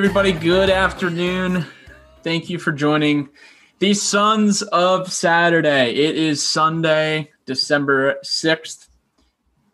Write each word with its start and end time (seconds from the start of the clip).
Everybody, 0.00 0.32
good 0.32 0.70
afternoon. 0.70 1.66
Thank 2.22 2.48
you 2.48 2.58
for 2.58 2.72
joining 2.72 3.28
the 3.80 3.92
Sons 3.92 4.62
of 4.62 5.12
Saturday. 5.12 5.90
It 5.90 6.16
is 6.16 6.42
Sunday, 6.42 7.30
December 7.44 8.16
6th, 8.24 8.88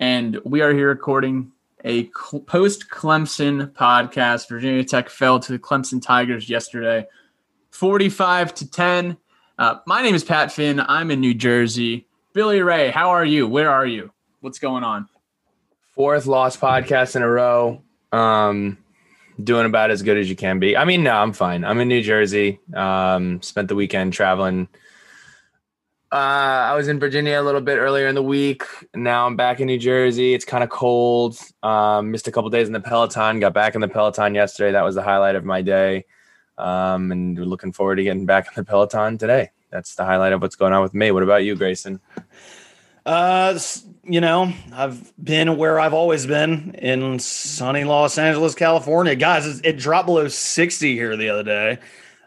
and 0.00 0.40
we 0.44 0.62
are 0.62 0.74
here 0.74 0.88
recording 0.88 1.52
a 1.84 2.10
post 2.46 2.90
Clemson 2.90 3.70
podcast. 3.74 4.48
Virginia 4.48 4.82
Tech 4.82 5.10
fell 5.10 5.38
to 5.38 5.52
the 5.52 5.60
Clemson 5.60 6.02
Tigers 6.02 6.50
yesterday, 6.50 7.06
45 7.70 8.52
to 8.54 8.68
10. 8.68 9.16
Uh, 9.60 9.76
my 9.86 10.02
name 10.02 10.16
is 10.16 10.24
Pat 10.24 10.50
Finn. 10.50 10.80
I'm 10.80 11.12
in 11.12 11.20
New 11.20 11.34
Jersey. 11.34 12.08
Billy 12.32 12.62
Ray, 12.62 12.90
how 12.90 13.10
are 13.10 13.24
you? 13.24 13.46
Where 13.46 13.70
are 13.70 13.86
you? 13.86 14.10
What's 14.40 14.58
going 14.58 14.82
on? 14.82 15.08
Fourth 15.95 16.26
lost 16.26 16.60
podcast 16.60 17.14
in 17.14 17.22
a 17.22 17.28
row. 17.28 17.80
Um, 18.10 18.78
doing 19.42 19.66
about 19.66 19.90
as 19.90 20.02
good 20.02 20.16
as 20.16 20.28
you 20.28 20.36
can 20.36 20.58
be. 20.58 20.76
I 20.76 20.84
mean, 20.84 21.02
no, 21.02 21.14
I'm 21.14 21.32
fine. 21.32 21.64
I'm 21.64 21.78
in 21.80 21.88
New 21.88 22.02
Jersey. 22.02 22.60
Um, 22.74 23.42
spent 23.42 23.68
the 23.68 23.74
weekend 23.74 24.12
traveling. 24.12 24.68
Uh, 26.12 26.70
I 26.70 26.74
was 26.74 26.88
in 26.88 27.01
Virginia 27.01 27.40
a 27.40 27.42
little 27.42 27.60
bit 27.60 27.79
earlier 27.79 28.07
in 28.07 28.14
the 28.14 28.23
week. 28.23 28.62
Now 28.95 29.26
I'm 29.26 29.37
back 29.37 29.60
in 29.60 29.66
New 29.66 29.79
Jersey. 29.79 30.34
It's 30.34 30.45
kind 30.45 30.62
of 30.62 30.70
cold. 30.70 31.38
Um, 31.62 32.12
missed 32.12 32.29
a 32.29 32.32
couple 32.32 32.48
days 32.48 32.68
in 32.68 32.73
the 32.73 32.80
Peloton. 32.80 33.40
Got 33.40 33.54
back 33.54 33.74
in 33.74 33.80
the 33.80 33.88
Peloton 33.88 34.34
yesterday. 34.34 34.73
That 34.73 34.84
was 34.84 34.95
the 34.95 35.02
highlight 35.02 35.34
of 35.34 35.45
my 35.45 35.62
day. 35.62 36.04
Um, 36.59 37.12
and 37.12 37.37
we're 37.37 37.45
looking 37.45 37.73
forward 37.73 37.96
to 37.96 38.04
getting 38.04 38.24
back 38.24 38.46
in 38.46 38.52
the 38.54 38.64
Peloton 38.64 39.18
today. 39.18 39.51
That's 39.70 39.95
the 39.96 40.04
highlight 40.04 40.32
of 40.32 40.40
what's 40.40 40.57
going 40.57 40.73
on 40.73 40.82
with 40.82 40.95
me. 40.95 41.10
What 41.10 41.23
about 41.23 41.45
you, 41.45 41.57
Grayson? 41.57 42.01
Uh, 43.04 43.59
you 44.09 44.21
know, 44.21 44.52
I've 44.73 45.12
been 45.23 45.57
where 45.57 45.80
I've 45.80 45.95
always 45.95 46.26
been 46.26 46.74
in 46.76 47.18
sunny 47.18 47.85
Los 47.85 48.18
Angeles, 48.18 48.54
California. 48.54 49.16
Guys, 49.16 49.60
it 49.63 49.79
dropped 49.79 50.07
below 50.07 50.29
60 50.29 50.95
here 50.95 51.16
the 51.16 51.29
other 51.29 51.43
day. 51.43 51.79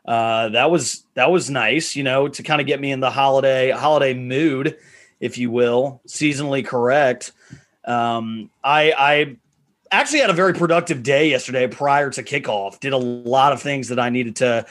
Uh, 0.05 0.49
that 0.49 0.71
was 0.71 1.03
that 1.13 1.31
was 1.31 1.49
nice, 1.49 1.95
you 1.95 2.03
know, 2.03 2.27
to 2.27 2.43
kind 2.43 2.59
of 2.59 2.67
get 2.67 2.79
me 2.79 2.91
in 2.91 2.99
the 2.99 3.11
holiday 3.11 3.69
holiday 3.71 4.13
mood, 4.13 4.77
if 5.19 5.37
you 5.37 5.51
will, 5.51 6.01
seasonally 6.07 6.65
correct. 6.65 7.31
Um, 7.85 8.49
I 8.63 8.93
I 8.97 9.37
actually 9.91 10.19
had 10.19 10.29
a 10.29 10.33
very 10.33 10.53
productive 10.53 11.03
day 11.03 11.29
yesterday 11.29 11.67
prior 11.67 12.09
to 12.09 12.23
kickoff. 12.23 12.79
Did 12.79 12.93
a 12.93 12.97
lot 12.97 13.53
of 13.53 13.61
things 13.61 13.89
that 13.89 13.99
I 13.99 14.09
needed 14.09 14.37
to 14.37 14.65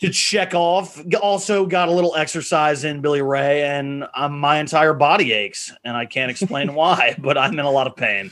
to 0.00 0.10
check 0.10 0.54
off. 0.54 1.00
Also 1.22 1.66
got 1.66 1.88
a 1.88 1.92
little 1.92 2.14
exercise 2.14 2.84
in 2.84 3.00
Billy 3.00 3.22
Ray, 3.22 3.62
and 3.62 4.06
um, 4.14 4.38
my 4.38 4.58
entire 4.58 4.94
body 4.94 5.32
aches, 5.32 5.72
and 5.84 5.96
I 5.96 6.06
can't 6.06 6.30
explain 6.30 6.74
why, 6.74 7.14
but 7.18 7.38
I'm 7.38 7.58
in 7.58 7.64
a 7.64 7.70
lot 7.70 7.86
of 7.86 7.96
pain. 7.96 8.30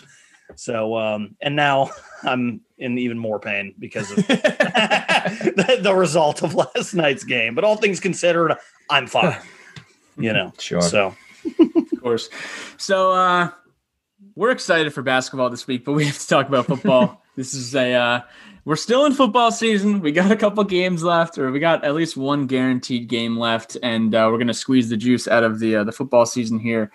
So, 0.57 0.97
um, 0.99 1.37
and 1.41 1.57
now 1.57 1.91
I'm 2.23 2.61
in 2.79 2.99
even 2.99 3.19
more 3.19 3.39
pain 3.39 3.75
because 3.79 4.11
of 4.11 4.17
the, 4.27 5.79
the, 5.81 5.95
result 5.95 6.43
of 6.43 6.55
last 6.55 6.95
night's 6.95 7.25
game. 7.25 7.55
But 7.55 7.65
all 7.65 7.77
things 7.77 8.01
considered, 8.01 8.55
I'm 8.91 9.07
fine. 9.07 9.39
You 10.19 10.33
know, 10.33 10.53
sure. 10.59 10.83
So, 10.83 11.17
of 11.59 12.03
course. 12.03 12.29
So, 12.77 13.13
uh, 13.13 13.51
we're 14.35 14.51
excited 14.51 14.92
for 14.92 15.03
basketball 15.03 15.51
this 15.51 15.67
week, 15.67 15.85
but 15.85 15.92
we 15.92 16.07
have 16.07 16.19
to 16.19 16.29
talk 16.29 16.48
about 16.48 16.67
football. 16.67 17.23
this 17.36 17.55
is 17.55 17.75
a 17.75 17.95
uh, 17.95 18.20
we're 18.64 18.77
still 18.77 19.06
in 19.06 19.12
football 19.12 19.50
season. 19.50 20.00
We 20.00 20.12
got 20.12 20.30
a 20.30 20.36
couple 20.36 20.62
games 20.64 21.02
left, 21.02 21.39
or 21.39 21.50
we 21.50 21.58
got 21.58 21.84
at 21.84 21.95
least 21.95 22.17
one 22.17 22.46
guaranteed 22.46 23.08
game 23.08 23.36
left, 23.36 23.77
and 23.83 24.14
uh, 24.14 24.28
we're 24.30 24.39
gonna 24.39 24.55
squeeze 24.55 24.89
the 24.89 24.96
juice 24.96 25.27
out 25.27 25.42
of 25.42 25.58
the 25.58 25.77
uh, 25.77 25.84
the 25.84 25.92
football 25.92 26.27
season 26.27 26.58
here. 26.58 26.92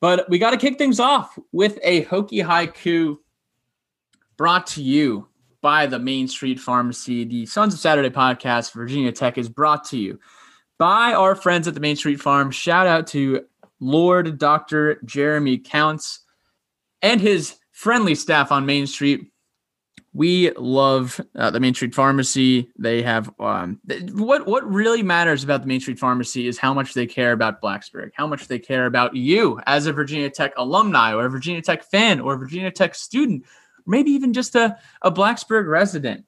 But 0.00 0.28
we 0.28 0.38
got 0.38 0.50
to 0.50 0.56
kick 0.56 0.78
things 0.78 1.00
off 1.00 1.38
with 1.52 1.78
a 1.82 2.04
Hokie 2.04 2.44
haiku 2.44 3.18
brought 4.36 4.66
to 4.68 4.82
you 4.82 5.26
by 5.60 5.86
the 5.86 5.98
Main 5.98 6.28
Street 6.28 6.60
Pharmacy. 6.60 7.24
The 7.24 7.46
Sons 7.46 7.74
of 7.74 7.80
Saturday 7.80 8.10
podcast, 8.10 8.72
Virginia 8.72 9.10
Tech, 9.10 9.38
is 9.38 9.48
brought 9.48 9.84
to 9.86 9.98
you 9.98 10.20
by 10.78 11.12
our 11.14 11.34
friends 11.34 11.66
at 11.66 11.74
the 11.74 11.80
Main 11.80 11.96
Street 11.96 12.20
Farm. 12.20 12.52
Shout 12.52 12.86
out 12.86 13.08
to 13.08 13.44
Lord 13.80 14.38
Dr. 14.38 15.00
Jeremy 15.04 15.58
Counts 15.58 16.20
and 17.02 17.20
his 17.20 17.56
friendly 17.72 18.14
staff 18.14 18.52
on 18.52 18.66
Main 18.66 18.86
Street 18.86 19.32
we 20.14 20.50
love 20.52 21.20
uh, 21.36 21.50
the 21.50 21.60
Main 21.60 21.74
Street 21.74 21.94
Pharmacy. 21.94 22.70
They 22.78 23.02
have 23.02 23.30
um, 23.38 23.78
what 24.12 24.46
what 24.46 24.68
really 24.68 25.02
matters 25.02 25.44
about 25.44 25.60
the 25.60 25.66
Main 25.66 25.80
Street 25.80 25.98
Pharmacy 25.98 26.46
is 26.46 26.58
how 26.58 26.72
much 26.72 26.94
they 26.94 27.06
care 27.06 27.32
about 27.32 27.60
Blacksburg, 27.60 28.10
how 28.14 28.26
much 28.26 28.48
they 28.48 28.58
care 28.58 28.86
about 28.86 29.14
you 29.14 29.60
as 29.66 29.86
a 29.86 29.92
Virginia 29.92 30.30
Tech 30.30 30.52
alumni 30.56 31.12
or 31.12 31.26
a 31.26 31.30
Virginia 31.30 31.62
Tech 31.62 31.84
fan 31.84 32.20
or 32.20 32.34
a 32.34 32.38
Virginia 32.38 32.70
Tech 32.70 32.94
student, 32.94 33.44
maybe 33.86 34.10
even 34.10 34.32
just 34.32 34.54
a, 34.54 34.78
a 35.02 35.12
Blacksburg 35.12 35.68
resident. 35.68 36.24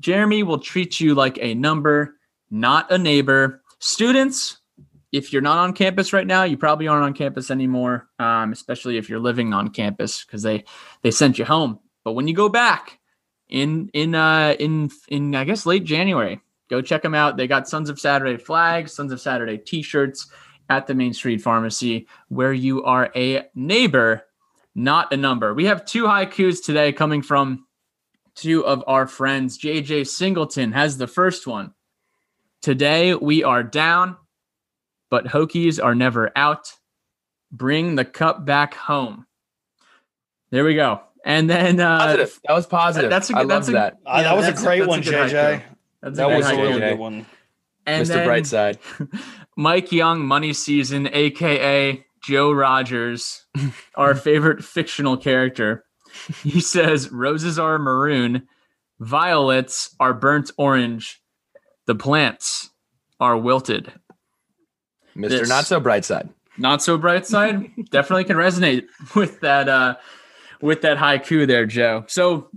Jeremy 0.00 0.44
will 0.44 0.60
treat 0.60 1.00
you 1.00 1.14
like 1.14 1.38
a 1.40 1.54
number, 1.54 2.16
not 2.50 2.90
a 2.92 2.98
neighbor. 2.98 3.62
Students, 3.80 4.58
if 5.10 5.32
you're 5.32 5.42
not 5.42 5.58
on 5.58 5.72
campus 5.72 6.12
right 6.12 6.26
now, 6.26 6.44
you 6.44 6.56
probably 6.56 6.86
aren't 6.86 7.04
on 7.04 7.14
campus 7.14 7.50
anymore, 7.50 8.08
um, 8.20 8.52
especially 8.52 8.96
if 8.96 9.08
you're 9.08 9.18
living 9.18 9.52
on 9.52 9.68
campus 9.68 10.24
because 10.24 10.42
they 10.42 10.64
they 11.02 11.10
sent 11.10 11.36
you 11.38 11.44
home. 11.44 11.80
But 12.04 12.12
when 12.12 12.28
you 12.28 12.34
go 12.34 12.48
back, 12.48 12.97
in 13.48 13.90
in 13.92 14.14
uh 14.14 14.54
in 14.58 14.90
in 15.08 15.34
I 15.34 15.44
guess 15.44 15.66
late 15.66 15.84
January. 15.84 16.40
Go 16.68 16.82
check 16.82 17.02
them 17.02 17.14
out. 17.14 17.36
They 17.36 17.46
got 17.46 17.68
Sons 17.68 17.88
of 17.88 17.98
Saturday 17.98 18.36
flags, 18.36 18.92
Sons 18.92 19.10
of 19.10 19.20
Saturday 19.20 19.56
t-shirts 19.56 20.28
at 20.68 20.86
the 20.86 20.94
Main 20.94 21.14
Street 21.14 21.40
Pharmacy 21.40 22.06
where 22.28 22.52
you 22.52 22.84
are 22.84 23.10
a 23.16 23.44
neighbor, 23.54 24.24
not 24.74 25.12
a 25.12 25.16
number. 25.16 25.54
We 25.54 25.64
have 25.64 25.86
two 25.86 26.04
haikus 26.04 26.62
today 26.62 26.92
coming 26.92 27.22
from 27.22 27.64
two 28.34 28.66
of 28.66 28.84
our 28.86 29.06
friends. 29.06 29.58
JJ 29.58 30.06
Singleton 30.06 30.72
has 30.72 30.98
the 30.98 31.06
first 31.06 31.46
one. 31.46 31.72
Today 32.60 33.14
we 33.14 33.44
are 33.44 33.62
down, 33.62 34.16
but 35.10 35.24
Hokies 35.24 35.82
are 35.82 35.94
never 35.94 36.30
out. 36.36 36.72
Bring 37.50 37.94
the 37.94 38.04
cup 38.04 38.44
back 38.44 38.74
home. 38.74 39.26
There 40.50 40.64
we 40.64 40.74
go. 40.74 41.00
And 41.28 41.48
then 41.48 41.78
uh, 41.78 41.98
positive. 41.98 42.40
That 42.48 42.54
was 42.54 42.66
positive. 42.66 43.10
That's 43.10 43.28
a 43.28 43.34
good, 43.34 43.42
I 43.42 43.44
that's 43.44 43.68
a, 43.68 43.72
that. 43.72 43.98
Uh, 44.06 44.22
that 44.22 44.34
was 44.34 44.48
a 44.48 44.52
great 44.54 44.86
one, 44.86 45.02
JJ. 45.02 45.62
That 46.00 46.26
was 46.30 46.48
a 46.48 46.56
really 46.56 46.80
good 46.80 46.98
one. 46.98 47.26
And 47.84 48.06
Mr. 48.06 48.24
Brightside. 48.24 48.78
Mike 49.56 49.92
Young, 49.92 50.24
Money 50.24 50.54
Season, 50.54 51.06
aka 51.12 52.02
Joe 52.24 52.50
Rogers, 52.50 53.44
our 53.94 54.14
favorite 54.14 54.64
fictional 54.64 55.18
character. 55.18 55.84
He 56.42 56.60
says 56.62 57.10
roses 57.10 57.58
are 57.58 57.78
maroon, 57.78 58.48
violets 58.98 59.94
are 60.00 60.14
burnt 60.14 60.50
orange, 60.56 61.20
the 61.84 61.94
plants 61.94 62.70
are 63.20 63.36
wilted. 63.36 63.92
Mr. 65.14 65.28
This, 65.28 65.48
not 65.50 65.66
so 65.66 65.78
bright 65.78 66.06
side. 66.06 66.30
Not 66.56 66.82
so 66.82 66.96
bright 66.96 67.26
side. 67.26 67.70
definitely 67.90 68.24
can 68.24 68.36
resonate 68.36 68.86
with 69.14 69.40
that 69.40 69.68
uh 69.68 69.96
with 70.60 70.82
that 70.82 70.98
haiku 70.98 71.46
there, 71.46 71.66
Joe. 71.66 72.04
So 72.08 72.50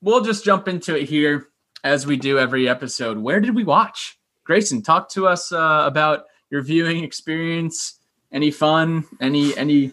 we'll 0.00 0.22
just 0.22 0.44
jump 0.44 0.68
into 0.68 0.96
it 0.96 1.08
here 1.08 1.48
as 1.84 2.06
we 2.06 2.16
do 2.16 2.38
every 2.38 2.68
episode. 2.68 3.18
Where 3.18 3.40
did 3.40 3.54
we 3.54 3.64
watch? 3.64 4.18
Grayson, 4.44 4.82
talk 4.82 5.08
to 5.10 5.26
us 5.26 5.52
uh, 5.52 5.84
about 5.86 6.24
your 6.50 6.62
viewing 6.62 7.04
experience. 7.04 7.98
Any 8.32 8.50
fun? 8.50 9.04
Any 9.20 9.56
any 9.56 9.92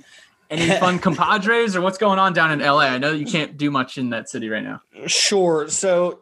any 0.50 0.69
fun 0.79 1.00
compadres 1.00 1.75
or 1.75 1.81
what's 1.81 1.97
going 1.97 2.19
on 2.19 2.33
down 2.33 2.51
in 2.51 2.59
LA? 2.59 2.79
I 2.79 2.97
know 2.97 3.11
you 3.11 3.25
can't 3.25 3.57
do 3.57 3.69
much 3.69 3.97
in 3.97 4.09
that 4.12 4.29
city 4.29 4.50
right 4.50 4.63
now. 4.63 4.81
Sure. 5.07 5.67
So 5.69 6.21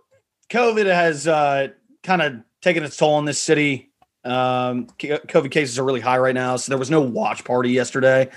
COVID 0.50 0.86
has 0.86 1.28
uh, 1.28 1.70
kind 2.04 2.22
of 2.22 2.36
taken 2.62 2.84
its 2.84 2.98
toll 2.98 3.16
on 3.16 3.26
this 3.26 3.42
city. 3.42 3.92
Um, 4.24 4.88
COVID 4.98 5.52
cases 5.52 5.80
are 5.80 5.86
really 5.86 6.02
high 6.02 6.18
right 6.18 6.36
now, 6.36 6.58
so 6.58 6.72
there 6.72 6.80
was 6.80 6.92
no 6.92 7.00
watch 7.00 7.46
party 7.46 7.70
yesterday 7.70 8.30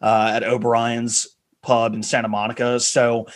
uh, 0.00 0.30
at 0.34 0.44
O'Brien's 0.44 1.26
pub 1.62 1.94
in 1.94 2.02
Santa 2.02 2.28
Monica. 2.28 2.78
So 2.80 3.26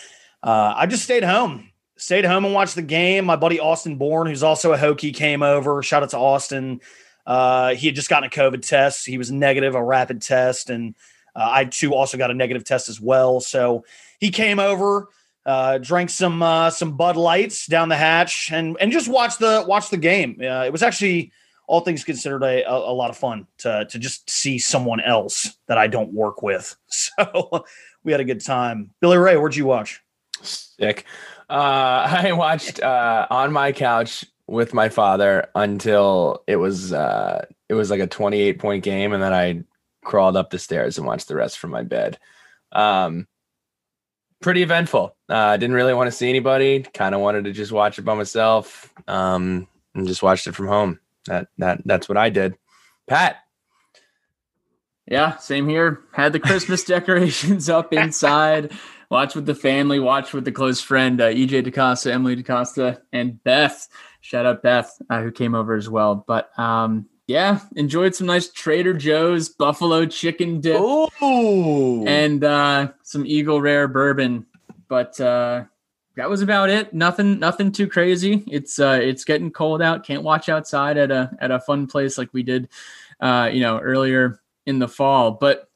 uh, 0.42 0.74
I 0.76 0.86
just 0.86 1.04
stayed 1.04 1.24
home, 1.24 1.70
stayed 1.96 2.24
home 2.24 2.44
and 2.44 2.54
watched 2.54 2.74
the 2.74 2.82
game. 2.82 3.24
My 3.24 3.36
buddy 3.36 3.58
Austin 3.60 3.96
Bourne, 3.96 4.26
who's 4.26 4.42
also 4.42 4.72
a 4.72 4.78
Hokie, 4.78 5.14
came 5.14 5.42
over. 5.42 5.82
Shout 5.82 6.02
out 6.02 6.10
to 6.10 6.18
Austin. 6.18 6.80
Uh, 7.26 7.74
he 7.74 7.86
had 7.86 7.96
just 7.96 8.08
gotten 8.08 8.28
a 8.28 8.30
COVID 8.30 8.62
test. 8.62 9.06
He 9.06 9.18
was 9.18 9.32
negative, 9.32 9.74
a 9.74 9.82
rapid 9.82 10.22
test, 10.22 10.70
and 10.70 10.94
uh, 11.34 11.48
I 11.50 11.64
too 11.64 11.94
also 11.94 12.16
got 12.16 12.30
a 12.30 12.34
negative 12.34 12.64
test 12.64 12.88
as 12.88 13.00
well. 13.00 13.40
So 13.40 13.84
he 14.20 14.30
came 14.30 14.60
over, 14.60 15.08
uh, 15.44 15.78
drank 15.78 16.10
some 16.10 16.42
uh, 16.42 16.70
some 16.70 16.96
Bud 16.96 17.16
Lights 17.16 17.66
down 17.66 17.88
the 17.88 17.96
hatch, 17.96 18.50
and 18.52 18.76
and 18.80 18.92
just 18.92 19.08
watched 19.08 19.40
the 19.40 19.64
watch 19.66 19.90
the 19.90 19.96
game. 19.96 20.38
Uh, 20.40 20.64
it 20.64 20.72
was 20.72 20.84
actually 20.84 21.32
all 21.66 21.80
things 21.80 22.04
considered 22.04 22.44
a, 22.44 22.62
a, 22.62 22.72
a, 22.72 22.94
lot 22.94 23.10
of 23.10 23.16
fun 23.16 23.46
to 23.58 23.84
to 23.86 23.98
just 23.98 24.30
see 24.30 24.58
someone 24.58 25.00
else 25.00 25.56
that 25.66 25.78
I 25.78 25.88
don't 25.88 26.12
work 26.12 26.42
with. 26.42 26.76
So 26.88 27.64
we 28.06 28.12
had 28.12 28.20
a 28.20 28.24
good 28.24 28.42
time. 28.42 28.90
Billy 29.00 29.18
Ray, 29.18 29.36
where'd 29.36 29.56
you 29.56 29.66
watch? 29.66 30.00
Sick. 30.40 31.04
Uh, 31.50 31.52
I 32.24 32.32
watched 32.32 32.80
uh, 32.80 33.26
on 33.28 33.52
my 33.52 33.72
couch 33.72 34.24
with 34.46 34.72
my 34.72 34.88
father 34.88 35.48
until 35.56 36.44
it 36.46 36.56
was 36.56 36.92
uh, 36.92 37.44
it 37.68 37.74
was 37.74 37.90
like 37.90 38.00
a 38.00 38.06
28 38.06 38.58
point 38.58 38.84
game, 38.84 39.12
and 39.12 39.22
then 39.22 39.34
I 39.34 39.64
crawled 40.04 40.36
up 40.36 40.50
the 40.50 40.58
stairs 40.58 40.96
and 40.96 41.06
watched 41.06 41.28
the 41.28 41.34
rest 41.34 41.58
from 41.58 41.72
my 41.72 41.82
bed. 41.82 42.18
Um, 42.70 43.26
pretty 44.40 44.62
eventful. 44.62 45.16
Uh, 45.28 45.56
didn't 45.56 45.74
really 45.74 45.94
want 45.94 46.06
to 46.06 46.16
see 46.16 46.28
anybody. 46.28 46.82
Kind 46.82 47.14
of 47.14 47.20
wanted 47.20 47.44
to 47.44 47.52
just 47.52 47.72
watch 47.72 47.98
it 47.98 48.02
by 48.02 48.14
myself, 48.14 48.92
um, 49.08 49.66
and 49.96 50.06
just 50.06 50.22
watched 50.22 50.46
it 50.46 50.54
from 50.54 50.68
home. 50.68 51.00
That 51.26 51.48
that 51.58 51.82
that's 51.84 52.08
what 52.08 52.18
I 52.18 52.30
did. 52.30 52.56
Pat, 53.08 53.38
yeah, 55.06 55.36
same 55.36 55.68
here. 55.68 56.00
Had 56.12 56.32
the 56.32 56.40
Christmas 56.40 56.84
decorations 56.84 57.68
up 57.68 57.92
inside. 57.92 58.72
Watch 59.10 59.34
with 59.34 59.46
the 59.46 59.54
family. 59.54 60.00
Watch 60.00 60.32
with 60.32 60.44
the 60.44 60.52
close 60.52 60.80
friend 60.80 61.20
uh, 61.20 61.28
EJ 61.28 61.64
DaCosta, 61.64 62.12
Emily 62.12 62.34
DaCosta, 62.34 63.02
and 63.12 63.42
Beth. 63.44 63.88
Shout 64.20 64.46
out 64.46 64.62
Beth, 64.62 64.90
uh, 65.08 65.22
who 65.22 65.30
came 65.30 65.54
over 65.54 65.74
as 65.74 65.88
well. 65.88 66.24
But 66.26 66.56
um, 66.58 67.08
yeah, 67.28 67.60
enjoyed 67.76 68.16
some 68.16 68.26
nice 68.26 68.50
Trader 68.50 68.94
Joe's 68.94 69.48
buffalo 69.48 70.06
chicken 70.06 70.60
dip 70.60 70.80
Ooh. 70.80 72.04
and 72.04 72.42
uh, 72.42 72.92
some 73.02 73.24
Eagle 73.26 73.60
Rare 73.60 73.86
bourbon. 73.86 74.46
But 74.88 75.20
uh, 75.20 75.64
that 76.16 76.28
was 76.28 76.42
about 76.42 76.70
it. 76.70 76.92
Nothing, 76.92 77.38
nothing 77.38 77.70
too 77.70 77.86
crazy. 77.86 78.42
It's 78.48 78.80
uh, 78.80 78.98
it's 79.00 79.24
getting 79.24 79.52
cold 79.52 79.82
out. 79.82 80.04
Can't 80.04 80.24
watch 80.24 80.48
outside 80.48 80.96
at 80.96 81.12
a 81.12 81.30
at 81.40 81.52
a 81.52 81.60
fun 81.60 81.86
place 81.86 82.18
like 82.18 82.32
we 82.32 82.42
did, 82.42 82.68
uh, 83.20 83.50
you 83.52 83.60
know, 83.60 83.78
earlier 83.78 84.40
in 84.66 84.78
the 84.78 84.88
fall. 84.88 85.32
But 85.32 85.68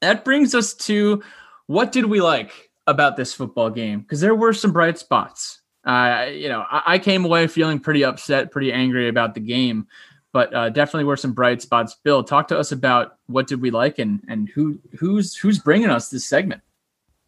that 0.00 0.24
brings 0.24 0.54
us 0.54 0.74
to 0.74 1.22
what 1.66 1.92
did 1.92 2.06
we 2.06 2.20
like 2.20 2.70
about 2.86 3.16
this 3.16 3.34
football 3.34 3.70
game? 3.70 4.00
Because 4.00 4.20
there 4.20 4.34
were 4.34 4.52
some 4.52 4.72
bright 4.72 4.98
spots. 4.98 5.60
Uh, 5.84 6.26
you 6.30 6.48
know, 6.48 6.64
I, 6.70 6.82
I, 6.94 6.98
came 6.98 7.24
away 7.24 7.46
feeling 7.46 7.78
pretty 7.78 8.04
upset, 8.04 8.50
pretty 8.50 8.72
angry 8.72 9.08
about 9.08 9.34
the 9.34 9.40
game, 9.40 9.86
but 10.32 10.52
uh, 10.52 10.68
definitely 10.68 11.04
were 11.04 11.16
some 11.16 11.32
bright 11.32 11.62
spots. 11.62 11.96
Bill, 12.02 12.22
talk 12.22 12.48
to 12.48 12.58
us 12.58 12.72
about 12.72 13.16
what 13.26 13.46
did 13.46 13.62
we 13.62 13.70
like 13.70 13.98
and 13.98 14.22
and 14.28 14.48
who 14.50 14.78
who's 14.98 15.34
who's 15.36 15.58
bringing 15.58 15.88
us 15.88 16.10
this 16.10 16.28
segment. 16.28 16.62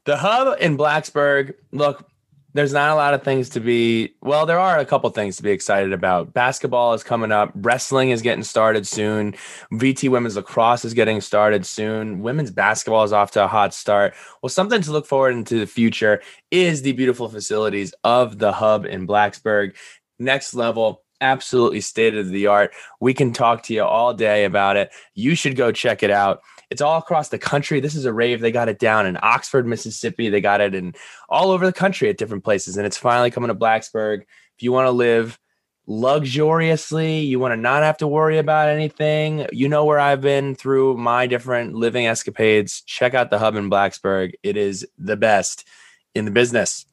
The 0.04 0.16
hub 0.16 0.58
in 0.60 0.76
Blacksburg. 0.76 1.54
Look, 1.72 2.09
there's 2.52 2.72
not 2.72 2.90
a 2.90 2.94
lot 2.94 3.14
of 3.14 3.22
things 3.22 3.48
to 3.50 3.60
be 3.60 4.14
well 4.22 4.46
there 4.46 4.58
are 4.58 4.78
a 4.78 4.84
couple 4.84 5.08
things 5.10 5.36
to 5.36 5.42
be 5.42 5.50
excited 5.50 5.92
about. 5.92 6.32
Basketball 6.32 6.94
is 6.94 7.04
coming 7.04 7.32
up. 7.32 7.52
Wrestling 7.54 8.10
is 8.10 8.22
getting 8.22 8.44
started 8.44 8.86
soon. 8.86 9.34
Vt 9.72 10.08
women's 10.10 10.36
lacrosse 10.36 10.84
is 10.84 10.94
getting 10.94 11.20
started 11.20 11.64
soon. 11.64 12.20
Women's 12.20 12.50
basketball 12.50 13.04
is 13.04 13.12
off 13.12 13.30
to 13.32 13.44
a 13.44 13.48
hot 13.48 13.74
start. 13.74 14.14
Well 14.42 14.50
something 14.50 14.82
to 14.82 14.92
look 14.92 15.06
forward 15.06 15.34
into 15.34 15.58
the 15.58 15.66
future 15.66 16.22
is 16.50 16.82
the 16.82 16.92
beautiful 16.92 17.28
facilities 17.28 17.94
of 18.04 18.38
the 18.38 18.52
hub 18.52 18.84
in 18.84 19.06
blacksburg. 19.06 19.76
Next 20.18 20.54
level 20.54 21.02
absolutely 21.22 21.82
state 21.82 22.14
of 22.14 22.30
the 22.30 22.46
art 22.46 22.72
we 22.98 23.12
can 23.12 23.30
talk 23.30 23.62
to 23.62 23.74
you 23.74 23.84
all 23.84 24.14
day 24.14 24.44
about 24.44 24.76
it. 24.76 24.90
You 25.14 25.34
should 25.34 25.54
go 25.54 25.70
check 25.70 26.02
it 26.02 26.10
out 26.10 26.42
it's 26.70 26.80
all 26.80 26.98
across 26.98 27.28
the 27.28 27.38
country. 27.38 27.80
This 27.80 27.94
is 27.94 28.04
a 28.04 28.12
rave. 28.12 28.40
They 28.40 28.52
got 28.52 28.68
it 28.68 28.78
down 28.78 29.06
in 29.06 29.18
Oxford, 29.22 29.66
Mississippi. 29.66 30.28
They 30.28 30.40
got 30.40 30.60
it 30.60 30.74
in 30.74 30.94
all 31.28 31.50
over 31.50 31.66
the 31.66 31.72
country 31.72 32.08
at 32.08 32.16
different 32.16 32.44
places. 32.44 32.76
And 32.76 32.86
it's 32.86 32.96
finally 32.96 33.30
coming 33.30 33.48
to 33.48 33.54
Blacksburg. 33.54 34.22
If 34.56 34.62
you 34.62 34.72
want 34.72 34.86
to 34.86 34.92
live 34.92 35.38
luxuriously, 35.86 37.20
you 37.20 37.40
want 37.40 37.52
to 37.52 37.56
not 37.56 37.82
have 37.82 37.96
to 37.98 38.06
worry 38.06 38.38
about 38.38 38.68
anything, 38.68 39.46
you 39.50 39.68
know 39.68 39.84
where 39.84 39.98
I've 39.98 40.20
been 40.20 40.54
through 40.54 40.96
my 40.96 41.26
different 41.26 41.74
living 41.74 42.06
escapades. 42.06 42.82
Check 42.82 43.14
out 43.14 43.30
the 43.30 43.40
hub 43.40 43.56
in 43.56 43.68
Blacksburg. 43.68 44.34
It 44.44 44.56
is 44.56 44.86
the 44.98 45.16
best 45.16 45.66
in 46.14 46.26
the 46.26 46.30
business. 46.30 46.86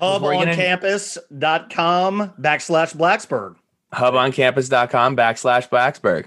Huboncampus.com 0.00 2.34
backslash 2.38 2.94
Blacksburg. 2.94 3.56
Huboncampus.com 3.92 5.16
backslash 5.16 5.68
Blacksburg. 5.68 6.26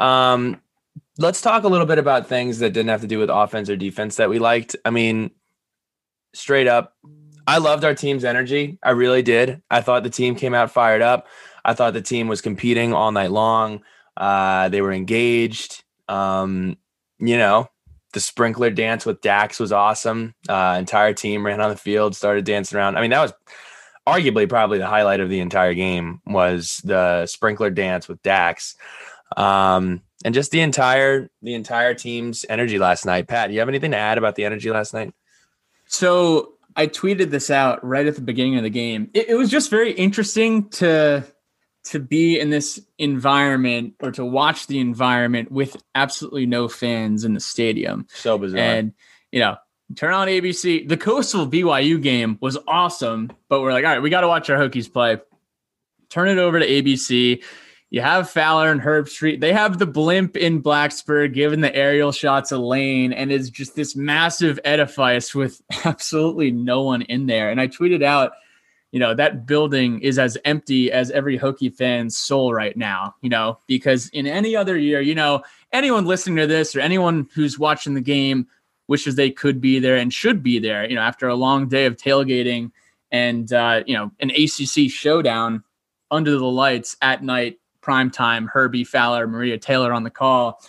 Um, 0.00 0.60
let's 1.20 1.42
talk 1.42 1.64
a 1.64 1.68
little 1.68 1.86
bit 1.86 1.98
about 1.98 2.26
things 2.26 2.60
that 2.60 2.72
didn't 2.72 2.88
have 2.88 3.02
to 3.02 3.06
do 3.06 3.18
with 3.18 3.28
offense 3.28 3.68
or 3.68 3.76
defense 3.76 4.16
that 4.16 4.30
we 4.30 4.38
liked. 4.38 4.74
I 4.86 4.90
mean, 4.90 5.30
straight 6.32 6.66
up, 6.66 6.96
I 7.46 7.58
loved 7.58 7.84
our 7.84 7.94
team's 7.94 8.24
energy. 8.24 8.78
I 8.82 8.90
really 8.90 9.22
did. 9.22 9.62
I 9.70 9.82
thought 9.82 10.02
the 10.02 10.10
team 10.10 10.34
came 10.34 10.54
out 10.54 10.70
fired 10.70 11.02
up. 11.02 11.28
I 11.62 11.74
thought 11.74 11.92
the 11.92 12.00
team 12.00 12.26
was 12.26 12.40
competing 12.40 12.94
all 12.94 13.12
night 13.12 13.30
long. 13.30 13.82
Uh, 14.16 14.70
they 14.70 14.80
were 14.80 14.92
engaged. 14.92 15.84
Um, 16.08 16.78
you 17.18 17.36
know, 17.36 17.68
the 18.14 18.20
sprinkler 18.20 18.70
dance 18.70 19.04
with 19.04 19.20
Dax 19.20 19.60
was 19.60 19.72
awesome. 19.72 20.34
Uh, 20.48 20.76
entire 20.78 21.12
team 21.12 21.44
ran 21.44 21.60
on 21.60 21.68
the 21.68 21.76
field, 21.76 22.16
started 22.16 22.46
dancing 22.46 22.78
around. 22.78 22.96
I 22.96 23.02
mean, 23.02 23.10
that 23.10 23.20
was 23.20 23.32
arguably 24.06 24.48
probably 24.48 24.78
the 24.78 24.86
highlight 24.86 25.20
of 25.20 25.28
the 25.28 25.40
entire 25.40 25.74
game 25.74 26.22
was 26.26 26.80
the 26.82 27.26
sprinkler 27.26 27.68
dance 27.68 28.08
with 28.08 28.22
Dax. 28.22 28.74
Um, 29.36 30.00
and 30.24 30.34
just 30.34 30.50
the 30.50 30.60
entire 30.60 31.30
the 31.42 31.54
entire 31.54 31.94
team's 31.94 32.44
energy 32.48 32.78
last 32.78 33.06
night. 33.06 33.28
Pat, 33.28 33.48
do 33.48 33.54
you 33.54 33.60
have 33.60 33.68
anything 33.68 33.92
to 33.92 33.96
add 33.96 34.18
about 34.18 34.34
the 34.34 34.44
energy 34.44 34.70
last 34.70 34.92
night? 34.92 35.14
So 35.86 36.54
I 36.76 36.86
tweeted 36.86 37.30
this 37.30 37.50
out 37.50 37.84
right 37.84 38.06
at 38.06 38.14
the 38.14 38.20
beginning 38.20 38.56
of 38.56 38.62
the 38.62 38.70
game. 38.70 39.10
It, 39.14 39.30
it, 39.30 39.34
was 39.34 39.50
just 39.50 39.70
very 39.70 39.92
interesting 39.92 40.68
to 40.70 41.24
to 41.84 41.98
be 41.98 42.38
in 42.38 42.50
this 42.50 42.80
environment 42.98 43.94
or 44.00 44.12
to 44.12 44.24
watch 44.24 44.66
the 44.66 44.78
environment 44.78 45.50
with 45.50 45.76
absolutely 45.94 46.46
no 46.46 46.68
fans 46.68 47.24
in 47.24 47.34
the 47.34 47.40
stadium. 47.40 48.06
So 48.12 48.38
bizarre. 48.38 48.60
And 48.60 48.92
you 49.32 49.40
know, 49.40 49.56
turn 49.96 50.12
on 50.12 50.28
ABC. 50.28 50.86
The 50.86 50.96
Coastal 50.96 51.46
BYU 51.46 52.00
game 52.00 52.38
was 52.40 52.58
awesome, 52.68 53.32
but 53.48 53.62
we're 53.62 53.72
like, 53.72 53.84
all 53.84 53.92
right, 53.92 54.02
we 54.02 54.10
got 54.10 54.20
to 54.20 54.28
watch 54.28 54.50
our 54.50 54.58
Hokies 54.58 54.92
play. 54.92 55.18
Turn 56.10 56.28
it 56.28 56.38
over 56.38 56.58
to 56.58 56.66
ABC 56.66 57.42
you 57.90 58.00
have 58.00 58.30
Fowler 58.30 58.70
and 58.70 58.80
Herb 58.80 59.08
Street. 59.08 59.40
They 59.40 59.52
have 59.52 59.78
the 59.78 59.86
blimp 59.86 60.36
in 60.36 60.62
Blacksburg 60.62 61.34
giving 61.34 61.60
the 61.60 61.74
aerial 61.74 62.12
shots 62.12 62.52
a 62.52 62.58
lane, 62.58 63.12
and 63.12 63.32
it's 63.32 63.50
just 63.50 63.74
this 63.74 63.96
massive 63.96 64.60
edifice 64.64 65.34
with 65.34 65.60
absolutely 65.84 66.52
no 66.52 66.82
one 66.82 67.02
in 67.02 67.26
there. 67.26 67.50
And 67.50 67.60
I 67.60 67.66
tweeted 67.66 68.04
out, 68.04 68.32
you 68.92 69.00
know, 69.00 69.14
that 69.14 69.44
building 69.44 70.00
is 70.00 70.18
as 70.18 70.38
empty 70.44 70.90
as 70.92 71.10
every 71.10 71.38
Hokie 71.38 71.74
fan's 71.74 72.16
soul 72.16 72.54
right 72.54 72.76
now, 72.76 73.14
you 73.22 73.28
know, 73.28 73.58
because 73.66 74.08
in 74.10 74.26
any 74.26 74.54
other 74.54 74.76
year, 74.76 75.00
you 75.00 75.14
know, 75.14 75.42
anyone 75.72 76.06
listening 76.06 76.36
to 76.36 76.46
this 76.46 76.74
or 76.74 76.80
anyone 76.80 77.28
who's 77.34 77.58
watching 77.58 77.94
the 77.94 78.00
game 78.00 78.46
wishes 78.88 79.14
they 79.14 79.30
could 79.30 79.60
be 79.60 79.78
there 79.78 79.96
and 79.96 80.12
should 80.12 80.42
be 80.42 80.58
there, 80.58 80.88
you 80.88 80.96
know, 80.96 81.02
after 81.02 81.28
a 81.28 81.36
long 81.36 81.68
day 81.68 81.86
of 81.86 81.96
tailgating 81.96 82.70
and, 83.12 83.52
uh, 83.52 83.82
you 83.86 83.94
know, 83.94 84.10
an 84.20 84.30
ACC 84.30 84.90
showdown 84.90 85.62
under 86.10 86.32
the 86.32 86.44
lights 86.44 86.96
at 87.00 87.22
night 87.22 87.59
prime 87.80 88.10
time, 88.10 88.46
Herbie 88.46 88.84
Fowler, 88.84 89.26
Maria 89.26 89.58
Taylor 89.58 89.92
on 89.92 90.02
the 90.02 90.10
call. 90.10 90.62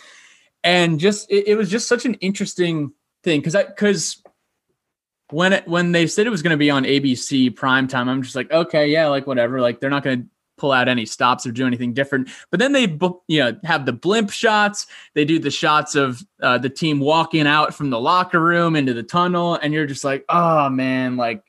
And 0.64 1.00
just 1.00 1.30
it, 1.30 1.48
it 1.48 1.54
was 1.56 1.70
just 1.70 1.88
such 1.88 2.04
an 2.04 2.14
interesting 2.14 2.92
thing 3.22 3.40
because 3.40 3.54
I 3.54 3.64
because 3.64 4.22
when 5.30 5.52
it 5.52 5.66
when 5.66 5.92
they 5.92 6.06
said 6.06 6.26
it 6.26 6.30
was 6.30 6.42
going 6.42 6.52
to 6.52 6.56
be 6.56 6.70
on 6.70 6.84
ABC 6.84 7.54
prime 7.54 7.88
time, 7.88 8.08
I'm 8.08 8.22
just 8.22 8.36
like, 8.36 8.50
okay, 8.50 8.88
yeah, 8.88 9.08
like 9.08 9.26
whatever. 9.26 9.60
Like 9.60 9.80
they're 9.80 9.90
not 9.90 10.04
going 10.04 10.22
to 10.22 10.28
pull 10.58 10.72
out 10.72 10.88
any 10.88 11.06
stops 11.06 11.46
or 11.46 11.50
do 11.50 11.66
anything 11.66 11.94
different. 11.94 12.28
But 12.50 12.60
then 12.60 12.72
they 12.72 12.82
you 13.26 13.40
know 13.40 13.58
have 13.64 13.86
the 13.86 13.92
blimp 13.92 14.30
shots. 14.30 14.86
They 15.14 15.24
do 15.24 15.38
the 15.38 15.50
shots 15.50 15.94
of 15.94 16.22
uh, 16.40 16.58
the 16.58 16.70
team 16.70 17.00
walking 17.00 17.46
out 17.46 17.74
from 17.74 17.90
the 17.90 17.98
locker 17.98 18.40
room 18.40 18.76
into 18.76 18.94
the 18.94 19.02
tunnel, 19.02 19.54
and 19.54 19.72
you're 19.72 19.86
just 19.86 20.04
like, 20.04 20.24
oh 20.28 20.68
man, 20.68 21.16
like 21.16 21.42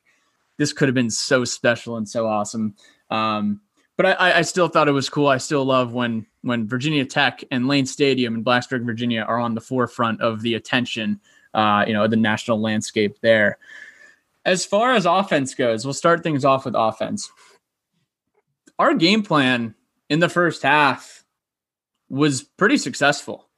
this 0.58 0.72
could 0.72 0.88
have 0.88 0.94
been 0.94 1.10
so 1.10 1.44
special 1.44 1.96
and 1.96 2.08
so 2.08 2.26
awesome. 2.26 2.74
Um, 3.10 3.60
but 3.96 4.06
I, 4.20 4.38
I 4.38 4.42
still 4.42 4.68
thought 4.68 4.88
it 4.88 4.92
was 4.92 5.08
cool. 5.08 5.28
I 5.28 5.38
still 5.38 5.64
love 5.64 5.92
when 5.92 6.26
when 6.42 6.66
Virginia 6.66 7.04
Tech 7.04 7.44
and 7.50 7.68
Lane 7.68 7.86
Stadium 7.86 8.34
in 8.34 8.44
Blacksburg, 8.44 8.84
Virginia, 8.84 9.22
are 9.22 9.38
on 9.38 9.54
the 9.54 9.60
forefront 9.60 10.20
of 10.20 10.42
the 10.42 10.54
attention, 10.54 11.20
uh, 11.54 11.84
you 11.86 11.92
know, 11.92 12.06
the 12.06 12.16
national 12.16 12.60
landscape 12.60 13.18
there. 13.20 13.58
As 14.44 14.64
far 14.64 14.92
as 14.92 15.06
offense 15.06 15.54
goes, 15.54 15.84
we'll 15.84 15.94
start 15.94 16.22
things 16.22 16.44
off 16.44 16.64
with 16.64 16.74
offense. 16.76 17.30
Our 18.78 18.94
game 18.94 19.22
plan 19.22 19.74
in 20.10 20.18
the 20.18 20.28
first 20.28 20.62
half 20.62 21.24
was 22.08 22.42
pretty 22.42 22.76
successful. 22.76 23.48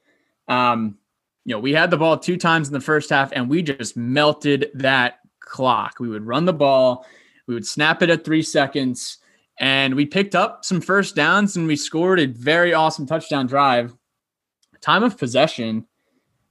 Um, 0.47 0.97
you 1.43 1.55
know, 1.55 1.59
we 1.59 1.73
had 1.73 1.91
the 1.91 1.97
ball 1.97 2.17
two 2.17 2.37
times 2.37 2.67
in 2.67 2.73
the 2.73 2.79
first 2.79 3.09
half, 3.09 3.31
and 3.33 3.49
we 3.49 3.61
just 3.61 3.97
melted 3.97 4.69
that 4.75 5.19
clock. 5.39 5.99
We 5.99 6.09
would 6.09 6.25
run 6.25 6.45
the 6.45 6.53
ball, 6.53 7.05
we 7.47 7.53
would 7.53 7.65
snap 7.65 8.01
it 8.01 8.09
at 8.09 8.23
three 8.23 8.43
seconds 8.43 9.17
and 9.59 9.95
we 9.95 10.05
picked 10.05 10.35
up 10.35 10.63
some 10.63 10.81
first 10.81 11.15
downs 11.15 11.55
and 11.55 11.67
we 11.67 11.75
scored 11.75 12.19
a 12.19 12.27
very 12.27 12.73
awesome 12.73 13.05
touchdown 13.05 13.47
drive. 13.47 13.93
Time 14.81 15.03
of 15.03 15.17
possession, 15.17 15.85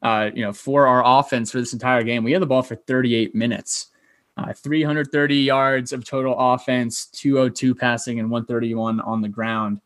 uh, 0.03 0.31
you 0.35 0.43
know, 0.43 0.53
for 0.53 0.87
our 0.87 1.03
offense 1.05 1.51
for 1.51 1.61
this 1.61 1.73
entire 1.73 2.03
game, 2.03 2.25
we 2.25 2.33
had 2.33 2.43
the 2.43 2.47
ball 2.47 2.63
for 2.63 2.75
38 2.75 3.35
minutes, 3.35 3.89
uh, 4.37 4.53
330 4.53 5.37
yards 5.37 5.93
of 5.93 6.05
total 6.05 6.35
offense, 6.37 7.07
202 7.07 7.75
passing, 7.75 8.19
and 8.19 8.31
131 8.31 9.01
on 9.01 9.21
the 9.21 9.29
ground. 9.29 9.81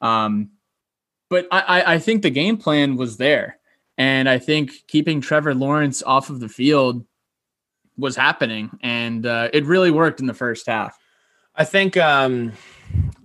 Um, 0.00 0.50
but 1.30 1.46
I, 1.50 1.94
I 1.94 1.98
think 1.98 2.22
the 2.22 2.30
game 2.30 2.56
plan 2.56 2.96
was 2.96 3.16
there, 3.16 3.58
and 3.96 4.28
I 4.28 4.38
think 4.38 4.72
keeping 4.88 5.20
Trevor 5.20 5.54
Lawrence 5.54 6.02
off 6.02 6.28
of 6.28 6.40
the 6.40 6.48
field 6.48 7.06
was 7.96 8.16
happening, 8.16 8.70
and 8.82 9.24
uh, 9.24 9.48
it 9.52 9.64
really 9.64 9.90
worked 9.90 10.20
in 10.20 10.26
the 10.26 10.34
first 10.34 10.66
half. 10.66 10.98
I 11.56 11.64
think 11.64 11.96
um, 11.96 12.52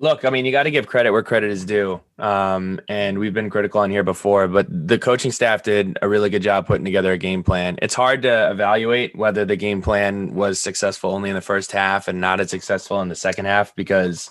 Look, 0.01 0.23
I 0.23 0.29
mean, 0.29 0.45
you 0.45 0.51
got 0.51 0.63
to 0.63 0.71
give 0.71 0.87
credit 0.87 1.11
where 1.11 1.23
credit 1.23 1.51
is 1.51 1.65
due. 1.65 1.99
Um, 2.17 2.79
and 2.87 3.19
we've 3.19 3.33
been 3.33 3.49
critical 3.49 3.81
on 3.81 3.89
here 3.89 4.03
before, 4.03 4.47
but 4.47 4.65
the 4.69 4.97
coaching 4.97 5.31
staff 5.31 5.63
did 5.63 5.97
a 6.01 6.07
really 6.07 6.29
good 6.29 6.41
job 6.41 6.67
putting 6.67 6.85
together 6.85 7.11
a 7.11 7.17
game 7.17 7.43
plan. 7.43 7.77
It's 7.81 7.93
hard 7.93 8.21
to 8.21 8.51
evaluate 8.51 9.15
whether 9.15 9.43
the 9.43 9.57
game 9.57 9.81
plan 9.81 10.33
was 10.33 10.59
successful 10.59 11.11
only 11.11 11.29
in 11.29 11.35
the 11.35 11.41
first 11.41 11.73
half 11.73 12.07
and 12.07 12.21
not 12.21 12.39
as 12.39 12.49
successful 12.49 13.01
in 13.01 13.09
the 13.09 13.15
second 13.15 13.45
half 13.45 13.75
because 13.75 14.29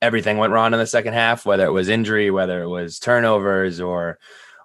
everything 0.00 0.38
went 0.38 0.52
wrong 0.52 0.72
in 0.72 0.78
the 0.78 0.86
second 0.86 1.14
half, 1.14 1.44
whether 1.44 1.66
it 1.66 1.72
was 1.72 1.88
injury, 1.88 2.30
whether 2.30 2.62
it 2.62 2.68
was 2.68 3.00
turnovers, 3.00 3.80
or 3.80 4.18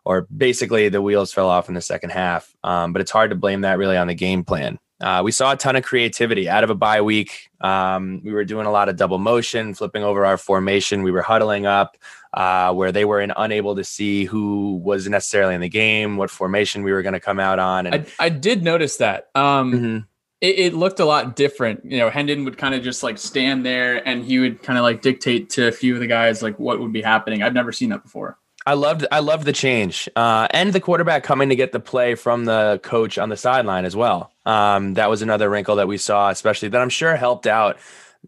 or 0.05 0.27
basically 0.35 0.89
the 0.89 1.01
wheels 1.01 1.33
fell 1.33 1.49
off 1.49 1.69
in 1.69 1.75
the 1.75 1.81
second 1.81 2.11
half. 2.11 2.53
Um, 2.63 2.93
but 2.93 3.01
it's 3.01 3.11
hard 3.11 3.31
to 3.31 3.35
blame 3.37 3.61
that 3.61 3.79
really 3.79 3.97
on 3.97 4.07
the 4.07 4.13
game 4.13 4.43
plan. 4.43 4.77
Uh, 5.03 5.21
we 5.21 5.31
saw 5.31 5.51
a 5.51 5.57
ton 5.57 5.75
of 5.75 5.83
creativity 5.83 6.47
out 6.47 6.63
of 6.63 6.69
a 6.69 6.75
bye 6.75 7.01
week. 7.01 7.49
Um, 7.59 8.21
we 8.23 8.31
were 8.31 8.45
doing 8.45 8.65
a 8.65 8.71
lot 8.71 8.87
of 8.87 8.95
double 8.95 9.17
motion, 9.17 9.73
flipping 9.73 10.01
over 10.01 10.25
our 10.25 10.37
formation. 10.37 11.03
We 11.03 11.11
were 11.11 11.21
huddling 11.21 11.65
up 11.65 11.97
uh, 12.33 12.73
where 12.73 12.93
they 12.93 13.03
were 13.03 13.19
in, 13.19 13.33
unable 13.35 13.75
to 13.75 13.83
see 13.83 14.23
who 14.23 14.77
was 14.77 15.07
necessarily 15.09 15.55
in 15.55 15.61
the 15.61 15.67
game, 15.67 16.15
what 16.15 16.29
formation 16.29 16.83
we 16.83 16.93
were 16.93 17.01
going 17.01 17.13
to 17.13 17.19
come 17.19 17.37
out 17.37 17.59
on. 17.59 17.85
And 17.85 18.07
I, 18.19 18.25
I 18.25 18.29
did 18.29 18.63
notice 18.63 18.97
that. 18.97 19.29
Um, 19.35 19.73
mm-hmm. 19.73 19.97
it, 20.39 20.59
it, 20.59 20.73
looked 20.73 21.01
a 21.01 21.05
lot 21.05 21.35
different. 21.35 21.83
You 21.83 21.97
know, 21.97 22.09
Hendon 22.09 22.45
would 22.45 22.57
kind 22.57 22.73
of 22.73 22.81
just 22.81 23.03
like 23.03 23.17
stand 23.17 23.65
there 23.65 24.07
and 24.07 24.23
he 24.23 24.39
would 24.39 24.63
kind 24.63 24.79
of 24.79 24.83
like 24.83 25.01
dictate 25.01 25.49
to 25.51 25.67
a 25.67 25.71
few 25.73 25.95
of 25.95 25.99
the 25.99 26.07
guys 26.07 26.41
like 26.41 26.57
what 26.57 26.79
would 26.79 26.93
be 26.93 27.01
happening. 27.01 27.43
I've 27.43 27.53
never 27.53 27.73
seen 27.73 27.89
that 27.89 28.03
before. 28.03 28.37
I 28.65 28.73
loved 28.75 29.05
I 29.11 29.19
loved 29.19 29.45
the 29.45 29.53
change 29.53 30.09
uh, 30.15 30.47
and 30.51 30.71
the 30.71 30.79
quarterback 30.79 31.23
coming 31.23 31.49
to 31.49 31.55
get 31.55 31.71
the 31.71 31.79
play 31.79 32.15
from 32.15 32.45
the 32.45 32.79
coach 32.83 33.17
on 33.17 33.29
the 33.29 33.37
sideline 33.37 33.85
as 33.85 33.95
well. 33.95 34.31
Um, 34.45 34.93
that 34.93 35.09
was 35.09 35.21
another 35.21 35.49
wrinkle 35.49 35.77
that 35.77 35.87
we 35.87 35.97
saw, 35.97 36.29
especially 36.29 36.69
that 36.69 36.81
I'm 36.81 36.89
sure 36.89 37.15
helped 37.15 37.47
out 37.47 37.77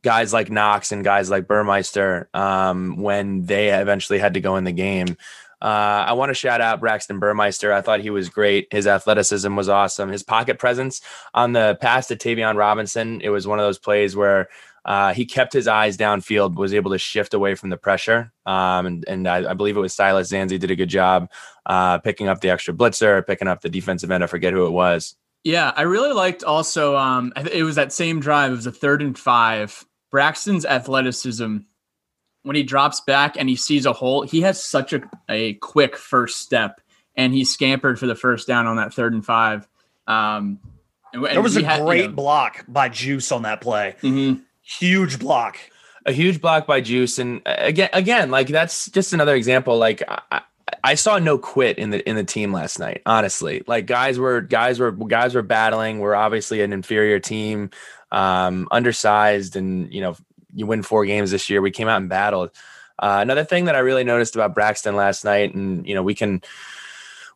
guys 0.02 0.34
like 0.34 0.52
Knox 0.52 0.92
and 0.92 1.04
guys 1.04 1.30
like 1.30 1.48
Burmeister 1.48 2.30
um, 2.34 2.98
when 3.02 3.46
they 3.46 3.70
eventually 3.70 4.20
had 4.20 4.34
to 4.34 4.42
go 4.42 4.58
in 4.58 4.66
the 4.66 4.72
game. 4.72 5.18
Uh, 5.62 6.04
I 6.08 6.14
want 6.14 6.30
to 6.30 6.34
shout 6.36 6.62
out 6.62 6.82
Braxton 6.82 7.20
Burmeister. 7.20 7.72
I 7.72 7.82
thought 7.82 8.02
he 8.02 8.10
was 8.10 8.30
great. 8.30 8.68
His 8.72 8.88
athleticism 8.88 9.56
was 9.56 9.70
awesome. 9.70 10.10
His 10.10 10.22
pocket 10.22 10.60
presence 10.60 11.02
on 11.34 11.54
the 11.54 11.78
pass 11.82 12.08
to 12.08 12.16
Tayvion 12.16 12.56
Robinson, 12.56 13.22
it 13.22 13.30
was 13.30 13.48
one 13.48 13.58
of 13.58 13.66
those 13.66 13.80
plays 13.80 14.16
where 14.16 14.50
uh, 14.86 15.14
he 15.14 15.26
kept 15.26 15.52
his 15.52 15.68
eyes 15.68 15.98
downfield, 15.98 16.56
was 16.56 16.74
able 16.74 16.92
to 16.92 17.00
shift 17.00 17.34
away 17.34 17.56
from 17.56 17.72
the 17.72 17.78
pressure. 17.78 18.32
Um, 18.46 18.86
and, 18.86 19.06
and 19.08 19.28
I, 19.28 19.52
I, 19.52 19.54
believe 19.56 19.76
it 19.76 19.80
was 19.80 19.96
Silas 19.96 20.32
Dzansi 20.32 20.60
did 20.60 20.70
a 20.70 20.76
good 20.76 20.90
job 20.90 21.32
uh, 21.66 21.98
picking 21.98 22.28
up 22.28 22.42
the 22.42 22.52
extra 22.52 22.72
blitzer, 22.72 23.26
picking 23.26 23.48
up 23.48 23.62
the 23.62 23.70
defensive 23.70 24.12
end. 24.12 24.24
I 24.24 24.28
forget 24.28 24.54
who 24.54 24.68
it 24.68 24.72
was. 24.72 25.16
Yeah, 25.44 25.74
I 25.76 25.84
really 25.84 26.14
liked 26.14 26.44
also. 26.44 26.96
Um, 26.96 27.34
it 27.52 27.64
was 27.64 27.76
that 27.76 27.94
same 27.94 28.20
drive. 28.20 28.52
It 28.52 28.56
was 28.56 28.68
a 28.68 28.72
third 28.72 29.02
and 29.02 29.18
five. 29.18 29.84
Braxton's 30.12 30.66
athleticism 30.66 31.58
when 32.44 32.56
he 32.56 32.62
drops 32.62 33.02
back 33.02 33.38
and 33.38 33.50
he 33.50 33.56
sees 33.56 33.88
a 33.88 33.94
hole, 33.94 34.22
he 34.22 34.42
has 34.42 34.64
such 34.64 34.94
a, 34.94 35.02
a 35.28 35.56
quick 35.56 35.98
first 35.98 36.42
step, 36.42 36.80
and 37.16 37.34
he 37.34 37.44
scampered 37.44 37.98
for 37.98 38.06
the 38.06 38.14
first 38.14 38.48
down 38.48 38.68
on 38.68 38.76
that 38.76 38.94
third 38.94 39.14
and 39.14 39.26
five. 39.26 39.68
Um, 40.06 40.60
and, 41.12 41.26
there 41.26 41.42
was 41.42 41.58
a 41.58 41.66
had, 41.66 41.82
great 41.82 42.02
you 42.02 42.08
know, 42.10 42.14
block 42.14 42.64
by 42.68 42.90
Juice 42.90 43.32
on 43.32 43.42
that 43.44 43.62
play. 43.62 43.96
Mm-hmm 44.04 44.44
huge 44.66 45.20
block. 45.20 45.58
A 46.08 46.12
huge 46.12 46.40
block 46.40 46.68
by 46.68 46.82
Juice, 46.82 47.18
and 47.18 47.42
uh, 47.48 47.56
again, 47.58 47.90
again, 47.92 48.30
like 48.30 48.48
that's 48.48 48.90
just 48.92 49.12
another 49.12 49.34
example. 49.34 49.78
Like 49.80 50.04
I, 50.08 50.42
I 50.84 50.94
saw 50.94 51.18
no 51.18 51.40
quit 51.40 51.80
in 51.80 51.90
the 51.90 52.08
in 52.08 52.16
the 52.16 52.24
team 52.24 52.54
last 52.54 52.78
night. 52.78 53.02
Honestly, 53.08 53.64
like 53.66 53.88
guys 53.88 54.20
were 54.20 54.42
guys 54.42 54.80
were 54.80 54.92
guys 54.92 55.34
were 55.34 55.42
battling. 55.42 56.00
We're 56.00 56.14
obviously 56.14 56.62
an 56.62 56.74
inferior 56.74 57.20
team, 57.20 57.72
um, 58.12 58.68
undersized, 58.70 59.56
and 59.56 59.92
you 59.92 60.02
know 60.02 60.16
you 60.54 60.68
win 60.68 60.84
four 60.84 61.06
games 61.06 61.32
this 61.32 61.50
year. 61.50 61.62
We 61.62 61.72
came 61.72 61.88
out 61.88 62.02
and 62.02 62.10
battled. 62.10 62.52
Uh, 62.98 63.18
another 63.22 63.44
thing 63.44 63.66
that 63.66 63.76
I 63.76 63.80
really 63.80 64.04
noticed 64.04 64.36
about 64.36 64.54
Braxton 64.54 64.96
last 64.96 65.26
night, 65.26 65.56
and 65.56 65.88
you 65.88 65.96
know 65.96 66.04
we 66.04 66.14
can 66.14 66.42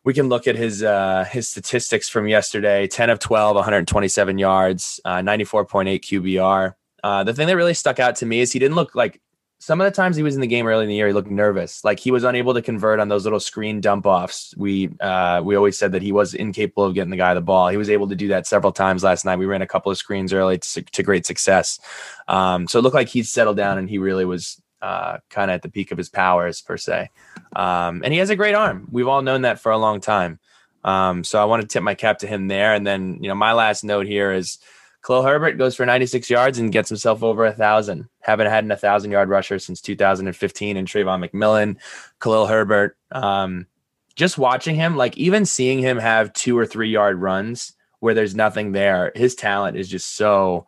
we 0.04 0.14
can 0.14 0.28
look 0.28 0.46
at 0.46 0.56
his 0.56 0.82
uh, 0.82 1.24
his 1.24 1.48
statistics 1.48 2.08
from 2.08 2.28
yesterday: 2.28 2.86
ten 2.86 3.10
of 3.10 3.18
12, 3.18 3.56
127 3.56 4.38
yards, 4.38 5.00
uh, 5.04 5.18
94.8 5.18 6.00
QBR. 6.00 6.74
Uh, 7.02 7.24
the 7.24 7.34
thing 7.34 7.46
that 7.46 7.56
really 7.56 7.74
stuck 7.74 7.98
out 7.98 8.16
to 8.16 8.26
me 8.26 8.40
is 8.40 8.52
he 8.52 8.58
didn't 8.58 8.76
look 8.76 8.94
like 8.94 9.20
some 9.60 9.78
of 9.78 9.84
the 9.84 9.90
times 9.90 10.16
he 10.16 10.22
was 10.22 10.34
in 10.34 10.40
the 10.40 10.46
game 10.46 10.66
early 10.66 10.84
in 10.84 10.88
the 10.88 10.94
year, 10.94 11.08
he 11.08 11.12
looked 11.12 11.30
nervous. 11.30 11.84
Like 11.84 12.00
he 12.00 12.10
was 12.10 12.24
unable 12.24 12.54
to 12.54 12.62
convert 12.62 12.98
on 12.98 13.08
those 13.08 13.24
little 13.24 13.38
screen 13.38 13.82
dump 13.82 14.06
offs. 14.06 14.54
We 14.56 14.90
uh, 15.00 15.42
we 15.44 15.54
always 15.54 15.78
said 15.78 15.92
that 15.92 16.00
he 16.00 16.12
was 16.12 16.32
incapable 16.32 16.84
of 16.84 16.94
getting 16.94 17.10
the 17.10 17.18
guy 17.18 17.34
the 17.34 17.42
ball. 17.42 17.68
He 17.68 17.76
was 17.76 17.90
able 17.90 18.08
to 18.08 18.14
do 18.14 18.28
that 18.28 18.46
several 18.46 18.72
times 18.72 19.04
last 19.04 19.26
night. 19.26 19.36
We 19.36 19.44
ran 19.44 19.60
a 19.60 19.66
couple 19.66 19.92
of 19.92 19.98
screens 19.98 20.32
early 20.32 20.58
to, 20.58 20.82
to 20.82 21.02
great 21.02 21.26
success. 21.26 21.78
Um, 22.26 22.68
so 22.68 22.78
it 22.78 22.82
looked 22.82 22.94
like 22.94 23.08
he'd 23.08 23.26
settled 23.26 23.58
down 23.58 23.76
and 23.76 23.88
he 23.88 23.98
really 23.98 24.24
was 24.24 24.62
uh, 24.80 25.18
kind 25.28 25.50
of 25.50 25.56
at 25.56 25.62
the 25.62 25.68
peak 25.68 25.92
of 25.92 25.98
his 25.98 26.08
powers 26.08 26.62
per 26.62 26.78
se. 26.78 27.10
Um, 27.54 28.00
and 28.02 28.14
he 28.14 28.18
has 28.18 28.30
a 28.30 28.36
great 28.36 28.54
arm. 28.54 28.88
We've 28.90 29.08
all 29.08 29.20
known 29.20 29.42
that 29.42 29.60
for 29.60 29.72
a 29.72 29.78
long 29.78 30.00
time. 30.00 30.38
Um, 30.84 31.22
so 31.22 31.38
I 31.40 31.44
want 31.44 31.60
to 31.60 31.68
tip 31.68 31.82
my 31.82 31.94
cap 31.94 32.20
to 32.20 32.26
him 32.26 32.48
there. 32.48 32.72
And 32.72 32.86
then 32.86 33.18
you 33.20 33.28
know 33.28 33.34
my 33.34 33.52
last 33.52 33.84
note 33.84 34.06
here 34.06 34.32
is 34.32 34.56
Khalil 35.02 35.22
Herbert 35.22 35.56
goes 35.56 35.74
for 35.74 35.86
96 35.86 36.28
yards 36.28 36.58
and 36.58 36.72
gets 36.72 36.88
himself 36.88 37.22
over 37.22 37.46
a 37.46 37.52
thousand. 37.52 38.08
Haven't 38.20 38.48
had 38.48 38.64
an 38.64 38.70
1,000 38.70 39.10
yard 39.10 39.28
rusher 39.28 39.58
since 39.58 39.80
2015 39.80 40.76
and 40.76 40.86
Travon 40.86 41.26
McMillian, 41.26 41.76
Khalil 42.20 42.46
Herbert. 42.46 42.96
Um, 43.10 43.66
just 44.14 44.36
watching 44.36 44.74
him, 44.74 44.96
like 44.96 45.16
even 45.16 45.46
seeing 45.46 45.78
him 45.78 45.98
have 45.98 46.32
two 46.32 46.58
or 46.58 46.66
three 46.66 46.90
yard 46.90 47.18
runs 47.18 47.74
where 48.00 48.14
there's 48.14 48.34
nothing 48.34 48.72
there, 48.72 49.12
his 49.14 49.34
talent 49.34 49.76
is 49.76 49.88
just 49.88 50.16
so, 50.16 50.66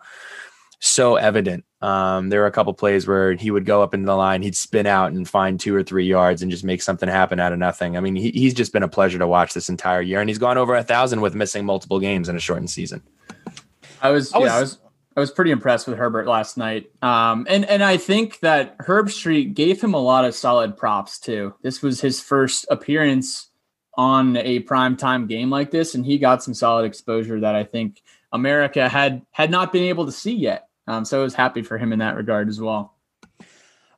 so 0.80 1.16
evident. 1.16 1.64
Um, 1.82 2.28
there 2.28 2.40
were 2.40 2.46
a 2.46 2.52
couple 2.52 2.72
plays 2.74 3.06
where 3.06 3.34
he 3.34 3.50
would 3.50 3.66
go 3.66 3.82
up 3.82 3.92
into 3.92 4.06
the 4.06 4.14
line, 4.14 4.42
he'd 4.42 4.56
spin 4.56 4.86
out 4.86 5.12
and 5.12 5.28
find 5.28 5.58
two 5.58 5.74
or 5.74 5.82
three 5.82 6.06
yards 6.06 6.42
and 6.42 6.50
just 6.50 6.64
make 6.64 6.80
something 6.80 7.08
happen 7.08 7.40
out 7.40 7.52
of 7.52 7.58
nothing. 7.58 7.96
I 7.96 8.00
mean, 8.00 8.14
he, 8.14 8.30
he's 8.30 8.54
just 8.54 8.72
been 8.72 8.82
a 8.82 8.88
pleasure 8.88 9.18
to 9.18 9.26
watch 9.26 9.52
this 9.52 9.68
entire 9.68 10.00
year, 10.00 10.20
and 10.20 10.30
he's 10.30 10.38
gone 10.38 10.58
over 10.58 10.74
a 10.74 10.84
thousand 10.84 11.20
with 11.20 11.34
missing 11.34 11.64
multiple 11.64 11.98
games 11.98 12.28
in 12.28 12.36
a 12.36 12.40
shortened 12.40 12.70
season. 12.70 13.02
I 14.02 14.10
was, 14.10 14.32
I 14.34 14.38
was, 14.38 14.46
yeah, 14.48 14.56
I 14.56 14.60
was, 14.60 14.78
I 15.16 15.20
was 15.20 15.30
pretty 15.30 15.50
impressed 15.50 15.86
with 15.86 15.96
Herbert 15.96 16.26
last 16.26 16.58
night. 16.58 16.90
Um, 17.02 17.46
and 17.48 17.64
and 17.64 17.82
I 17.82 17.96
think 17.96 18.40
that 18.40 18.76
Herbstreit 18.78 19.54
gave 19.54 19.80
him 19.80 19.94
a 19.94 19.98
lot 19.98 20.24
of 20.24 20.34
solid 20.34 20.76
props 20.76 21.18
too. 21.18 21.54
This 21.62 21.80
was 21.80 22.00
his 22.00 22.20
first 22.20 22.66
appearance 22.70 23.50
on 23.94 24.36
a 24.38 24.60
primetime 24.64 25.28
game 25.28 25.50
like 25.50 25.70
this, 25.70 25.94
and 25.94 26.04
he 26.04 26.18
got 26.18 26.42
some 26.42 26.54
solid 26.54 26.84
exposure 26.84 27.40
that 27.40 27.54
I 27.54 27.64
think 27.64 28.02
America 28.32 28.88
had 28.88 29.22
had 29.30 29.50
not 29.50 29.72
been 29.72 29.84
able 29.84 30.06
to 30.06 30.12
see 30.12 30.34
yet. 30.34 30.68
Um, 30.86 31.04
so 31.04 31.20
I 31.20 31.22
was 31.22 31.34
happy 31.34 31.62
for 31.62 31.78
him 31.78 31.92
in 31.92 32.00
that 32.00 32.16
regard 32.16 32.48
as 32.48 32.60
well. 32.60 32.96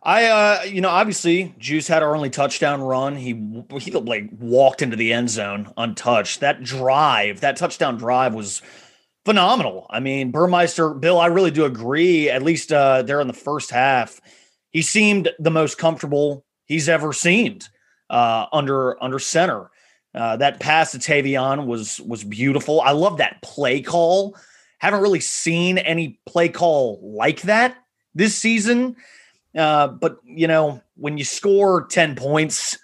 I, 0.02 0.26
uh, 0.26 0.62
you 0.64 0.82
know, 0.82 0.90
obviously, 0.90 1.54
Juice 1.58 1.88
had 1.88 2.02
our 2.02 2.14
only 2.14 2.28
touchdown 2.28 2.82
run. 2.82 3.16
He 3.16 3.64
he 3.80 3.90
like 3.92 4.28
walked 4.38 4.82
into 4.82 4.96
the 4.96 5.14
end 5.14 5.30
zone 5.30 5.72
untouched. 5.78 6.40
That 6.40 6.62
drive, 6.62 7.40
that 7.40 7.56
touchdown 7.56 7.96
drive, 7.96 8.34
was 8.34 8.60
phenomenal. 9.24 9.86
I 9.90 10.00
mean, 10.00 10.30
Burmeister, 10.30 10.90
Bill, 10.90 11.18
I 11.18 11.26
really 11.26 11.50
do 11.50 11.64
agree. 11.64 12.28
At 12.28 12.42
least 12.42 12.72
uh, 12.72 13.02
there 13.02 13.20
in 13.20 13.26
the 13.26 13.32
first 13.32 13.70
half, 13.70 14.20
he 14.70 14.82
seemed 14.82 15.30
the 15.38 15.50
most 15.50 15.78
comfortable 15.78 16.44
he's 16.66 16.88
ever 16.88 17.12
seemed 17.12 17.68
uh, 18.10 18.46
under 18.52 19.02
under 19.02 19.18
center. 19.18 19.70
Uh, 20.14 20.36
that 20.36 20.60
pass 20.60 20.92
to 20.92 20.98
Tayvion 20.98 21.66
was 21.66 22.00
was 22.00 22.22
beautiful. 22.22 22.80
I 22.80 22.92
love 22.92 23.18
that 23.18 23.42
play 23.42 23.80
call. 23.80 24.36
Haven't 24.78 25.00
really 25.00 25.20
seen 25.20 25.78
any 25.78 26.20
play 26.26 26.48
call 26.48 27.00
like 27.02 27.42
that 27.42 27.76
this 28.14 28.36
season. 28.36 28.96
Uh, 29.56 29.88
but 29.88 30.18
you 30.24 30.46
know, 30.46 30.82
when 30.96 31.18
you 31.18 31.24
score 31.24 31.86
ten 31.86 32.14
points, 32.14 32.78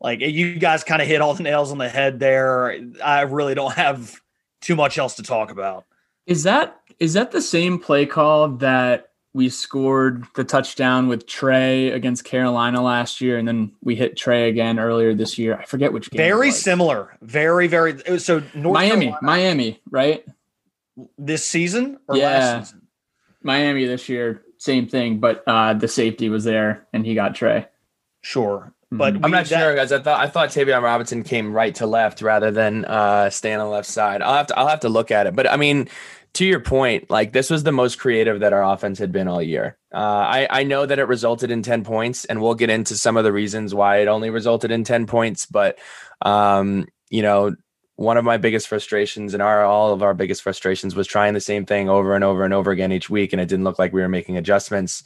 like 0.00 0.20
you 0.20 0.58
guys 0.58 0.82
kind 0.82 1.02
of 1.02 1.08
hit 1.08 1.20
all 1.20 1.34
the 1.34 1.42
nails 1.42 1.70
on 1.70 1.78
the 1.78 1.88
head 1.88 2.18
there. 2.18 2.80
I 3.04 3.22
really 3.22 3.54
don't 3.54 3.74
have 3.74 4.21
too 4.62 4.76
much 4.76 4.96
else 4.98 5.14
to 5.16 5.22
talk 5.22 5.50
about. 5.50 5.84
Is 6.26 6.44
that 6.44 6.80
is 6.98 7.14
that 7.14 7.32
the 7.32 7.42
same 7.42 7.78
play 7.78 8.06
call 8.06 8.48
that 8.48 9.10
we 9.34 9.48
scored 9.48 10.24
the 10.34 10.44
touchdown 10.44 11.08
with 11.08 11.26
Trey 11.26 11.90
against 11.90 12.24
Carolina 12.24 12.82
last 12.82 13.20
year, 13.20 13.38
and 13.38 13.48
then 13.48 13.72
we 13.82 13.96
hit 13.96 14.16
Trey 14.16 14.48
again 14.48 14.78
earlier 14.78 15.14
this 15.14 15.38
year. 15.38 15.58
I 15.58 15.64
forget 15.64 15.92
which 15.92 16.10
game. 16.10 16.18
Very 16.18 16.50
similar. 16.50 17.16
Very 17.20 17.66
very. 17.66 18.18
So 18.18 18.42
North 18.54 18.74
Miami, 18.74 19.06
Carolina, 19.06 19.18
Miami, 19.22 19.80
right? 19.90 20.24
This 21.18 21.44
season 21.46 21.98
or 22.06 22.16
yeah. 22.16 22.28
last 22.28 22.68
season? 22.68 22.82
Miami 23.42 23.86
this 23.86 24.08
year, 24.08 24.42
same 24.58 24.86
thing, 24.86 25.18
but 25.18 25.42
uh, 25.46 25.74
the 25.74 25.88
safety 25.88 26.28
was 26.28 26.44
there 26.44 26.86
and 26.92 27.04
he 27.04 27.14
got 27.14 27.34
Trey. 27.34 27.66
Sure. 28.20 28.72
But 28.94 29.14
I'm 29.24 29.30
not 29.30 29.46
that, 29.46 29.58
sure, 29.58 29.74
guys. 29.74 29.90
I 29.90 30.00
thought 30.00 30.20
I 30.20 30.26
thought 30.28 30.50
Tayvion 30.50 30.82
Robinson 30.82 31.22
came 31.22 31.54
right 31.54 31.74
to 31.76 31.86
left 31.86 32.20
rather 32.20 32.50
than 32.50 32.84
uh, 32.84 33.30
staying 33.30 33.56
on 33.56 33.66
the 33.66 33.72
left 33.72 33.88
side. 33.88 34.20
I'll 34.20 34.34
have 34.34 34.48
to 34.48 34.58
I'll 34.58 34.68
have 34.68 34.80
to 34.80 34.90
look 34.90 35.10
at 35.10 35.26
it. 35.26 35.34
But 35.34 35.50
I 35.50 35.56
mean, 35.56 35.88
to 36.34 36.44
your 36.44 36.60
point, 36.60 37.08
like 37.08 37.32
this 37.32 37.48
was 37.48 37.62
the 37.62 37.72
most 37.72 37.98
creative 37.98 38.40
that 38.40 38.52
our 38.52 38.62
offense 38.62 38.98
had 38.98 39.10
been 39.10 39.28
all 39.28 39.40
year. 39.40 39.78
Uh, 39.94 39.96
I 39.96 40.46
I 40.50 40.62
know 40.64 40.84
that 40.84 40.98
it 40.98 41.04
resulted 41.04 41.50
in 41.50 41.62
ten 41.62 41.84
points, 41.84 42.26
and 42.26 42.42
we'll 42.42 42.54
get 42.54 42.68
into 42.68 42.94
some 42.96 43.16
of 43.16 43.24
the 43.24 43.32
reasons 43.32 43.74
why 43.74 43.98
it 43.98 44.08
only 44.08 44.28
resulted 44.28 44.70
in 44.70 44.84
ten 44.84 45.06
points. 45.06 45.46
But 45.46 45.78
um, 46.20 46.86
you 47.08 47.22
know, 47.22 47.56
one 47.96 48.18
of 48.18 48.26
my 48.26 48.36
biggest 48.36 48.68
frustrations 48.68 49.32
and 49.32 49.42
our 49.42 49.64
all 49.64 49.94
of 49.94 50.02
our 50.02 50.12
biggest 50.12 50.42
frustrations 50.42 50.94
was 50.94 51.06
trying 51.06 51.32
the 51.32 51.40
same 51.40 51.64
thing 51.64 51.88
over 51.88 52.14
and 52.14 52.24
over 52.24 52.44
and 52.44 52.52
over 52.52 52.70
again 52.70 52.92
each 52.92 53.08
week, 53.08 53.32
and 53.32 53.40
it 53.40 53.48
didn't 53.48 53.64
look 53.64 53.78
like 53.78 53.94
we 53.94 54.02
were 54.02 54.08
making 54.08 54.36
adjustments 54.36 55.02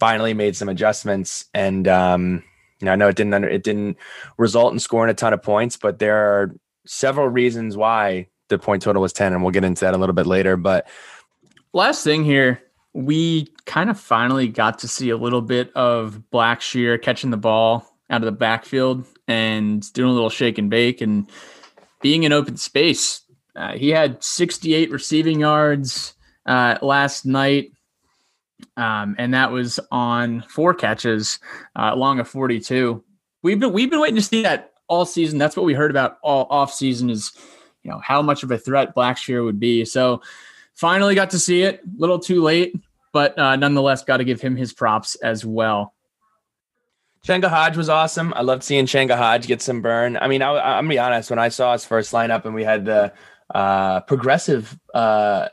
finally 0.00 0.32
made 0.34 0.56
some 0.56 0.68
adjustments. 0.70 1.44
And 1.52 1.86
um, 1.86 2.42
you 2.80 2.86
I 2.92 2.96
know 2.96 3.08
it 3.08 3.16
didn't 3.16 3.44
it 3.44 3.62
didn't 3.62 3.96
result 4.38 4.72
in 4.72 4.78
scoring 4.78 5.10
a 5.10 5.14
ton 5.14 5.32
of 5.32 5.42
points, 5.42 5.76
but 5.76 5.98
there 5.98 6.16
are 6.16 6.54
several 6.86 7.28
reasons 7.28 7.76
why 7.76 8.28
the 8.48 8.58
point 8.58 8.82
total 8.82 9.02
was 9.02 9.12
10, 9.12 9.32
and 9.32 9.42
we'll 9.42 9.52
get 9.52 9.64
into 9.64 9.84
that 9.84 9.94
a 9.94 9.98
little 9.98 10.14
bit 10.14 10.26
later. 10.26 10.56
But 10.56 10.88
last 11.72 12.04
thing 12.04 12.24
here, 12.24 12.60
we 12.92 13.48
kind 13.66 13.90
of 13.90 13.98
finally 13.98 14.48
got 14.48 14.80
to 14.80 14.88
see 14.88 15.10
a 15.10 15.16
little 15.16 15.42
bit 15.42 15.72
of 15.74 16.22
Blackshear 16.32 17.00
catching 17.00 17.30
the 17.30 17.36
ball 17.36 17.86
out 18.10 18.22
of 18.22 18.26
the 18.26 18.32
backfield 18.32 19.06
and 19.28 19.90
doing 19.92 20.10
a 20.10 20.12
little 20.12 20.30
shake 20.30 20.58
and 20.58 20.68
bake 20.68 21.00
and 21.00 21.30
being 22.02 22.24
in 22.24 22.32
open 22.32 22.56
space. 22.56 23.22
Uh, 23.54 23.72
he 23.72 23.90
had 23.90 24.22
68 24.22 24.90
receiving 24.90 25.40
yards 25.40 26.14
uh, 26.46 26.78
last 26.82 27.24
night. 27.24 27.72
Um, 28.76 29.14
and 29.18 29.34
that 29.34 29.52
was 29.52 29.80
on 29.90 30.42
four 30.42 30.74
catches 30.74 31.38
uh, 31.76 31.90
along 31.92 32.20
a 32.20 32.24
42. 32.24 33.02
We've 33.42 33.58
been 33.58 33.72
we've 33.72 33.90
been 33.90 34.00
waiting 34.00 34.16
to 34.16 34.22
see 34.22 34.42
that 34.42 34.72
all 34.88 35.04
season. 35.04 35.38
That's 35.38 35.56
what 35.56 35.66
we 35.66 35.74
heard 35.74 35.90
about 35.90 36.18
all 36.22 36.46
off 36.50 36.72
season 36.72 37.10
is 37.10 37.32
you 37.82 37.90
know 37.90 38.00
how 38.04 38.22
much 38.22 38.42
of 38.42 38.50
a 38.50 38.58
threat 38.58 38.94
Blackshear 38.94 39.44
would 39.44 39.60
be. 39.60 39.84
So 39.84 40.22
finally 40.74 41.14
got 41.14 41.30
to 41.30 41.38
see 41.38 41.62
it. 41.62 41.80
A 41.80 42.00
little 42.00 42.18
too 42.18 42.42
late, 42.42 42.74
but 43.12 43.38
uh, 43.38 43.56
nonetheless 43.56 44.04
got 44.04 44.18
to 44.18 44.24
give 44.24 44.40
him 44.40 44.56
his 44.56 44.72
props 44.72 45.14
as 45.16 45.44
well. 45.44 45.94
Changa 47.26 47.48
Hodge 47.48 47.76
was 47.76 47.88
awesome. 47.88 48.32
I 48.34 48.42
loved 48.42 48.62
seeing 48.62 48.86
Changa 48.86 49.16
Hodge 49.16 49.46
get 49.46 49.60
some 49.60 49.82
burn. 49.82 50.16
I 50.16 50.26
mean, 50.26 50.40
I, 50.42 50.78
am 50.78 50.84
gonna 50.84 50.88
be 50.88 50.98
honest. 50.98 51.28
When 51.28 51.38
I 51.38 51.48
saw 51.48 51.72
his 51.72 51.84
first 51.84 52.12
lineup 52.12 52.46
and 52.46 52.54
we 52.54 52.64
had 52.64 52.86
the 52.86 53.12
uh, 53.54 54.00
progressive 54.00 54.78
uh, 54.94 55.48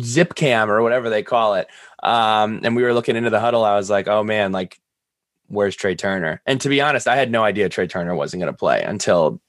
zip 0.00 0.34
cam 0.34 0.70
or 0.70 0.82
whatever 0.82 1.10
they 1.10 1.22
call 1.22 1.54
it, 1.54 1.68
um, 2.02 2.60
and 2.64 2.76
we 2.76 2.82
were 2.82 2.94
looking 2.94 3.16
into 3.16 3.30
the 3.30 3.40
huddle, 3.40 3.64
I 3.64 3.76
was 3.76 3.90
like, 3.90 4.08
oh 4.08 4.24
man, 4.24 4.52
like 4.52 4.80
where's 5.48 5.76
Tre 5.76 5.94
Turner? 5.94 6.40
And 6.46 6.60
to 6.62 6.68
be 6.68 6.80
honest, 6.80 7.06
I 7.06 7.16
had 7.16 7.30
no 7.30 7.44
idea 7.44 7.68
Tre 7.68 7.86
Turner 7.86 8.14
wasn't 8.14 8.40
going 8.40 8.52
to 8.52 8.58
play 8.58 8.82
until 8.82 9.40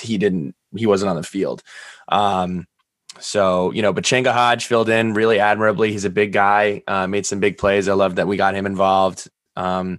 he 0.00 0.18
didn't. 0.18 0.54
He 0.76 0.86
wasn't 0.86 1.10
on 1.10 1.16
the 1.16 1.22
field. 1.22 1.62
Um, 2.08 2.66
so 3.18 3.72
you 3.72 3.82
know, 3.82 3.92
but 3.92 4.04
Changa 4.04 4.32
Hodge 4.32 4.66
filled 4.66 4.88
in 4.88 5.14
really 5.14 5.40
admirably. 5.40 5.90
He's 5.90 6.04
a 6.04 6.10
big 6.10 6.32
guy, 6.32 6.82
uh, 6.86 7.06
made 7.06 7.26
some 7.26 7.40
big 7.40 7.58
plays. 7.58 7.88
I 7.88 7.94
love 7.94 8.16
that 8.16 8.28
we 8.28 8.36
got 8.36 8.54
him 8.54 8.66
involved. 8.66 9.28
Um, 9.56 9.98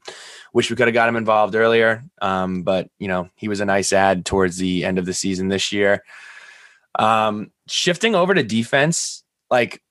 wish 0.53 0.69
we 0.69 0.77
could 0.77 0.87
have 0.87 0.93
got 0.93 1.09
him 1.09 1.17
involved 1.17 1.53
earlier, 1.53 2.05
um, 2.21 2.63
but 2.63 2.89
you 2.97 3.07
know, 3.07 3.29
he 3.35 3.49
was 3.49 3.59
a 3.59 3.65
nice 3.65 3.91
add 3.91 4.25
towards 4.25 4.57
the 4.57 4.85
end 4.85 4.97
of 4.97 5.05
the 5.05 5.13
season 5.13 5.49
this 5.49 5.73
year. 5.73 6.03
Um, 6.97 7.51
shifting 7.67 8.15
over 8.15 8.33
to 8.33 8.43
defense, 8.43 9.23
like 9.49 9.81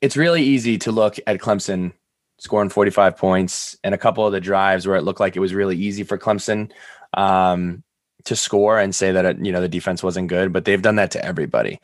it's 0.00 0.16
really 0.16 0.42
easy 0.42 0.78
to 0.78 0.92
look 0.92 1.16
at 1.26 1.38
Clemson 1.38 1.92
scoring 2.38 2.68
45 2.68 3.16
points 3.16 3.76
and 3.82 3.94
a 3.94 3.98
couple 3.98 4.26
of 4.26 4.32
the 4.32 4.40
drives 4.40 4.86
where 4.86 4.96
it 4.96 5.02
looked 5.02 5.20
like 5.20 5.36
it 5.36 5.40
was 5.40 5.54
really 5.54 5.76
easy 5.76 6.02
for 6.02 6.18
Clemson 6.18 6.70
um, 7.14 7.82
to 8.24 8.36
score 8.36 8.78
and 8.78 8.94
say 8.94 9.12
that, 9.12 9.24
it, 9.24 9.38
you 9.44 9.52
know, 9.52 9.60
the 9.60 9.68
defense 9.68 10.02
wasn't 10.02 10.28
good, 10.28 10.52
but 10.52 10.64
they've 10.64 10.82
done 10.82 10.96
that 10.96 11.12
to 11.12 11.24
everybody. 11.24 11.80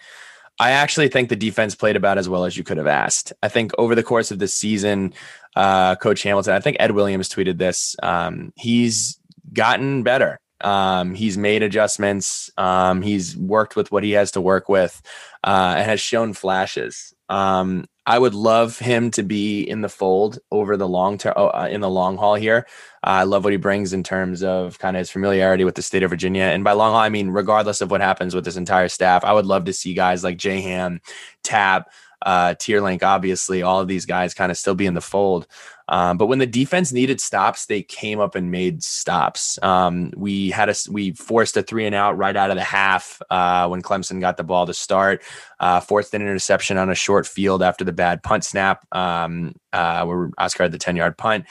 I 0.59 0.73
actually 0.73 1.09
think 1.09 1.31
the 1.31 1.37
defense 1.37 1.75
played 1.75 1.97
about 1.97 2.19
as 2.19 2.29
well 2.29 2.45
as 2.45 2.57
you 2.57 2.65
could 2.65 2.77
have 2.77 2.87
asked. 2.87 3.33
I 3.43 3.49
think 3.49 3.73
over 3.79 3.95
the 3.95 4.03
course 4.03 4.31
of 4.31 4.39
the 4.39 4.49
season, 4.49 5.15
uh, 5.57 5.97
Coach 5.97 6.23
Hamilton, 6.23 6.53
I 6.53 6.61
think 6.61 6.77
Ed 6.79 6.91
Williams 6.91 7.31
tweeted 7.31 7.57
this. 7.57 7.97
Um, 8.03 8.53
he's 8.57 9.19
gotten 9.55 10.03
better. 10.03 10.39
Um, 10.61 11.15
he's 11.15 11.39
made 11.39 11.63
adjustments. 11.63 12.51
Um, 12.59 13.01
he's 13.01 13.37
worked 13.37 13.77
with 13.77 13.91
what 13.91 14.05
he 14.05 14.11
has 14.13 14.33
to 14.33 14.41
work 14.41 14.69
with, 14.69 15.01
uh, 15.45 15.75
and 15.77 15.87
has 15.89 16.01
shown 16.01 16.33
flashes. 16.33 17.15
Um, 17.29 17.87
I 18.07 18.19
would 18.19 18.35
love 18.35 18.79
him 18.79 19.11
to 19.13 19.23
be 19.23 19.63
in 19.63 19.83
the 19.83 19.89
fold 19.89 20.39
over 20.51 20.77
the 20.77 20.89
long 20.89 21.17
term, 21.17 21.35
oh, 21.37 21.49
uh, 21.49 21.69
in 21.71 21.81
the 21.81 21.89
long 21.89 22.17
haul 22.17 22.35
here. 22.35 22.67
Uh, 23.05 23.11
I 23.11 23.23
love 23.23 23.45
what 23.45 23.53
he 23.53 23.57
brings 23.57 23.93
in 23.93 24.03
terms 24.03 24.43
of 24.43 24.79
kind 24.79 24.97
of 24.97 24.99
his 24.99 25.11
familiarity 25.11 25.65
with 25.65 25.77
the 25.77 25.83
state 25.83 26.03
of 26.03 26.11
Virginia. 26.11 26.45
And 26.45 26.65
by 26.65 26.73
long 26.73 26.93
haul, 26.93 27.01
I 27.01 27.09
mean, 27.09 27.29
regardless 27.31 27.81
of 27.81 27.91
what 27.91 28.01
happens 28.01 28.35
with 28.35 28.45
this 28.45 28.57
entire 28.57 28.89
staff, 28.89 29.25
I 29.25 29.33
would 29.33 29.47
love 29.47 29.65
to 29.67 29.73
see 29.73 29.95
guys 29.95 30.25
like 30.25 30.39
Jay 30.39 30.61
Ham, 30.61 31.01
Tap, 31.45 31.91
uh, 32.23 32.55
Teerlinck, 32.55 33.03
obviously, 33.03 33.63
all 33.63 33.81
of 33.81 33.89
these 33.89 34.07
guys 34.07 34.35
kind 34.35 34.51
of 34.51 34.59
still 34.59 34.75
be 34.75 34.87
in 34.87 34.95
the 34.95 35.01
fold. 35.01 35.47
Um, 35.91 36.17
but 36.17 36.27
when 36.27 36.39
the 36.39 36.47
defense 36.47 36.93
needed 36.93 37.21
stops, 37.21 37.67
they 37.67 37.83
came 37.83 38.21
up 38.21 38.37
and 38.37 38.51
made 38.51 38.83
stops. 38.83 39.59
Um, 39.61 40.13
we 40.17 40.51
had 40.51 40.69
a 40.69 40.75
we 40.89 41.13
forced 41.13 41.57
a 41.57 41.63
three 41.63 41.85
and 41.85 41.97
out 41.97 42.17
right 42.17 42.37
out 42.37 42.51
of 42.51 42.57
the 42.57 42.63
half 42.63 43.21
uh, 43.29 43.67
when 43.67 43.83
Clemson 43.83 44.21
got 44.21 44.37
the 44.37 44.45
ball 44.45 44.67
to 44.67 44.73
start. 44.73 45.23
Uh, 45.59 45.81
forced 45.81 46.15
an 46.15 46.23
interception 46.23 46.79
on 46.79 46.91
a 46.91 46.95
short 46.95 47.27
field 47.27 47.61
after 47.61 47.85
the 47.85 47.93
bad 47.93 48.23
punt 48.23 48.45
snap, 48.45 48.87
um, 48.93 49.53
uh, 49.73 50.05
where 50.05 50.31
Oscar 50.39 50.63
had 50.63 50.73
the 50.73 50.79
ten 50.79 50.95
yard 50.95 51.19
punt. 51.19 51.45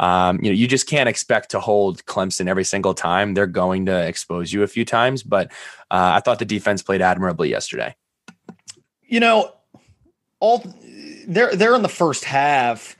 Um, 0.00 0.40
you 0.42 0.50
know, 0.50 0.56
you 0.56 0.66
just 0.66 0.88
can't 0.88 1.08
expect 1.08 1.52
to 1.52 1.60
hold 1.60 2.04
Clemson 2.06 2.48
every 2.48 2.64
single 2.64 2.94
time. 2.94 3.34
They're 3.34 3.46
going 3.46 3.86
to 3.86 4.06
expose 4.06 4.52
you 4.52 4.64
a 4.64 4.66
few 4.66 4.84
times, 4.84 5.22
but 5.22 5.52
uh, 5.92 6.14
I 6.14 6.20
thought 6.20 6.40
the 6.40 6.44
defense 6.44 6.82
played 6.82 7.00
admirably 7.00 7.48
yesterday. 7.48 7.94
You 9.02 9.20
know, 9.20 9.54
all 10.40 10.64
they're 11.28 11.54
they're 11.54 11.76
in 11.76 11.82
the 11.82 11.88
first 11.88 12.24
half 12.24 12.96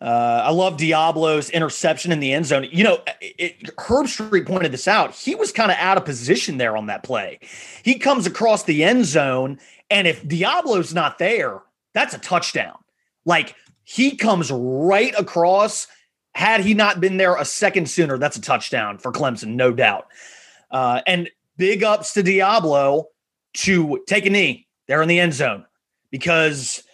uh, 0.00 0.42
I 0.44 0.50
love 0.50 0.76
Deablo's 0.76 1.50
interception 1.50 2.12
in 2.12 2.20
the 2.20 2.32
end 2.32 2.46
zone. 2.46 2.68
You 2.70 2.84
know, 2.84 3.00
it, 3.20 3.62
Herbstreit 3.76 4.46
pointed 4.46 4.72
this 4.72 4.86
out. 4.86 5.14
He 5.14 5.34
was 5.34 5.50
kind 5.50 5.70
of 5.72 5.76
out 5.78 5.96
of 5.96 6.04
position 6.04 6.58
there 6.58 6.76
on 6.76 6.86
that 6.86 7.02
play. 7.02 7.40
He 7.82 7.98
comes 7.98 8.26
across 8.26 8.62
the 8.64 8.84
end 8.84 9.06
zone, 9.06 9.58
and 9.90 10.06
if 10.06 10.22
Deablo's 10.22 10.94
not 10.94 11.18
there, 11.18 11.62
that's 11.94 12.14
a 12.14 12.18
touchdown. 12.18 12.78
Like 13.24 13.56
he 13.84 14.16
comes 14.16 14.50
right 14.52 15.14
across. 15.18 15.86
Had 16.34 16.60
he 16.60 16.74
not 16.74 17.00
been 17.00 17.16
there 17.16 17.34
a 17.34 17.44
second 17.44 17.90
sooner, 17.90 18.16
that's 18.16 18.36
a 18.36 18.40
touchdown 18.40 18.98
for 18.98 19.10
Clemson, 19.10 19.54
no 19.54 19.72
doubt. 19.72 20.06
Uh, 20.70 21.00
and 21.06 21.28
big 21.56 21.82
ups 21.82 22.12
to 22.12 22.22
Deablo 22.22 23.06
to 23.54 24.04
take 24.06 24.26
a 24.26 24.30
knee 24.30 24.68
there 24.86 25.02
in 25.02 25.08
the 25.08 25.18
end 25.18 25.34
zone 25.34 25.64
because 26.12 26.84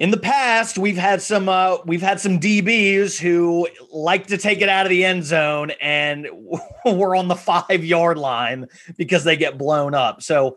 in 0.00 0.10
the 0.10 0.16
past 0.16 0.78
we've 0.78 0.96
had 0.96 1.20
some 1.20 1.48
uh, 1.48 1.76
we've 1.84 2.00
had 2.00 2.18
some 2.18 2.40
DBs 2.40 3.20
who 3.20 3.68
like 3.92 4.26
to 4.28 4.38
take 4.38 4.62
it 4.62 4.68
out 4.68 4.86
of 4.86 4.90
the 4.90 5.04
end 5.04 5.24
zone 5.24 5.70
and 5.80 6.26
we're 6.86 7.14
on 7.14 7.28
the 7.28 7.36
five 7.36 7.84
yard 7.84 8.16
line 8.18 8.66
because 8.96 9.22
they 9.24 9.36
get 9.36 9.58
blown 9.58 9.94
up. 9.94 10.22
So 10.22 10.56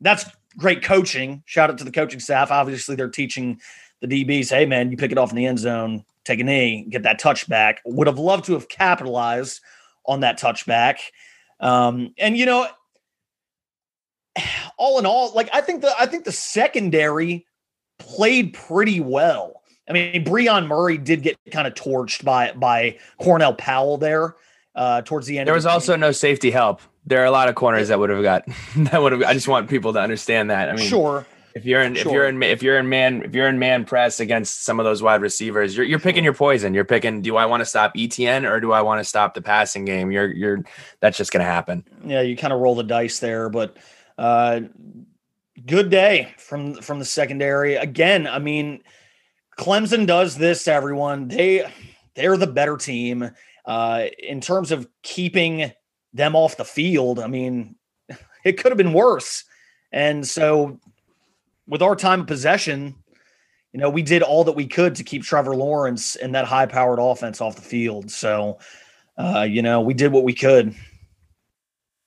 that's 0.00 0.24
great 0.56 0.82
coaching. 0.82 1.42
Shout 1.44 1.68
out 1.68 1.78
to 1.78 1.84
the 1.84 1.92
coaching 1.92 2.18
staff. 2.18 2.50
Obviously, 2.50 2.96
they're 2.96 3.10
teaching 3.10 3.60
the 4.00 4.08
DBs, 4.08 4.48
hey 4.48 4.64
man, 4.64 4.90
you 4.90 4.96
pick 4.96 5.12
it 5.12 5.18
off 5.18 5.30
in 5.30 5.36
the 5.36 5.46
end 5.46 5.58
zone, 5.58 6.02
take 6.24 6.40
a 6.40 6.44
knee, 6.44 6.86
get 6.88 7.02
that 7.02 7.20
touchback. 7.20 7.76
Would 7.84 8.06
have 8.06 8.18
loved 8.18 8.46
to 8.46 8.54
have 8.54 8.68
capitalized 8.68 9.60
on 10.06 10.20
that 10.20 10.40
touchback. 10.40 10.96
Um, 11.60 12.14
and 12.18 12.38
you 12.38 12.46
know, 12.46 12.66
all 14.78 14.98
in 14.98 15.04
all, 15.04 15.34
like 15.34 15.50
I 15.52 15.60
think 15.60 15.82
the 15.82 15.92
I 16.00 16.06
think 16.06 16.24
the 16.24 16.32
secondary 16.32 17.44
played 18.02 18.54
pretty 18.54 19.00
well. 19.00 19.62
I 19.88 19.92
mean, 19.92 20.24
Brion 20.24 20.66
Murray 20.66 20.98
did 20.98 21.22
get 21.22 21.36
kind 21.50 21.66
of 21.66 21.74
torched 21.74 22.24
by 22.24 22.52
by 22.52 22.98
Cornell 23.18 23.54
Powell 23.54 23.98
there 23.98 24.36
uh, 24.74 25.02
towards 25.02 25.26
the 25.26 25.38
end. 25.38 25.46
There 25.46 25.54
was 25.54 25.64
the 25.64 25.70
also 25.70 25.96
no 25.96 26.12
safety 26.12 26.50
help. 26.50 26.80
There 27.04 27.20
are 27.20 27.26
a 27.26 27.30
lot 27.30 27.48
of 27.48 27.54
corners 27.54 27.88
that 27.88 27.98
would 27.98 28.10
have 28.10 28.22
got 28.22 28.44
that 28.76 29.02
would 29.02 29.12
have. 29.12 29.22
I 29.22 29.32
just 29.32 29.48
want 29.48 29.68
people 29.68 29.92
to 29.92 30.00
understand 30.00 30.50
that. 30.50 30.68
I 30.68 30.74
mean, 30.74 30.86
sure. 30.86 31.26
If 31.54 31.66
you're 31.66 31.82
in, 31.82 31.94
sure. 31.94 32.06
if 32.06 32.14
you're 32.14 32.28
in, 32.28 32.42
if 32.42 32.62
you're 32.62 32.78
in 32.78 32.88
man, 32.88 33.22
if 33.24 33.34
you're 33.34 33.48
in 33.48 33.58
man 33.58 33.84
press 33.84 34.20
against 34.20 34.64
some 34.64 34.80
of 34.80 34.84
those 34.84 35.02
wide 35.02 35.20
receivers, 35.20 35.76
you're 35.76 35.84
you're 35.84 35.98
picking 35.98 36.24
your 36.24 36.32
poison. 36.32 36.72
You're 36.72 36.84
picking. 36.84 37.20
Do 37.20 37.36
I 37.36 37.44
want 37.44 37.60
to 37.60 37.66
stop 37.66 37.92
Etienne 37.96 38.46
or 38.46 38.60
do 38.60 38.72
I 38.72 38.80
want 38.80 39.00
to 39.00 39.04
stop 39.04 39.34
the 39.34 39.42
passing 39.42 39.84
game? 39.84 40.10
You're 40.10 40.32
you're. 40.32 40.64
That's 41.00 41.18
just 41.18 41.30
going 41.32 41.44
to 41.44 41.50
happen. 41.50 41.84
Yeah, 42.06 42.22
you 42.22 42.36
kind 42.36 42.54
of 42.54 42.60
roll 42.60 42.74
the 42.74 42.84
dice 42.84 43.18
there, 43.18 43.50
but 43.50 43.76
uh, 44.16 44.60
good 45.66 45.90
day 45.90 46.34
from 46.38 46.74
from 46.74 46.98
the 46.98 47.04
secondary. 47.04 47.76
Again, 47.76 48.26
I 48.26 48.38
mean, 48.38 48.82
Clemson 49.58 50.06
does 50.06 50.36
this 50.36 50.64
to 50.64 50.72
everyone. 50.72 51.28
They 51.28 51.70
they're 52.14 52.36
the 52.36 52.46
better 52.46 52.76
team 52.76 53.30
uh, 53.64 54.06
in 54.18 54.40
terms 54.40 54.72
of 54.72 54.88
keeping 55.02 55.72
them 56.12 56.36
off 56.36 56.56
the 56.56 56.64
field. 56.64 57.18
I 57.18 57.26
mean, 57.26 57.76
it 58.44 58.58
could 58.58 58.70
have 58.70 58.78
been 58.78 58.92
worse. 58.92 59.44
And 59.92 60.26
so, 60.26 60.78
with 61.66 61.82
our 61.82 61.96
time 61.96 62.22
of 62.22 62.26
possession, 62.26 62.94
you 63.72 63.80
know, 63.80 63.90
we 63.90 64.02
did 64.02 64.22
all 64.22 64.44
that 64.44 64.52
we 64.52 64.66
could 64.66 64.94
to 64.96 65.04
keep 65.04 65.22
Trevor 65.22 65.54
Lawrence 65.54 66.16
and 66.16 66.34
that 66.34 66.44
high-powered 66.44 66.98
offense 66.98 67.40
off 67.40 67.56
the 67.56 67.62
field. 67.62 68.10
So, 68.10 68.58
uh, 69.18 69.46
you 69.48 69.62
know, 69.62 69.80
we 69.80 69.94
did 69.94 70.12
what 70.12 70.24
we 70.24 70.34
could. 70.34 70.74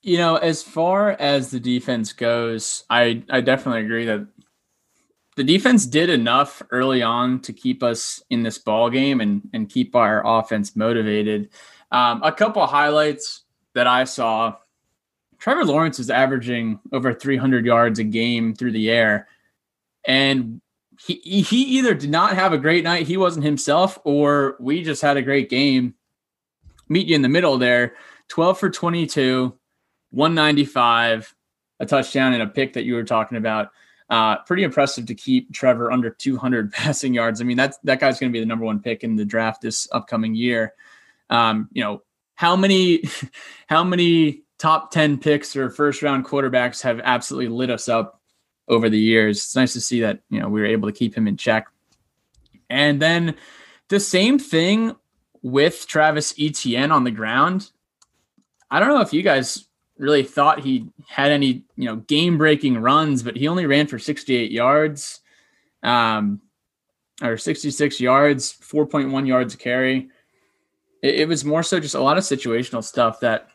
You 0.06 0.20
know, 0.20 0.36
as 0.36 0.62
far 0.62 1.14
as 1.14 1.50
the 1.50 1.60
defense 1.60 2.14
goes, 2.14 2.84
I 2.92 3.24
I 3.28 3.42
definitely 3.42 3.82
agree 3.82 4.06
that 4.06 4.28
the 5.36 5.44
defense 5.44 5.88
did 5.88 6.12
enough 6.12 6.62
early 6.70 7.02
on 7.02 7.40
to 7.40 7.52
keep 7.52 7.82
us 7.82 8.22
in 8.30 8.44
this 8.44 8.60
ball 8.60 8.92
game 8.92 9.20
and 9.20 9.50
and 9.52 9.68
keep 9.68 9.96
our 9.96 10.22
offense 10.24 10.76
motivated. 10.76 11.50
Um, 11.92 12.22
a 12.22 12.32
couple 12.32 12.64
highlights 12.68 13.46
that 13.74 13.88
I 13.88 14.04
saw: 14.04 14.58
Trevor 15.40 15.66
Lawrence 15.66 15.98
is 15.98 16.12
averaging 16.12 16.80
over 16.94 17.12
300 17.12 17.66
yards 17.66 17.98
a 17.98 18.04
game 18.04 18.54
through 18.54 18.74
the 18.74 18.92
air, 18.92 19.28
and 20.06 20.62
he 21.04 21.16
he 21.16 21.64
either 21.80 21.96
did 21.96 22.12
not 22.12 22.36
have 22.36 22.54
a 22.54 22.60
great 22.60 22.84
night, 22.84 23.08
he 23.08 23.18
wasn't 23.18 23.44
himself, 23.44 23.98
or 24.04 24.56
we 24.60 24.84
just 24.84 25.02
had 25.02 25.18
a 25.18 25.24
great 25.24 25.50
game. 25.50 25.96
Meet 26.90 27.08
you 27.08 27.16
in 27.16 27.24
the 27.24 27.28
middle 27.28 27.58
there. 27.58 27.96
12 28.28 28.60
for 28.60 28.70
22, 28.70 29.58
195, 30.16 31.36
a 31.80 31.86
touchdown 31.86 32.34
and 32.34 32.42
a 32.42 32.48
pick 32.48 32.74
that 32.74 32.84
you 32.84 32.96
were 32.96 33.04
talking 33.04 33.38
about. 33.38 33.70
Uh, 34.10 34.38
pretty 34.44 34.64
impressive 34.64 35.06
to 35.08 35.16
keep 35.16 35.52
Trevor 35.52 35.92
under 35.92 36.10
200 36.10 36.72
passing 36.74 37.14
yards. 37.14 37.42
I 37.42 37.44
mean, 37.44 37.58
that's 37.58 37.78
that 37.84 38.00
guy's 38.00 38.20
going 38.20 38.32
to 38.32 38.34
be 38.34 38.40
the 38.40 38.46
number 38.46 38.66
one 38.66 38.80
pick 38.80 39.04
in 39.04 39.16
the 39.16 39.26
draft 39.26 39.62
this 39.62 39.88
upcoming 39.92 40.36
year. 40.36 40.74
Um, 41.30 41.70
you 41.72 41.84
know, 41.84 42.02
how 42.36 42.56
many 42.56 43.04
how 43.68 43.84
many 43.84 44.44
top 44.58 44.92
10 44.92 45.18
picks 45.18 45.56
or 45.56 45.70
first 45.70 46.02
round 46.02 46.26
quarterbacks 46.26 46.82
have 46.82 47.02
absolutely 47.04 47.50
lit 47.50 47.70
us 47.70 47.90
up 47.90 48.22
over 48.68 48.90
the 48.90 49.00
years. 49.00 49.38
It's 49.38 49.56
nice 49.56 49.74
to 49.74 49.82
see 49.82 50.02
that, 50.02 50.22
you 50.30 50.40
know, 50.40 50.50
we 50.50 50.62
were 50.62 50.68
able 50.68 50.90
to 50.90 50.98
keep 50.98 51.16
him 51.16 51.28
in 51.28 51.38
check. 51.38 51.68
And 52.70 53.02
then 53.02 53.36
the 53.90 54.00
same 54.00 54.40
thing 54.40 54.96
with 55.42 55.86
Travis 55.88 56.34
Etienne 56.40 56.92
on 56.92 57.04
the 57.04 57.12
ground. 57.12 57.70
I 58.72 58.80
don't 58.80 58.90
know 58.90 59.02
if 59.02 59.14
you 59.14 59.22
guys 59.22 59.68
really 59.98 60.24
thought 60.24 60.60
he 60.60 60.88
had 61.08 61.32
any, 61.32 61.64
you 61.76 61.86
know, 61.86 61.98
game 61.98 62.38
breaking 62.38 62.78
runs, 62.78 63.24
but 63.24 63.36
he 63.36 63.48
only 63.48 63.66
ran 63.66 63.88
for 63.88 64.00
68 64.00 64.52
yards, 64.52 65.22
um, 65.84 66.42
or 67.22 67.38
66 67.38 68.02
yards, 68.02 68.54
4.1 68.62 69.28
yards 69.28 69.54
a 69.54 69.58
carry. 69.58 70.10
It, 71.02 71.22
it 71.22 71.28
was 71.28 71.46
more 71.46 71.64
so 71.64 71.80
just 71.80 71.96
a 71.96 72.02
lot 72.02 72.18
of 72.18 72.24
situational 72.24 72.84
stuff 72.84 73.22
that 73.22 73.50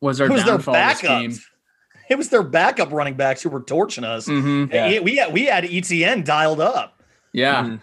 was 0.00 0.20
our 0.20 0.28
was 0.28 0.44
downfall 0.44 0.74
this 0.74 1.00
game. 1.00 1.38
It 2.08 2.18
was 2.18 2.28
their 2.28 2.42
backup 2.42 2.92
running 2.92 3.14
backs 3.14 3.42
who 3.42 3.48
were 3.48 3.62
torching 3.62 4.04
us. 4.04 4.26
Mm-hmm. 4.26 4.74
Yeah. 4.74 5.00
We 5.00 5.16
had 5.16 5.32
we 5.32 5.46
had 5.46 5.64
Etienne 5.64 6.24
dialed 6.24 6.60
up. 6.60 7.02
Yeah. 7.32 7.62
Mm-hmm. 7.64 7.76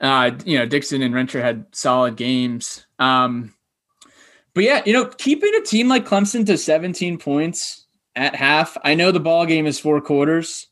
Uh, 0.00 0.38
you 0.44 0.58
know, 0.58 0.66
Dixon 0.66 1.02
and 1.02 1.14
Rencher 1.14 1.42
had 1.42 1.66
solid 1.72 2.16
games. 2.16 2.86
Um, 2.98 3.54
but 4.54 4.64
yeah, 4.64 4.82
you 4.86 4.92
know, 4.92 5.06
keeping 5.06 5.52
a 5.54 5.60
team 5.62 5.88
like 5.88 6.06
Clemson 6.06 6.46
to 6.46 6.56
17 6.56 7.18
points 7.18 7.86
at 8.14 8.34
half. 8.34 8.76
I 8.84 8.94
know 8.94 9.10
the 9.10 9.20
ball 9.20 9.46
game 9.46 9.66
is 9.66 9.80
four 9.80 10.00
quarters, 10.00 10.68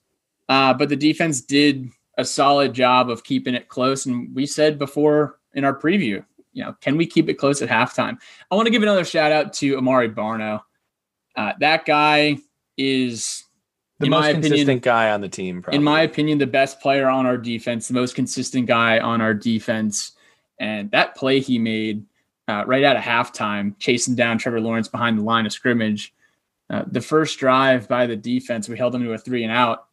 uh, 0.48 0.72
but 0.74 0.88
the 0.88 0.96
defense 0.96 1.40
did 1.40 1.88
a 2.16 2.24
solid 2.24 2.74
job 2.74 3.10
of 3.10 3.24
keeping 3.24 3.54
it 3.54 3.68
close. 3.68 4.06
And 4.06 4.34
we 4.34 4.46
said 4.46 4.78
before 4.78 5.38
in 5.54 5.64
our 5.64 5.76
preview, 5.76 6.24
you 6.52 6.62
know, 6.62 6.76
can 6.80 6.96
we 6.96 7.06
keep 7.06 7.28
it 7.28 7.34
close 7.34 7.62
at 7.62 7.68
halftime? 7.68 8.18
I 8.50 8.54
want 8.54 8.66
to 8.66 8.70
give 8.72 8.82
another 8.82 9.04
shout 9.04 9.32
out 9.32 9.52
to 9.54 9.76
Amaré 9.76 10.14
Barno. 10.14 10.60
Uh, 11.34 11.52
that 11.60 11.84
guy 11.84 12.36
is 12.76 13.44
the 13.98 14.08
most 14.08 14.30
consistent 14.30 14.62
opinion, 14.62 14.78
guy 14.80 15.10
on 15.10 15.20
the 15.20 15.28
team. 15.28 15.62
Probably. 15.62 15.78
In 15.78 15.82
my 15.82 16.02
opinion, 16.02 16.38
the 16.38 16.46
best 16.46 16.80
player 16.80 17.08
on 17.08 17.26
our 17.26 17.38
defense, 17.38 17.88
the 17.88 17.94
most 17.94 18.14
consistent 18.14 18.66
guy 18.66 18.98
on 18.98 19.20
our 19.20 19.34
defense. 19.34 20.12
And 20.58 20.90
that 20.90 21.16
play 21.16 21.40
he 21.40 21.58
made 21.58 22.04
uh, 22.48 22.64
right 22.66 22.84
out 22.84 22.96
of 22.96 23.02
halftime, 23.02 23.74
chasing 23.78 24.14
down 24.14 24.38
Trevor 24.38 24.60
Lawrence 24.60 24.88
behind 24.88 25.18
the 25.18 25.22
line 25.22 25.46
of 25.46 25.52
scrimmage. 25.52 26.12
Uh, 26.70 26.84
the 26.86 27.00
first 27.00 27.38
drive 27.38 27.88
by 27.88 28.06
the 28.06 28.16
defense, 28.16 28.68
we 28.68 28.76
held 28.76 28.94
them 28.94 29.02
to 29.04 29.12
a 29.12 29.18
three 29.18 29.44
and 29.44 29.52
out, 29.52 29.86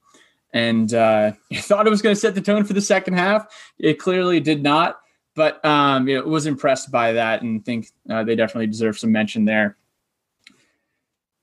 and 0.54 0.94
uh, 0.94 1.32
thought 1.56 1.86
it 1.86 1.90
was 1.90 2.02
going 2.02 2.16
to 2.16 2.20
set 2.20 2.36
the 2.36 2.42
tone 2.42 2.64
for 2.64 2.74
the 2.74 2.82
second 2.82 3.16
half. 3.16 3.48
It 3.78 4.00
clearly 4.00 4.40
did 4.40 4.64
not, 4.64 5.00
but 5.36 5.64
um, 5.66 6.08
it 6.08 6.26
was 6.26 6.46
impressed 6.46 6.92
by 6.92 7.14
that 7.14 7.42
and 7.42 7.64
think 7.64 7.88
uh, 8.10 8.24
they 8.24 8.36
definitely 8.36 8.68
deserve 8.68 8.98
some 8.98 9.12
mention 9.12 9.46
there. 9.46 9.78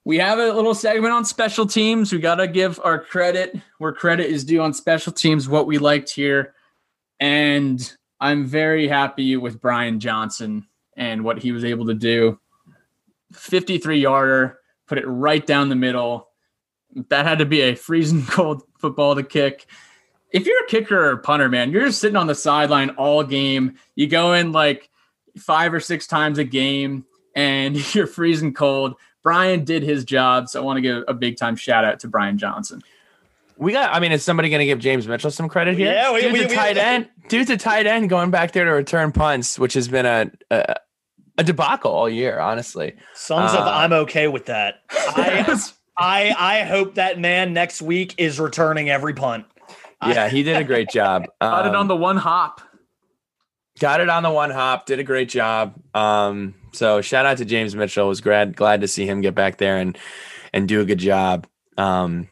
We 0.04 0.18
have 0.18 0.38
a 0.38 0.52
little 0.52 0.74
segment 0.74 1.12
on 1.12 1.24
special 1.24 1.66
teams. 1.66 2.12
We 2.12 2.20
got 2.20 2.36
to 2.36 2.46
give 2.46 2.80
our 2.84 3.00
credit 3.00 3.56
where 3.78 3.92
credit 3.92 4.26
is 4.26 4.44
due 4.44 4.62
on 4.62 4.72
special 4.72 5.12
teams, 5.12 5.48
what 5.48 5.66
we 5.66 5.78
liked 5.78 6.10
here. 6.10 6.54
And 7.18 7.92
I'm 8.20 8.46
very 8.46 8.86
happy 8.86 9.36
with 9.36 9.60
Brian 9.60 9.98
Johnson 9.98 10.66
and 10.96 11.24
what 11.24 11.38
he 11.38 11.52
was 11.52 11.64
able 11.64 11.86
to 11.86 11.94
do. 11.94 12.38
53 13.32 14.00
yarder, 14.00 14.58
put 14.86 14.98
it 14.98 15.06
right 15.06 15.46
down 15.46 15.68
the 15.68 15.76
middle. 15.76 16.28
That 17.08 17.26
had 17.26 17.38
to 17.38 17.46
be 17.46 17.60
a 17.60 17.74
freezing 17.74 18.24
cold 18.26 18.62
football 18.78 19.14
to 19.14 19.22
kick. 19.22 19.66
If 20.32 20.46
you're 20.46 20.64
a 20.64 20.68
kicker 20.68 20.98
or 20.98 21.12
a 21.12 21.18
punter, 21.18 21.48
man, 21.48 21.70
you're 21.70 21.86
just 21.86 22.00
sitting 22.00 22.16
on 22.16 22.26
the 22.26 22.34
sideline 22.34 22.90
all 22.90 23.22
game. 23.22 23.76
You 23.94 24.06
go 24.06 24.32
in 24.32 24.52
like 24.52 24.90
five 25.38 25.72
or 25.72 25.80
six 25.80 26.06
times 26.06 26.38
a 26.38 26.44
game 26.44 27.04
and 27.34 27.76
you're 27.94 28.06
freezing 28.06 28.54
cold. 28.54 28.94
Brian 29.22 29.64
did 29.64 29.82
his 29.82 30.04
job. 30.04 30.48
So 30.48 30.60
I 30.60 30.64
want 30.64 30.76
to 30.78 30.80
give 30.80 31.04
a 31.08 31.14
big 31.14 31.36
time 31.36 31.56
shout 31.56 31.84
out 31.84 32.00
to 32.00 32.08
Brian 32.08 32.38
Johnson. 32.38 32.82
We 33.58 33.72
got. 33.72 33.94
I 33.94 34.00
mean, 34.00 34.12
is 34.12 34.22
somebody 34.22 34.50
going 34.50 34.60
to 34.60 34.66
give 34.66 34.78
James 34.78 35.08
Mitchell 35.08 35.30
some 35.30 35.48
credit 35.48 35.76
here? 35.78 35.92
Yeah, 35.92 36.12
we, 36.12 36.20
dude's 36.20 36.38
we, 36.38 36.44
a 36.44 36.48
tight 36.54 36.76
we, 36.76 36.82
end. 36.82 37.08
Dude's 37.28 37.50
a 37.50 37.56
tight 37.56 37.86
end 37.86 38.10
going 38.10 38.30
back 38.30 38.52
there 38.52 38.64
to 38.66 38.70
return 38.70 39.12
punts, 39.12 39.58
which 39.58 39.74
has 39.74 39.88
been 39.88 40.04
a 40.04 40.30
a, 40.50 40.76
a 41.38 41.44
debacle 41.44 41.92
all 41.92 42.08
year. 42.08 42.38
Honestly, 42.38 42.94
sons 43.14 43.52
uh, 43.52 43.58
of 43.58 43.66
I'm 43.66 43.92
okay 43.92 44.28
with 44.28 44.46
that. 44.46 44.82
I, 44.90 45.60
I 45.96 46.34
I 46.38 46.62
hope 46.64 46.94
that 46.94 47.18
man 47.18 47.52
next 47.52 47.82
week 47.82 48.14
is 48.18 48.40
returning 48.40 48.90
every 48.90 49.14
punt. 49.14 49.46
Yeah, 50.04 50.28
he 50.28 50.42
did 50.42 50.56
a 50.56 50.64
great 50.64 50.90
job. 50.90 51.24
Got 51.40 51.66
um, 51.66 51.74
it 51.74 51.76
on 51.76 51.88
the 51.88 51.96
one 51.96 52.16
hop. 52.16 52.60
Got 53.78 54.00
it 54.00 54.08
on 54.08 54.22
the 54.22 54.30
one 54.30 54.50
hop. 54.50 54.86
Did 54.86 54.98
a 54.98 55.04
great 55.04 55.28
job. 55.28 55.74
Um, 55.94 56.54
so 56.72 57.00
shout 57.00 57.26
out 57.26 57.38
to 57.38 57.44
James 57.44 57.74
Mitchell. 57.74 58.08
Was 58.08 58.20
glad 58.20 58.56
glad 58.56 58.80
to 58.82 58.88
see 58.88 59.06
him 59.06 59.20
get 59.20 59.34
back 59.34 59.58
there 59.58 59.78
and 59.78 59.96
and 60.52 60.68
do 60.68 60.80
a 60.80 60.84
good 60.84 60.98
job. 60.98 61.46
Um, 61.76 62.28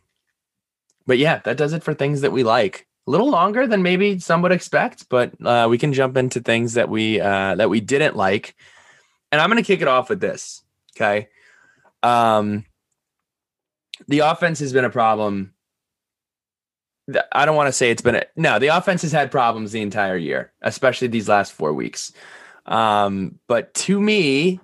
but 1.07 1.19
yeah, 1.19 1.41
that 1.45 1.57
does 1.57 1.73
it 1.73 1.83
for 1.83 1.95
things 1.95 2.23
that 2.23 2.33
we 2.33 2.45
like. 2.45 2.87
A 3.07 3.11
little 3.11 3.31
longer 3.31 3.67
than 3.67 3.83
maybe 3.83 4.19
some 4.19 4.41
would 4.41 4.53
expect, 4.53 5.11
but 5.11 5.33
uh, 5.45 5.67
we 5.69 5.77
can 5.77 5.93
jump 5.93 6.17
into 6.17 6.41
things 6.41 6.75
that 6.75 6.89
we 6.89 7.21
uh, 7.21 7.55
that 7.57 7.69
we 7.69 7.81
didn't 7.81 8.17
like. 8.17 8.55
And 9.35 9.41
I'm 9.41 9.51
going 9.51 9.61
to 9.61 9.67
kick 9.67 9.83
it 9.83 9.89
off 9.89 10.09
with 10.09 10.21
this. 10.21 10.63
Okay. 10.97 11.27
Um, 12.05 12.65
the 14.07 14.21
offense 14.21 14.61
has 14.61 14.73
been 14.73 14.85
a 14.85 14.91
problem 14.91 15.55
I 17.33 17.45
don't 17.45 17.57
want 17.57 17.69
to 17.69 17.73
say 17.73 17.91
it's 17.91 18.03
been 18.03 18.15
a, 18.15 18.25
no. 18.37 18.59
The 18.59 18.69
offense 18.69 19.03
has 19.03 19.13
had 19.13 19.31
problems 19.31 19.73
the 19.73 19.83
entire 19.83 20.17
year, 20.17 20.53
especially 20.63 21.09
these 21.09 21.29
last 21.29 21.53
four 21.53 21.73
weeks. 21.73 22.13
Um, 22.67 23.39
but 23.47 23.75
to 23.75 24.01
me, 24.01 24.61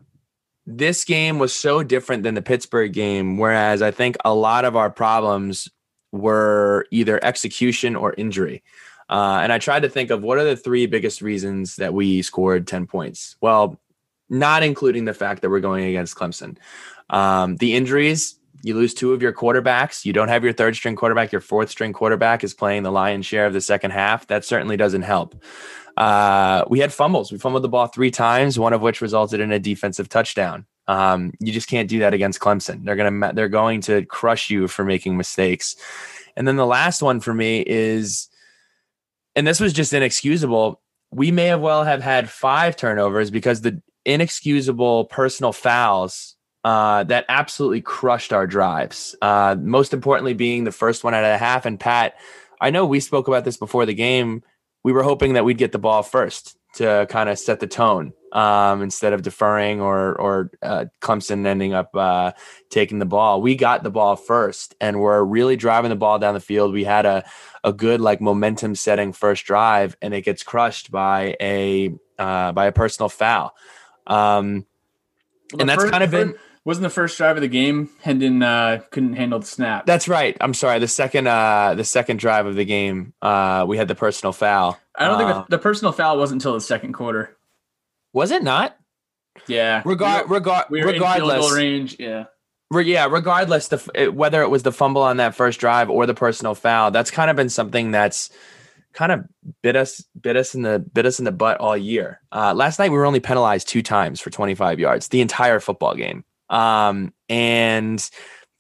this 0.67 1.05
game 1.05 1.39
was 1.39 1.55
so 1.55 1.83
different 1.83 2.23
than 2.23 2.35
the 2.35 2.43
Pittsburgh 2.43 2.93
game. 2.93 3.37
Whereas 3.37 3.83
I 3.83 3.91
think 3.91 4.17
a 4.25 4.33
lot 4.33 4.65
of 4.65 4.75
our 4.75 4.91
problems 4.91 5.69
were 6.13 6.87
either 6.91 7.23
execution 7.23 7.95
or 7.95 8.15
injury. 8.17 8.63
Uh, 9.11 9.41
and 9.43 9.53
I 9.53 9.59
tried 9.59 9.83
to 9.83 9.89
think 9.91 10.11
of 10.11 10.23
what 10.23 10.39
are 10.39 10.45
the 10.45 10.57
three 10.57 10.87
biggest 10.87 11.21
reasons 11.21 11.77
that 11.77 11.93
we 11.93 12.23
scored 12.23 12.67
10 12.67 12.87
points. 12.87 13.37
Well, 13.41 13.79
not 14.31 14.63
including 14.63 15.05
the 15.05 15.15
fact 15.15 15.43
that 15.43 15.51
we're 15.51 15.61
going 15.61 15.85
against 15.85 16.17
Clemson. 16.17 16.57
Um, 17.11 17.57
the 17.57 17.75
injuries, 17.75 18.37
you 18.63 18.75
lose 18.75 18.95
two 18.95 19.13
of 19.13 19.21
your 19.21 19.33
quarterbacks. 19.33 20.05
You 20.05 20.13
don't 20.13 20.29
have 20.29 20.45
your 20.45 20.53
third 20.53 20.77
string 20.77 20.97
quarterback. 20.97 21.33
Your 21.33 21.41
fourth 21.41 21.71
string 21.71 21.93
quarterback 21.93 22.45
is 22.45 22.55
playing 22.55 22.83
the 22.83 22.93
lion's 22.93 23.27
share 23.27 23.47
of 23.47 23.53
the 23.53 23.61
second 23.61 23.91
half. 23.91 24.27
That 24.29 24.45
certainly 24.45 24.77
doesn't 24.77 25.03
help. 25.03 25.35
Uh, 25.97 26.65
we 26.69 26.79
had 26.79 26.93
fumbles. 26.93 27.33
We 27.33 27.39
fumbled 27.39 27.65
the 27.65 27.69
ball 27.69 27.89
three 27.89 28.11
times, 28.11 28.59
one 28.59 28.73
of 28.73 28.81
which 28.81 29.01
resulted 29.01 29.41
in 29.41 29.53
a 29.53 29.59
defensive 29.59 30.09
touchdown. 30.09 30.67
Um, 30.89 31.33
you 31.41 31.53
just 31.53 31.69
can't 31.69 31.89
do 31.89 32.01
that 32.01 32.15
against 32.15 32.41
Clemson. 32.41 32.85
They're 32.85 32.97
gonna 32.97 33.33
they're 33.33 33.49
going 33.49 33.81
to 33.83 34.05
crush 34.07 34.51
you 34.51 34.67
for 34.67 34.85
making 34.85 35.17
mistakes. 35.17 35.77
And 36.37 36.49
then 36.49 36.57
the 36.57 36.67
last 36.67 37.03
one 37.03 37.21
for 37.21 37.35
me 37.35 37.63
is, 37.67 38.29
and 39.37 39.47
this 39.47 39.61
was 39.61 39.73
just 39.73 39.93
inexcusable. 39.93 40.81
We 41.13 41.31
may 41.31 41.47
have 41.47 41.61
well 41.61 41.85
have 41.85 42.03
had 42.03 42.31
five 42.31 42.77
turnovers 42.77 43.31
because 43.31 43.61
the 43.61 43.83
inexcusable 44.13 45.07
personal 45.07 45.53
fouls 45.53 46.37
uh, 46.65 47.05
that 47.05 47.25
absolutely 47.29 47.81
crushed 47.81 48.33
our 48.33 48.47
drives. 48.47 49.17
Uh, 49.23 49.57
most 49.59 49.95
importantly, 49.95 50.35
being 50.35 50.65
the 50.65 50.73
first 50.73 51.05
one 51.05 51.15
out 51.15 51.25
of 51.25 51.31
the 51.31 51.39
half. 51.39 51.65
And 51.65 51.81
Pat, 51.81 52.17
I 52.61 52.71
know 52.71 52.85
we 52.85 53.01
spoke 53.01 53.29
about 53.29 53.45
this 53.45 53.57
before 53.57 53.87
the 53.87 53.95
game. 53.95 54.43
We 54.85 54.93
were 54.93 55.03
hoping 55.03 55.35
that 55.35 55.45
we'd 55.45 55.59
get 55.59 55.73
the 55.73 55.79
ball 55.79 56.03
first 56.03 56.57
to 56.75 57.07
kind 57.11 57.29
of 57.29 57.39
set 57.39 57.61
the 57.61 57.67
tone 57.67 58.13
um, 58.33 58.83
instead 58.83 59.13
of 59.13 59.23
deferring 59.23 59.81
or 59.81 60.15
or 60.15 60.51
uh, 60.63 60.87
Clemson 61.01 61.47
ending 61.47 61.75
up 61.75 61.95
uh, 61.95 62.33
taking 62.71 62.99
the 62.99 63.07
ball. 63.07 63.43
We 63.43 63.57
got 63.57 63.83
the 63.83 63.91
ball 63.91 64.17
first, 64.17 64.75
and 64.81 65.01
we're 65.01 65.23
really 65.23 65.57
driving 65.57 65.91
the 65.91 65.97
ball 65.97 66.19
down 66.19 66.35
the 66.35 66.41
field. 66.41 66.73
We 66.73 66.85
had 66.85 67.07
a 67.07 67.25
a 67.65 67.73
good 67.73 68.01
like 68.01 68.21
momentum 68.21 68.75
setting 68.75 69.13
first 69.13 69.45
drive, 69.45 69.97
and 70.01 70.15
it 70.15 70.23
gets 70.23 70.43
crushed 70.43 70.91
by 70.91 71.37
a 71.41 71.93
uh, 72.19 72.53
by 72.53 72.67
a 72.67 72.73
personal 72.73 73.09
foul. 73.09 73.55
Um, 74.07 74.67
and 75.59 75.69
that's 75.69 75.85
kind 75.85 76.03
of 76.03 76.11
been 76.11 76.35
wasn't 76.65 76.83
the 76.83 76.91
first 76.91 77.17
drive 77.17 77.37
of 77.37 77.43
the 77.43 77.49
game. 77.49 77.89
Hendon 78.03 78.43
uh, 78.43 78.83
couldn't 78.91 79.15
handle 79.15 79.39
the 79.39 79.47
snap. 79.47 79.87
That's 79.87 80.09
right. 80.09 80.37
I'm 80.41 80.55
sorry. 80.55 80.79
The 80.79 80.89
second 80.89 81.27
uh, 81.27 81.75
the 81.77 81.85
second 81.85 82.19
drive 82.19 82.47
of 82.47 82.55
the 82.55 82.65
game, 82.65 83.15
uh, 83.23 83.65
we 83.67 83.77
had 83.77 83.89
the 83.89 83.95
personal 83.95 84.33
foul. 84.33 84.79
I 84.95 85.07
don't 85.07 85.19
think 85.19 85.29
the, 85.29 85.37
uh, 85.37 85.45
the 85.49 85.59
personal 85.59 85.93
foul 85.93 86.19
wasn't 86.19 86.43
until 86.43 86.55
the 86.55 86.61
second 86.61 86.93
quarter. 86.93 87.37
Was 88.13 88.31
it 88.31 88.43
not? 88.43 88.77
Yeah. 89.47 89.83
Regard 89.85 90.29
we 90.29 90.37
regard 90.37 90.67
we 90.71 90.83
regardless 90.83 91.53
range. 91.53 91.97
Yeah. 91.99 92.25
Re- 92.71 92.85
yeah. 92.85 93.07
Regardless, 93.07 93.69
the 93.69 94.11
whether 94.13 94.43
it 94.43 94.49
was 94.49 94.63
the 94.63 94.73
fumble 94.73 95.03
on 95.03 95.17
that 95.17 95.35
first 95.35 95.61
drive 95.61 95.89
or 95.89 96.07
the 96.07 96.15
personal 96.15 96.55
foul, 96.55 96.91
that's 96.91 97.11
kind 97.11 97.31
of 97.31 97.37
been 97.37 97.49
something 97.49 97.91
that's 97.91 98.31
kind 98.93 99.13
of 99.13 99.25
bit 99.63 99.77
us 99.77 100.05
bit 100.21 100.37
us 100.37 100.55
in 100.55 100.63
the 100.63 100.79
bit 100.79 101.07
us 101.07 101.19
in 101.19 101.25
the 101.25 101.33
butt 101.33 101.59
all 101.59 101.77
year. 101.77 102.21
Uh, 102.33 102.55
last 102.55 102.79
night 102.79 102.91
we 102.91 102.97
were 102.97 103.07
only 103.07 103.21
penalized 103.21 103.69
two 103.69 103.83
times 103.83 104.21
for 104.21 104.31
25 104.31 104.79
yards 104.81 105.09
the 105.09 105.21
entire 105.21 105.61
football 105.61 105.95
game. 105.95 106.25
Um, 106.49 107.15
and 107.29 108.11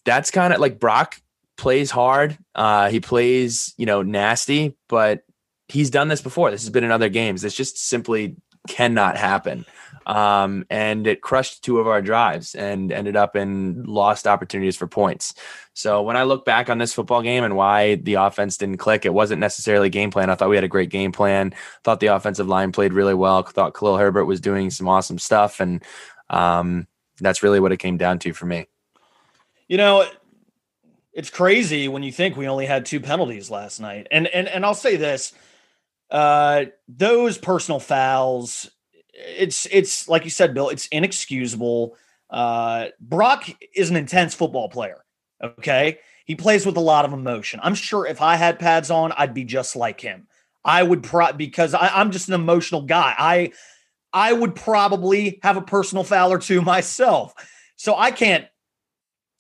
that's 0.04 0.30
kind 0.30 0.52
of 0.52 0.60
like 0.60 0.78
Brock 0.78 1.20
plays 1.56 1.90
hard. 1.90 2.38
Uh, 2.54 2.88
he 2.88 3.00
plays, 3.00 3.74
you 3.76 3.86
know, 3.86 4.02
nasty, 4.02 4.76
but 4.88 5.22
he's 5.68 5.90
done 5.90 6.08
this 6.08 6.22
before. 6.22 6.50
This 6.50 6.62
has 6.62 6.70
been 6.70 6.84
in 6.84 6.90
other 6.90 7.08
games. 7.08 7.42
This 7.42 7.54
just 7.54 7.78
simply 7.78 8.36
cannot 8.68 9.16
happen. 9.16 9.64
Um, 10.07 10.64
and 10.70 11.07
it 11.07 11.20
crushed 11.20 11.62
two 11.62 11.79
of 11.79 11.87
our 11.87 12.03
drives 12.03 12.55
and 12.55 12.90
ended 12.90 13.16
up 13.16 13.37
in 13.37 13.85
lost 13.85 14.27
opportunities 14.27 14.77
for 14.77 14.88
points. 14.88 15.35
So 15.75 16.03
when 16.03 16.16
I 16.16 16.25
look 16.25 16.44
back 16.44 16.68
on 16.68 16.79
this 16.79 16.92
football 16.92 17.23
game 17.23 17.44
and 17.44 17.55
why 17.55 17.96
the 17.96 18.14
offense 18.14 18.57
didn't 18.57 18.79
click, 18.79 19.05
it 19.05 19.14
wasn't 19.14 19.40
necessarily 19.40 19.88
game 19.88 20.11
plan. 20.11 20.31
I 20.31 20.35
thought 20.35 20.49
we 20.49 20.57
had 20.57 20.64
a 20.64 20.68
great 20.68 20.90
game 20.90 21.12
plan. 21.12 21.55
Thought 21.85 22.01
the 22.01 22.09
offensive 22.09 22.49
line 22.49 22.73
played 22.73 22.92
really 22.92 23.14
well. 23.14 23.42
Thought 23.42 23.75
Khalil 23.75 23.99
Herbert 23.99 24.25
was 24.25 24.40
doing 24.40 24.70
some 24.70 24.88
awesome 24.88 25.18
stuff, 25.18 25.61
and 25.61 25.83
um, 26.29 26.87
that's 27.20 27.42
really 27.42 27.61
what 27.61 27.73
it 27.73 27.77
came 27.77 27.96
down 27.96 28.18
to 28.20 28.33
for 28.33 28.46
me. 28.46 28.66
You 29.68 29.77
know, 29.77 30.07
it's 31.12 31.31
crazy 31.31 31.88
when 31.88 32.03
you 32.03 32.11
think 32.11 32.37
we 32.37 32.49
only 32.49 32.66
had 32.66 32.87
two 32.87 33.01
penalties 33.01 33.51
last 33.51 33.81
night. 33.81 34.09
And 34.11 34.27
and 34.29 34.49
and 34.49 34.64
I'll 34.64 34.75
say 34.75 34.96
this, 34.96 35.33
uh 36.11 36.66
those 36.88 37.38
personal 37.38 37.81
fouls, 37.81 38.70
it's 39.12 39.66
it's 39.70 40.09
like 40.09 40.25
you 40.25 40.31
said, 40.31 40.55
Bill, 40.55 40.68
it's 40.68 40.87
inexcusable. 40.88 41.96
Uh 42.29 42.87
Brock 43.01 43.49
is 43.75 43.90
an 43.90 43.96
intense 43.96 44.35
football 44.35 44.68
player. 44.68 45.05
Okay. 45.42 45.99
He 46.25 46.37
plays 46.37 46.64
with 46.64 46.77
a 46.77 46.81
lot 46.81 47.05
of 47.05 47.12
emotion. 47.12 47.61
I'm 47.62 47.75
sure 47.75 48.07
if 48.07 48.20
I 48.20 48.37
had 48.37 48.59
pads 48.59 48.90
on, 48.90 49.12
I'd 49.12 49.35
be 49.35 49.44
just 49.44 49.75
like 49.75 50.01
him. 50.01 50.29
I 50.64 50.83
would 50.83 51.03
pro 51.03 51.33
because 51.33 51.75
I, 51.75 51.88
I'm 51.88 52.11
just 52.11 52.29
an 52.29 52.35
emotional 52.35 52.83
guy. 52.83 53.14
I 53.18 53.53
I 54.12 54.33
would 54.33 54.55
probably 54.55 55.40
have 55.42 55.57
a 55.57 55.62
personal 55.62 56.05
foul 56.05 56.33
or 56.33 56.38
two 56.38 56.62
myself. 56.62 57.35
So 57.77 57.96
I 57.96 58.11
can't 58.11 58.46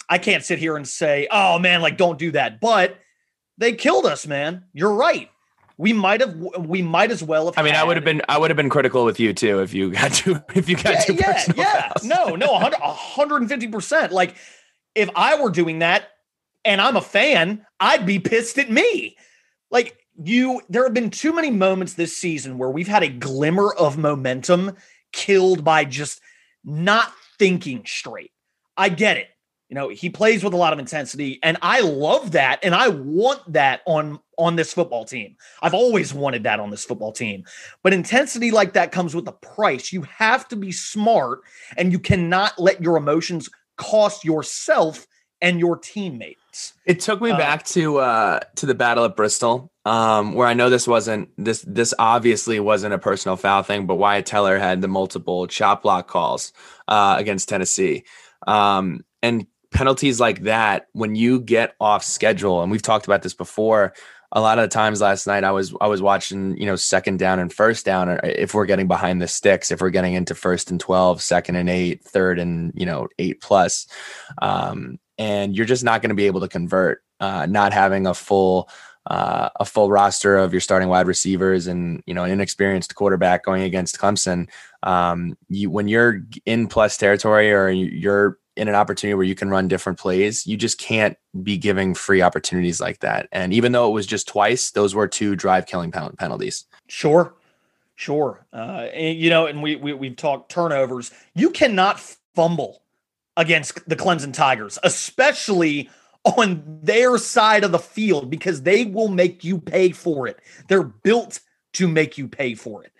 I 0.08 0.18
can't 0.18 0.44
sit 0.44 0.58
here 0.58 0.76
and 0.76 0.86
say, 0.86 1.28
"Oh 1.30 1.58
man, 1.58 1.82
like 1.82 1.96
don't 1.96 2.18
do 2.18 2.32
that." 2.32 2.60
But 2.60 2.98
they 3.58 3.74
killed 3.74 4.06
us, 4.06 4.26
man. 4.26 4.64
You're 4.72 4.94
right. 4.94 5.30
We 5.80 5.94
might 5.94 6.20
have 6.20 6.36
we 6.36 6.82
might 6.82 7.10
as 7.10 7.22
well 7.22 7.46
have 7.46 7.56
I 7.56 7.62
mean, 7.62 7.74
I 7.74 7.82
would 7.82 7.96
have 7.96 8.04
been 8.04 8.20
I 8.28 8.36
would 8.36 8.50
have 8.50 8.56
been 8.58 8.68
critical 8.68 9.02
with 9.06 9.18
you 9.18 9.32
too 9.32 9.60
if 9.60 9.72
you 9.72 9.90
got 9.90 10.12
to 10.12 10.44
if 10.54 10.68
you 10.68 10.76
got 10.76 10.92
yeah, 10.92 11.00
to 11.00 11.14
yeah, 11.14 11.44
yeah. 11.56 11.88
Fouls. 11.88 12.04
No, 12.04 12.36
no, 12.36 12.52
100 12.52 13.48
150%. 13.48 14.10
Like 14.10 14.36
if 14.94 15.08
I 15.16 15.40
were 15.40 15.48
doing 15.48 15.78
that 15.78 16.10
and 16.66 16.82
I'm 16.82 16.96
a 16.96 17.00
fan, 17.00 17.64
I'd 17.80 18.04
be 18.04 18.18
pissed 18.18 18.58
at 18.58 18.70
me. 18.70 19.16
Like 19.70 19.96
you 20.22 20.60
there 20.68 20.84
have 20.84 20.92
been 20.92 21.08
too 21.08 21.32
many 21.32 21.50
moments 21.50 21.94
this 21.94 22.14
season 22.14 22.58
where 22.58 22.70
we've 22.70 22.86
had 22.86 23.02
a 23.02 23.08
glimmer 23.08 23.72
of 23.72 23.96
momentum 23.96 24.76
killed 25.12 25.64
by 25.64 25.86
just 25.86 26.20
not 26.62 27.10
thinking 27.38 27.84
straight. 27.86 28.32
I 28.76 28.90
get 28.90 29.16
it. 29.16 29.28
You 29.70 29.76
know, 29.76 29.88
he 29.88 30.10
plays 30.10 30.42
with 30.42 30.52
a 30.52 30.56
lot 30.56 30.72
of 30.72 30.80
intensity 30.80 31.38
and 31.44 31.56
I 31.62 31.80
love 31.80 32.32
that 32.32 32.58
and 32.64 32.74
I 32.74 32.88
want 32.88 33.40
that 33.52 33.82
on 33.86 34.18
on 34.36 34.56
this 34.56 34.74
football 34.74 35.04
team. 35.04 35.36
I've 35.62 35.74
always 35.74 36.12
wanted 36.12 36.42
that 36.42 36.58
on 36.58 36.70
this 36.70 36.84
football 36.84 37.12
team. 37.12 37.44
But 37.84 37.92
intensity 37.92 38.50
like 38.50 38.72
that 38.72 38.90
comes 38.90 39.14
with 39.14 39.28
a 39.28 39.32
price. 39.32 39.92
You 39.92 40.02
have 40.02 40.48
to 40.48 40.56
be 40.56 40.72
smart 40.72 41.42
and 41.76 41.92
you 41.92 42.00
cannot 42.00 42.58
let 42.58 42.82
your 42.82 42.96
emotions 42.96 43.48
cost 43.76 44.24
yourself 44.24 45.06
and 45.40 45.60
your 45.60 45.78
teammates. 45.78 46.74
It 46.84 46.98
took 46.98 47.20
me 47.20 47.30
uh, 47.30 47.38
back 47.38 47.64
to 47.66 47.98
uh 47.98 48.40
to 48.56 48.66
the 48.66 48.74
battle 48.74 49.04
at 49.04 49.14
Bristol, 49.14 49.70
um, 49.84 50.34
where 50.34 50.48
I 50.48 50.54
know 50.54 50.68
this 50.68 50.88
wasn't 50.88 51.28
this 51.38 51.64
this 51.64 51.94
obviously 51.96 52.58
wasn't 52.58 52.94
a 52.94 52.98
personal 52.98 53.36
foul 53.36 53.62
thing, 53.62 53.86
but 53.86 53.94
Wyatt 53.94 54.26
Teller 54.26 54.58
had 54.58 54.80
the 54.80 54.88
multiple 54.88 55.46
chop 55.46 55.84
block 55.84 56.08
calls 56.08 56.52
uh, 56.88 57.14
against 57.18 57.48
Tennessee. 57.48 58.02
Um, 58.48 59.04
and 59.22 59.46
penalties 59.70 60.20
like 60.20 60.42
that 60.42 60.86
when 60.92 61.14
you 61.14 61.40
get 61.40 61.74
off 61.80 62.04
schedule 62.04 62.62
and 62.62 62.70
we've 62.70 62.82
talked 62.82 63.06
about 63.06 63.22
this 63.22 63.34
before 63.34 63.94
a 64.32 64.40
lot 64.40 64.58
of 64.58 64.62
the 64.62 64.68
times 64.68 65.00
last 65.00 65.26
night 65.26 65.42
I 65.42 65.50
was 65.50 65.74
I 65.80 65.88
was 65.88 66.00
watching, 66.00 66.56
you 66.56 66.66
know, 66.66 66.76
second 66.76 67.18
down 67.18 67.40
and 67.40 67.52
first 67.52 67.84
down 67.84 68.08
uh, 68.08 68.20
if 68.22 68.54
we're 68.54 68.66
getting 68.66 68.86
behind 68.86 69.20
the 69.20 69.28
sticks, 69.28 69.72
if 69.72 69.80
we're 69.80 69.90
getting 69.90 70.14
into 70.14 70.34
first 70.34 70.70
and 70.70 70.78
12, 70.78 71.20
second 71.20 71.56
and 71.56 71.68
8, 71.68 72.04
third 72.04 72.38
and, 72.38 72.72
you 72.76 72.86
know, 72.86 73.08
8 73.18 73.40
plus. 73.40 73.88
Um, 74.40 74.98
and 75.18 75.56
you're 75.56 75.66
just 75.66 75.84
not 75.84 76.00
going 76.00 76.10
to 76.10 76.14
be 76.14 76.26
able 76.26 76.40
to 76.40 76.48
convert 76.48 77.02
uh, 77.18 77.46
not 77.46 77.72
having 77.72 78.06
a 78.06 78.14
full 78.14 78.68
uh, 79.06 79.48
a 79.58 79.64
full 79.64 79.90
roster 79.90 80.36
of 80.36 80.52
your 80.52 80.60
starting 80.60 80.88
wide 80.88 81.06
receivers 81.06 81.66
and 81.66 82.02
you 82.06 82.14
know 82.14 82.24
an 82.24 82.30
inexperienced 82.30 82.94
quarterback 82.94 83.44
going 83.44 83.62
against 83.62 83.98
Clemson. 83.98 84.48
Um, 84.82 85.36
you 85.48 85.70
when 85.70 85.88
you're 85.88 86.22
in 86.46 86.68
plus 86.68 86.96
territory 86.96 87.52
or 87.52 87.68
you're 87.70 88.38
in 88.60 88.68
an 88.68 88.74
opportunity 88.74 89.14
where 89.14 89.24
you 89.24 89.34
can 89.34 89.48
run 89.48 89.68
different 89.68 89.98
plays, 89.98 90.46
you 90.46 90.54
just 90.54 90.76
can't 90.76 91.16
be 91.42 91.56
giving 91.56 91.94
free 91.94 92.20
opportunities 92.20 92.78
like 92.78 93.00
that. 93.00 93.26
And 93.32 93.54
even 93.54 93.72
though 93.72 93.88
it 93.88 93.92
was 93.92 94.06
just 94.06 94.28
twice, 94.28 94.70
those 94.72 94.94
were 94.94 95.08
two 95.08 95.34
drive 95.34 95.64
killing 95.64 95.90
penalties. 95.90 96.66
Sure. 96.86 97.34
Sure. 97.96 98.44
Uh, 98.52 98.88
and, 98.92 99.18
you 99.18 99.30
know, 99.30 99.46
and 99.46 99.62
we, 99.62 99.76
we, 99.76 99.94
we've 99.94 100.16
talked 100.16 100.50
turnovers. 100.50 101.10
You 101.34 101.48
cannot 101.48 102.00
fumble 102.34 102.82
against 103.38 103.88
the 103.88 103.96
Clemson 103.96 104.34
Tigers, 104.34 104.78
especially 104.82 105.88
on 106.24 106.62
their 106.82 107.16
side 107.16 107.64
of 107.64 107.72
the 107.72 107.78
field, 107.78 108.28
because 108.28 108.60
they 108.60 108.84
will 108.84 109.08
make 109.08 109.42
you 109.42 109.58
pay 109.58 109.90
for 109.90 110.26
it. 110.26 110.38
They're 110.68 110.82
built 110.82 111.40
to 111.74 111.88
make 111.88 112.18
you 112.18 112.28
pay 112.28 112.54
for 112.54 112.84
it. 112.84 112.92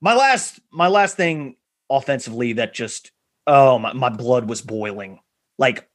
My 0.00 0.14
last, 0.14 0.60
my 0.70 0.86
last 0.86 1.16
thing 1.16 1.56
offensively 1.90 2.52
that 2.54 2.74
just 2.74 3.10
oh 3.46 3.78
my, 3.78 3.92
my 3.92 4.08
blood 4.08 4.48
was 4.48 4.62
boiling. 4.62 5.20
Like 5.58 5.88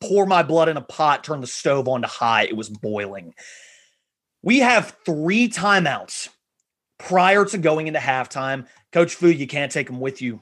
pour 0.00 0.26
my 0.26 0.42
blood 0.42 0.68
in 0.68 0.76
a 0.76 0.82
pot 0.82 1.24
turn 1.24 1.40
the 1.40 1.46
stove 1.46 1.88
on 1.88 2.02
to 2.02 2.08
high 2.08 2.44
it 2.44 2.56
was 2.56 2.68
boiling. 2.68 3.34
We 4.42 4.58
have 4.58 4.96
three 5.06 5.48
timeouts 5.48 6.28
prior 6.98 7.44
to 7.46 7.58
going 7.58 7.86
into 7.86 8.00
halftime. 8.00 8.66
Coach 8.92 9.14
fu 9.14 9.28
you 9.28 9.46
can't 9.46 9.72
take 9.72 9.86
them 9.86 10.00
with 10.00 10.20
you. 10.20 10.40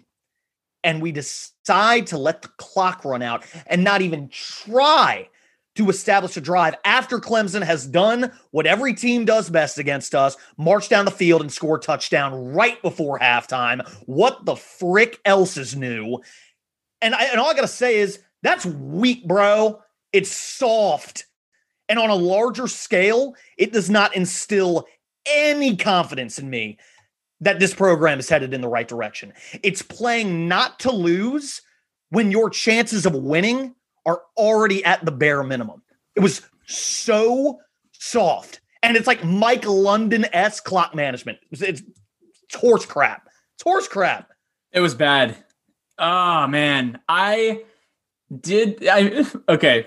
And 0.85 1.01
we 1.01 1.13
decide 1.13 2.09
to 2.09 2.19
let 2.19 2.43
the 2.43 2.51
clock 2.59 3.05
run 3.05 3.23
out 3.23 3.45
and 3.67 3.85
not 3.85 4.03
even 4.03 4.29
try 4.29 5.29
to 5.75 5.89
establish 5.89 6.37
a 6.37 6.41
drive 6.41 6.75
after 6.85 7.19
Clemson 7.19 7.63
has 7.63 7.87
done 7.87 8.33
what 8.51 8.67
every 8.67 8.95
team 8.95 9.25
does 9.25 9.49
best 9.49 9.79
against 9.79 10.15
us 10.15 10.37
march 10.57 10.89
down 10.89 11.05
the 11.05 11.11
field 11.11 11.41
and 11.41 11.53
score 11.53 11.77
a 11.77 11.81
touchdown 11.81 12.53
right 12.53 12.81
before 12.83 13.19
halftime. 13.19 13.87
What 14.07 14.45
the 14.45 14.57
frick 14.57 15.21
else 15.25 15.57
is 15.57 15.75
new? 15.75 16.21
And, 17.01 17.15
I, 17.15 17.25
and 17.25 17.41
all 17.41 17.51
I 17.51 17.55
got 17.55 17.63
to 17.63 17.69
say 17.69 17.97
is 17.97 18.21
that's 18.43 18.67
weak, 18.67 19.27
bro. 19.27 19.81
It's 20.13 20.31
soft. 20.31 21.27
And 21.89 21.99
on 21.99 22.11
a 22.11 22.15
larger 22.15 22.69
scale, 22.69 23.35
it 23.57 23.73
does 23.73 23.91
not 23.91 24.15
instill 24.15 24.87
any 25.27 25.77
confidence 25.77 26.39
in 26.39 26.49
me 26.51 26.79
that 27.41 27.59
this 27.59 27.75
program 27.75 28.19
is 28.19 28.29
headed 28.29 28.55
in 28.55 28.61
the 28.61 28.69
right 28.69 28.87
direction. 28.87 29.33
It's 29.63 29.83
playing 29.83 30.49
not 30.49 30.79
to 30.81 30.93
lose 30.93 31.63
when 32.11 32.31
your 32.31 32.51
chances 32.51 33.05
of 33.05 33.15
winning 33.15 33.75
are 34.07 34.23
already 34.37 34.85
at 34.85 35.05
the 35.05 35.13
bare 35.13 35.43
minimum. 35.43 35.83
It 36.17 36.21
was 36.21 36.43
so 36.67 37.61
soft. 37.93 38.61
And 38.83 38.97
it's 38.97 39.07
like 39.07 39.25
Mike 39.25 39.65
London 39.67 40.27
S 40.33 40.61
clock 40.61 40.95
management. 40.95 41.39
It's, 41.51 41.63
it's, 41.63 41.83
it's 42.43 42.55
horse 42.55 42.85
crap. 42.85 43.29
It's 43.55 43.63
horse 43.63 43.89
crap. 43.89 44.31
It 44.73 44.81
was 44.81 44.95
bad. 44.95 45.37
Oh 45.99 46.47
man, 46.47 46.99
I 47.09 47.63
did. 48.41 48.87
I 48.89 49.25
okay. 49.49 49.87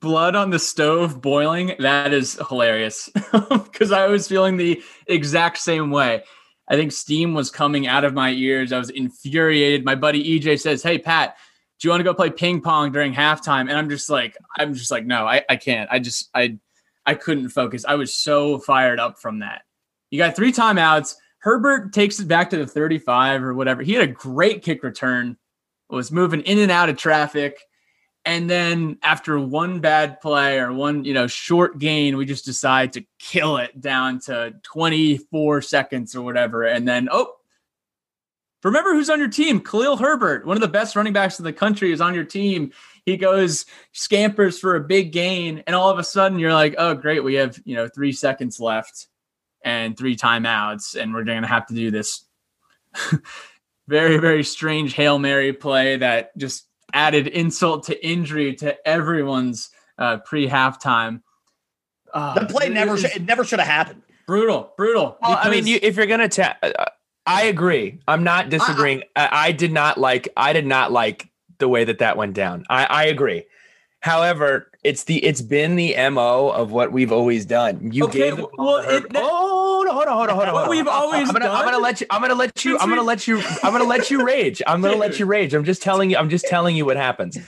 Blood 0.00 0.36
on 0.36 0.50
the 0.50 0.58
stove 0.58 1.20
boiling. 1.20 1.74
That 1.80 2.12
is 2.12 2.38
hilarious 2.48 3.10
because 3.32 3.90
I 3.90 4.06
was 4.06 4.28
feeling 4.28 4.56
the 4.56 4.82
exact 5.06 5.58
same 5.58 5.90
way. 5.90 6.22
I 6.68 6.76
think 6.76 6.92
steam 6.92 7.34
was 7.34 7.50
coming 7.50 7.86
out 7.86 8.04
of 8.04 8.14
my 8.14 8.30
ears. 8.30 8.72
I 8.72 8.78
was 8.78 8.90
infuriated. 8.90 9.84
My 9.84 9.94
buddy 9.94 10.38
EJ 10.38 10.60
says, 10.60 10.82
"Hey 10.82 10.98
Pat, 10.98 11.36
do 11.78 11.86
you 11.86 11.90
want 11.90 12.00
to 12.00 12.04
go 12.04 12.14
play 12.14 12.30
ping 12.30 12.60
pong 12.60 12.92
during 12.92 13.12
halftime?" 13.12 13.62
And 13.62 13.72
I'm 13.72 13.88
just 13.88 14.10
like, 14.10 14.36
I'm 14.56 14.74
just 14.74 14.90
like, 14.90 15.06
no, 15.06 15.26
I, 15.26 15.42
I 15.48 15.56
can't. 15.56 15.88
I 15.90 15.98
just 15.98 16.30
I 16.34 16.58
I 17.06 17.14
couldn't 17.14 17.48
focus. 17.48 17.84
I 17.86 17.94
was 17.94 18.14
so 18.14 18.58
fired 18.58 19.00
up 19.00 19.18
from 19.18 19.38
that. 19.38 19.62
You 20.10 20.18
got 20.18 20.36
three 20.36 20.52
timeouts. 20.52 21.14
Herbert 21.38 21.92
takes 21.92 22.18
it 22.20 22.28
back 22.28 22.50
to 22.50 22.56
the 22.56 22.66
35 22.66 23.42
or 23.42 23.54
whatever. 23.54 23.82
He 23.82 23.94
had 23.94 24.08
a 24.08 24.12
great 24.12 24.62
kick 24.62 24.82
return, 24.82 25.36
was 25.88 26.10
moving 26.10 26.40
in 26.42 26.58
and 26.58 26.70
out 26.70 26.88
of 26.88 26.96
traffic. 26.96 27.58
And 28.24 28.50
then 28.50 28.98
after 29.02 29.38
one 29.38 29.80
bad 29.80 30.20
play 30.20 30.58
or 30.58 30.72
one, 30.72 31.04
you 31.04 31.14
know, 31.14 31.26
short 31.26 31.78
gain, 31.78 32.16
we 32.16 32.26
just 32.26 32.44
decide 32.44 32.92
to 32.92 33.04
kill 33.18 33.56
it 33.56 33.80
down 33.80 34.20
to 34.26 34.54
24 34.64 35.62
seconds 35.62 36.14
or 36.14 36.20
whatever. 36.20 36.64
And 36.64 36.86
then, 36.86 37.08
oh, 37.10 37.32
remember 38.64 38.92
who's 38.92 39.10
on 39.10 39.18
your 39.18 39.28
team? 39.28 39.60
Khalil 39.60 39.96
Herbert, 39.96 40.46
one 40.46 40.56
of 40.56 40.60
the 40.60 40.68
best 40.68 40.96
running 40.96 41.12
backs 41.12 41.38
in 41.38 41.44
the 41.44 41.52
country, 41.52 41.92
is 41.92 42.00
on 42.00 42.14
your 42.14 42.24
team. 42.24 42.72
He 43.04 43.16
goes 43.16 43.64
scampers 43.92 44.58
for 44.58 44.76
a 44.76 44.80
big 44.80 45.12
gain, 45.12 45.62
and 45.66 45.74
all 45.74 45.90
of 45.90 45.98
a 45.98 46.04
sudden 46.04 46.38
you're 46.38 46.52
like, 46.52 46.74
oh, 46.78 46.94
great, 46.94 47.24
we 47.24 47.34
have, 47.34 47.58
you 47.64 47.74
know, 47.74 47.88
three 47.88 48.12
seconds 48.12 48.60
left 48.60 49.06
and 49.64 49.96
three 49.96 50.16
timeouts, 50.16 50.94
and 50.94 51.14
we're 51.14 51.24
going 51.24 51.42
to 51.42 51.48
have 51.48 51.66
to 51.66 51.74
do 51.74 51.90
this 51.90 52.24
very, 53.88 54.18
very 54.18 54.44
strange 54.44 54.94
Hail 54.94 55.18
Mary 55.18 55.52
play 55.52 55.96
that 55.96 56.36
just 56.36 56.66
added 56.92 57.26
insult 57.28 57.84
to 57.84 58.06
injury 58.06 58.54
to 58.56 58.88
everyone's 58.88 59.70
uh, 59.98 60.18
pre 60.18 60.48
halftime. 60.48 61.22
Uh, 62.12 62.40
the 62.40 62.46
play 62.46 62.68
never, 62.68 62.96
sh- 62.96 63.16
it 63.16 63.22
never 63.22 63.44
should 63.44 63.58
have 63.58 63.68
happened. 63.68 64.02
Brutal, 64.26 64.72
brutal. 64.76 65.16
Well, 65.22 65.38
I 65.40 65.50
mean, 65.50 65.66
you, 65.66 65.78
if 65.80 65.96
you're 65.96 66.06
going 66.06 66.20
to, 66.20 66.28
ta- 66.28 66.56
uh, 66.62 66.84
I 67.28 67.44
agree. 67.44 68.00
I'm 68.08 68.24
not 68.24 68.48
disagreeing. 68.48 69.02
I, 69.14 69.28
I, 69.32 69.52
did 69.52 69.72
not 69.72 69.98
like, 69.98 70.28
I 70.36 70.52
did 70.52 70.66
not 70.66 70.92
like 70.92 71.28
the 71.58 71.68
way 71.68 71.84
that 71.84 71.98
that 71.98 72.16
went 72.16 72.34
down. 72.34 72.64
I, 72.70 72.84
I 72.84 73.04
agree. 73.04 73.44
However, 74.00 74.70
it's 74.84 75.04
the 75.04 75.24
it's 75.24 75.42
been 75.42 75.74
the 75.74 75.94
mo 76.10 76.50
of 76.50 76.70
what 76.70 76.92
we've 76.92 77.10
always 77.10 77.44
done. 77.44 77.90
You 77.92 78.04
okay, 78.04 78.30
gave 78.30 78.38
well, 78.38 78.78
it, 78.78 79.06
oh, 79.14 79.84
hold 79.86 79.88
on, 79.88 79.94
hold 79.94 80.06
on, 80.06 80.16
hold 80.16 80.28
on, 80.28 80.36
hold 80.36 80.48
on. 80.48 80.54
What 80.54 80.70
we've 80.70 80.86
always 80.86 81.28
I'm 81.28 81.34
gonna, 81.34 81.46
done. 81.46 81.56
I'm 81.56 81.64
gonna 81.64 81.78
let 81.78 82.00
you. 82.00 82.06
I'm 82.10 82.20
gonna 82.20 82.34
let 82.34 82.64
you. 82.64 82.78
I'm 82.78 82.88
gonna 82.88 83.02
let 83.02 83.26
you. 83.26 83.42
I'm 83.64 83.72
gonna 83.72 83.84
let 83.84 84.10
you 84.10 84.24
rage. 84.24 84.62
I'm 84.66 84.80
gonna 84.80 84.96
let 84.96 85.18
you 85.18 85.26
rage. 85.26 85.52
I'm 85.52 85.64
just 85.64 85.82
telling 85.82 86.10
you. 86.10 86.16
I'm 86.16 86.30
just 86.30 86.46
telling 86.46 86.76
you 86.76 86.84
what 86.84 86.96
happens. 86.96 87.38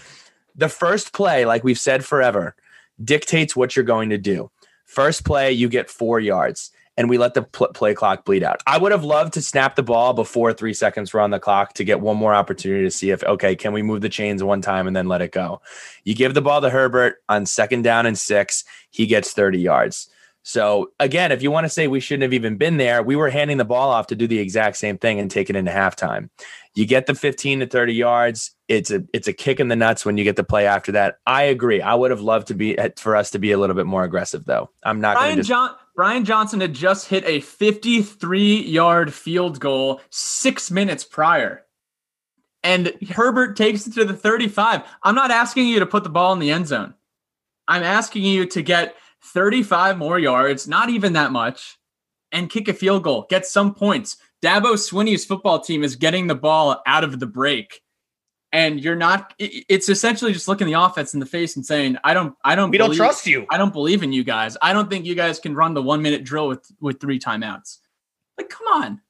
The 0.57 0.69
first 0.69 1.13
play, 1.13 1.45
like 1.47 1.63
we've 1.63 1.79
said 1.79 2.05
forever, 2.05 2.57
dictates 3.03 3.55
what 3.55 3.77
you're 3.77 3.85
going 3.85 4.11
to 4.11 4.19
do. 4.19 4.51
First 4.85 5.25
play, 5.25 5.53
you 5.53 5.69
get 5.69 5.89
four 5.89 6.19
yards 6.19 6.73
and 7.01 7.09
we 7.09 7.17
let 7.17 7.33
the 7.33 7.41
pl- 7.41 7.69
play 7.69 7.95
clock 7.95 8.27
bleed 8.27 8.43
out. 8.43 8.63
I 8.67 8.77
would 8.77 8.93
have 8.93 9.05
loved 9.05 9.33
to 9.33 9.41
snap 9.41 9.75
the 9.75 9.83
ball 9.83 10.13
before 10.13 10.53
three 10.53 10.75
seconds 10.75 11.15
were 11.15 11.21
on 11.23 11.31
the 11.31 11.41
clock 11.41 11.73
to 11.75 11.85
get 11.85 12.03
one 12.03 12.19
more 12.19 12.35
opportunity 12.35 12.85
to 12.85 12.91
see 12.91 13.09
if, 13.09 13.25
okay, 13.25 13.57
can 13.57 13.73
we 13.73 13.81
move 13.81 14.03
the 14.03 14.11
chains 14.11 14.45
one 14.45 14.61
time 14.61 14.87
and 14.87 14.95
then 14.95 15.09
let 15.09 15.23
it 15.23 15.33
go? 15.33 15.63
You 16.05 16.15
give 16.15 16.35
the 16.35 16.43
ball 16.43 16.61
to 16.61 16.69
Herbert 16.69 17.23
on 17.27 17.47
second 17.47 17.85
down 17.85 18.05
and 18.05 18.19
six, 18.19 18.65
he 18.91 19.07
gets 19.07 19.33
30 19.33 19.59
yards. 19.59 20.11
So 20.43 20.91
again, 21.01 21.33
if 21.33 21.43
you 21.43 21.51
want 21.51 21.65
to 21.65 21.71
say 21.71 21.89
we 21.89 22.01
shouldn't 22.01 22.25
have 22.25 22.35
even 22.35 22.59
been 22.59 22.77
there, 22.77 23.03
we 23.03 23.17
were 23.17 23.31
handing 23.31 23.57
the 23.57 23.65
ball 23.65 23.89
off 23.91 24.07
to 24.09 24.15
do 24.15 24.27
the 24.27 24.39
exact 24.39 24.77
same 24.77 24.99
thing 24.99 25.19
and 25.19 25.31
take 25.31 25.49
it 25.49 25.57
into 25.57 25.71
halftime. 25.71 26.29
You 26.75 26.85
get 26.85 27.07
the 27.07 27.15
15 27.15 27.61
to 27.61 27.67
30 27.67 27.95
yards. 27.95 28.51
It's 28.69 28.91
a 28.91 29.03
it's 29.15 29.27
a 29.27 29.33
kick 29.33 29.59
in 29.59 29.69
the 29.69 29.77
nuts 29.77 30.05
when 30.05 30.19
you 30.19 30.25
get 30.25 30.37
the 30.37 30.45
play 30.45 30.67
after 30.67 30.93
that. 30.93 31.17
I 31.27 31.45
agree. 31.45 31.81
I 31.81 31.95
would 31.95 32.11
have 32.11 32.21
loved 32.21 32.49
to 32.49 32.55
be 32.55 32.77
for 32.97 33.17
us 33.17 33.31
to 33.31 33.39
be 33.39 33.53
a 33.53 33.59
little 33.59 33.75
bit 33.75 33.87
more 33.87 34.05
aggressive 34.05 34.45
though. 34.45 34.71
I'm 34.83 35.01
not 35.01 35.17
Brian 35.17 35.37
just- 35.39 35.49
John 35.49 35.75
Brian 36.01 36.25
Johnson 36.25 36.63
had 36.63 36.73
just 36.73 37.09
hit 37.09 37.25
a 37.27 37.41
53 37.41 38.63
yard 38.63 39.13
field 39.13 39.61
goal 39.61 40.01
six 40.09 40.71
minutes 40.71 41.05
prior. 41.05 41.67
And 42.63 42.95
Herbert 43.11 43.55
takes 43.55 43.87
it 43.87 43.93
to 43.93 44.07
the 44.07 44.17
35. 44.17 44.81
I'm 45.03 45.15
not 45.15 45.31
asking 45.31 45.69
you 45.69 45.79
to 45.79 45.85
put 45.85 46.03
the 46.03 46.09
ball 46.09 46.33
in 46.33 46.39
the 46.39 46.53
end 46.53 46.69
zone. 46.69 46.95
I'm 47.69 47.83
asking 47.83 48.23
you 48.23 48.47
to 48.47 48.63
get 48.63 48.95
35 49.25 49.99
more 49.99 50.19
yards, 50.19 50.67
not 50.67 50.89
even 50.89 51.13
that 51.13 51.33
much, 51.33 51.77
and 52.33 52.49
kick 52.49 52.69
a 52.69 52.73
field 52.73 53.03
goal, 53.03 53.27
get 53.29 53.45
some 53.45 53.75
points. 53.75 54.17
Dabo 54.43 54.79
Swinney's 54.79 55.27
football 55.27 55.61
team 55.61 55.85
is 55.85 55.97
getting 55.97 56.29
the 56.29 56.35
ball 56.35 56.81
out 56.87 57.05
of 57.05 57.21
the 57.21 57.27
break 57.27 57.83
and 58.53 58.83
you're 58.83 58.97
not 58.97 59.35
it's 59.39 59.89
essentially 59.89 60.33
just 60.33 60.49
looking 60.49 60.67
the 60.67 60.73
offense 60.73 61.15
in 61.15 61.21
the 61.21 61.27
face 61.27 61.57
and 61.57 61.65
saying 61.65 61.97
i 62.05 62.13
don't 62.13 62.35
i 62.45 62.55
don't 62.55 62.71
we 62.71 62.79
believe, 62.79 62.97
don't 62.97 63.07
trust 63.07 63.27
you. 63.27 63.47
I 63.51 63.57
don't 63.57 63.73
believe 63.73 64.03
in 64.03 64.13
you 64.13 64.25
guys. 64.25 64.57
I 64.61 64.73
don't 64.73 64.91
think 64.91 65.07
you 65.07 65.15
guys 65.15 65.39
can 65.39 65.55
run 65.55 65.75
the 65.75 65.83
one 65.83 66.03
minute 66.03 66.25
drill 66.25 66.49
with 66.49 66.71
with 66.81 67.01
three 67.01 67.19
timeouts. 67.19 67.79
Like 68.37 68.49
come 68.49 68.67
on. 68.69 69.01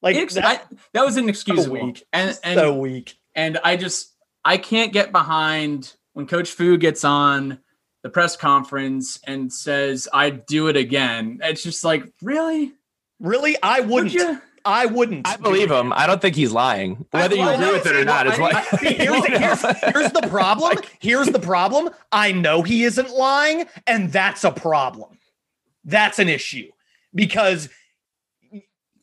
Like 0.00 0.30
that, 0.30 0.44
I, 0.44 0.60
that 0.94 1.04
was 1.04 1.16
inexcusable. 1.16 1.76
so 1.76 1.84
weak. 1.84 2.04
and, 2.12 2.38
and 2.44 2.58
so 2.58 2.74
weak. 2.78 3.18
and 3.34 3.58
i 3.64 3.76
just 3.76 4.14
i 4.44 4.56
can't 4.56 4.92
get 4.92 5.10
behind 5.12 5.94
when 6.12 6.26
coach 6.26 6.50
fu 6.50 6.76
gets 6.76 7.04
on 7.04 7.58
the 8.02 8.08
press 8.08 8.36
conference 8.36 9.18
and 9.26 9.52
says 9.52 10.08
i'd 10.12 10.46
do 10.46 10.68
it 10.68 10.76
again. 10.76 11.40
It's 11.42 11.62
just 11.62 11.84
like 11.84 12.04
really? 12.22 12.72
Really? 13.20 13.56
I 13.62 13.80
wouldn't. 13.80 14.14
Would 14.14 14.40
I 14.64 14.86
wouldn't. 14.86 15.26
I 15.26 15.36
believe 15.36 15.70
him. 15.70 15.92
I 15.92 16.06
don't 16.06 16.20
think 16.20 16.36
he's 16.36 16.52
lying. 16.52 17.06
Whether 17.10 17.36
you 17.36 17.48
agree 17.48 17.72
with 17.72 17.86
it 17.86 17.96
or 17.96 18.04
not 18.04 18.26
is 18.26 18.38
what. 18.38 18.64
here's, 18.80 19.26
here's, 19.26 19.62
here's 19.62 20.12
the 20.12 20.26
problem. 20.28 20.78
Here's 21.00 21.28
the 21.28 21.38
problem. 21.38 21.90
I 22.12 22.32
know 22.32 22.62
he 22.62 22.84
isn't 22.84 23.10
lying, 23.10 23.66
and 23.86 24.12
that's 24.12 24.44
a 24.44 24.50
problem. 24.50 25.18
That's 25.84 26.18
an 26.18 26.28
issue 26.28 26.70
because 27.14 27.68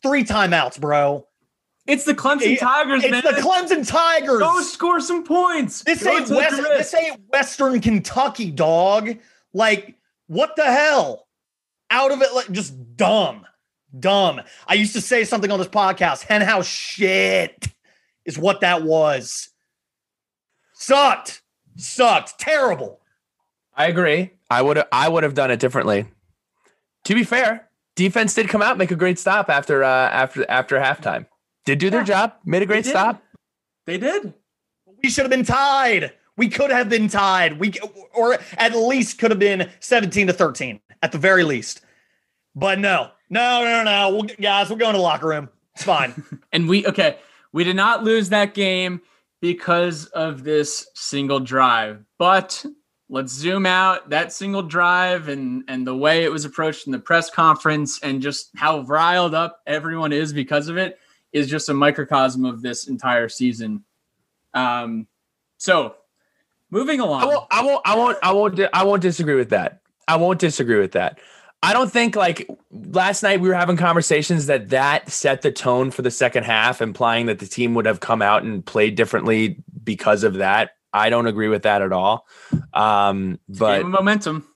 three 0.04 0.24
timeouts, 0.24 0.80
bro. 0.80 1.28
It's 1.88 2.04
the 2.04 2.16
Clemson 2.16 2.60
Tigers, 2.60 3.04
it's 3.04 3.12
man. 3.12 3.24
the 3.24 3.42
Clemson 3.42 3.88
Tigers. 3.88 4.40
Go 4.40 4.62
score 4.62 5.00
some 5.00 5.24
points. 5.24 5.84
This 5.84 6.06
ain't 6.06 6.30
West, 6.30 6.58
this 6.58 6.94
ain't 6.94 7.22
Western 7.32 7.80
Kentucky, 7.80 8.52
dog. 8.52 9.18
Like, 9.54 9.96
what 10.28 10.56
the 10.56 10.66
hell? 10.66 11.28
Out 11.92 12.12
of 12.12 12.22
it, 12.22 12.34
like 12.34 12.52
just 12.52 12.98
dumb 12.98 13.46
dumb. 14.00 14.42
I 14.68 14.74
used 14.76 14.94
to 14.94 15.02
say 15.02 15.24
something 15.24 15.52
on 15.52 15.60
this 15.60 15.68
podcast. 15.68 16.24
Henhouse 16.24 16.68
shit 16.68 17.68
is 18.26 18.38
what 18.38 18.62
that 18.62 18.84
was. 18.84 19.50
Sucked. 20.74 21.42
Sucked. 21.78 22.40
Terrible. 22.40 23.00
I 23.76 23.88
agree. 23.88 24.32
I 24.50 24.62
would 24.62 24.82
I 24.92 25.10
would 25.10 25.24
have 25.24 25.34
done 25.34 25.52
it 25.52 25.60
differently. 25.60 26.06
To 27.06 27.16
be 27.16 27.24
fair, 27.24 27.70
defense 27.96 28.34
did 28.34 28.50
come 28.50 28.62
out 28.62 28.78
make 28.78 28.92
a 28.92 28.96
great 28.96 29.20
stop 29.20 29.50
after 29.50 29.84
uh 29.84 30.10
after 30.10 30.50
after 30.50 30.78
halftime. 30.80 31.26
Did 31.66 31.80
do 31.80 31.90
their 31.90 32.02
yeah, 32.02 32.06
job, 32.06 32.34
made 32.46 32.62
a 32.62 32.66
great 32.66 32.84
they 32.84 32.92
stop. 32.92 33.24
They 33.86 33.98
did. 33.98 34.34
We 35.04 35.10
should 35.10 35.24
have 35.24 35.32
been 35.32 35.46
tied. 35.46 36.14
We 36.38 36.50
could 36.50 36.72
have 36.72 36.90
been 36.90 37.08
tied. 37.08 37.60
We 37.60 37.74
or 38.14 38.38
at 38.58 38.76
least 38.76 39.20
could 39.20 39.32
have 39.32 39.40
been 39.40 39.70
17 39.80 40.28
to 40.28 40.34
13 40.34 40.80
at 41.02 41.12
the 41.12 41.18
very 41.18 41.44
least. 41.44 41.82
But 42.56 42.80
no, 42.80 43.12
no, 43.30 43.64
no, 43.64 43.84
no. 43.84 44.10
We'll, 44.12 44.24
guys, 44.40 44.70
we're 44.70 44.78
going 44.78 44.94
to 44.94 44.98
the 44.98 45.04
locker 45.04 45.28
room. 45.28 45.50
It's 45.74 45.84
fine. 45.84 46.24
and 46.52 46.68
we, 46.68 46.86
okay, 46.86 47.18
we 47.52 47.64
did 47.64 47.76
not 47.76 48.04
lose 48.04 48.30
that 48.30 48.54
game 48.54 49.02
because 49.42 50.06
of 50.08 50.44
this 50.44 50.88
single 50.94 51.40
drive. 51.40 52.04
But 52.18 52.66
let's 53.10 53.34
zoom 53.34 53.66
out 53.66 54.10
that 54.10 54.34
single 54.34 54.64
drive 54.64 55.28
and 55.28 55.64
and 55.68 55.86
the 55.86 55.96
way 55.96 56.24
it 56.24 56.32
was 56.32 56.46
approached 56.46 56.88
in 56.88 56.92
the 56.92 57.00
press 57.00 57.30
conference 57.30 58.00
and 58.02 58.22
just 58.22 58.50
how 58.56 58.80
riled 58.82 59.36
up 59.36 59.62
everyone 59.68 60.12
is 60.12 60.34
because 60.34 60.68
of 60.68 60.78
it 60.78 61.00
is 61.32 61.48
just 61.48 61.70
a 61.70 61.74
microcosm 61.74 62.46
of 62.46 62.62
this 62.62 62.88
entire 62.88 63.30
season. 63.30 63.84
Um, 64.54 65.08
so 65.58 65.96
moving 66.72 67.00
along, 67.02 67.24
I 67.24 67.26
won't, 67.26 67.48
I 67.52 67.64
won't, 67.64 67.82
I 67.86 67.96
won't, 67.96 68.18
I 68.24 68.32
won't, 68.32 68.60
I 68.74 68.84
won't 68.84 69.02
disagree 69.02 69.36
with 69.36 69.50
that. 69.50 69.82
I 70.08 70.16
won't 70.16 70.40
disagree 70.40 70.80
with 70.80 70.94
that. 70.94 71.20
I 71.66 71.74
don't 71.74 71.92
think 71.92 72.16
like 72.16 72.48
last 72.72 73.24
night 73.24 73.40
we 73.40 73.50
were 73.50 73.56
having 73.56 73.78
conversations 73.78 74.46
that 74.46 74.70
that 74.70 75.10
set 75.10 75.42
the 75.42 75.52
tone 75.52 75.92
for 75.92 76.02
the 76.02 76.12
second 76.12 76.44
half, 76.44 76.82
implying 76.82 77.26
that 77.26 77.40
the 77.40 77.48
team 77.48 77.74
would 77.74 77.86
have 77.86 78.00
come 78.00 78.22
out 78.22 78.44
and 78.44 78.66
played 78.66 78.96
differently 78.96 79.64
because 79.84 80.24
of 80.24 80.36
that. 80.36 80.72
I 80.94 81.10
don't 81.10 81.28
agree 81.28 81.50
with 81.50 81.64
that 81.64 81.82
at 81.82 81.92
all. 81.92 82.28
Um, 82.74 83.40
but 83.50 83.86
momentum. 83.86 84.48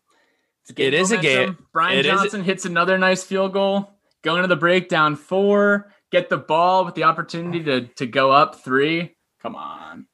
It 0.78 0.94
is 0.94 1.10
momentum. 1.10 1.20
a 1.20 1.46
game. 1.46 1.58
Brian 1.74 2.00
it 2.00 2.04
Johnson 2.04 2.44
hits 2.44 2.66
another 2.66 2.98
nice 2.98 3.24
field 3.24 3.54
goal. 3.54 3.92
Going 4.22 4.44
to 4.44 4.48
the 4.48 4.56
breakdown 4.56 5.16
four. 5.16 5.92
Get 6.12 6.30
the 6.30 6.38
ball 6.38 6.86
with 6.86 6.96
the 6.96 7.04
opportunity 7.04 7.64
to 7.64 7.88
to 7.96 8.06
go 8.06 8.32
up 8.32 8.64
three. 8.64 9.16
Come 9.42 9.56
on 9.56 10.06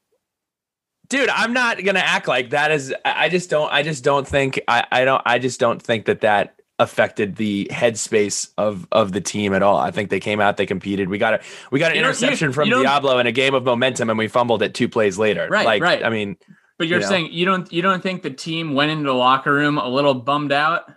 dude 1.08 1.30
i'm 1.30 1.54
not 1.54 1.84
gonna 1.84 2.00
act 2.00 2.28
like 2.28 2.50
that 2.50 2.72
is 2.72 2.94
i 3.04 3.30
just 3.30 3.50
don't 3.50 3.72
i 3.72 3.84
just 3.84 4.04
don't 4.04 4.28
think 4.28 4.60
i 4.68 4.86
i 4.92 5.06
don't 5.06 5.22
i 5.26 5.38
just 5.38 5.60
don't 5.60 5.82
think 5.82 6.06
that 6.06 6.22
that 6.22 6.56
affected 6.78 7.38
the 7.38 7.70
headspace 7.72 8.50
of 8.58 8.88
of 8.92 9.12
the 9.12 9.22
team 9.22 9.54
at 9.54 9.64
all. 9.64 9.78
I 9.78 9.92
think 9.92 10.10
they 10.10 10.20
came 10.20 10.42
out, 10.42 10.58
they 10.58 10.66
competed. 10.66 11.10
We 11.10 11.18
got 11.18 11.36
a 11.36 11.42
we 11.72 11.80
got 11.80 11.92
an 11.92 11.98
you 11.98 12.04
interception 12.04 12.52
from 12.52 12.70
Deablo 12.70 13.20
in 13.20 13.28
a 13.28 13.32
game 13.32 13.54
of 13.54 13.64
momentum, 13.64 14.10
and 14.10 14.18
we 14.18 14.28
fumbled 14.28 14.62
it 14.62 14.74
two 14.74 14.90
plays 14.90 15.18
later. 15.18 15.48
Right, 15.50 15.66
like, 15.66 15.82
right. 15.82 16.04
I 16.04 16.10
mean, 16.10 16.38
but 16.78 16.88
you're 16.88 17.00
you 17.00 17.04
know. 17.04 17.10
saying 17.10 17.30
you 17.32 17.46
don't 17.46 17.72
you 17.72 17.82
don't 17.82 18.04
think 18.04 18.24
the 18.24 18.30
team 18.30 18.74
went 18.74 18.92
into 18.92 19.06
the 19.06 19.14
locker 19.14 19.54
room 19.54 19.78
a 19.78 19.88
little 19.88 20.14
bummed 20.14 20.52
out? 20.52 20.92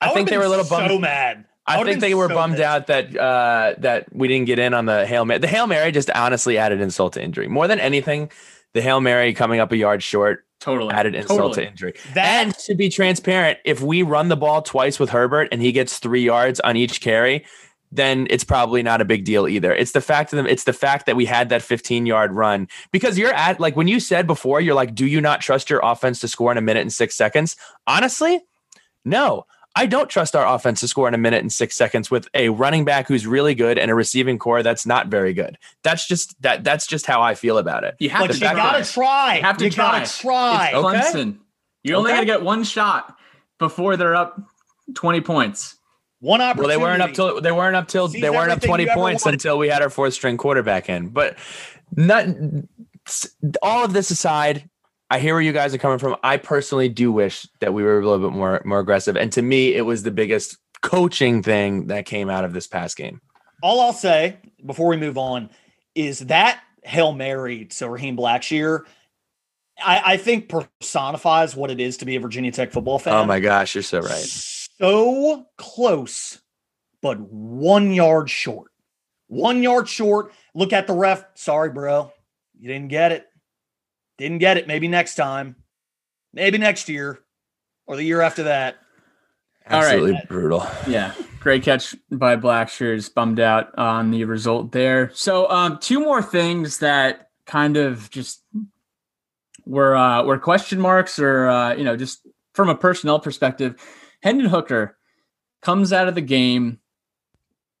I, 0.00 0.10
I 0.10 0.14
think 0.14 0.28
they 0.28 0.38
were 0.38 0.44
a 0.44 0.48
little 0.48 0.68
bummed. 0.68 0.90
So 0.90 0.98
mad. 0.98 1.46
I, 1.66 1.80
I 1.80 1.84
think 1.84 2.00
they 2.00 2.14
were 2.14 2.28
so 2.28 2.34
bummed 2.34 2.60
out 2.60 2.88
that 2.88 3.16
uh, 3.16 3.74
that 3.78 4.14
we 4.14 4.28
didn't 4.28 4.46
get 4.46 4.58
in 4.58 4.74
on 4.74 4.84
the 4.84 5.06
hail 5.06 5.24
mary. 5.24 5.40
The 5.40 5.46
hail 5.46 5.66
mary 5.66 5.92
just 5.92 6.10
honestly 6.10 6.58
added 6.58 6.80
insult 6.80 7.14
to 7.14 7.22
injury 7.22 7.48
more 7.48 7.66
than 7.66 7.80
anything. 7.80 8.30
The 8.74 8.82
hail 8.82 9.00
mary 9.00 9.32
coming 9.32 9.60
up 9.60 9.72
a 9.72 9.76
yard 9.76 10.02
short 10.02 10.44
Totally. 10.64 10.94
Added 10.94 11.14
insult 11.14 11.40
totally. 11.40 11.66
to 11.66 11.70
injury. 11.70 11.94
That, 12.14 12.26
and 12.26 12.54
to 12.60 12.74
be 12.74 12.88
transparent, 12.88 13.58
if 13.66 13.82
we 13.82 14.02
run 14.02 14.28
the 14.28 14.36
ball 14.36 14.62
twice 14.62 14.98
with 14.98 15.10
Herbert 15.10 15.48
and 15.52 15.60
he 15.60 15.72
gets 15.72 15.98
three 15.98 16.22
yards 16.22 16.58
on 16.60 16.74
each 16.74 17.02
carry, 17.02 17.44
then 17.92 18.26
it's 18.30 18.44
probably 18.44 18.82
not 18.82 19.02
a 19.02 19.04
big 19.04 19.26
deal 19.26 19.46
either. 19.46 19.74
It's 19.74 19.92
the 19.92 20.00
fact 20.00 20.32
of 20.32 20.38
them, 20.38 20.46
it's 20.46 20.64
the 20.64 20.72
fact 20.72 21.04
that 21.04 21.16
we 21.16 21.26
had 21.26 21.50
that 21.50 21.60
15 21.60 22.06
yard 22.06 22.32
run 22.32 22.66
because 22.92 23.18
you're 23.18 23.34
at 23.34 23.60
like 23.60 23.76
when 23.76 23.88
you 23.88 24.00
said 24.00 24.26
before, 24.26 24.58
you're 24.58 24.74
like, 24.74 24.94
do 24.94 25.06
you 25.06 25.20
not 25.20 25.42
trust 25.42 25.68
your 25.68 25.80
offense 25.84 26.18
to 26.20 26.28
score 26.28 26.50
in 26.50 26.56
a 26.56 26.62
minute 26.62 26.80
and 26.80 26.92
six 26.94 27.14
seconds? 27.14 27.56
Honestly, 27.86 28.40
no. 29.04 29.44
I 29.76 29.86
don't 29.86 30.08
trust 30.08 30.36
our 30.36 30.46
offense 30.46 30.80
to 30.80 30.88
score 30.88 31.08
in 31.08 31.14
a 31.14 31.18
minute 31.18 31.40
and 31.40 31.52
six 31.52 31.76
seconds 31.76 32.10
with 32.10 32.28
a 32.34 32.48
running 32.50 32.84
back 32.84 33.08
who's 33.08 33.26
really 33.26 33.54
good 33.54 33.78
and 33.78 33.90
a 33.90 33.94
receiving 33.94 34.38
core 34.38 34.62
that's 34.62 34.86
not 34.86 35.08
very 35.08 35.32
good. 35.32 35.58
That's 35.82 36.06
just 36.06 36.40
that. 36.42 36.62
That's 36.62 36.86
just 36.86 37.06
how 37.06 37.22
I 37.22 37.34
feel 37.34 37.58
about 37.58 37.84
it. 37.84 37.96
You 37.98 38.10
have 38.10 38.28
to. 38.28 38.34
You 38.34 38.40
gotta 38.40 38.84
try. 38.84 39.36
You 39.36 39.42
have 39.42 39.56
to 39.58 39.64
you 39.64 39.70
try. 39.70 39.98
Gotta 40.00 40.20
try. 40.20 40.70
It's 40.72 40.78
Clemson. 40.78 41.28
Okay. 41.30 41.38
You're 41.82 41.96
only 41.98 42.12
okay. 42.12 42.18
gonna 42.18 42.26
get 42.26 42.42
one 42.42 42.64
shot 42.64 43.16
before 43.58 43.96
they're 43.96 44.14
up 44.14 44.40
twenty 44.94 45.20
points. 45.20 45.76
One 46.20 46.40
opportunity. 46.40 46.78
Well, 46.78 46.78
they 46.78 46.82
weren't 46.82 47.02
up 47.02 47.12
till 47.12 47.40
they 47.40 47.52
weren't 47.52 47.76
up 47.76 47.88
till 47.88 48.08
Sees 48.08 48.22
they 48.22 48.30
weren't 48.30 48.52
up 48.52 48.60
twenty 48.60 48.86
points 48.86 49.26
until 49.26 49.58
we 49.58 49.68
had 49.68 49.82
our 49.82 49.90
fourth 49.90 50.14
string 50.14 50.36
quarterback 50.36 50.88
in. 50.88 51.08
But 51.08 51.36
not 51.96 52.26
all 53.60 53.84
of 53.84 53.92
this 53.92 54.10
aside, 54.10 54.68
I 55.10 55.18
hear 55.18 55.34
where 55.34 55.42
you 55.42 55.52
guys 55.52 55.74
are 55.74 55.78
coming 55.78 55.98
from. 55.98 56.16
I 56.22 56.36
personally 56.36 56.88
do 56.88 57.12
wish 57.12 57.46
that 57.60 57.74
we 57.74 57.82
were 57.82 58.00
a 58.00 58.06
little 58.06 58.28
bit 58.28 58.36
more 58.36 58.62
more 58.64 58.80
aggressive. 58.80 59.16
And 59.16 59.30
to 59.32 59.42
me, 59.42 59.74
it 59.74 59.82
was 59.82 60.02
the 60.02 60.10
biggest 60.10 60.56
coaching 60.82 61.42
thing 61.42 61.86
that 61.86 62.06
came 62.06 62.30
out 62.30 62.44
of 62.44 62.52
this 62.52 62.66
past 62.66 62.96
game. 62.96 63.20
All 63.62 63.80
I'll 63.80 63.92
say 63.92 64.38
before 64.64 64.88
we 64.88 64.96
move 64.96 65.18
on 65.18 65.50
is 65.94 66.20
that 66.20 66.60
Hail 66.82 67.12
Mary 67.12 67.66
to 67.66 67.88
Raheem 67.88 68.16
Blackshear, 68.16 68.84
I, 69.82 70.02
I 70.04 70.16
think 70.16 70.48
personifies 70.48 71.56
what 71.56 71.70
it 71.70 71.80
is 71.80 71.96
to 71.98 72.04
be 72.04 72.16
a 72.16 72.20
Virginia 72.20 72.52
Tech 72.52 72.72
football 72.72 72.98
fan. 72.98 73.14
Oh 73.14 73.24
my 73.24 73.40
gosh, 73.40 73.74
you're 73.74 73.82
so 73.82 74.00
right. 74.00 74.24
So 74.78 75.46
close, 75.56 76.40
but 77.00 77.18
one 77.20 77.92
yard 77.92 78.28
short. 78.28 78.70
One 79.28 79.62
yard 79.62 79.88
short. 79.88 80.32
Look 80.54 80.72
at 80.72 80.86
the 80.86 80.92
ref. 80.92 81.24
Sorry, 81.34 81.70
bro. 81.70 82.12
You 82.58 82.68
didn't 82.68 82.88
get 82.88 83.12
it. 83.12 83.26
Didn't 84.18 84.38
get 84.38 84.56
it. 84.56 84.66
Maybe 84.66 84.88
next 84.88 85.16
time. 85.16 85.56
Maybe 86.32 86.58
next 86.58 86.88
year 86.88 87.20
or 87.86 87.96
the 87.96 88.02
year 88.02 88.20
after 88.20 88.44
that. 88.44 88.76
All 89.70 89.80
right. 89.80 89.94
Absolutely 89.94 90.20
brutal. 90.28 90.66
Yeah, 90.86 91.14
great 91.40 91.62
catch 91.62 91.96
by 92.10 92.36
Blackshears. 92.36 93.12
Bummed 93.12 93.40
out 93.40 93.76
on 93.78 94.10
the 94.10 94.24
result 94.24 94.72
there. 94.72 95.10
So, 95.14 95.48
um, 95.50 95.78
two 95.78 96.00
more 96.00 96.22
things 96.22 96.78
that 96.78 97.30
kind 97.46 97.76
of 97.78 98.10
just 98.10 98.42
were 99.64 99.96
uh, 99.96 100.22
were 100.24 100.38
question 100.38 100.80
marks, 100.80 101.18
or 101.18 101.48
uh, 101.48 101.74
you 101.74 101.84
know, 101.84 101.96
just 101.96 102.26
from 102.52 102.68
a 102.68 102.74
personnel 102.74 103.18
perspective. 103.18 103.76
Hendon 104.22 104.46
Hooker 104.46 104.98
comes 105.62 105.92
out 105.92 106.08
of 106.08 106.14
the 106.14 106.20
game. 106.20 106.78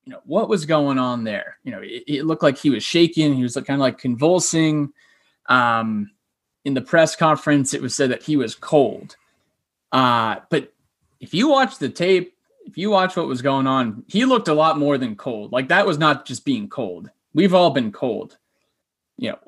You 0.04 0.12
know 0.12 0.20
what 0.24 0.48
was 0.48 0.64
going 0.64 0.98
on 0.98 1.24
there? 1.24 1.58
You 1.64 1.72
know, 1.72 1.80
it, 1.82 2.04
it 2.06 2.24
looked 2.24 2.42
like 2.42 2.56
he 2.56 2.70
was 2.70 2.82
shaking. 2.82 3.34
He 3.34 3.42
was 3.42 3.54
kind 3.54 3.70
of 3.70 3.80
like 3.80 3.98
convulsing. 3.98 4.92
Um, 5.50 6.10
in 6.64 6.74
the 6.74 6.80
press 6.80 7.14
conference, 7.14 7.74
it 7.74 7.82
was 7.82 7.94
said 7.94 8.10
that 8.10 8.22
he 8.22 8.36
was 8.36 8.54
cold. 8.54 9.16
Uh, 9.92 10.36
but 10.50 10.72
if 11.20 11.34
you 11.34 11.48
watch 11.48 11.78
the 11.78 11.88
tape, 11.88 12.34
if 12.66 12.78
you 12.78 12.90
watch 12.90 13.16
what 13.16 13.28
was 13.28 13.42
going 13.42 13.66
on, 13.66 14.04
he 14.08 14.24
looked 14.24 14.48
a 14.48 14.54
lot 14.54 14.78
more 14.78 14.98
than 14.98 15.16
cold. 15.16 15.52
Like 15.52 15.68
that 15.68 15.86
was 15.86 15.98
not 15.98 16.26
just 16.26 16.44
being 16.44 16.68
cold. 16.68 17.10
We've 17.34 17.54
all 17.54 17.70
been 17.70 17.92
cold. 17.92 18.38
You 19.18 19.30
know, 19.30 19.38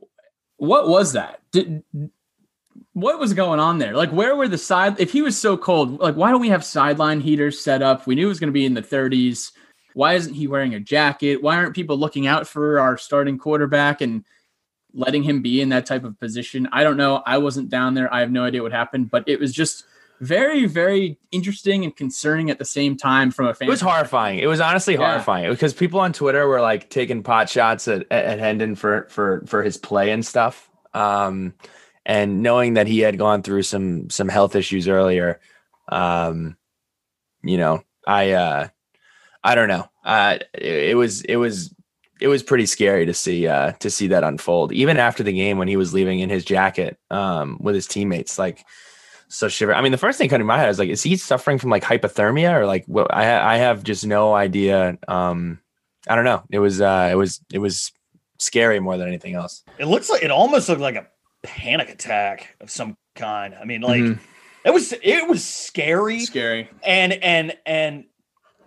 what 0.56 0.88
was 0.88 1.12
that? 1.14 1.40
Did 1.50 1.82
what 2.92 3.18
was 3.18 3.34
going 3.34 3.60
on 3.60 3.78
there? 3.78 3.94
Like 3.94 4.10
where 4.10 4.36
were 4.36 4.48
the 4.48 4.58
side 4.58 5.00
if 5.00 5.12
he 5.12 5.22
was 5.22 5.36
so 5.36 5.56
cold, 5.56 6.00
like 6.00 6.14
why 6.14 6.30
don't 6.30 6.40
we 6.40 6.50
have 6.50 6.64
sideline 6.64 7.20
heaters 7.20 7.60
set 7.60 7.82
up? 7.82 8.06
We 8.06 8.14
knew 8.14 8.26
it 8.26 8.28
was 8.28 8.40
going 8.40 8.48
to 8.48 8.52
be 8.52 8.66
in 8.66 8.74
the 8.74 8.82
30s. 8.82 9.52
Why 9.94 10.14
isn't 10.14 10.34
he 10.34 10.46
wearing 10.46 10.74
a 10.74 10.80
jacket? 10.80 11.42
Why 11.42 11.56
aren't 11.56 11.74
people 11.74 11.96
looking 11.96 12.26
out 12.26 12.46
for 12.46 12.78
our 12.78 12.98
starting 12.98 13.38
quarterback 13.38 14.02
and 14.02 14.24
letting 14.96 15.22
him 15.22 15.42
be 15.42 15.60
in 15.60 15.68
that 15.68 15.86
type 15.86 16.04
of 16.04 16.18
position? 16.18 16.68
I 16.72 16.82
don't 16.82 16.96
know. 16.96 17.22
I 17.24 17.38
wasn't 17.38 17.68
down 17.68 17.94
there. 17.94 18.12
I 18.12 18.20
have 18.20 18.30
no 18.30 18.44
idea 18.44 18.62
what 18.62 18.72
happened, 18.72 19.10
but 19.10 19.28
it 19.28 19.38
was 19.38 19.52
just 19.52 19.84
very, 20.20 20.66
very 20.66 21.18
interesting 21.30 21.84
and 21.84 21.94
concerning 21.94 22.50
at 22.50 22.58
the 22.58 22.64
same 22.64 22.96
time 22.96 23.30
from 23.30 23.46
a 23.46 23.54
fan. 23.54 23.68
It 23.68 23.70
was 23.70 23.82
horrifying. 23.82 24.38
It 24.38 24.46
was 24.46 24.60
honestly 24.60 24.94
Yeah. 24.94 25.10
horrifying 25.10 25.50
because 25.50 25.74
people 25.74 26.00
on 26.00 26.12
Twitter 26.12 26.48
were 26.48 26.60
like 26.60 26.88
taking 26.88 27.22
pot 27.22 27.48
shots 27.50 27.86
at, 27.86 28.06
at, 28.10 28.38
Hendon 28.38 28.74
for 28.76 29.06
for 29.10 29.44
for 29.46 29.62
his 29.62 29.76
play 29.76 30.10
and 30.10 30.24
stuff. 30.24 30.70
Um, 30.94 31.52
and 32.06 32.42
knowing 32.42 32.74
that 32.74 32.86
he 32.86 33.00
had 33.00 33.18
gone 33.18 33.42
through 33.42 33.64
some 33.64 34.08
some 34.08 34.28
health 34.28 34.56
issues 34.56 34.88
earlier, 34.88 35.38
um, 35.88 36.56
you 37.42 37.58
know, 37.58 37.82
I 38.06 38.30
uh, 38.30 38.68
I 39.44 39.54
don't 39.54 39.68
know. 39.68 39.90
Uh, 40.04 40.38
it, 40.54 40.90
it 40.90 40.96
was 40.96 41.22
it 41.22 41.36
was 41.36 41.74
it 42.20 42.28
was 42.28 42.42
pretty 42.42 42.66
scary 42.66 43.06
to 43.06 43.14
see 43.14 43.46
uh 43.46 43.72
to 43.80 43.90
see 43.90 44.06
that 44.08 44.24
unfold. 44.24 44.72
Even 44.72 44.96
after 44.98 45.22
the 45.22 45.32
game 45.32 45.58
when 45.58 45.68
he 45.68 45.76
was 45.76 45.92
leaving 45.94 46.20
in 46.20 46.30
his 46.30 46.44
jacket 46.44 46.98
um 47.10 47.58
with 47.60 47.74
his 47.74 47.86
teammates, 47.86 48.38
like 48.38 48.64
so 49.28 49.48
shiver. 49.48 49.74
I 49.74 49.80
mean, 49.82 49.92
the 49.92 49.98
first 49.98 50.18
thing 50.18 50.28
coming 50.28 50.40
to 50.40 50.44
my 50.46 50.58
head 50.58 50.68
is 50.70 50.78
like, 50.78 50.88
is 50.88 51.02
he 51.02 51.16
suffering 51.16 51.58
from 51.58 51.70
like 51.70 51.82
hypothermia 51.82 52.54
or 52.54 52.64
like 52.66 52.84
what? 52.86 53.12
I 53.12 53.54
I 53.54 53.56
have 53.58 53.82
just 53.82 54.06
no 54.06 54.34
idea. 54.34 54.96
Um, 55.08 55.58
I 56.08 56.14
don't 56.14 56.24
know. 56.24 56.44
It 56.50 56.60
was 56.60 56.80
uh, 56.80 57.08
it 57.10 57.16
was 57.16 57.40
it 57.52 57.58
was 57.58 57.90
scary 58.38 58.78
more 58.80 58.96
than 58.96 59.08
anything 59.08 59.34
else. 59.34 59.64
It 59.78 59.86
looks 59.86 60.08
like 60.08 60.22
it 60.22 60.30
almost 60.30 60.68
looked 60.68 60.80
like 60.80 60.94
a 60.96 61.08
panic 61.42 61.88
attack 61.88 62.54
of 62.60 62.70
some 62.70 62.96
kind. 63.16 63.54
I 63.60 63.64
mean, 63.64 63.80
like 63.80 64.00
Mhm. 64.02 64.18
it 64.64 64.72
was 64.72 64.92
it 65.02 65.28
was 65.28 65.44
scary. 65.44 66.20
scary. 66.20 66.70
and 66.84 67.12
and 67.14 67.56
and 67.66 68.04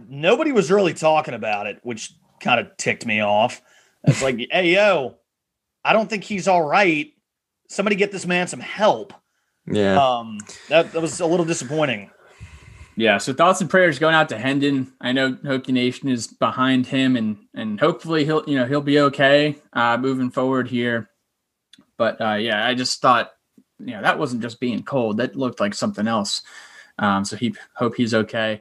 nobody 0.09 0.51
was 0.51 0.69
really 0.71 0.93
talking 0.93 1.33
about 1.33 1.67
it, 1.67 1.79
which 1.83 2.11
kind 2.39 2.59
of 2.59 2.75
ticked 2.77 3.05
me 3.05 3.21
off. 3.21 3.61
It's 4.03 4.21
like, 4.21 4.47
hey 4.51 4.73
yo, 4.73 5.17
I 5.83 5.93
don't 5.93 6.09
think 6.09 6.23
he's 6.23 6.47
all 6.47 6.63
right. 6.63 7.11
Somebody 7.67 7.95
get 7.95 8.11
this 8.11 8.25
man 8.25 8.47
some 8.47 8.59
help. 8.59 9.13
Yeah. 9.67 10.03
Um, 10.03 10.39
that, 10.69 10.91
that 10.93 11.01
was 11.01 11.19
a 11.19 11.25
little 11.25 11.45
disappointing. 11.45 12.09
Yeah, 12.99 13.17
so 13.17 13.31
thoughts 13.31 13.61
and 13.61 13.69
prayers 13.69 13.97
going 13.97 14.13
out 14.13 14.27
to 14.27 14.37
Hendon. 14.37 14.91
I 14.99 15.13
know 15.13 15.31
Hokie 15.31 15.69
Nation 15.69 16.09
is 16.09 16.27
behind 16.27 16.85
him, 16.85 17.15
and 17.15 17.37
and 17.53 17.79
hopefully 17.79 18.25
he'll 18.25 18.43
you 18.45 18.57
know 18.57 18.65
he'll 18.65 18.81
be 18.81 18.99
okay 18.99 19.55
uh, 19.71 19.95
moving 19.97 20.31
forward 20.31 20.67
here. 20.67 21.09
But 21.97 22.19
uh, 22.19 22.33
yeah, 22.33 22.67
I 22.67 22.73
just 22.73 23.01
thought 23.01 23.31
you 23.79 23.93
know 23.93 24.01
that 24.01 24.19
wasn't 24.19 24.41
just 24.41 24.59
being 24.59 24.83
cold; 24.83 25.15
that 25.17 25.37
looked 25.37 25.61
like 25.61 25.75
something 25.75 26.09
else. 26.09 26.41
Um, 26.97 27.23
so 27.23 27.37
he 27.37 27.55
hope 27.73 27.95
he's 27.95 28.13
okay. 28.13 28.59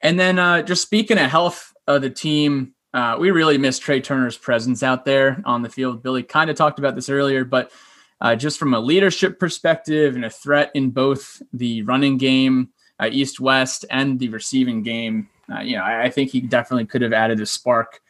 And 0.00 0.18
then 0.18 0.38
uh, 0.38 0.62
just 0.62 0.80
speaking 0.80 1.18
of 1.18 1.30
health 1.30 1.74
of 1.86 2.00
the 2.00 2.10
team, 2.10 2.73
uh, 2.94 3.16
we 3.18 3.32
really 3.32 3.58
missed 3.58 3.82
Tre 3.82 4.00
Turner's 4.00 4.38
presence 4.38 4.82
out 4.82 5.04
there 5.04 5.42
on 5.44 5.62
the 5.62 5.68
field. 5.68 6.02
Billy 6.02 6.22
kind 6.22 6.48
of 6.48 6.56
talked 6.56 6.78
about 6.78 6.94
this 6.94 7.10
earlier, 7.10 7.44
but 7.44 7.72
uh, 8.20 8.36
just 8.36 8.58
from 8.58 8.72
a 8.72 8.80
leadership 8.80 9.38
perspective 9.38 10.14
and 10.14 10.24
a 10.24 10.30
threat 10.30 10.70
in 10.74 10.90
both 10.90 11.42
the 11.52 11.82
running 11.82 12.16
game 12.16 12.70
uh, 13.00 13.08
East 13.10 13.40
West 13.40 13.84
and 13.90 14.18
the 14.18 14.28
receiving 14.28 14.82
game. 14.82 15.28
Uh, 15.52 15.60
you 15.60 15.76
know, 15.76 15.82
I, 15.82 16.04
I 16.04 16.10
think 16.10 16.30
he 16.30 16.40
definitely 16.40 16.86
could 16.86 17.02
have 17.02 17.12
added 17.12 17.40
a 17.40 17.46
spark 17.46 18.00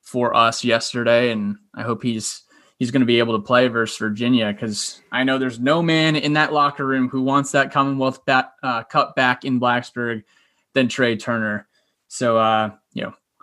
for 0.00 0.34
us 0.34 0.64
yesterday, 0.64 1.30
and 1.30 1.56
I 1.74 1.82
hope 1.82 2.02
he's 2.02 2.42
he's 2.78 2.90
going 2.90 3.00
to 3.00 3.06
be 3.06 3.18
able 3.18 3.38
to 3.38 3.44
play 3.44 3.68
versus 3.68 3.98
Virginia 3.98 4.50
because 4.52 5.02
I 5.12 5.22
know 5.22 5.38
there's 5.38 5.60
no 5.60 5.82
man 5.82 6.16
in 6.16 6.32
that 6.32 6.52
locker 6.52 6.86
room 6.86 7.10
who 7.10 7.20
wants 7.22 7.52
that 7.52 7.72
Commonwealth 7.72 8.24
bat, 8.24 8.54
uh, 8.62 8.84
Cup 8.84 9.14
back 9.14 9.44
in 9.44 9.60
Blacksburg 9.60 10.24
than 10.72 10.88
Tre 10.88 11.16
Turner. 11.16 11.68
So, 12.08 12.38
uh, 12.38 12.70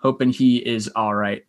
hoping 0.08 0.30
he 0.30 0.55
is 0.58 0.88
all 0.95 1.14
right. 1.14 1.43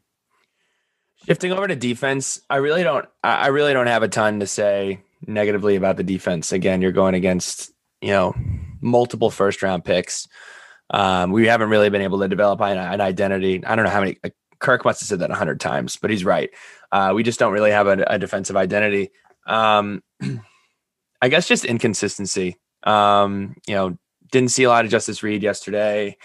Shifting 1.27 1.53
over 1.53 1.69
to 1.69 1.77
defense, 1.77 2.41
I 2.51 2.57
really 2.57 2.83
don't. 2.83 3.07
I 3.23 3.49
really 3.49 3.73
don't 3.73 3.87
have 3.87 4.03
a 4.03 4.09
ton 4.09 4.41
to 4.41 4.49
say 4.49 5.01
negatively 5.25 5.77
about 5.77 5.97
the 5.97 6.03
defense. 6.03 6.51
Again, 6.51 6.83
you're 6.83 6.91
going 6.91 7.15
against 7.15 7.71
you 8.01 8.09
know 8.09 8.35
multiple 8.81 9.31
first 9.31 9.63
round 9.63 9.85
picks. 9.85 10.27
Um, 10.91 11.31
we 11.31 11.47
haven't 11.47 11.71
really 11.71 11.89
been 11.89 12.03
able 12.03 12.19
to 12.19 12.29
develop 12.29 12.61
an, 12.61 12.79
an 12.79 13.01
identity. 13.01 13.65
I 13.65 13.77
don't 13.77 13.85
know 13.85 13.93
how 13.93 14.01
many. 14.01 14.19
Kirk 14.59 14.85
must 14.85 15.01
have 15.03 15.07
said 15.07 15.21
that 15.21 15.31
a 15.31 15.35
hundred 15.35 15.61
times, 15.61 15.97
but 15.97 16.11
he's 16.11 16.25
right. 16.25 16.51
Uh, 16.91 17.13
we 17.15 17.23
just 17.23 17.39
don't 17.39 17.53
really 17.53 17.71
have 17.71 17.87
a, 17.87 18.05
a 18.09 18.19
defensive 18.19 18.57
identity. 18.57 19.11
Um, 19.47 20.03
I 21.23 21.29
guess 21.29 21.47
just 21.47 21.65
inconsistency. 21.65 22.57
Um, 22.83 23.55
you 23.69 23.75
know, 23.77 23.99
didn't 24.33 24.51
see 24.51 24.65
a 24.65 24.69
lot 24.69 24.85
of 24.85 24.91
Justice 24.91 25.23
Reed 25.23 25.45
yesterday. 25.45 26.17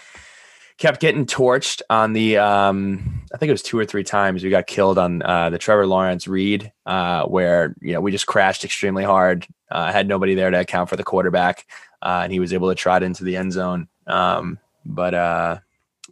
Kept 0.76 1.00
getting 1.00 1.24
torched 1.24 1.82
on 1.88 2.12
the. 2.14 2.38
Um, 2.38 3.22
I 3.32 3.38
think 3.38 3.48
it 3.48 3.52
was 3.52 3.62
two 3.62 3.78
or 3.78 3.84
three 3.84 4.02
times 4.02 4.42
we 4.42 4.50
got 4.50 4.66
killed 4.66 4.98
on 4.98 5.22
uh, 5.22 5.50
the 5.50 5.58
Trevor 5.58 5.86
Lawrence 5.86 6.26
read 6.26 6.72
uh, 6.84 7.24
where 7.26 7.76
you 7.80 7.92
know 7.92 8.00
we 8.00 8.10
just 8.10 8.26
crashed 8.26 8.64
extremely 8.64 9.04
hard. 9.04 9.46
Uh, 9.70 9.92
had 9.92 10.08
nobody 10.08 10.34
there 10.34 10.50
to 10.50 10.60
account 10.60 10.88
for 10.88 10.96
the 10.96 11.04
quarterback, 11.04 11.66
uh, 12.02 12.20
and 12.24 12.32
he 12.32 12.40
was 12.40 12.52
able 12.52 12.68
to 12.68 12.74
trot 12.74 13.04
into 13.04 13.22
the 13.22 13.36
end 13.36 13.52
zone. 13.52 13.88
Um, 14.08 14.58
but 14.84 15.14
uh, 15.14 15.58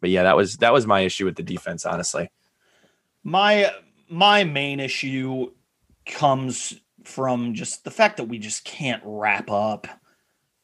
but 0.01 0.11
yeah, 0.11 0.25
that 0.25 0.37
was 0.37 0.59
that 0.59 0.73
was 0.73 0.87
my 0.87 1.01
issue 1.01 1.25
with 1.25 1.37
the 1.37 1.43
defense, 1.43 1.85
honestly. 1.85 2.31
My 3.25 3.71
my 4.09 4.45
main 4.45 4.81
issue 4.81 5.51
comes 6.07 6.75
from 7.05 7.55
just 7.55 7.85
the 7.85 7.91
fact 7.91 8.17
that 8.19 8.25
we 8.25 8.39
just 8.39 8.65
can't 8.65 9.03
wrap 9.05 9.51
up. 9.51 9.87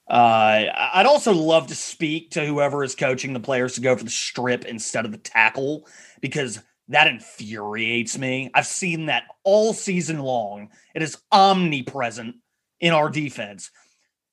Uh, 0.09 0.65
I'd 0.95 1.07
also 1.07 1.33
love 1.33 1.67
to 1.67 1.75
speak 1.75 2.31
to 2.31 2.45
whoever 2.45 2.83
is 2.83 2.95
coaching 2.95 3.35
the 3.35 3.41
players 3.41 3.75
to 3.75 3.81
go 3.81 3.95
for 3.95 4.05
the 4.05 4.11
strip 4.11 4.65
instead 4.65 5.05
of 5.05 5.13
the 5.13 5.19
tackle 5.19 5.87
because 6.21 6.61
that 6.89 7.07
infuriates 7.07 8.17
me. 8.17 8.51
I've 8.55 8.67
seen 8.67 9.07
that 9.07 9.25
all 9.45 9.75
season 9.75 10.21
long. 10.21 10.71
It 10.95 11.03
is 11.03 11.19
omnipresent 11.31 12.37
in 12.81 12.95
our 12.95 13.11
defense. 13.11 13.71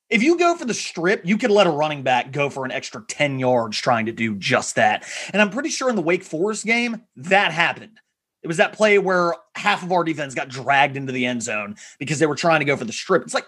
If 0.08 0.22
you 0.22 0.38
go 0.38 0.56
for 0.56 0.64
the 0.64 0.72
strip, 0.72 1.26
you 1.26 1.36
could 1.36 1.50
let 1.50 1.66
a 1.66 1.70
running 1.70 2.02
back 2.02 2.32
go 2.32 2.48
for 2.48 2.64
an 2.64 2.70
extra 2.70 3.04
10 3.06 3.38
yards 3.38 3.76
trying 3.78 4.06
to 4.06 4.12
do 4.12 4.36
just 4.36 4.76
that. 4.76 5.04
And 5.32 5.42
I'm 5.42 5.50
pretty 5.50 5.68
sure 5.68 5.90
in 5.90 5.96
the 5.96 6.02
Wake 6.02 6.22
Forest 6.22 6.64
game, 6.64 7.02
that 7.16 7.52
happened. 7.52 7.98
It 8.42 8.46
was 8.46 8.58
that 8.58 8.72
play 8.72 8.98
where 8.98 9.34
half 9.56 9.82
of 9.82 9.90
our 9.90 10.04
defense 10.04 10.34
got 10.34 10.48
dragged 10.48 10.96
into 10.96 11.12
the 11.12 11.26
end 11.26 11.42
zone 11.42 11.74
because 11.98 12.20
they 12.20 12.26
were 12.26 12.36
trying 12.36 12.60
to 12.60 12.66
go 12.66 12.76
for 12.76 12.84
the 12.84 12.92
strip. 12.92 13.24
It's 13.24 13.34
like, 13.34 13.46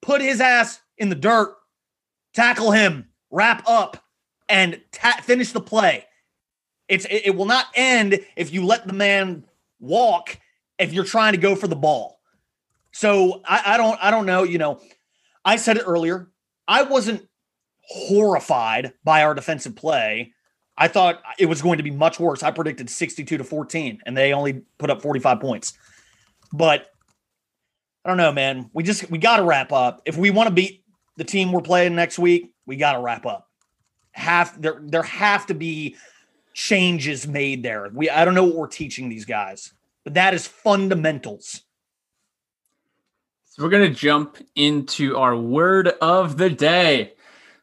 put 0.00 0.20
his 0.20 0.40
ass 0.40 0.80
in 0.98 1.08
the 1.08 1.14
dirt, 1.14 1.54
tackle 2.34 2.70
him, 2.72 3.08
wrap 3.30 3.68
up. 3.68 4.04
and 4.48 4.80
ta- 4.92 5.20
finish 5.22 5.52
the 5.52 5.60
play. 5.60 6.04
It's 6.88 7.04
it, 7.04 7.26
it 7.26 7.36
will 7.36 7.44
not 7.44 7.66
end 7.74 8.20
if 8.36 8.52
you 8.52 8.64
let 8.64 8.86
the 8.86 8.94
man 8.94 9.44
walk 9.78 10.38
if 10.78 10.92
you're 10.92 11.04
trying 11.04 11.32
to 11.32 11.38
go 11.38 11.54
for 11.54 11.68
the 11.68 11.76
ball. 11.76 12.20
So 12.92 13.42
I, 13.44 13.74
I 13.74 13.76
don't 13.76 13.98
I 14.02 14.10
don't 14.10 14.24
know. 14.26 14.42
You 14.42 14.58
know, 14.58 14.80
I 15.44 15.56
said 15.56 15.76
it 15.76 15.84
earlier. 15.86 16.30
I 16.66 16.82
wasn't 16.82 17.28
horrified 17.82 18.92
by 19.04 19.22
our 19.22 19.34
defensive 19.34 19.76
play. 19.76 20.32
I 20.78 20.88
thought 20.88 21.22
it 21.38 21.46
was 21.46 21.60
going 21.60 21.78
to 21.78 21.82
be 21.82 21.90
much 21.90 22.18
worse. 22.20 22.42
I 22.42 22.50
predicted 22.50 22.88
62 22.88 23.36
to 23.38 23.44
14, 23.44 24.00
and 24.06 24.16
they 24.16 24.32
only 24.32 24.62
put 24.78 24.90
up 24.90 25.02
45 25.02 25.40
points. 25.40 25.74
But 26.52 26.86
I 28.04 28.08
don't 28.08 28.16
know, 28.16 28.32
man. 28.32 28.70
We 28.72 28.82
just 28.82 29.10
we 29.10 29.18
got 29.18 29.38
to 29.38 29.42
wrap 29.42 29.72
up. 29.72 30.00
If 30.06 30.16
we 30.16 30.30
want 30.30 30.48
to 30.48 30.54
beat 30.54 30.84
the 31.18 31.24
team 31.24 31.52
we're 31.52 31.60
playing 31.60 31.94
next 31.94 32.18
week, 32.18 32.52
we 32.64 32.76
got 32.76 32.92
to 32.92 33.00
wrap 33.00 33.26
up. 33.26 33.48
Have 34.12 34.60
there 34.60 34.80
there 34.82 35.02
have 35.02 35.46
to 35.46 35.54
be 35.54 35.96
changes 36.54 37.26
made 37.28 37.62
there. 37.62 37.90
We 37.92 38.08
I 38.08 38.24
don't 38.24 38.34
know 38.34 38.44
what 38.44 38.56
we're 38.56 38.66
teaching 38.66 39.08
these 39.08 39.24
guys, 39.24 39.72
but 40.02 40.14
that 40.14 40.34
is 40.34 40.46
fundamentals. 40.46 41.62
So 43.44 43.62
we're 43.62 43.70
gonna 43.70 43.90
jump 43.90 44.38
into 44.56 45.16
our 45.16 45.36
word 45.36 45.88
of 46.00 46.36
the 46.36 46.50
day. 46.50 47.12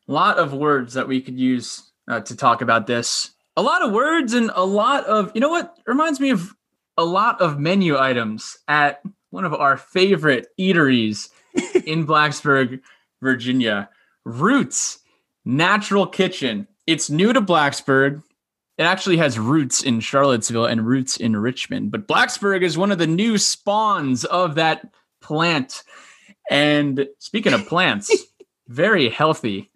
A 0.08 0.12
lot 0.12 0.38
of 0.38 0.54
words 0.54 0.94
that 0.94 1.08
we 1.08 1.20
could 1.20 1.38
use 1.38 1.92
uh, 2.08 2.22
to 2.22 2.36
talk 2.36 2.62
about 2.62 2.88
this. 2.88 3.32
A 3.58 3.62
lot 3.62 3.82
of 3.82 3.92
words 3.92 4.34
and 4.34 4.52
a 4.54 4.66
lot 4.66 5.06
of 5.06 5.32
you 5.34 5.42
know 5.42 5.50
what 5.50 5.78
reminds 5.86 6.20
me 6.20 6.30
of 6.30 6.54
a 6.98 7.04
lot 7.04 7.42
of 7.42 7.60
menu 7.60 7.98
items 7.98 8.58
at 8.68 9.02
one 9.32 9.44
of 9.44 9.54
our 9.54 9.76
favorite 9.76 10.48
eateries 10.58 11.30
in 11.86 12.08
Blacksburg, 12.08 12.80
Virginia. 13.26 13.90
Roots 14.24 15.00
Natural 15.44 16.08
Kitchen. 16.08 16.68
It's 16.88 17.10
new 17.10 17.34
to 17.34 17.42
Blacksburg. 17.42 18.24
It 18.78 18.84
actually 18.84 19.18
has 19.18 19.40
roots 19.40 19.84
in 19.84 20.00
Charlottesville 20.00 20.66
and 20.66 20.86
roots 20.86 21.18
in 21.18 21.36
Richmond, 21.36 21.92
but 21.92 22.08
Blacksburg 22.08 22.62
is 22.62 22.78
one 22.78 22.92
of 22.92 22.98
the 22.98 23.08
new 23.08 23.38
spawns 23.38 24.26
of 24.26 24.56
that 24.56 24.88
plant. 25.22 25.84
And 26.50 27.08
speaking 27.20 27.54
of 27.54 27.66
plants, 27.68 28.12
very 28.68 29.10
healthy 29.10 29.72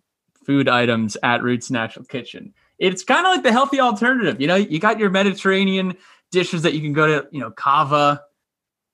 food 0.45 0.67
items 0.67 1.15
at 1.23 1.43
Roots 1.43 1.71
Natural 1.71 2.05
Kitchen. 2.05 2.53
It's 2.77 3.03
kind 3.03 3.25
of 3.25 3.33
like 3.33 3.43
the 3.43 3.51
healthy 3.51 3.79
alternative. 3.79 4.39
You 4.39 4.47
know, 4.47 4.55
you 4.55 4.79
got 4.79 4.99
your 4.99 5.09
Mediterranean 5.09 5.95
dishes 6.31 6.61
that 6.63 6.73
you 6.73 6.81
can 6.81 6.93
go 6.93 7.07
to, 7.07 7.27
you 7.31 7.39
know, 7.39 7.51
Cava 7.51 8.21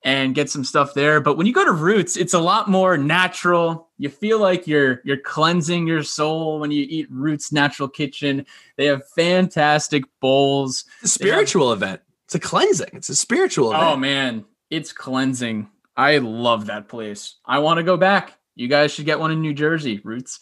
and 0.06 0.36
get 0.36 0.48
some 0.48 0.62
stuff 0.62 0.94
there. 0.94 1.20
But 1.20 1.36
when 1.36 1.48
you 1.48 1.52
go 1.52 1.64
to 1.64 1.72
Roots, 1.72 2.16
it's 2.16 2.32
a 2.32 2.38
lot 2.38 2.70
more 2.70 2.96
natural. 2.96 3.88
You 3.98 4.08
feel 4.08 4.38
like 4.38 4.68
you're 4.68 5.00
you're 5.04 5.16
cleansing 5.16 5.88
your 5.88 6.04
soul 6.04 6.60
when 6.60 6.70
you 6.70 6.86
eat 6.88 7.08
Roots 7.10 7.50
Natural 7.50 7.88
Kitchen. 7.88 8.46
They 8.76 8.86
have 8.86 9.06
fantastic 9.16 10.04
bowls. 10.20 10.84
It's 11.02 11.10
a 11.10 11.18
spiritual 11.18 11.70
have, 11.70 11.82
event. 11.82 12.02
It's 12.26 12.36
a 12.36 12.38
cleansing. 12.38 12.90
It's 12.92 13.08
a 13.08 13.16
spiritual 13.16 13.72
event. 13.72 13.84
Oh 13.84 13.96
man, 13.96 14.44
it's 14.70 14.92
cleansing. 14.92 15.68
I 15.96 16.18
love 16.18 16.66
that 16.66 16.88
place. 16.88 17.34
I 17.44 17.58
want 17.58 17.78
to 17.78 17.82
go 17.82 17.96
back. 17.96 18.38
You 18.54 18.68
guys 18.68 18.92
should 18.92 19.06
get 19.06 19.18
one 19.18 19.32
in 19.32 19.40
New 19.40 19.54
Jersey, 19.54 20.00
Roots. 20.04 20.38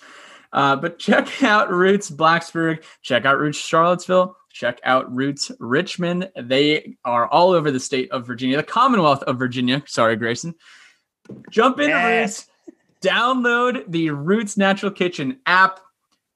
Uh, 0.52 0.76
but 0.76 0.98
check 0.98 1.42
out 1.42 1.70
Roots 1.70 2.10
Blacksburg. 2.10 2.84
Check 3.00 3.24
out 3.24 3.38
Roots 3.38 3.58
Charlottesville. 3.58 4.36
Check 4.55 4.78
out 4.84 5.12
Roots 5.12 5.50
Richmond. 5.59 6.30
They 6.40 6.96
are 7.05 7.26
all 7.26 7.50
over 7.50 7.72
the 7.72 7.80
state 7.80 8.09
of 8.12 8.24
Virginia, 8.24 8.57
the 8.57 8.62
Commonwealth 8.62 9.24
of 9.24 9.36
Virginia. 9.36 9.82
Sorry, 9.84 10.14
Grayson. 10.14 10.55
Jump 11.50 11.80
into 11.80 11.90
yes. 11.90 12.46
Roots, 12.68 12.78
download 13.00 13.84
the 13.88 14.11
Roots 14.11 14.57
Natural 14.57 14.92
Kitchen 14.92 15.40
app, 15.44 15.80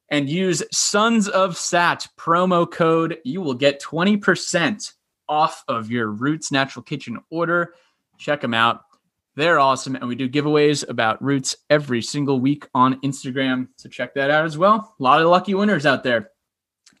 and 0.09 0.29
use 0.29 0.61
Sons 0.69 1.29
of 1.29 1.55
Sat 1.55 2.09
promo 2.17 2.69
code. 2.69 3.19
You 3.23 3.39
will 3.41 3.53
get 3.53 3.81
20% 3.81 4.93
off 5.29 5.63
of 5.69 5.89
your 5.89 6.07
Roots 6.07 6.51
Natural 6.51 6.83
Kitchen 6.83 7.19
order. 7.29 7.73
Check 8.17 8.41
them 8.41 8.53
out. 8.53 8.81
They're 9.35 9.59
awesome. 9.59 9.95
And 9.95 10.09
we 10.09 10.15
do 10.15 10.27
giveaways 10.27 10.85
about 10.89 11.23
Roots 11.23 11.55
every 11.69 12.01
single 12.01 12.41
week 12.41 12.67
on 12.75 12.99
Instagram. 12.99 13.69
So 13.77 13.87
check 13.87 14.13
that 14.15 14.29
out 14.29 14.43
as 14.43 14.57
well. 14.57 14.93
A 14.99 15.03
lot 15.03 15.21
of 15.21 15.29
lucky 15.29 15.53
winners 15.53 15.85
out 15.85 16.03
there. 16.03 16.31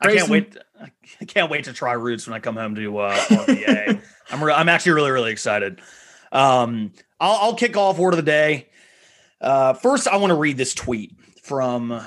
Grayson. 0.01 0.17
I 0.17 0.19
can't 0.19 0.29
wait. 0.29 0.57
I 1.21 1.25
can't 1.25 1.51
wait 1.51 1.63
to 1.65 1.73
try 1.73 1.93
Roots 1.93 2.27
when 2.27 2.33
I 2.33 2.39
come 2.39 2.55
home 2.55 2.75
to 2.75 2.97
uh, 2.99 3.15
RVA. 3.15 4.01
I'm 4.31 4.43
re- 4.43 4.53
I'm 4.53 4.69
actually 4.69 4.93
really 4.93 5.11
really 5.11 5.31
excited. 5.31 5.81
Um, 6.31 6.93
I'll, 7.19 7.37
I'll 7.41 7.55
kick 7.55 7.75
off 7.75 7.97
word 7.97 8.13
of 8.13 8.17
the 8.17 8.23
day. 8.23 8.69
Uh, 9.41 9.73
first, 9.73 10.07
I 10.07 10.17
want 10.17 10.31
to 10.31 10.35
read 10.35 10.57
this 10.57 10.73
tweet 10.73 11.15
from 11.43 12.05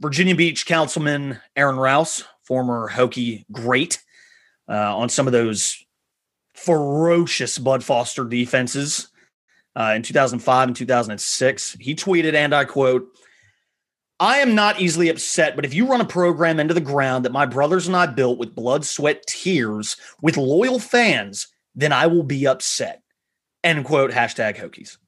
Virginia 0.00 0.34
Beach 0.34 0.66
Councilman 0.66 1.38
Aaron 1.56 1.76
Rouse, 1.76 2.24
former 2.42 2.88
Hokie 2.90 3.44
great, 3.50 4.02
uh, 4.68 4.96
on 4.96 5.08
some 5.08 5.26
of 5.26 5.32
those 5.32 5.84
ferocious 6.54 7.58
Bud 7.58 7.84
Foster 7.84 8.24
defenses 8.24 9.08
uh, 9.76 9.92
in 9.94 10.02
2005 10.02 10.68
and 10.68 10.76
2006. 10.76 11.76
He 11.80 11.94
tweeted, 11.94 12.34
and 12.34 12.54
I 12.54 12.64
quote, 12.64 13.08
I 14.20 14.38
am 14.38 14.54
not 14.54 14.80
easily 14.80 15.08
upset, 15.08 15.54
but 15.54 15.64
if 15.64 15.74
you 15.74 15.86
run 15.86 16.00
a 16.00 16.06
program 16.06 16.58
into 16.58 16.74
the 16.74 16.80
ground 16.80 17.24
that 17.24 17.32
my 17.32 17.46
brothers 17.46 17.86
and 17.86 17.94
I 17.94 18.06
built 18.06 18.38
with 18.38 18.54
blood, 18.54 18.84
sweat, 18.84 19.24
tears, 19.26 19.96
with 20.20 20.36
loyal 20.36 20.80
fans, 20.80 21.46
then 21.74 21.92
I 21.92 22.08
will 22.08 22.24
be 22.24 22.46
upset. 22.46 23.02
End 23.62 23.84
quote, 23.84 24.10
hashtag 24.10 24.56
Hokies. 24.56 24.98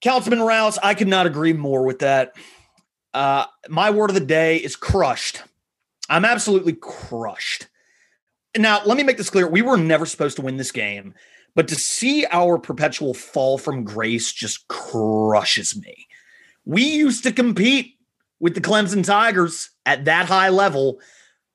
Councilman 0.00 0.40
Rouse, 0.40 0.78
I 0.82 0.94
could 0.94 1.08
not 1.08 1.26
agree 1.26 1.52
more 1.52 1.84
with 1.84 2.00
that. 2.00 2.32
Uh, 3.14 3.44
my 3.68 3.90
word 3.90 4.10
of 4.10 4.14
the 4.14 4.20
day 4.20 4.56
is 4.56 4.74
crushed. 4.74 5.42
I'm 6.08 6.24
absolutely 6.24 6.72
crushed. 6.72 7.68
Now, 8.56 8.82
let 8.84 8.96
me 8.96 9.04
make 9.04 9.16
this 9.16 9.30
clear. 9.30 9.46
We 9.46 9.62
were 9.62 9.76
never 9.76 10.06
supposed 10.06 10.36
to 10.36 10.42
win 10.42 10.56
this 10.56 10.72
game, 10.72 11.14
but 11.54 11.68
to 11.68 11.76
see 11.76 12.26
our 12.32 12.58
perpetual 12.58 13.14
fall 13.14 13.58
from 13.58 13.84
grace 13.84 14.32
just 14.32 14.66
crushes 14.66 15.76
me. 15.76 16.08
We 16.70 16.84
used 16.84 17.24
to 17.24 17.32
compete 17.32 17.96
with 18.38 18.54
the 18.54 18.60
Clemson 18.60 19.04
Tigers 19.04 19.70
at 19.86 20.04
that 20.04 20.26
high 20.26 20.50
level, 20.50 21.00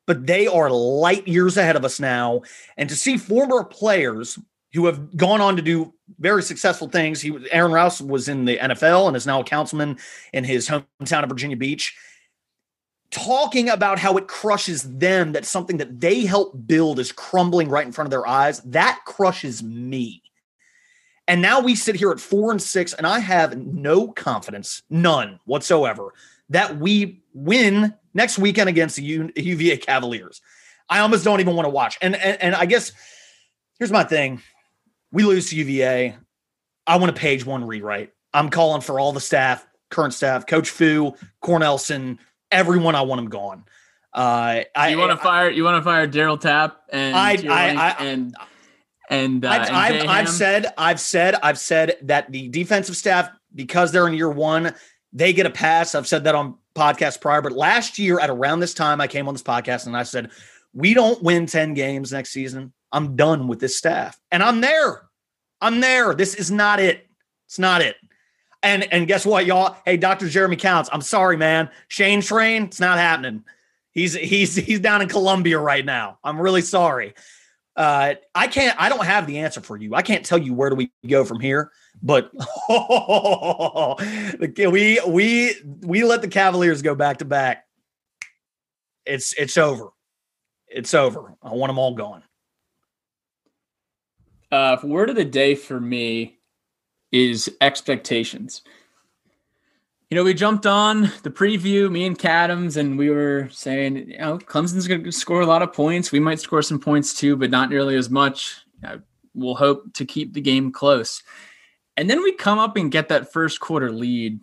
but 0.06 0.28
they 0.28 0.46
are 0.46 0.70
light 0.70 1.26
years 1.26 1.56
ahead 1.56 1.78
of 1.78 1.86
us 1.86 2.02
now. 2.02 2.42
And 2.76 2.90
to 2.90 2.98
see 2.98 3.16
former 3.16 3.64
players 3.64 4.38
who 4.74 4.88
have 4.88 5.16
gone 5.16 5.40
on 5.40 5.56
to 5.56 5.62
do 5.62 5.94
very 6.20 6.44
successful 6.44 6.90
things, 6.90 7.22
he 7.22 7.34
Aaron 7.50 7.72
Rouse 7.72 8.02
was 8.02 8.28
in 8.28 8.44
the 8.44 8.58
NFL 8.58 9.08
and 9.08 9.16
is 9.16 9.26
now 9.26 9.40
a 9.40 9.46
councilman 9.46 9.98
in 10.34 10.44
his 10.44 10.68
hometown 10.68 11.24
of 11.24 11.30
Virginia 11.30 11.56
Beach. 11.56 11.96
Talking 13.10 13.70
about 13.70 13.98
how 13.98 14.18
it 14.18 14.28
crushes 14.28 14.84
them, 14.98 15.32
that 15.32 15.46
something 15.46 15.78
that 15.78 16.02
they 16.02 16.26
help 16.26 16.68
build 16.68 17.00
is 17.00 17.14
crumbling 17.14 17.70
right 17.70 17.86
in 17.86 17.94
front 17.94 18.08
of 18.08 18.12
their 18.12 18.28
eyes, 18.28 18.60
that 18.64 19.00
crushes 19.06 19.64
me. 19.64 20.25
And 21.28 21.42
now 21.42 21.60
we 21.60 21.76
sit 21.76 21.96
here 21.96 22.12
at 22.12 22.20
four 22.20 22.52
and 22.52 22.62
six, 22.62 22.94
and 22.94 23.08
I 23.08 23.20
have 23.20 23.58
no 23.58 24.10
confidence, 24.10 24.84
none 24.90 25.40
whatsoever, 25.46 26.14
that 26.50 26.78
we 26.78 27.24
win 27.34 27.94
next 28.14 28.38
weekend 28.38 28.70
against 28.70 28.96
the 28.98 29.04
U- 29.04 29.32
UVA 29.36 29.78
Cavaliers. 29.78 30.42
I 30.88 31.00
almost 31.00 31.24
don't 31.24 31.40
even 31.40 31.56
want 31.56 31.66
to 31.66 31.72
watch. 31.72 31.98
And, 32.02 32.16
and 32.16 32.42
and 32.42 32.56
I 32.56 32.66
guess 32.66 32.92
here's 33.80 33.92
my 33.92 34.04
thing: 34.04 34.42
we 35.12 35.24
lose 35.24 35.50
to 35.50 35.56
UVA. 35.56 36.16
I 36.86 36.98
want 36.98 37.10
a 37.10 37.14
page 37.14 37.46
one 37.46 37.66
rewrite. 37.66 38.12
I'm 38.34 38.50
calling 38.50 38.82
for 38.82 39.00
all 39.00 39.12
the 39.12 39.22
staff, 39.22 39.66
current 39.90 40.14
staff, 40.14 40.46
Coach 40.46 40.70
Fu, 40.70 41.16
Cornelsen, 41.42 42.20
everyone. 42.52 42.94
I 42.94 43.02
want 43.02 43.20
them 43.20 43.30
gone. 43.30 43.66
Uh, 44.14 44.64
I, 44.76 44.90
you 44.90 44.98
want 44.98 45.12
to 45.12 45.18
fire? 45.18 45.50
You 45.50 45.64
want 45.64 45.78
to 45.78 45.84
fire 45.84 46.08
Darryl 46.08 46.40
Tapp 46.40 46.84
and 46.90 47.16
I, 47.16 47.32
I, 47.50 47.76
I, 47.76 47.90
and 48.06 48.36
and, 49.10 49.46
uh, 49.46 49.50
I've, 49.50 49.68
and 49.68 49.76
I've, 49.76 50.10
I've, 50.10 50.30
said, 50.30 50.66
I've 50.78 51.00
said, 51.00 51.36
I've 51.42 51.60
said 51.60 51.98
that 52.04 52.32
the 52.32 52.48
defensive 52.50 52.96
staff, 52.96 53.30
because 53.54 53.92
they're 53.92 54.08
in 54.08 54.14
year 54.14 54.30
one, 54.30 54.74
they 55.14 55.34
get 55.34 55.46
a 55.46 55.52
pass. 55.52 55.96
I've 55.96 56.08
said 56.08 56.26
that 56.26 56.36
on 56.36 56.58
podcast 56.76 57.22
prior, 57.22 57.42
but 57.42 57.54
last 57.54 57.98
year 58.00 58.20
at 58.20 58.30
around 58.30 58.60
this 58.60 58.74
time, 58.74 59.00
I 59.00 59.08
came 59.08 59.28
on 59.28 59.34
this 59.34 59.44
podcast 59.44 59.88
and 59.88 59.96
I 59.96 60.04
said, 60.04 60.32
we 60.74 60.94
don't 60.94 61.24
win 61.24 61.46
10 61.46 61.74
games 61.74 62.12
next 62.12 62.32
season. 62.32 62.74
I'm 62.92 63.16
done 63.16 63.48
with 63.48 63.60
this 63.60 63.78
staff. 63.78 64.20
And 64.32 64.44
I'm 64.44 64.62
there. 64.62 65.04
I'm 65.62 65.80
there. 65.80 66.14
This 66.14 66.36
is 66.36 66.52
not 66.52 66.80
it. 66.80 67.08
It's 67.48 67.60
not 67.60 67.82
it. 67.82 67.96
And 68.62 68.92
and 68.92 69.08
guess 69.08 69.26
what, 69.26 69.46
y'all? 69.46 69.78
Hey, 69.86 69.96
Dr. 69.96 70.28
Jeremy 70.28 70.56
Counts, 70.56 70.90
I'm 70.92 71.02
sorry, 71.02 71.38
man. 71.38 71.70
Shane 71.88 72.22
Train, 72.22 72.64
it's 72.64 72.80
not 72.80 72.98
happening. 72.98 73.44
He's 73.92 74.16
he's 74.16 74.56
he's 74.56 74.80
down 74.80 75.04
in 75.04 75.08
Columbia 75.08 75.60
right 75.60 75.86
now. 75.86 76.18
I'm 76.24 76.42
really 76.42 76.62
sorry. 76.62 77.14
Uh, 77.76 78.16
I 78.34 78.48
can't. 78.48 78.80
I 78.80 78.88
don't 78.90 79.06
have 79.06 79.28
the 79.28 79.40
answer 79.40 79.60
for 79.62 79.76
you. 79.78 79.96
I 79.96 80.02
can't 80.02 80.26
tell 80.26 80.38
you 80.38 80.54
where 80.54 80.70
do 80.70 80.76
we 80.76 80.92
go 81.08 81.26
from 81.26 81.40
here. 81.42 81.72
But 82.02 82.32
we 84.58 85.00
we 85.08 85.56
we 85.82 86.04
let 86.04 86.22
the 86.22 86.30
Cavaliers 86.30 86.82
go 86.82 86.96
back 86.96 87.18
to 87.18 87.26
back. 87.26 87.66
It's 89.06 89.34
it's 89.34 89.58
over. 89.58 89.90
It's 90.68 90.94
over. 90.94 91.36
I 91.44 91.54
want 91.54 91.70
them 91.70 91.78
all 91.78 91.94
gone. 91.94 92.24
Uh, 94.52 94.78
word 94.84 95.10
of 95.10 95.16
the 95.16 95.26
day 95.26 95.56
for 95.56 95.80
me 95.80 96.40
is 97.12 97.52
expectations. 97.62 98.62
You 100.16 100.22
know, 100.22 100.24
we 100.24 100.34
jumped 100.34 100.66
on 100.66 101.12
the 101.24 101.30
preview, 101.30 101.92
me 101.92 102.06
and 102.06 102.18
Cadams, 102.18 102.78
and 102.78 102.98
we 102.98 103.10
were 103.10 103.50
saying, 103.52 103.98
you 103.98 104.18
know, 104.18 104.38
Clemson's 104.38 104.88
going 104.88 105.04
to 105.04 105.12
score 105.12 105.42
a 105.42 105.46
lot 105.46 105.62
of 105.62 105.74
points. 105.74 106.14
We 106.14 106.22
might 106.22 106.40
score 106.40 106.62
some 106.62 106.80
points 106.80 107.14
too, 107.14 107.36
but 107.36 107.50
not 107.50 107.70
nearly 107.70 107.98
as 107.98 108.10
much. 108.10 108.64
We'll 109.34 109.56
hope 109.56 109.94
to 109.96 110.06
keep 110.06 110.32
the 110.32 110.40
game 110.40 110.72
close. 110.72 111.22
And 111.98 112.10
then 112.10 112.24
we 112.24 112.32
come 112.32 112.60
up 112.60 112.78
and 112.78 112.90
get 112.90 113.10
that 113.10 113.34
first 113.34 113.60
quarter 113.60 113.92
lead 113.92 114.40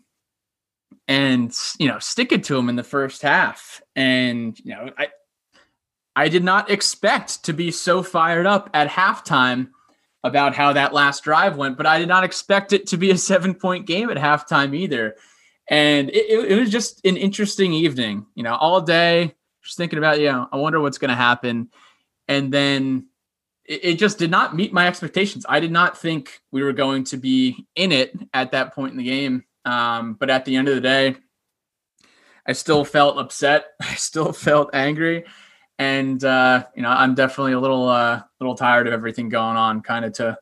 and, 1.08 1.56
you 1.78 1.88
know, 1.88 1.98
stick 2.00 2.32
it 2.32 2.44
to 2.44 2.54
them 2.54 2.68
in 2.68 2.76
the 2.76 2.84
first 2.84 3.22
half. 3.22 3.80
And, 3.96 4.60
you 4.62 4.74
know, 4.74 4.90
I, 4.98 5.08
I 6.14 6.28
did 6.28 6.44
not 6.44 6.70
expect 6.70 7.44
to 7.44 7.54
be 7.54 7.70
so 7.70 8.02
fired 8.02 8.44
up 8.44 8.68
at 8.74 8.90
halftime 8.90 9.70
about 10.22 10.54
how 10.54 10.74
that 10.74 10.92
last 10.92 11.24
drive 11.24 11.56
went, 11.56 11.78
but 11.78 11.86
I 11.86 11.98
did 11.98 12.08
not 12.08 12.24
expect 12.24 12.74
it 12.74 12.88
to 12.88 12.98
be 12.98 13.10
a 13.10 13.16
seven 13.16 13.54
point 13.54 13.86
game 13.86 14.10
at 14.10 14.18
halftime 14.18 14.76
either. 14.76 15.16
And 15.68 16.10
it, 16.10 16.50
it, 16.50 16.58
was 16.58 16.70
just 16.70 17.04
an 17.06 17.16
interesting 17.16 17.72
evening, 17.72 18.26
you 18.34 18.42
know, 18.42 18.54
all 18.54 18.80
day, 18.80 19.34
just 19.62 19.76
thinking 19.76 19.98
about, 19.98 20.20
you 20.20 20.30
know, 20.30 20.48
I 20.52 20.56
wonder 20.56 20.80
what's 20.80 20.98
going 20.98 21.10
to 21.10 21.14
happen. 21.14 21.70
And 22.28 22.52
then 22.52 23.06
it, 23.64 23.84
it 23.84 23.98
just 23.98 24.18
did 24.18 24.30
not 24.30 24.56
meet 24.56 24.72
my 24.72 24.88
expectations. 24.88 25.46
I 25.48 25.60
did 25.60 25.70
not 25.70 25.96
think 25.96 26.40
we 26.50 26.62
were 26.62 26.72
going 26.72 27.04
to 27.04 27.16
be 27.16 27.66
in 27.76 27.92
it 27.92 28.12
at 28.34 28.50
that 28.52 28.74
point 28.74 28.92
in 28.92 28.98
the 28.98 29.04
game. 29.04 29.44
Um, 29.64 30.14
but 30.14 30.30
at 30.30 30.44
the 30.44 30.56
end 30.56 30.68
of 30.68 30.74
the 30.74 30.80
day, 30.80 31.16
I 32.44 32.52
still 32.52 32.84
felt 32.84 33.18
upset. 33.18 33.66
I 33.80 33.94
still 33.94 34.32
felt 34.32 34.70
angry 34.74 35.24
and 35.78 36.22
uh, 36.24 36.64
you 36.76 36.82
know 36.82 36.90
I'm 36.90 37.14
definitely 37.14 37.52
a 37.52 37.60
little 37.60 37.88
uh, 37.88 38.22
little 38.40 38.54
tired 38.54 38.86
of 38.86 38.92
everything 38.92 39.28
going 39.28 39.56
on, 39.56 39.82
kind 39.82 40.04
of 40.04 40.12
to 40.14 40.38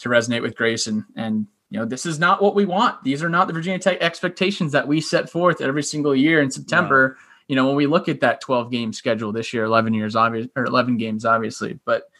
to 0.00 0.08
resonate 0.08 0.42
with 0.42 0.56
grace 0.56 0.86
and 0.86 1.04
And 1.16 1.46
you 1.72 1.78
know 1.78 1.86
this 1.86 2.04
is 2.04 2.18
not 2.18 2.42
what 2.42 2.54
we 2.54 2.66
want. 2.66 3.02
These 3.02 3.22
are 3.22 3.30
not 3.30 3.46
the 3.46 3.54
Virginia 3.54 3.78
Tech 3.78 3.96
expectations 4.02 4.72
that 4.72 4.86
we 4.86 5.00
set 5.00 5.30
forth 5.30 5.62
every 5.62 5.82
single 5.82 6.14
year 6.14 6.42
in 6.42 6.50
September. 6.50 7.16
No. 7.16 7.24
You 7.48 7.56
know 7.56 7.66
when 7.66 7.76
we 7.76 7.86
look 7.86 8.10
at 8.10 8.20
that 8.20 8.42
12 8.42 8.70
game 8.70 8.92
schedule 8.92 9.32
this 9.32 9.54
year, 9.54 9.64
11 9.64 9.94
years 9.94 10.14
obvious 10.14 10.48
or 10.54 10.66
11 10.66 10.98
games 10.98 11.24
obviously, 11.24 11.80
but 11.86 12.10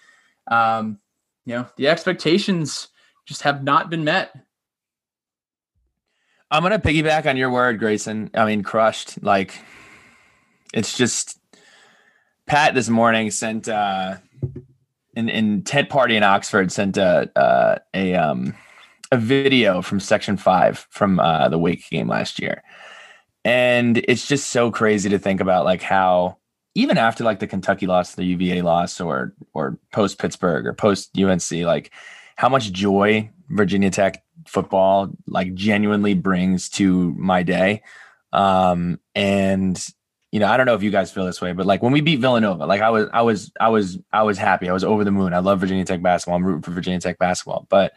um, 0.51 0.99
you 1.45 1.55
know 1.55 1.69
the 1.77 1.89
expectations 1.89 2.89
just 3.27 3.43
have 3.43 3.63
not 3.63 3.91
been 3.91 4.05
met. 4.05 4.35
I'm 6.51 6.63
gonna 6.63 6.79
piggyback 6.79 7.27
on 7.27 7.37
your 7.37 7.51
word, 7.51 7.79
Grayson. 7.79 8.31
I 8.33 8.47
mean, 8.47 8.63
crushed. 8.63 9.23
Like, 9.23 9.61
it's 10.73 10.97
just 10.97 11.39
Pat 12.47 12.75
this 12.75 12.89
morning 12.89 13.31
sent 13.31 13.69
uh 13.69 14.17
in 15.15 15.29
in 15.29 15.63
Ted 15.63 15.91
Party 15.91 16.17
in 16.17 16.23
Oxford 16.23 16.73
sent 16.73 16.97
a 16.97 17.31
uh, 17.39 17.79
a 17.93 18.15
um 18.15 18.55
a 19.13 19.17
video 19.17 19.83
from 19.83 20.01
Section 20.01 20.37
Five 20.37 20.89
from 20.91 21.21
uh, 21.21 21.49
the 21.49 21.59
Wake 21.59 21.89
game 21.89 22.09
last 22.09 22.41
year, 22.41 22.65
and 23.45 23.99
it's 24.09 24.27
just 24.27 24.49
so 24.49 24.73
crazy 24.73 25.09
to 25.11 25.19
think 25.19 25.41
about 25.41 25.65
like 25.65 25.83
how 25.83 26.39
even 26.75 26.97
after 26.97 27.23
like 27.23 27.39
the 27.39 27.47
Kentucky 27.47 27.87
loss, 27.87 28.15
the 28.15 28.25
UVA 28.25 28.63
loss, 28.63 29.01
or 29.01 29.35
or 29.53 29.79
post 29.93 30.19
Pittsburgh 30.19 30.67
or 30.67 30.73
post 30.73 31.17
UNC, 31.17 31.51
like 31.65 31.93
how 32.37 32.49
much 32.49 32.73
joy 32.73 33.31
Virginia 33.51 33.91
Tech 33.91 34.25
football 34.47 35.11
like 35.27 35.55
genuinely 35.55 36.15
brings 36.15 36.69
to 36.71 37.13
my 37.13 37.43
day. 37.43 37.83
Um, 38.33 38.99
and 39.15 39.79
you 40.33 40.41
know, 40.41 40.47
I 40.47 40.57
don't 40.57 40.65
know 40.65 40.75
if 40.75 40.83
you 40.83 40.91
guys 40.91 41.13
feel 41.13 41.27
this 41.27 41.43
way, 41.43 41.53
but 41.53 41.67
like 41.67 41.83
when 41.83 41.93
we 41.93 42.01
beat 42.01 42.21
Villanova, 42.21 42.65
like 42.65 42.81
I 42.81 42.89
was, 42.89 43.09
I 43.13 43.21
was, 43.21 43.53
I 43.61 43.69
was, 43.69 43.99
I 44.11 44.23
was 44.23 44.39
happy. 44.39 44.71
I 44.71 44.73
was 44.73 44.83
over 44.83 45.05
the 45.05 45.11
moon. 45.11 45.35
I 45.35 45.41
love 45.41 45.61
Virginia 45.61 45.85
Tech 45.85 46.01
basketball. 46.01 46.37
I'm 46.37 46.45
rooting 46.45 46.63
for 46.63 46.71
Virginia 46.71 46.99
Tech 46.99 47.19
basketball, 47.19 47.67
but 47.69 47.93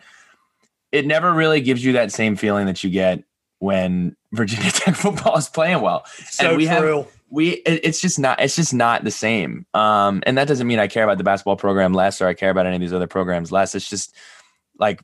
it 0.95 1.05
never 1.05 1.33
really 1.33 1.59
gives 1.59 1.83
you 1.83 1.93
that 1.93 2.11
same 2.11 2.37
feeling 2.37 2.67
that 2.67 2.83
you 2.83 2.89
get 2.89 3.21
when 3.59 4.15
Virginia 4.31 4.71
Tech 4.71 4.95
football 4.95 5.37
is 5.37 5.49
playing 5.49 5.81
well. 5.81 6.05
So 6.29 6.49
and 6.49 6.57
we 6.57 6.65
true. 6.65 6.97
Have, 6.97 7.11
we, 7.29 7.49
it's 7.65 7.99
just 7.99 8.17
not, 8.17 8.39
it's 8.39 8.55
just 8.55 8.73
not 8.73 9.03
the 9.03 9.11
same. 9.11 9.65
Um, 9.73 10.23
and 10.25 10.37
that 10.37 10.47
doesn't 10.47 10.67
mean 10.67 10.79
I 10.79 10.87
care 10.87 11.03
about 11.03 11.17
the 11.17 11.25
basketball 11.25 11.57
program 11.57 11.93
less 11.93 12.21
or 12.21 12.27
I 12.27 12.33
care 12.33 12.49
about 12.49 12.65
any 12.65 12.75
of 12.75 12.81
these 12.81 12.93
other 12.93 13.07
programs 13.07 13.51
less. 13.51 13.75
It's 13.75 13.89
just 13.89 14.15
like 14.79 15.01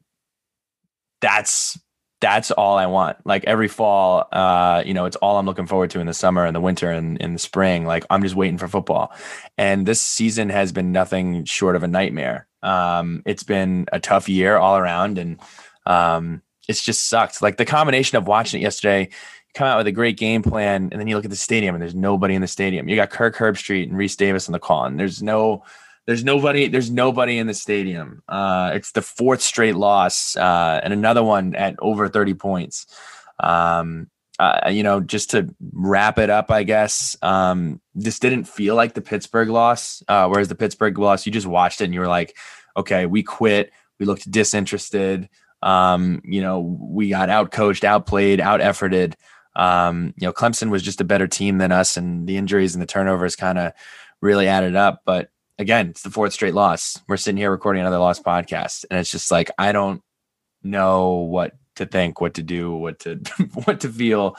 that's 1.19 1.77
that's 2.21 2.51
all 2.51 2.77
I 2.77 2.85
want. 2.85 3.17
Like 3.25 3.43
every 3.45 3.67
fall, 3.67 4.27
uh, 4.31 4.83
you 4.85 4.93
know, 4.93 5.05
it's 5.05 5.17
all 5.17 5.39
I'm 5.39 5.45
looking 5.45 5.65
forward 5.65 5.89
to 5.89 5.99
in 5.99 6.07
the 6.07 6.13
summer 6.13 6.45
and 6.45 6.55
the 6.55 6.61
winter 6.61 6.89
and 6.91 7.17
in 7.17 7.33
the 7.33 7.39
spring. 7.39 7.85
Like 7.85 8.05
I'm 8.09 8.21
just 8.21 8.35
waiting 8.35 8.59
for 8.59 8.67
football. 8.67 9.11
And 9.57 9.85
this 9.87 9.99
season 9.99 10.49
has 10.49 10.71
been 10.71 10.91
nothing 10.91 11.43
short 11.45 11.75
of 11.75 11.83
a 11.83 11.87
nightmare. 11.87 12.47
Um, 12.63 13.23
it's 13.25 13.43
been 13.43 13.87
a 13.91 13.99
tough 13.99 14.29
year 14.29 14.55
all 14.55 14.77
around, 14.77 15.17
and 15.17 15.39
um, 15.85 16.41
it's 16.67 16.83
just 16.83 17.07
sucked. 17.07 17.41
Like 17.41 17.57
the 17.57 17.65
combination 17.65 18.17
of 18.17 18.27
watching 18.27 18.61
it 18.61 18.63
yesterday, 18.63 19.09
come 19.53 19.67
out 19.67 19.77
with 19.77 19.87
a 19.87 19.91
great 19.91 20.17
game 20.17 20.43
plan, 20.43 20.89
and 20.91 20.99
then 20.99 21.07
you 21.07 21.15
look 21.15 21.25
at 21.25 21.31
the 21.31 21.37
stadium 21.37 21.75
and 21.75 21.81
there's 21.81 21.95
nobody 21.95 22.35
in 22.35 22.41
the 22.41 22.47
stadium. 22.47 22.87
You 22.87 22.95
got 22.95 23.09
Kirk 23.09 23.35
Herbstreit 23.35 23.89
and 23.89 23.93
Rece 23.93 24.17
Davis 24.17 24.47
on 24.47 24.53
the 24.53 24.59
call, 24.59 24.85
and 24.85 24.99
there's 24.99 25.21
no 25.21 25.63
there's 26.07 26.23
nobody. 26.23 26.67
There's 26.67 26.89
nobody 26.89 27.37
in 27.37 27.47
the 27.47 27.53
stadium. 27.53 28.23
Uh, 28.27 28.71
it's 28.73 28.91
the 28.91 29.01
fourth 29.01 29.41
straight 29.41 29.75
loss, 29.75 30.35
uh, 30.35 30.79
and 30.83 30.93
another 30.93 31.23
one 31.23 31.55
at 31.55 31.75
over 31.79 32.07
30 32.07 32.33
points. 32.35 32.87
Um, 33.39 34.09
uh, 34.39 34.69
you 34.71 34.81
know, 34.81 34.99
just 34.99 35.29
to 35.31 35.53
wrap 35.71 36.17
it 36.17 36.31
up, 36.31 36.49
I 36.49 36.63
guess 36.63 37.15
um, 37.21 37.79
this 37.93 38.17
didn't 38.17 38.45
feel 38.45 38.75
like 38.75 38.95
the 38.95 39.01
Pittsburgh 39.01 39.49
loss. 39.49 40.01
Uh, 40.07 40.27
whereas 40.27 40.47
the 40.47 40.55
Pittsburgh 40.55 40.97
loss, 40.97 41.27
you 41.27 41.31
just 41.31 41.45
watched 41.45 41.79
it 41.79 41.85
and 41.85 41.93
you 41.93 41.99
were 41.99 42.07
like, 42.07 42.35
okay, 42.75 43.05
we 43.05 43.21
quit. 43.21 43.71
We 43.99 44.07
looked 44.07 44.31
disinterested. 44.31 45.29
Um, 45.61 46.21
you 46.23 46.41
know, 46.41 46.59
we 46.59 47.09
got 47.09 47.29
out 47.29 47.51
coached, 47.51 47.83
outplayed, 47.83 48.39
out 48.39 48.59
efforted. 48.59 49.13
Um, 49.55 50.13
you 50.17 50.27
know, 50.27 50.33
Clemson 50.33 50.69
was 50.69 50.81
just 50.81 51.01
a 51.01 51.05
better 51.05 51.27
team 51.27 51.57
than 51.57 51.71
us, 51.71 51.97
and 51.97 52.27
the 52.27 52.37
injuries 52.37 52.73
and 52.73 52.81
the 52.81 52.87
turnovers 52.87 53.35
kind 53.35 53.57
of 53.57 53.73
really 54.21 54.47
added 54.47 54.75
up. 54.75 55.01
But 55.05 55.29
again, 55.59 55.89
it's 55.89 56.03
the 56.03 56.09
fourth 56.09 56.33
straight 56.33 56.53
loss. 56.53 56.99
We're 57.07 57.17
sitting 57.17 57.37
here 57.37 57.51
recording 57.51 57.81
another 57.81 57.97
lost 57.97 58.23
podcast, 58.23 58.85
and 58.89 58.99
it's 58.99 59.11
just 59.11 59.31
like 59.31 59.51
I 59.57 59.71
don't 59.71 60.01
know 60.63 61.15
what 61.15 61.53
to 61.75 61.85
think, 61.85 62.21
what 62.21 62.35
to 62.35 62.43
do, 62.43 62.73
what 62.73 62.99
to 62.99 63.15
what 63.65 63.81
to 63.81 63.89
feel. 63.89 64.37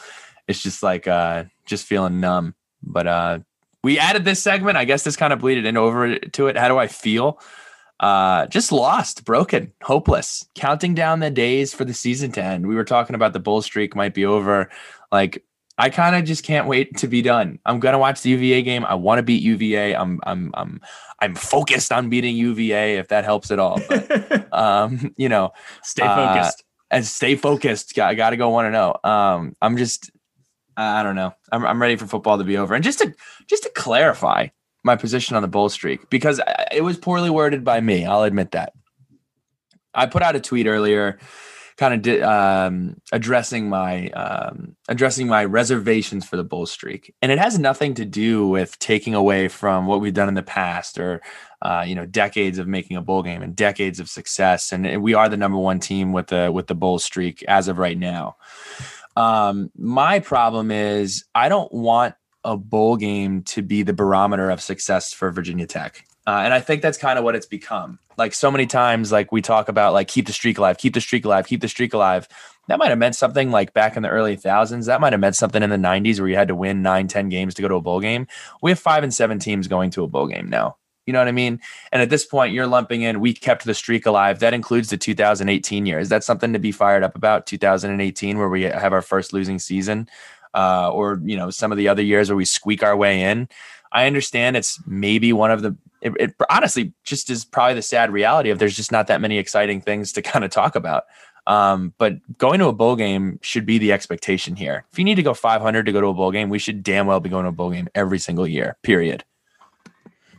It's 0.48 0.62
just 0.62 0.82
like 0.82 1.06
uh 1.06 1.44
just 1.66 1.86
feeling 1.86 2.20
numb. 2.20 2.54
But 2.82 3.06
uh 3.06 3.38
we 3.84 3.98
added 3.98 4.24
this 4.24 4.42
segment. 4.42 4.76
I 4.76 4.84
guess 4.84 5.02
this 5.02 5.16
kind 5.16 5.32
of 5.32 5.40
bleeded 5.40 5.66
in 5.66 5.76
over 5.76 6.18
to 6.18 6.46
it. 6.46 6.56
How 6.56 6.68
do 6.68 6.78
I 6.78 6.86
feel? 6.86 7.40
Uh 8.02 8.46
just 8.46 8.72
lost, 8.72 9.24
broken, 9.24 9.72
hopeless, 9.82 10.44
counting 10.54 10.94
down 10.94 11.20
the 11.20 11.30
days 11.30 11.72
for 11.72 11.84
the 11.84 11.94
season 11.94 12.32
to 12.32 12.42
end. 12.42 12.66
We 12.66 12.74
were 12.74 12.84
talking 12.84 13.14
about 13.14 13.32
the 13.32 13.40
bull 13.40 13.62
streak 13.62 13.96
might 13.96 14.12
be 14.12 14.26
over. 14.26 14.68
Like 15.10 15.44
I 15.78 15.88
kind 15.88 16.14
of 16.14 16.24
just 16.24 16.44
can't 16.44 16.66
wait 16.66 16.96
to 16.98 17.08
be 17.08 17.22
done. 17.22 17.58
I'm 17.64 17.80
gonna 17.80 17.98
watch 17.98 18.22
the 18.22 18.30
UVA 18.30 18.62
game. 18.62 18.84
I 18.84 18.94
want 18.94 19.18
to 19.18 19.22
beat 19.22 19.42
UVA. 19.42 19.94
I'm 19.94 20.20
I'm 20.24 20.50
I'm 20.54 20.80
I'm 21.20 21.34
focused 21.34 21.92
on 21.92 22.10
beating 22.10 22.36
UVA 22.36 22.98
if 22.98 23.08
that 23.08 23.24
helps 23.24 23.50
at 23.50 23.58
all. 23.58 23.80
But 23.88 24.52
um, 24.52 25.14
you 25.16 25.28
know, 25.28 25.52
stay 25.82 26.06
focused 26.06 26.60
uh, 26.60 26.96
and 26.96 27.06
stay 27.06 27.36
focused. 27.36 27.98
I 27.98 28.14
got 28.14 28.30
to 28.30 28.36
go 28.36 28.50
one 28.50 28.66
to 28.66 28.70
know. 28.70 28.96
Um, 29.02 29.56
I'm 29.62 29.76
just 29.76 30.10
I 30.76 31.02
don't 31.02 31.16
know. 31.16 31.34
I'm 31.50 31.64
I'm 31.64 31.80
ready 31.80 31.96
for 31.96 32.06
football 32.06 32.38
to 32.38 32.44
be 32.44 32.56
over. 32.56 32.74
And 32.74 32.84
just 32.84 32.98
to 32.98 33.14
just 33.46 33.62
to 33.62 33.70
clarify 33.70 34.48
my 34.82 34.96
position 34.96 35.36
on 35.36 35.42
the 35.42 35.48
bull 35.48 35.68
streak 35.68 36.10
because 36.10 36.40
it 36.72 36.82
was 36.82 36.96
poorly 36.96 37.30
worded 37.30 37.64
by 37.64 37.80
me. 37.80 38.04
I'll 38.04 38.22
admit 38.22 38.52
that. 38.52 38.72
I 39.94 40.06
put 40.06 40.22
out 40.22 40.36
a 40.36 40.40
tweet 40.40 40.66
earlier 40.66 41.18
kind 41.76 41.94
of 41.94 42.02
di- 42.02 42.20
um, 42.20 42.96
addressing 43.12 43.68
my 43.68 44.08
um, 44.10 44.76
addressing 44.88 45.26
my 45.26 45.44
reservations 45.44 46.24
for 46.24 46.36
the 46.36 46.44
bull 46.44 46.66
streak, 46.66 47.14
and 47.22 47.32
it 47.32 47.38
has 47.38 47.58
nothing 47.58 47.94
to 47.94 48.04
do 48.04 48.46
with 48.46 48.78
taking 48.78 49.14
away 49.14 49.48
from 49.48 49.86
what 49.86 50.00
we've 50.00 50.14
done 50.14 50.28
in 50.28 50.34
the 50.34 50.42
past 50.42 50.98
or 50.98 51.20
uh, 51.62 51.84
you 51.86 51.94
know 51.94 52.06
decades 52.06 52.58
of 52.58 52.66
making 52.66 52.96
a 52.96 53.02
bowl 53.02 53.22
game 53.22 53.42
and 53.42 53.56
decades 53.56 54.00
of 54.00 54.08
success. 54.08 54.72
And 54.72 55.02
we 55.02 55.14
are 55.14 55.28
the 55.28 55.36
number 55.36 55.58
one 55.58 55.80
team 55.80 56.12
with 56.12 56.28
the 56.28 56.50
with 56.52 56.66
the 56.66 56.74
bull 56.74 56.98
streak 56.98 57.42
as 57.44 57.68
of 57.68 57.78
right 57.78 57.98
now. 57.98 58.36
Um, 59.16 59.70
my 59.76 60.20
problem 60.20 60.70
is 60.70 61.24
I 61.34 61.48
don't 61.48 61.72
want 61.72 62.14
a 62.44 62.56
bowl 62.56 62.96
game 62.96 63.42
to 63.42 63.62
be 63.62 63.82
the 63.82 63.92
barometer 63.92 64.50
of 64.50 64.60
success 64.60 65.12
for 65.12 65.30
Virginia 65.30 65.66
Tech. 65.66 66.04
Uh, 66.26 66.42
and 66.44 66.54
I 66.54 66.60
think 66.60 66.82
that's 66.82 66.98
kind 66.98 67.18
of 67.18 67.24
what 67.24 67.34
it's 67.34 67.46
become. 67.46 67.98
Like 68.16 68.34
so 68.34 68.50
many 68.50 68.66
times, 68.66 69.10
like 69.10 69.32
we 69.32 69.42
talk 69.42 69.68
about, 69.68 69.92
like 69.92 70.08
keep 70.08 70.26
the 70.26 70.32
streak 70.32 70.58
alive, 70.58 70.78
keep 70.78 70.94
the 70.94 71.00
streak 71.00 71.24
alive, 71.24 71.46
keep 71.46 71.60
the 71.60 71.68
streak 71.68 71.94
alive. 71.94 72.28
That 72.68 72.78
might 72.78 72.90
have 72.90 72.98
meant 72.98 73.16
something 73.16 73.50
like 73.50 73.72
back 73.72 73.96
in 73.96 74.02
the 74.02 74.08
early 74.08 74.36
thousands. 74.36 74.86
That 74.86 75.00
might 75.00 75.12
have 75.12 75.20
meant 75.20 75.34
something 75.34 75.62
in 75.62 75.70
the 75.70 75.76
90s 75.76 76.20
where 76.20 76.28
you 76.28 76.36
had 76.36 76.48
to 76.48 76.54
win 76.54 76.82
nine, 76.82 77.08
10 77.08 77.28
games 77.28 77.54
to 77.54 77.62
go 77.62 77.68
to 77.68 77.74
a 77.74 77.80
bowl 77.80 78.00
game. 78.00 78.28
We 78.62 78.70
have 78.70 78.78
five 78.78 79.02
and 79.02 79.12
seven 79.12 79.40
teams 79.40 79.66
going 79.66 79.90
to 79.90 80.04
a 80.04 80.08
bowl 80.08 80.28
game 80.28 80.48
now. 80.48 80.76
You 81.06 81.12
know 81.12 81.18
what 81.18 81.28
I 81.28 81.32
mean? 81.32 81.60
And 81.90 82.00
at 82.00 82.10
this 82.10 82.24
point, 82.24 82.54
you're 82.54 82.68
lumping 82.68 83.02
in, 83.02 83.18
we 83.18 83.34
kept 83.34 83.64
the 83.64 83.74
streak 83.74 84.06
alive. 84.06 84.38
That 84.38 84.54
includes 84.54 84.90
the 84.90 84.96
2018 84.96 85.84
year. 85.84 85.98
Is 85.98 86.10
that 86.10 86.22
something 86.22 86.52
to 86.52 86.60
be 86.60 86.70
fired 86.70 87.02
up 87.02 87.16
about? 87.16 87.46
2018, 87.46 88.38
where 88.38 88.48
we 88.48 88.62
have 88.62 88.92
our 88.92 89.02
first 89.02 89.32
losing 89.32 89.58
season, 89.58 90.08
uh, 90.54 90.90
or, 90.90 91.20
you 91.24 91.36
know, 91.36 91.50
some 91.50 91.72
of 91.72 91.78
the 91.78 91.88
other 91.88 92.02
years 92.02 92.28
where 92.28 92.36
we 92.36 92.44
squeak 92.44 92.82
our 92.82 92.96
way 92.96 93.22
in. 93.22 93.48
I 93.92 94.06
understand 94.06 94.56
it's 94.56 94.80
maybe 94.86 95.32
one 95.32 95.50
of 95.50 95.62
the 95.62 95.76
it, 96.00 96.12
it 96.18 96.34
honestly 96.50 96.92
just 97.04 97.30
is 97.30 97.44
probably 97.44 97.74
the 97.74 97.82
sad 97.82 98.10
reality 98.10 98.50
of 98.50 98.58
there's 98.58 98.76
just 98.76 98.90
not 98.90 99.06
that 99.06 99.20
many 99.20 99.38
exciting 99.38 99.80
things 99.80 100.12
to 100.12 100.22
kind 100.22 100.44
of 100.44 100.50
talk 100.50 100.74
about. 100.76 101.04
Um, 101.46 101.92
but 101.98 102.14
going 102.38 102.60
to 102.60 102.68
a 102.68 102.72
bowl 102.72 102.94
game 102.94 103.38
should 103.42 103.66
be 103.66 103.78
the 103.78 103.92
expectation 103.92 104.54
here. 104.54 104.84
If 104.92 104.98
you 104.98 105.04
need 105.04 105.16
to 105.16 105.22
go 105.22 105.34
500 105.34 105.86
to 105.86 105.92
go 105.92 106.00
to 106.00 106.06
a 106.08 106.14
bowl 106.14 106.30
game, 106.30 106.50
we 106.50 106.58
should 106.60 106.84
damn 106.84 107.06
well 107.06 107.18
be 107.18 107.28
going 107.28 107.44
to 107.44 107.48
a 107.48 107.52
bowl 107.52 107.70
game 107.70 107.88
every 107.94 108.18
single 108.18 108.46
year. 108.46 108.76
Period. 108.82 109.24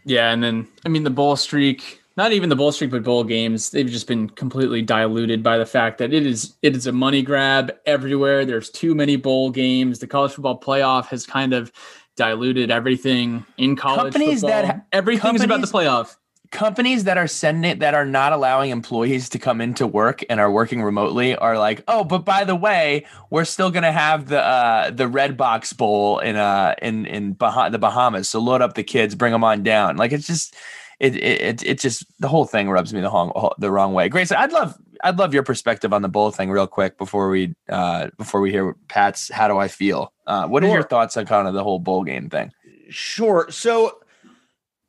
Yeah, 0.05 0.31
and 0.31 0.43
then 0.43 0.67
I 0.85 0.89
mean 0.89 1.03
the 1.03 1.09
bowl 1.09 1.35
streak, 1.35 2.01
not 2.15 2.31
even 2.31 2.49
the 2.49 2.55
bowl 2.55 2.71
streak, 2.71 2.91
but 2.91 3.03
bowl 3.03 3.23
games, 3.23 3.71
they've 3.71 3.89
just 3.89 4.07
been 4.07 4.29
completely 4.29 4.81
diluted 4.81 5.41
by 5.41 5.57
the 5.57 5.65
fact 5.65 5.97
that 5.97 6.13
it 6.13 6.25
is 6.25 6.55
it 6.61 6.75
is 6.75 6.85
a 6.87 6.91
money 6.91 7.21
grab 7.21 7.71
everywhere. 7.85 8.45
There's 8.45 8.69
too 8.69 8.93
many 8.95 9.15
bowl 9.15 9.49
games. 9.49 9.99
The 9.99 10.07
college 10.07 10.33
football 10.33 10.59
playoff 10.59 11.07
has 11.07 11.25
kind 11.25 11.53
of 11.53 11.71
diluted 12.15 12.69
everything 12.69 13.43
in 13.57 13.75
college 13.75 14.13
Companies 14.13 14.41
football. 14.41 14.61
that- 14.61 14.85
everything's 14.91 15.41
about 15.43 15.61
the 15.61 15.67
playoff. 15.67 16.15
companies 16.51 17.05
that 17.05 17.17
are 17.17 17.25
sending 17.25 17.71
it 17.71 17.79
that 17.79 17.95
are 17.95 18.05
not 18.05 18.31
allowing 18.31 18.69
employees 18.69 19.27
to 19.29 19.39
come 19.39 19.59
into 19.59 19.87
work 19.87 20.23
and 20.29 20.39
are 20.39 20.51
working 20.51 20.83
remotely 20.83 21.35
are 21.35 21.57
like, 21.57 21.83
oh, 21.87 22.03
but 22.03 22.19
by 22.19 22.43
the 22.43 22.55
way, 22.55 23.03
we're 23.31 23.43
still 23.45 23.71
gonna 23.71 23.91
have 23.91 24.27
the 24.27 24.39
uh, 24.39 24.91
the 24.91 25.05
Redbox 25.09 25.75
Bowl 25.75 26.19
in 26.19 26.35
uh 26.35 26.75
in 26.79 27.07
in 27.07 27.33
bah- 27.33 27.69
the 27.69 27.79
Bahamas. 27.79 28.29
So 28.29 28.39
load 28.39 28.61
up 28.61 28.75
the 28.75 28.83
kids, 28.83 29.15
bring 29.15 29.31
them 29.31 29.43
on 29.43 29.63
down. 29.63 29.97
Like 29.97 30.11
it's 30.11 30.27
just 30.27 30.55
it 30.99 31.15
it 31.15 31.63
it, 31.63 31.79
just 31.79 32.05
the 32.19 32.27
whole 32.27 32.45
thing 32.45 32.69
rubs 32.69 32.93
me 32.93 33.01
the 33.01 33.09
wrong 33.09 33.51
the 33.57 33.71
wrong 33.71 33.93
way. 33.93 34.09
Grace, 34.09 34.31
I'd 34.31 34.51
love 34.51 34.77
I'd 35.03 35.17
love 35.17 35.33
your 35.33 35.43
perspective 35.43 35.93
on 35.93 36.01
the 36.01 36.09
bowl 36.09 36.31
thing 36.31 36.49
real 36.49 36.67
quick 36.67 36.97
before 36.97 37.29
we 37.29 37.53
uh 37.69 38.09
before 38.17 38.41
we 38.41 38.51
hear 38.51 38.75
Pat's 38.87 39.29
how 39.31 39.47
do 39.47 39.57
I 39.57 39.67
feel. 39.67 40.13
Uh, 40.25 40.47
what 40.47 40.63
are 40.63 40.69
your 40.69 40.83
thoughts 40.83 41.17
on 41.17 41.25
kind 41.25 41.47
of 41.47 41.53
the 41.53 41.63
whole 41.63 41.79
bowl 41.79 42.03
game 42.03 42.29
thing? 42.29 42.51
Sure. 42.89 43.47
So, 43.49 43.99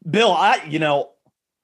Bill, 0.08 0.32
I, 0.32 0.62
you 0.68 0.78
know, 0.78 1.10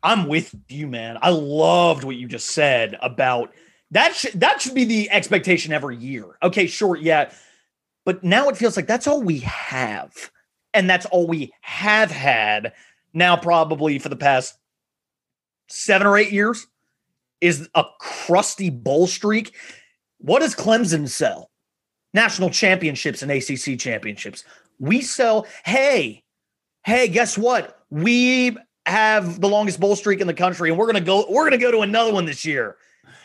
I'm 0.03 0.26
with 0.26 0.55
you, 0.68 0.86
man. 0.86 1.18
I 1.20 1.30
loved 1.30 2.05
what 2.05 2.16
you 2.16 2.26
just 2.26 2.51
said 2.51 2.99
about 3.03 3.53
that. 3.91 4.14
Should 4.14 4.41
that 4.41 4.61
should 4.61 4.74
be 4.74 4.84
the 4.84 5.11
expectation 5.11 5.72
every 5.72 5.97
year. 5.97 6.24
Okay, 6.43 6.66
sure, 6.66 6.97
yeah, 6.97 7.30
but 8.05 8.24
now 8.24 8.49
it 8.49 8.57
feels 8.57 8.76
like 8.76 8.86
that's 8.86 9.07
all 9.07 9.22
we 9.22 9.41
have, 9.41 10.30
and 10.72 10.88
that's 10.88 11.07
all 11.07 11.26
we 11.26 11.53
have 11.61 12.11
had 12.11 12.72
now, 13.12 13.36
probably 13.36 13.98
for 13.98 14.08
the 14.08 14.16
past 14.16 14.58
seven 15.68 16.06
or 16.06 16.16
eight 16.16 16.32
years, 16.32 16.66
is 17.40 17.68
a 17.74 17.84
crusty 17.98 18.70
bowl 18.70 19.06
streak. 19.06 19.54
What 20.18 20.40
does 20.40 20.54
Clemson 20.54 21.08
sell? 21.08 21.50
National 22.12 22.50
championships 22.50 23.22
and 23.22 23.30
ACC 23.30 23.78
championships. 23.78 24.44
We 24.78 25.00
sell, 25.00 25.46
hey, 25.64 26.24
hey, 26.84 27.08
guess 27.08 27.38
what? 27.38 27.84
We 27.90 28.56
have 28.86 29.40
the 29.40 29.48
longest 29.48 29.80
bowl 29.80 29.96
streak 29.96 30.20
in 30.20 30.26
the 30.26 30.34
country, 30.34 30.70
and 30.70 30.78
we're 30.78 30.86
gonna 30.86 31.00
go. 31.00 31.24
We're 31.28 31.44
gonna 31.44 31.58
go 31.58 31.70
to 31.70 31.80
another 31.80 32.12
one 32.12 32.24
this 32.24 32.44
year. 32.44 32.76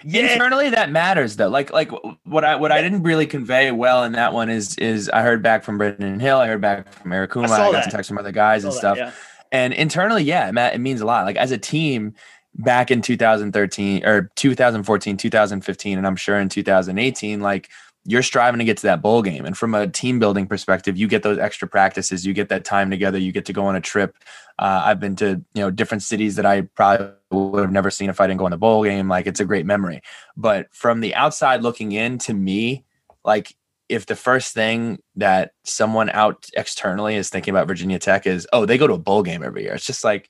Yeah, 0.07 0.33
internally 0.33 0.69
that 0.69 0.91
matters 0.91 1.35
though 1.35 1.47
like 1.47 1.73
like 1.73 1.89
what 2.25 2.43
i 2.43 2.55
what 2.55 2.71
i 2.71 2.79
didn't 2.79 3.01
really 3.01 3.25
convey 3.25 3.71
well 3.71 4.03
in 4.03 4.11
that 4.11 4.33
one 4.33 4.49
is 4.49 4.75
is 4.75 5.09
i 5.09 5.23
heard 5.23 5.41
back 5.41 5.63
from 5.63 5.79
brendan 5.79 6.19
hill 6.19 6.37
i 6.37 6.45
heard 6.45 6.61
back 6.61 6.91
from 6.93 7.11
eric 7.11 7.31
Kumah, 7.31 7.49
I 7.49 7.53
i, 7.53 7.57
got 7.57 7.71
that. 7.71 7.83
some 7.85 7.91
texts 7.91 8.09
from 8.09 8.19
other 8.19 8.31
guys 8.31 8.63
and 8.63 8.73
that, 8.73 8.77
stuff 8.77 8.97
yeah. 8.97 9.11
And 9.51 9.73
internally 9.73 10.23
yeah 10.23 10.49
it, 10.49 10.53
ma- 10.53 10.67
it 10.67 10.79
means 10.79 11.01
a 11.01 11.05
lot. 11.05 11.25
Like 11.25 11.37
as 11.37 11.51
a 11.51 11.57
team 11.57 12.13
back 12.55 12.89
in 12.89 13.01
2013 13.01 14.05
or 14.05 14.31
2014 14.35 15.17
2015 15.17 15.97
and 15.97 16.07
i'm 16.07 16.15
sure 16.15 16.39
in 16.39 16.47
2018 16.47 17.41
like 17.41 17.69
you're 18.05 18.23
striving 18.23 18.59
to 18.59 18.65
get 18.65 18.77
to 18.77 18.83
that 18.83 19.01
bowl 19.01 19.23
game. 19.23 19.45
And 19.45 19.57
from 19.57 19.73
a 19.73 19.87
team 19.87 20.19
building 20.19 20.45
perspective 20.45 20.95
you 20.95 21.07
get 21.07 21.23
those 21.23 21.37
extra 21.37 21.67
practices 21.67 22.25
you 22.25 22.33
get 22.33 22.49
that 22.49 22.63
time 22.63 22.89
together 22.89 23.17
you 23.17 23.31
get 23.31 23.45
to 23.45 23.53
go 23.53 23.65
on 23.65 23.75
a 23.75 23.81
trip. 23.81 24.15
Uh, 24.57 24.83
i've 24.85 24.99
been 24.99 25.15
to 25.17 25.43
you 25.53 25.61
know 25.61 25.71
different 25.71 26.03
cities 26.03 26.35
that 26.35 26.45
i 26.45 26.61
probably 26.61 27.11
would 27.31 27.61
have 27.61 27.71
never 27.71 27.89
seen 27.89 28.09
if 28.09 28.21
i 28.21 28.27
didn't 28.27 28.39
go 28.39 28.45
on 28.45 28.51
the 28.51 28.57
bowl 28.57 28.83
game. 28.83 29.09
Like 29.09 29.27
it's 29.27 29.39
a 29.39 29.45
great 29.45 29.65
memory. 29.65 30.01
But 30.37 30.67
from 30.71 31.01
the 31.01 31.15
outside 31.15 31.61
looking 31.61 31.91
in 31.91 32.19
to 32.19 32.33
me 32.33 32.85
like 33.25 33.55
if 33.89 34.05
the 34.05 34.15
first 34.15 34.53
thing 34.53 34.99
that 35.15 35.51
someone 35.63 36.09
out 36.09 36.47
externally 36.55 37.15
is 37.15 37.29
thinking 37.29 37.51
about 37.51 37.67
virginia 37.67 37.99
tech 37.99 38.25
is 38.25 38.47
oh 38.53 38.65
they 38.65 38.77
go 38.77 38.87
to 38.87 38.93
a 38.93 38.99
bowl 38.99 39.23
game 39.23 39.43
every 39.43 39.63
year 39.63 39.73
it's 39.73 39.85
just 39.85 40.03
like 40.03 40.29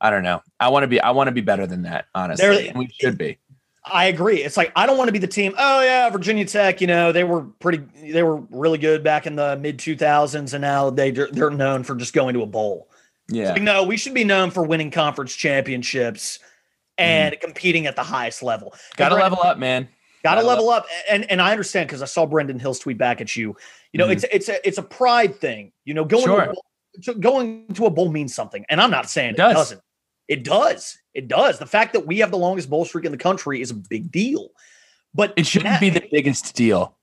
i 0.00 0.10
don't 0.10 0.22
know 0.22 0.40
i 0.60 0.68
want 0.68 0.84
to 0.84 0.88
be 0.88 1.00
i 1.00 1.10
want 1.10 1.28
to 1.28 1.32
be 1.32 1.40
better 1.40 1.66
than 1.66 1.82
that 1.82 2.06
honestly 2.14 2.72
we 2.74 2.88
should 3.00 3.18
be 3.18 3.38
I 3.84 4.04
agree. 4.04 4.42
It's 4.42 4.56
like 4.56 4.70
I 4.76 4.86
don't 4.86 4.96
want 4.96 5.08
to 5.08 5.12
be 5.12 5.18
the 5.18 5.26
team. 5.26 5.54
Oh 5.58 5.82
yeah, 5.82 6.08
Virginia 6.08 6.44
Tech. 6.44 6.80
You 6.80 6.86
know 6.86 7.10
they 7.10 7.24
were 7.24 7.42
pretty. 7.42 7.82
They 8.12 8.22
were 8.22 8.36
really 8.50 8.78
good 8.78 9.02
back 9.02 9.26
in 9.26 9.34
the 9.34 9.56
mid 9.56 9.78
two 9.78 9.96
thousands, 9.96 10.54
and 10.54 10.62
now 10.62 10.90
they 10.90 11.10
they're 11.10 11.50
known 11.50 11.82
for 11.82 11.96
just 11.96 12.12
going 12.12 12.34
to 12.34 12.42
a 12.42 12.46
bowl. 12.46 12.88
yeah 13.28 13.52
Like, 13.52 13.62
no, 13.62 13.82
we 13.82 13.96
should 13.96 14.14
be 14.14 14.24
known 14.24 14.52
for 14.52 14.62
winning 14.62 14.92
conference 14.92 15.34
championships 15.34 16.38
and 16.96 17.34
mm-hmm. 17.34 17.44
competing 17.44 17.86
at 17.86 17.96
the 17.96 18.04
highest 18.04 18.42
level. 18.42 18.72
gotta 18.96 19.16
level 19.16 19.40
up 19.42 19.58
man 19.58 19.88
Got 20.24 20.36
to 20.36 20.42
level 20.42 20.70
up, 20.70 20.86
and 21.10 21.28
and 21.30 21.42
I 21.42 21.50
understand 21.50 21.88
because 21.88 22.00
I 22.02 22.06
saw 22.06 22.26
Brendan 22.26 22.58
Hill's 22.60 22.78
tweet 22.78 22.96
back 22.98 23.20
at 23.20 23.34
you. 23.34 23.56
You 23.92 23.98
know, 23.98 24.06
Mhm. 24.06 24.12
it's 24.12 24.24
it's 24.32 24.48
a 24.48 24.66
it's 24.68 24.78
a 24.78 24.82
pride 24.82 25.40
thing. 25.40 25.72
You 25.84 25.94
know, 25.94 26.04
going 26.04 26.22
to 26.24 26.28
Sure. 26.28 26.42
a 26.42 26.46
bowl, 26.52 26.64
to, 27.02 27.14
going 27.14 27.66
to 27.74 27.86
a 27.86 27.90
bowl 27.90 28.10
means 28.10 28.34
something, 28.34 28.64
and 28.68 28.80
I'm 28.80 28.90
not 28.90 29.10
saying 29.10 29.30
it, 29.30 29.34
It 29.34 29.36
does. 29.38 29.54
doesn't. 29.54 29.80
It 30.28 30.44
does. 30.44 30.98
It 31.14 31.26
does. 31.28 31.58
The 31.58 31.66
fact 31.66 31.92
that 31.94 32.06
we 32.06 32.18
have 32.20 32.30
the 32.30 32.38
longest 32.38 32.70
bowl 32.70 32.84
streak 32.84 33.04
in 33.04 33.10
the 33.12 33.18
country 33.18 33.60
is 33.60 33.70
a 33.72 33.74
big 33.74 34.12
deal. 34.12 34.50
But 35.12 35.34
it 35.36 35.44
shouldn't 35.46 35.72
that- 35.74 35.80
be 35.80 35.90
the 35.90 36.06
biggest 36.10 36.54
deal 36.54 36.96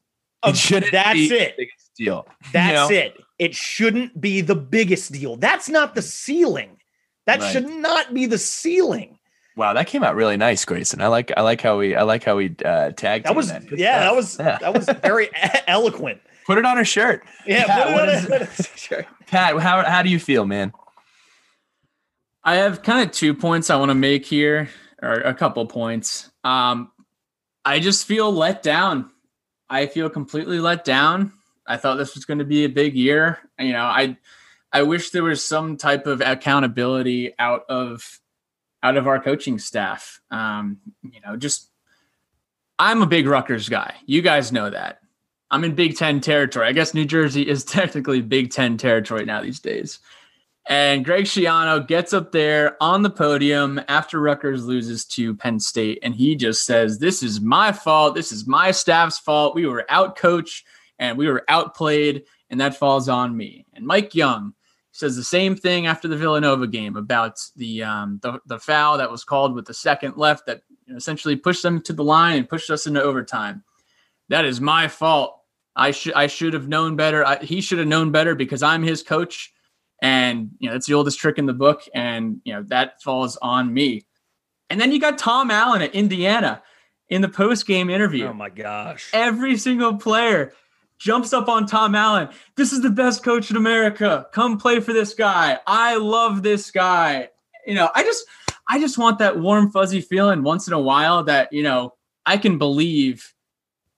it 0.46 0.56
shouldn't 0.56 0.94
That's 0.94 1.20
it. 1.20 1.30
the 1.30 1.54
biggest 1.64 1.92
deal 1.98 2.26
That's 2.54 2.90
you 2.90 2.96
know? 2.98 3.02
it. 3.04 3.18
It 3.38 3.54
shouldn't 3.56 4.20
be 4.22 4.40
the 4.40 4.56
biggest 4.56 5.12
deal. 5.12 5.36
That's 5.36 5.68
not 5.68 5.94
the 5.94 6.02
ceiling. 6.02 6.78
That 7.26 7.42
Right. 7.42 7.52
should 7.52 7.68
not 7.68 8.14
be 8.14 8.26
the 8.26 8.38
ceiling. 8.38 9.19
Wow 9.60 9.74
that 9.74 9.86
came 9.88 10.04
out 10.04 10.16
really 10.16 10.38
nice 10.38 10.64
grayson 10.66 11.02
i 11.02 11.08
like 11.08 11.32
i 11.38 11.42
like 11.42 11.62
how 11.62 11.78
we 11.78 11.96
i 11.96 12.02
like 12.04 12.24
how 12.24 12.36
we 12.36 12.56
uh 12.66 12.90
tagged 12.92 13.26
That 13.26 13.36
was 13.36 13.52
Good 13.52 13.78
yeah. 13.78 14.00
That 14.00 14.16
was 14.16 14.40
Yeah. 14.40 14.58
that 14.60 14.74
was 14.74 14.86
very 15.04 15.30
eloquent. 15.68 16.22
put 16.48 16.58
it 16.58 16.66
on 16.66 16.78
a 16.80 16.84
shirt 16.84 17.24
Yeah. 17.46 17.66
Pat, 17.66 17.88
put 17.94 17.94
it 17.94 18.32
on 18.32 18.42
is 18.42 18.60
a- 18.66 18.78
Sure. 18.78 19.06
pat 19.28 19.60
how, 19.60 19.84
how 19.84 20.02
do 20.02 20.10
you 20.10 20.20
feel 20.20 20.46
man 20.46 20.74
I 22.44 22.56
have 22.56 22.82
kind 22.84 23.06
of 23.08 23.14
two 23.14 23.34
points 23.34 23.70
I 23.70 23.76
want 23.76 23.90
to 23.90 23.96
make 23.96 24.26
here, 24.26 24.70
or 25.02 25.12
a 25.16 25.34
couple 25.34 25.66
points. 25.66 26.32
Um, 26.46 26.90
I 27.66 27.80
just 27.80 28.06
feel 28.08 28.32
let 28.32 28.64
down. 28.64 29.12
I 29.70 29.88
feel 29.88 30.10
completely 30.10 30.60
let 30.60 30.86
down. 30.86 31.34
I 31.68 31.76
thought 31.76 31.98
this 31.98 32.16
was 32.16 32.24
going 32.24 32.40
to 32.40 32.46
be 32.46 32.64
a 32.64 32.70
big 32.70 32.96
year. 32.96 33.40
You 33.60 33.74
know, 33.74 33.84
I 33.84 34.18
I 34.72 34.84
wish 34.84 35.10
there 35.10 35.24
was 35.24 35.44
some 35.44 35.76
type 35.76 36.08
of 36.08 36.22
accountability 36.22 37.34
out 37.38 37.66
of 37.70 38.20
out 38.82 38.98
of 38.98 39.08
our 39.08 39.22
coaching 39.22 39.60
staff. 39.60 40.22
Um, 40.32 40.78
you 41.04 41.20
know, 41.26 41.36
just 41.36 41.70
I'm 42.78 43.02
a 43.02 43.08
big 43.08 43.28
Rutgers 43.28 43.70
guy. 43.70 43.96
You 44.06 44.22
guys 44.22 44.52
know 44.52 44.70
that. 44.70 45.00
I'm 45.52 45.64
in 45.64 45.76
Big 45.76 45.98
Ten 45.98 46.22
territory. 46.22 46.68
I 46.68 46.72
guess 46.72 46.94
New 46.94 47.06
Jersey 47.06 47.48
is 47.48 47.64
technically 47.66 48.22
Big 48.22 48.52
Ten 48.52 48.78
territory 48.78 49.26
now 49.26 49.42
these 49.42 49.60
days. 49.60 50.00
And 50.68 51.04
Greg 51.04 51.26
Schiano 51.26 51.86
gets 51.86 52.14
up 52.14 52.32
there 52.32 52.78
on 52.82 53.02
the 53.02 53.10
podium 53.10 53.82
after 53.88 54.20
Rutgers 54.20 54.66
loses 54.66 55.04
to 55.06 55.36
Penn 55.36 55.60
State, 55.60 55.98
and 56.04 56.14
he 56.14 56.36
just 56.36 56.66
says, 56.66 57.00
"This 57.00 57.24
is 57.24 57.42
my 57.42 57.72
fault. 57.72 58.14
This 58.14 58.32
is 58.32 58.48
my 58.48 58.72
staff's 58.72 59.18
fault. 59.18 59.56
We 59.56 59.66
were 59.66 59.86
outcoached 59.90 60.64
and 61.00 61.18
we 61.18 61.28
were 61.28 61.44
outplayed, 61.48 62.26
and 62.50 62.62
that 62.62 62.78
falls 62.78 63.10
on 63.10 63.36
me." 63.36 63.66
And 63.74 63.86
Mike 63.86 64.14
Young 64.14 64.54
says 65.00 65.16
the 65.16 65.24
same 65.24 65.56
thing 65.56 65.88
after 65.88 66.08
the 66.08 66.18
Villanova 66.18 66.68
game 66.68 66.96
about 66.96 67.40
the 67.56 67.84
um, 67.84 68.20
the, 68.22 68.40
the 68.46 68.60
foul 68.60 68.98
that 68.98 69.10
was 69.12 69.24
called 69.24 69.54
with 69.56 69.66
the 69.66 69.74
second 69.74 70.18
left 70.18 70.46
that 70.46 70.62
you 70.86 70.94
know, 70.94 70.98
essentially 70.98 71.36
pushed 71.36 71.64
them 71.64 71.82
to 71.84 71.94
the 71.94 72.04
line 72.04 72.38
and 72.38 72.50
pushed 72.50 72.70
us 72.70 72.86
into 72.88 73.02
overtime. 73.02 73.64
That 74.30 74.46
is 74.46 74.60
my 74.62 74.88
fault. 74.88 75.40
I 75.76 75.92
should 75.92 76.14
I 76.14 76.28
should 76.28 76.54
have 76.54 76.68
known 76.68 76.96
better. 76.96 77.26
I, 77.26 77.38
he 77.38 77.62
should 77.62 77.80
have 77.80 77.88
known 77.88 78.12
better 78.12 78.36
because 78.36 78.62
I'm 78.62 78.84
his 78.84 79.02
coach 79.02 79.54
and 80.02 80.52
you 80.60 80.68
know 80.68 80.74
that's 80.74 80.88
the 80.88 80.94
oldest 80.94 81.20
trick 81.20 81.38
in 81.38 81.46
the 81.46 81.54
book 81.54 81.82
and 81.94 82.40
you 82.44 82.54
know 82.54 82.64
that 82.64 83.02
falls 83.02 83.38
on 83.42 83.74
me 83.74 84.06
and 84.70 84.80
then 84.80 84.92
you 84.92 85.00
got 85.00 85.18
tom 85.18 85.52
allen 85.52 85.82
at 85.82 85.94
indiana 85.94 86.62
in 87.10 87.22
the 87.22 87.30
post-game 87.30 87.90
interview 87.90 88.28
Oh 88.28 88.34
my 88.34 88.50
gosh. 88.50 89.10
every 89.14 89.58
single 89.58 89.98
player 89.98 90.54
jumps 91.00 91.34
up 91.34 91.48
on 91.48 91.66
tom 91.66 91.96
allen 91.96 92.30
this 92.56 92.72
is 92.72 92.82
the 92.82 92.90
best 92.90 93.24
coach 93.24 93.50
in 93.50 93.58
america 93.58 94.28
come 94.34 94.58
play 94.58 94.80
for 94.80 94.94
this 94.94 95.14
guy 95.14 95.58
i 95.66 95.96
love 95.96 96.44
this 96.44 96.72
guy 96.72 97.28
you 97.66 97.74
know 97.74 97.90
i 97.96 98.04
just 98.04 98.26
i 98.70 98.80
just 98.80 98.98
want 98.98 99.18
that 99.20 99.40
warm 99.40 99.72
fuzzy 99.72 100.02
feeling 100.02 100.44
once 100.44 100.68
in 100.68 100.74
a 100.74 100.80
while 100.80 101.24
that 101.24 101.52
you 101.52 101.64
know 101.64 101.94
i 102.26 102.38
can 102.38 102.58
believe 102.58 103.34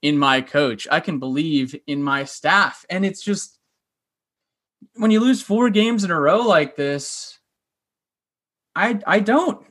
in 0.00 0.16
my 0.16 0.40
coach 0.40 0.86
i 0.90 1.00
can 1.00 1.18
believe 1.18 1.78
in 1.86 2.02
my 2.02 2.24
staff 2.24 2.86
and 2.88 3.04
it's 3.04 3.22
just 3.22 3.58
when 4.96 5.10
you 5.10 5.20
lose 5.20 5.42
four 5.42 5.70
games 5.70 6.04
in 6.04 6.10
a 6.10 6.20
row 6.20 6.40
like 6.40 6.76
this, 6.76 7.38
I 8.74 9.00
I 9.06 9.20
don't. 9.20 9.64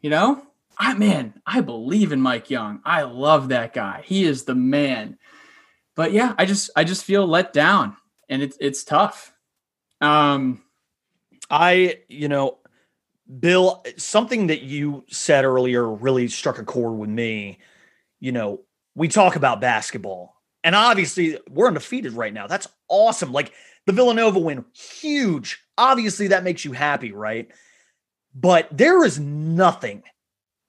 You 0.00 0.10
know? 0.10 0.46
I 0.78 0.94
man, 0.94 1.34
I 1.46 1.60
believe 1.60 2.12
in 2.12 2.20
Mike 2.20 2.48
Young. 2.48 2.80
I 2.84 3.02
love 3.02 3.48
that 3.48 3.74
guy. 3.74 4.02
He 4.04 4.24
is 4.24 4.44
the 4.44 4.54
man. 4.54 5.18
But 5.96 6.12
yeah, 6.12 6.34
I 6.38 6.46
just 6.46 6.70
I 6.76 6.84
just 6.84 7.04
feel 7.04 7.26
let 7.26 7.52
down 7.52 7.96
and 8.28 8.42
it's 8.42 8.56
it's 8.60 8.84
tough. 8.84 9.32
Um 10.00 10.62
I, 11.50 11.98
you 12.08 12.28
know, 12.28 12.58
Bill, 13.38 13.84
something 13.96 14.46
that 14.48 14.62
you 14.62 15.04
said 15.08 15.44
earlier 15.44 15.88
really 15.88 16.28
struck 16.28 16.58
a 16.58 16.64
chord 16.64 16.98
with 16.98 17.10
me. 17.10 17.58
You 18.20 18.32
know, 18.32 18.60
we 18.94 19.08
talk 19.08 19.36
about 19.36 19.60
basketball. 19.60 20.36
And 20.62 20.74
obviously, 20.74 21.38
we're 21.48 21.68
undefeated 21.68 22.12
right 22.12 22.32
now. 22.32 22.46
That's 22.46 22.68
awesome. 22.88 23.32
Like 23.32 23.52
the 23.86 23.92
Villanova 23.92 24.38
win, 24.38 24.64
huge. 24.74 25.64
Obviously, 25.78 26.28
that 26.28 26.44
makes 26.44 26.64
you 26.64 26.72
happy, 26.72 27.12
right? 27.12 27.50
But 28.34 28.68
there 28.70 29.04
is 29.04 29.18
nothing, 29.18 30.02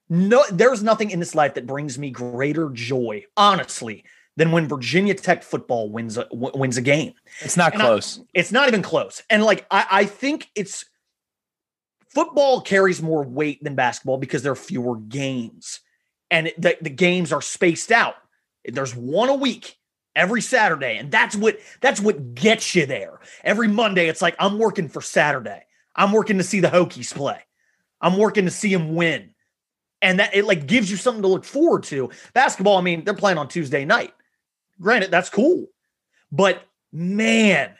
no, 0.09 0.43
there's 0.51 0.81
nothing 0.81 1.11
in 1.11 1.19
this 1.19 1.35
life 1.35 1.55
that 1.55 1.67
brings 1.67 1.99
me 1.99 2.09
greater 2.09 2.69
joy, 2.69 3.25
honestly, 3.35 4.05
than 4.37 4.51
when 4.51 4.67
Virginia 4.67 5.13
Tech 5.13 5.43
football 5.43 5.89
wins 5.89 6.17
a, 6.17 6.23
w- 6.25 6.51
wins 6.55 6.77
a 6.77 6.81
game. 6.81 7.13
It's 7.41 7.57
not 7.57 7.73
And 7.73 7.81
I- 7.81 7.85
close. 7.85 8.19
It's 8.33 8.51
not 8.51 8.67
even 8.67 8.81
close. 8.81 9.21
And 9.29 9.43
like 9.43 9.65
I, 9.71 9.85
I 9.91 10.05
think 10.05 10.49
it's 10.55 10.85
football 12.09 12.61
carries 12.61 13.01
more 13.01 13.23
weight 13.23 13.63
than 13.63 13.75
basketball 13.75 14.17
because 14.17 14.43
there 14.43 14.51
are 14.51 14.55
fewer 14.55 14.97
games. 14.97 15.79
And 16.29 16.51
the, 16.57 16.77
the 16.81 16.89
games 16.89 17.33
are 17.33 17.41
spaced 17.41 17.91
out. 17.91 18.15
There's 18.65 18.95
one 18.95 19.29
a 19.29 19.35
week 19.35 19.75
every 20.15 20.41
Saturday. 20.41 20.97
And 20.97 21.11
that's 21.11 21.35
what 21.35 21.59
that's 21.81 21.99
what 21.99 22.35
gets 22.35 22.73
you 22.75 22.85
there. 22.85 23.19
Every 23.43 23.67
Monday, 23.67 24.07
it's 24.07 24.21
like 24.21 24.35
I'm 24.39 24.57
working 24.59 24.87
for 24.87 25.01
Saturday. 25.01 25.63
I'm 25.95 26.13
working 26.13 26.37
to 26.37 26.43
see 26.43 26.61
the 26.61 26.69
Hokies 26.69 27.13
play. 27.13 27.39
I'm 27.99 28.17
working 28.17 28.45
to 28.45 28.51
see 28.51 28.73
them 28.73 28.95
win. 28.95 29.31
And 30.01 30.19
that 30.19 30.33
it 30.33 30.45
like 30.45 30.65
gives 30.67 30.89
you 30.89 30.97
something 30.97 31.21
to 31.21 31.27
look 31.27 31.43
forward 31.45 31.83
to. 31.83 32.09
Basketball, 32.33 32.77
I 32.77 32.81
mean, 32.81 33.03
they're 33.03 33.13
playing 33.13 33.37
on 33.37 33.47
Tuesday 33.47 33.83
night. 33.85 34.13
Granted, 34.81 35.11
that's 35.11 35.29
cool. 35.29 35.67
But 36.31 36.63
man, 36.91 37.75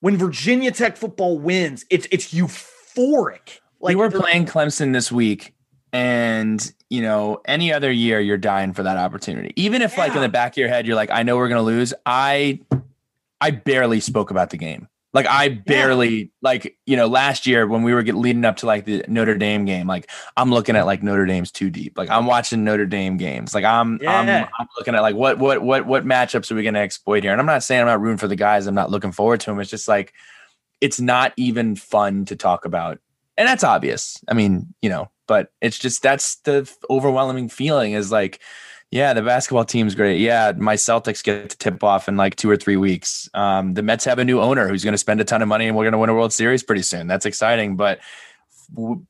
when 0.00 0.16
Virginia 0.16 0.70
Tech 0.70 0.96
football 0.96 1.38
wins, 1.38 1.84
it's 1.90 2.06
it's 2.10 2.32
euphoric. 2.32 3.60
we 3.80 3.94
were 3.94 4.10
playing 4.10 4.46
Clemson 4.46 4.92
this 4.92 5.10
week, 5.10 5.54
and 5.92 6.72
you 6.90 7.02
know, 7.02 7.40
any 7.46 7.72
other 7.72 7.90
year 7.90 8.20
you're 8.20 8.36
dying 8.36 8.72
for 8.72 8.82
that 8.82 8.96
opportunity. 8.96 9.52
Even 9.56 9.82
if, 9.82 9.98
like, 9.98 10.14
in 10.14 10.20
the 10.20 10.28
back 10.28 10.52
of 10.52 10.58
your 10.58 10.68
head, 10.68 10.86
you're 10.86 10.94
like, 10.94 11.10
I 11.10 11.22
know 11.22 11.36
we're 11.36 11.48
gonna 11.48 11.62
lose. 11.62 11.92
I, 12.06 12.60
I 13.40 13.50
barely 13.50 14.00
spoke 14.00 14.30
about 14.30 14.50
the 14.50 14.56
game. 14.56 14.88
Like, 15.14 15.26
I 15.26 15.48
barely, 15.48 16.32
like, 16.42 16.76
you 16.84 16.96
know, 16.96 17.06
last 17.06 17.46
year 17.46 17.66
when 17.66 17.82
we 17.82 17.94
were 17.94 18.02
get, 18.02 18.16
leading 18.16 18.44
up 18.44 18.56
to 18.58 18.66
like 18.66 18.84
the 18.84 19.04
Notre 19.08 19.36
Dame 19.36 19.64
game, 19.64 19.86
like, 19.86 20.10
I'm 20.36 20.50
looking 20.50 20.76
at 20.76 20.84
like 20.84 21.02
Notre 21.02 21.24
Dame's 21.24 21.50
too 21.50 21.70
deep. 21.70 21.96
Like, 21.96 22.10
I'm 22.10 22.26
watching 22.26 22.64
Notre 22.64 22.84
Dame 22.84 23.16
games. 23.16 23.54
Like, 23.54 23.64
I'm, 23.64 23.98
I'm, 24.06 24.28
I'm 24.28 24.66
looking 24.76 24.94
at 24.94 25.00
like 25.00 25.14
what, 25.14 25.38
what, 25.38 25.62
what, 25.62 25.86
what 25.86 26.04
matchups 26.04 26.50
are 26.50 26.56
we 26.56 26.64
gonna 26.64 26.80
exploit 26.80 27.22
here? 27.22 27.32
And 27.32 27.40
I'm 27.40 27.46
not 27.46 27.62
saying 27.62 27.80
I'm 27.80 27.86
not 27.86 28.00
rooting 28.00 28.18
for 28.18 28.28
the 28.28 28.36
guys. 28.36 28.66
I'm 28.66 28.74
not 28.74 28.90
looking 28.90 29.12
forward 29.12 29.40
to 29.40 29.50
them. 29.50 29.60
It's 29.60 29.70
just 29.70 29.88
like, 29.88 30.12
it's 30.80 31.00
not 31.00 31.32
even 31.36 31.76
fun 31.76 32.26
to 32.26 32.36
talk 32.36 32.66
about 32.66 32.98
and 33.36 33.48
that's 33.48 33.64
obvious. 33.64 34.22
I 34.28 34.34
mean, 34.34 34.74
you 34.80 34.88
know, 34.88 35.10
but 35.26 35.50
it's 35.60 35.78
just 35.78 36.02
that's 36.02 36.36
the 36.36 36.70
overwhelming 36.88 37.48
feeling 37.48 37.92
is 37.92 38.12
like, 38.12 38.40
yeah, 38.94 39.12
the 39.12 39.22
basketball 39.22 39.64
team's 39.64 39.96
great. 39.96 40.20
Yeah, 40.20 40.52
my 40.56 40.76
Celtics 40.76 41.24
get 41.24 41.50
to 41.50 41.58
tip 41.58 41.82
off 41.82 42.06
in 42.06 42.16
like 42.16 42.36
two 42.36 42.48
or 42.48 42.56
three 42.56 42.76
weeks. 42.76 43.28
Um, 43.34 43.74
the 43.74 43.82
Mets 43.82 44.04
have 44.04 44.20
a 44.20 44.24
new 44.24 44.40
owner 44.40 44.68
who's 44.68 44.84
going 44.84 44.92
to 44.92 44.98
spend 44.98 45.20
a 45.20 45.24
ton 45.24 45.42
of 45.42 45.48
money, 45.48 45.66
and 45.66 45.76
we're 45.76 45.82
going 45.82 45.94
to 45.94 45.98
win 45.98 46.10
a 46.10 46.14
World 46.14 46.32
Series 46.32 46.62
pretty 46.62 46.82
soon. 46.82 47.08
That's 47.08 47.26
exciting. 47.26 47.74
But 47.74 47.98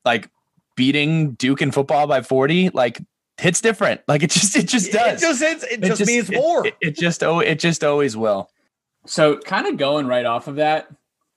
like 0.06 0.30
beating 0.74 1.32
Duke 1.32 1.60
in 1.60 1.70
football 1.70 2.06
by 2.06 2.22
forty, 2.22 2.70
like 2.70 2.98
hits 3.36 3.60
different. 3.60 4.00
Like 4.08 4.22
it 4.22 4.30
just 4.30 4.56
it 4.56 4.68
just 4.68 4.90
does. 4.90 5.22
It 5.22 5.26
just 5.26 5.42
it's, 5.42 5.64
it, 5.64 5.84
It 5.84 5.96
just, 5.96 6.06
means 6.06 6.30
it- 6.30 6.36
more. 6.36 6.66
It, 6.66 6.76
it 6.80 6.96
just 6.96 7.22
oh 7.22 7.40
it 7.40 7.58
just 7.58 7.84
always 7.84 8.16
will. 8.16 8.48
So, 9.04 9.36
kind 9.36 9.66
of 9.66 9.76
going 9.76 10.06
right 10.06 10.24
off 10.24 10.48
of 10.48 10.56
that, 10.56 10.88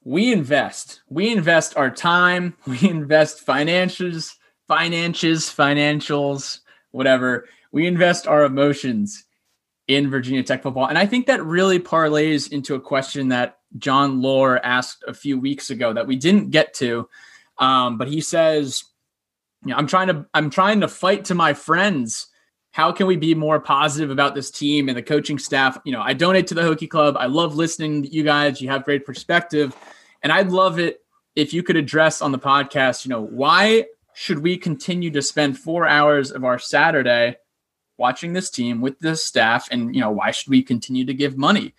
we 0.06 0.32
invest. 0.32 1.02
We 1.10 1.34
invest 1.34 1.76
our 1.76 1.92
time. 1.92 2.56
We 2.66 2.90
invest 2.90 3.42
finances, 3.42 4.38
finances, 4.70 5.50
financials, 5.50 6.60
whatever. 6.92 7.44
We 7.72 7.88
invest 7.88 8.28
our 8.28 8.46
emotions 8.46 9.26
in 9.88 10.10
Virginia 10.10 10.44
Tech 10.44 10.64
football. 10.64 10.88
And 10.88 10.98
I 10.98 11.06
think 11.06 11.28
that 11.28 11.44
really 11.44 11.80
parlays 11.80 12.52
into 12.52 12.76
a 12.76 12.80
question 12.80 13.30
that 13.30 13.60
John 13.78 14.22
Lohr 14.22 14.60
asked 14.64 15.04
a 15.08 15.14
few 15.14 15.40
weeks 15.40 15.70
ago 15.70 15.94
that 15.94 16.08
we 16.08 16.16
didn't 16.16 16.52
get 16.52 16.74
to. 16.76 17.08
Um, 17.58 17.98
but 17.98 18.08
he 18.08 18.22
says, 18.22 18.84
you 19.64 19.72
know, 19.72 19.78
I'm 19.78 19.88
trying 19.88 20.08
to 20.08 20.26
I'm 20.34 20.50
trying 20.50 20.82
to 20.82 20.88
fight 20.88 21.26
to 21.26 21.36
my 21.36 21.54
friends 21.54 22.28
how 22.78 22.92
can 22.92 23.08
we 23.08 23.16
be 23.16 23.34
more 23.34 23.60
positive 23.60 24.12
about 24.12 24.36
this 24.36 24.52
team 24.52 24.88
and 24.88 24.96
the 24.96 25.02
coaching 25.02 25.40
staff? 25.40 25.80
You 25.84 25.94
know, 25.94 26.02
I 26.02 26.14
donate 26.14 26.46
to 26.48 26.54
the 26.54 26.62
Hokie 26.62 26.88
Club. 26.88 27.16
I 27.18 27.26
love 27.26 27.56
listening 27.56 28.04
to 28.04 28.08
you 28.08 28.22
guys. 28.22 28.62
You 28.62 28.70
have 28.70 28.86
great 28.86 29.04
perspective. 29.04 29.76
And 30.22 30.32
I'd 30.32 30.52
love 30.52 30.78
it 30.78 31.02
if 31.36 31.56
you 31.56 31.64
could 31.64 31.76
address 31.76 32.22
on 32.22 32.32
the 32.32 32.38
podcast, 32.38 33.04
you 33.04 33.10
know, 33.10 33.22
why 33.22 33.86
should 34.14 34.38
we 34.38 34.58
continue 34.58 35.10
to 35.10 35.24
spend 35.24 35.58
four 35.58 35.88
hours 35.88 36.32
of 36.32 36.44
our 36.44 36.60
Saturday 36.60 37.38
watching 37.98 38.34
this 38.34 38.50
team 38.50 38.82
with 38.82 39.00
this 39.00 39.26
staff? 39.26 39.68
And, 39.72 39.94
you 39.94 40.02
know, 40.02 40.12
why 40.12 40.32
should 40.32 40.50
we 40.50 40.64
continue 40.64 41.06
to 41.06 41.14
give 41.14 41.38
money? 41.38 41.74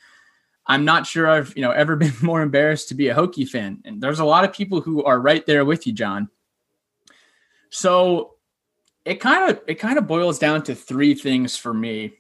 I'm 0.67 0.85
not 0.85 1.07
sure 1.07 1.29
I've, 1.29 1.55
you 1.57 1.63
know, 1.63 1.71
ever 1.71 1.97
been 1.97 2.15
more 2.23 2.43
embarrassed 2.43 2.89
to 2.89 2.95
be 2.95 3.09
a 3.09 3.15
Hokie 3.15 3.49
fan. 3.49 3.83
And 3.85 4.01
there's 4.01 4.21
a 4.21 4.25
lot 4.25 4.45
of 4.45 4.53
people 4.53 4.81
who 4.81 5.03
are 5.05 5.21
right 5.21 5.45
there 5.47 5.65
with 5.65 5.87
you, 5.87 5.93
John. 5.93 6.29
So 7.71 8.35
it 9.05 9.21
kind 9.21 9.51
of 9.51 9.63
it 9.67 9.77
kind 9.77 9.99
of 9.99 10.07
boils 10.07 10.39
down 10.39 10.63
to 10.65 10.75
three 10.75 11.15
things 11.15 11.57
for 11.57 11.73
me. 11.73 12.19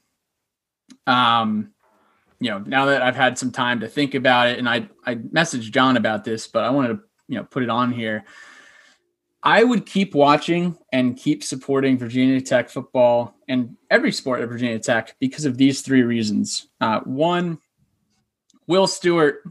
Um, 1.06 1.72
you 2.40 2.50
know, 2.50 2.58
now 2.58 2.86
that 2.86 3.02
I've 3.02 3.16
had 3.16 3.36
some 3.36 3.50
time 3.50 3.80
to 3.80 3.88
think 3.88 4.14
about 4.14 4.48
it, 4.48 4.58
and 4.58 4.68
I 4.68 4.88
I 5.04 5.16
messaged 5.16 5.70
John 5.70 5.96
about 5.96 6.24
this, 6.24 6.46
but 6.46 6.64
I 6.64 6.70
wanted 6.70 6.88
to 6.88 7.00
you 7.28 7.36
know 7.36 7.44
put 7.44 7.62
it 7.62 7.70
on 7.70 7.92
here. 7.92 8.24
I 9.48 9.64
would 9.64 9.86
keep 9.86 10.14
watching 10.14 10.76
and 10.92 11.16
keep 11.16 11.42
supporting 11.42 11.96
Virginia 11.96 12.38
Tech 12.38 12.68
football 12.68 13.34
and 13.48 13.78
every 13.90 14.12
sport 14.12 14.42
at 14.42 14.48
Virginia 14.50 14.78
Tech 14.78 15.16
because 15.20 15.46
of 15.46 15.56
these 15.56 15.80
three 15.80 16.02
reasons. 16.02 16.66
Uh, 16.82 17.00
one, 17.00 17.58
Will 18.66 18.86
Stewart, 18.86 19.42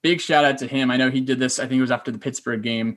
big 0.00 0.22
shout 0.22 0.46
out 0.46 0.56
to 0.60 0.66
him. 0.66 0.90
I 0.90 0.96
know 0.96 1.10
he 1.10 1.20
did 1.20 1.38
this. 1.38 1.58
I 1.58 1.66
think 1.66 1.76
it 1.76 1.82
was 1.82 1.90
after 1.90 2.10
the 2.10 2.18
Pittsburgh 2.18 2.62
game. 2.62 2.96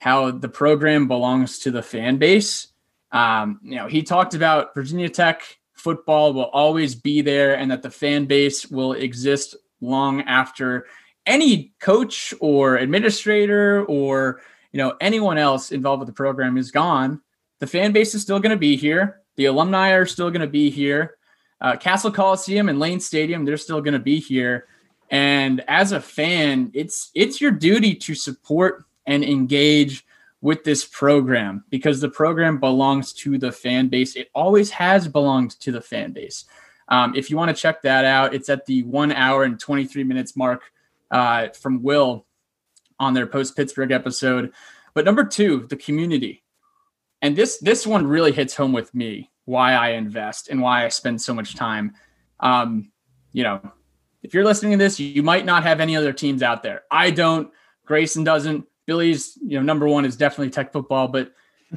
How 0.00 0.32
the 0.32 0.48
program 0.48 1.06
belongs 1.06 1.60
to 1.60 1.70
the 1.70 1.84
fan 1.84 2.16
base. 2.16 2.66
Um, 3.12 3.60
you 3.62 3.76
know, 3.76 3.86
he 3.86 4.02
talked 4.02 4.34
about 4.34 4.74
Virginia 4.74 5.08
Tech 5.08 5.44
football 5.74 6.32
will 6.32 6.46
always 6.46 6.96
be 6.96 7.20
there 7.20 7.56
and 7.56 7.70
that 7.70 7.82
the 7.82 7.92
fan 7.92 8.24
base 8.24 8.66
will 8.66 8.94
exist 8.94 9.54
long 9.80 10.22
after 10.22 10.86
any 11.26 11.74
coach 11.78 12.34
or 12.40 12.74
administrator 12.74 13.84
or 13.84 14.40
you 14.72 14.78
know 14.78 14.96
anyone 15.00 15.38
else 15.38 15.72
involved 15.72 16.00
with 16.00 16.08
the 16.08 16.14
program 16.14 16.56
is 16.56 16.70
gone. 16.70 17.20
The 17.58 17.66
fan 17.66 17.92
base 17.92 18.14
is 18.14 18.22
still 18.22 18.40
going 18.40 18.50
to 18.50 18.56
be 18.56 18.76
here. 18.76 19.20
The 19.36 19.46
alumni 19.46 19.90
are 19.90 20.06
still 20.06 20.30
going 20.30 20.40
to 20.40 20.46
be 20.46 20.70
here. 20.70 21.16
Uh, 21.60 21.76
Cassell 21.76 22.12
Coliseum 22.12 22.68
and 22.68 22.78
lane 22.78 23.00
stadium 23.00 23.44
they're 23.44 23.56
still 23.56 23.80
going 23.80 23.94
to 23.94 23.98
be 23.98 24.18
here. 24.18 24.66
And 25.10 25.62
as 25.68 25.92
a 25.92 26.00
fan 26.00 26.70
it's 26.74 27.10
it's 27.14 27.40
your 27.40 27.52
duty 27.52 27.94
to 27.94 28.14
support 28.14 28.84
and 29.06 29.24
engage 29.24 30.04
with 30.40 30.64
this 30.64 30.84
program 30.84 31.64
because 31.70 32.00
the 32.00 32.08
program 32.08 32.60
belongs 32.60 33.12
to 33.12 33.38
the 33.38 33.50
fan 33.50 33.88
base. 33.88 34.16
It 34.16 34.28
always 34.34 34.70
has 34.70 35.08
belonged 35.08 35.58
to 35.60 35.72
the 35.72 35.80
fan 35.80 36.12
base. 36.12 36.44
Um, 36.88 37.14
if 37.16 37.30
you 37.30 37.36
want 37.36 37.54
to 37.54 37.60
check 37.60 37.82
that 37.82 38.04
out, 38.04 38.34
it's 38.34 38.48
at 38.48 38.66
the 38.66 38.82
one 38.84 39.12
hour 39.12 39.44
and 39.44 39.58
23 39.58 40.04
minutes 40.04 40.36
mark 40.36 40.62
uh, 41.10 41.48
from 41.48 41.82
Will 41.82 42.25
on 42.98 43.14
their 43.14 43.26
post 43.26 43.56
Pittsburgh 43.56 43.90
episode. 43.90 44.52
But 44.94 45.04
number 45.04 45.24
two, 45.24 45.66
the 45.68 45.76
community. 45.76 46.42
And 47.22 47.36
this 47.36 47.58
this 47.58 47.86
one 47.86 48.06
really 48.06 48.32
hits 48.32 48.54
home 48.54 48.72
with 48.72 48.94
me 48.94 49.30
why 49.44 49.72
I 49.72 49.90
invest 49.90 50.48
and 50.48 50.60
why 50.60 50.84
I 50.84 50.88
spend 50.88 51.20
so 51.20 51.32
much 51.32 51.54
time. 51.54 51.94
Um, 52.40 52.90
you 53.32 53.42
know, 53.42 53.60
if 54.22 54.34
you're 54.34 54.44
listening 54.44 54.72
to 54.72 54.78
this, 54.78 54.98
you 55.00 55.22
might 55.22 55.44
not 55.44 55.62
have 55.62 55.80
any 55.80 55.96
other 55.96 56.12
teams 56.12 56.42
out 56.42 56.62
there. 56.62 56.82
I 56.90 57.10
don't. 57.10 57.50
Grayson 57.84 58.24
doesn't. 58.24 58.66
Billy's, 58.86 59.38
you 59.42 59.58
know, 59.58 59.62
number 59.62 59.86
one 59.88 60.04
is 60.04 60.16
definitely 60.16 60.50
tech 60.50 60.72
football, 60.72 61.08
but 61.08 61.32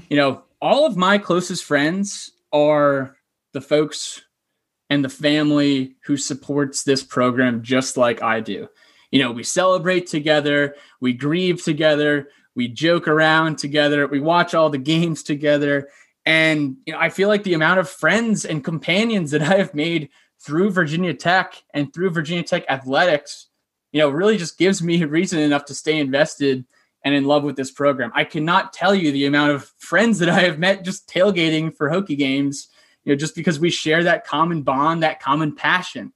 you 0.09 0.17
know, 0.17 0.43
all 0.61 0.85
of 0.85 0.97
my 0.97 1.17
closest 1.17 1.63
friends 1.63 2.31
are 2.51 3.15
the 3.53 3.61
folks 3.61 4.21
and 4.89 5.03
the 5.03 5.09
family 5.09 5.95
who 6.05 6.17
supports 6.17 6.83
this 6.83 7.03
program 7.03 7.63
just 7.63 7.97
like 7.97 8.21
I 8.21 8.39
do. 8.39 8.67
You 9.11 9.19
know, 9.23 9.31
we 9.31 9.43
celebrate 9.43 10.07
together, 10.07 10.75
we 10.99 11.13
grieve 11.13 11.63
together, 11.63 12.29
we 12.55 12.67
joke 12.67 13.07
around 13.07 13.57
together, 13.57 14.07
we 14.07 14.19
watch 14.19 14.53
all 14.53 14.69
the 14.69 14.77
games 14.93 15.23
together. 15.23 15.89
And 16.25 16.77
you 16.85 16.93
know, 16.93 16.99
I 16.99 17.09
feel 17.09 17.27
like 17.27 17.43
the 17.43 17.53
amount 17.53 17.79
of 17.79 17.89
friends 17.89 18.45
and 18.45 18.63
companions 18.63 19.31
that 19.31 19.41
I 19.53 19.55
have 19.55 19.73
made 19.73 20.09
through 20.39 20.71
Virginia 20.71 21.13
Tech 21.13 21.61
and 21.73 21.93
through 21.93 22.11
Virginia 22.11 22.43
Tech 22.43 22.65
athletics, 22.69 23.47
you 23.91 23.99
know, 23.99 24.09
really 24.09 24.37
just 24.37 24.57
gives 24.57 24.81
me 24.81 25.03
reason 25.05 25.39
enough 25.39 25.65
to 25.65 25.73
stay 25.73 25.97
invested 25.99 26.65
and 27.03 27.15
in 27.15 27.25
love 27.25 27.43
with 27.43 27.55
this 27.55 27.71
program. 27.71 28.11
I 28.13 28.25
cannot 28.25 28.73
tell 28.73 28.93
you 28.93 29.11
the 29.11 29.25
amount 29.25 29.51
of 29.51 29.71
friends 29.77 30.19
that 30.19 30.29
I 30.29 30.41
have 30.41 30.59
met 30.59 30.83
just 30.83 31.07
tailgating 31.07 31.75
for 31.75 31.89
Hokie 31.89 32.17
games, 32.17 32.67
you 33.03 33.13
know, 33.13 33.17
just 33.17 33.35
because 33.35 33.59
we 33.59 33.69
share 33.69 34.03
that 34.03 34.25
common 34.25 34.63
bond, 34.63 35.03
that 35.03 35.21
common 35.21 35.55
passion. 35.55 36.11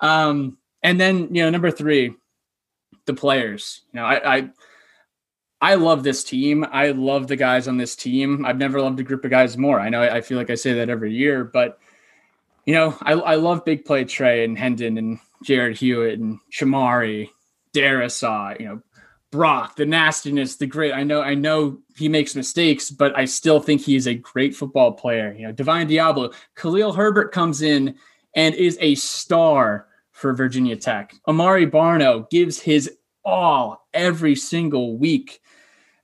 Um, 0.00 0.58
and 0.82 1.00
then, 1.00 1.34
you 1.34 1.42
know, 1.42 1.50
number 1.50 1.70
three, 1.70 2.14
the 3.06 3.14
players. 3.14 3.82
You 3.92 4.00
know, 4.00 4.06
I, 4.06 4.36
I 4.36 4.50
I 5.62 5.74
love 5.74 6.02
this 6.02 6.24
team. 6.24 6.64
I 6.70 6.92
love 6.92 7.26
the 7.26 7.36
guys 7.36 7.68
on 7.68 7.76
this 7.76 7.94
team. 7.94 8.46
I've 8.46 8.56
never 8.56 8.80
loved 8.80 8.98
a 9.00 9.04
group 9.04 9.24
of 9.24 9.30
guys 9.30 9.58
more. 9.58 9.78
I 9.78 9.90
know 9.90 10.02
I 10.02 10.20
feel 10.22 10.38
like 10.38 10.50
I 10.50 10.54
say 10.54 10.72
that 10.74 10.88
every 10.88 11.12
year, 11.12 11.44
but 11.44 11.78
you 12.64 12.74
know, 12.74 12.96
I, 13.02 13.12
I 13.12 13.34
love 13.34 13.64
big 13.64 13.84
play 13.84 14.04
Tre 14.04 14.44
and 14.44 14.58
Hendon 14.58 14.96
and 14.96 15.18
Jarrod 15.44 15.76
Hewitt 15.76 16.18
and 16.18 16.38
Shamari, 16.52 17.28
Darrisaw, 17.74 18.58
you 18.60 18.66
know, 18.66 18.82
Brock, 19.30 19.76
the 19.76 19.86
nastiness, 19.86 20.56
the 20.56 20.66
great. 20.66 20.92
I 20.92 21.04
know, 21.04 21.22
I 21.22 21.34
know 21.34 21.78
he 21.96 22.08
makes 22.08 22.34
mistakes, 22.34 22.90
but 22.90 23.16
I 23.16 23.26
still 23.26 23.60
think 23.60 23.80
he 23.80 23.94
is 23.94 24.08
a 24.08 24.14
great 24.14 24.56
football 24.56 24.92
player. 24.92 25.32
You 25.32 25.46
know, 25.46 25.52
Divine 25.52 25.88
Deablo, 25.88 26.34
Khalil 26.56 26.92
Herbert 26.92 27.32
comes 27.32 27.62
in 27.62 27.94
and 28.34 28.54
is 28.54 28.76
a 28.80 28.96
star 28.96 29.86
for 30.20 30.34
Virginia 30.34 30.76
Tech. 30.76 31.14
Amaré 31.26 31.68
Barno 31.70 32.28
gives 32.30 32.60
his 32.60 32.90
all 33.24 33.86
every 33.94 34.36
single 34.36 34.98
week. 34.98 35.40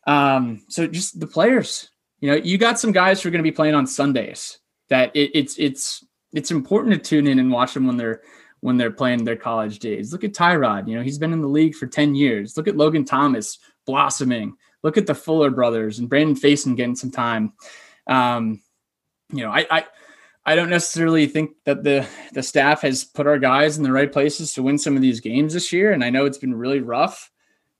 Um, 0.06 0.62
so 0.68 0.86
just 0.86 1.20
the 1.20 1.26
players, 1.26 1.90
you 2.20 2.30
know, 2.30 2.36
you 2.36 2.58
got 2.58 2.78
some 2.78 2.92
guys 2.92 3.20
who 3.20 3.28
are 3.28 3.32
going 3.32 3.44
to 3.44 3.50
be 3.50 3.54
playing 3.54 3.74
on 3.74 3.86
Sundays. 3.86 4.58
That 4.88 5.14
it, 5.14 5.32
it's 5.34 5.58
it's 5.58 6.04
it's 6.32 6.50
important 6.50 6.94
to 6.94 7.00
tune 7.00 7.26
in 7.26 7.38
and 7.38 7.50
watch 7.50 7.74
them 7.74 7.86
when 7.86 7.96
they're 7.96 8.22
when 8.60 8.76
they're 8.76 8.90
playing 8.90 9.24
their 9.24 9.36
college 9.36 9.80
days. 9.80 10.12
Look 10.12 10.24
at 10.24 10.32
Tyrod, 10.32 10.88
you 10.88 10.96
know, 10.96 11.02
he's 11.02 11.18
been 11.18 11.32
in 11.32 11.42
the 11.42 11.48
league 11.48 11.74
for 11.74 11.86
10 11.86 12.14
years. 12.14 12.56
Look 12.56 12.68
at 12.68 12.76
Logan 12.76 13.04
Thomas 13.04 13.58
blossoming. 13.84 14.56
Look 14.82 14.96
at 14.96 15.06
the 15.06 15.14
Fuller 15.14 15.50
brothers 15.50 15.98
and 15.98 16.08
Brandon 16.08 16.34
Facyson 16.34 16.76
getting 16.76 16.96
some 16.96 17.10
time. 17.10 17.52
Um, 18.06 18.62
you 19.32 19.44
know, 19.44 19.50
I, 19.50 19.66
I 19.70 19.84
I 20.48 20.54
don't 20.54 20.70
necessarily 20.70 21.26
think 21.26 21.50
that 21.64 21.82
the 21.82 22.06
the 22.32 22.42
staff 22.42 22.82
has 22.82 23.02
put 23.04 23.26
our 23.26 23.38
guys 23.38 23.76
in 23.76 23.82
the 23.82 23.92
right 23.92 24.10
places 24.10 24.54
to 24.54 24.62
win 24.62 24.78
some 24.78 24.94
of 24.94 25.02
these 25.02 25.18
games 25.18 25.52
this 25.52 25.72
year. 25.72 25.92
And 25.92 26.04
I 26.04 26.10
know 26.10 26.24
it's 26.24 26.38
been 26.38 26.54
really 26.54 26.80
rough, 26.80 27.32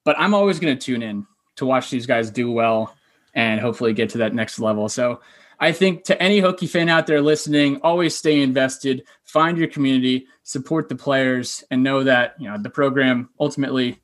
but 0.05 0.19
I'm 0.19 0.35
always 0.35 0.59
going 0.59 0.77
to 0.77 0.85
tune 0.85 1.03
in 1.03 1.27
to 1.57 1.65
watch 1.65 1.91
these 1.91 2.07
guys 2.07 2.29
do 2.29 2.51
well 2.51 2.93
and 3.35 3.61
hopefully 3.61 3.93
get 3.93 4.11
to 4.11 4.19
that 4.19 4.35
next 4.35 4.59
level. 4.59 4.89
So 4.89 5.21
I 5.61 5.71
think 5.71 6.05
to 6.05 6.21
any 6.21 6.41
Hokie 6.43 6.69
fan 6.69 6.89
out 6.89 7.07
there 7.07 7.23
listening, 7.23 7.81
always 7.83 8.17
stay 8.17 8.43
invested, 8.43 9.05
find 9.25 9.57
your 9.57 9.69
community, 9.69 10.27
support 10.43 10.89
the 10.89 10.97
players, 10.97 11.63
and 11.71 11.85
know 11.85 12.03
that 12.03 12.35
you 12.41 12.51
know 12.51 12.59
the 12.59 12.69
program 12.69 13.31
ultimately 13.39 14.03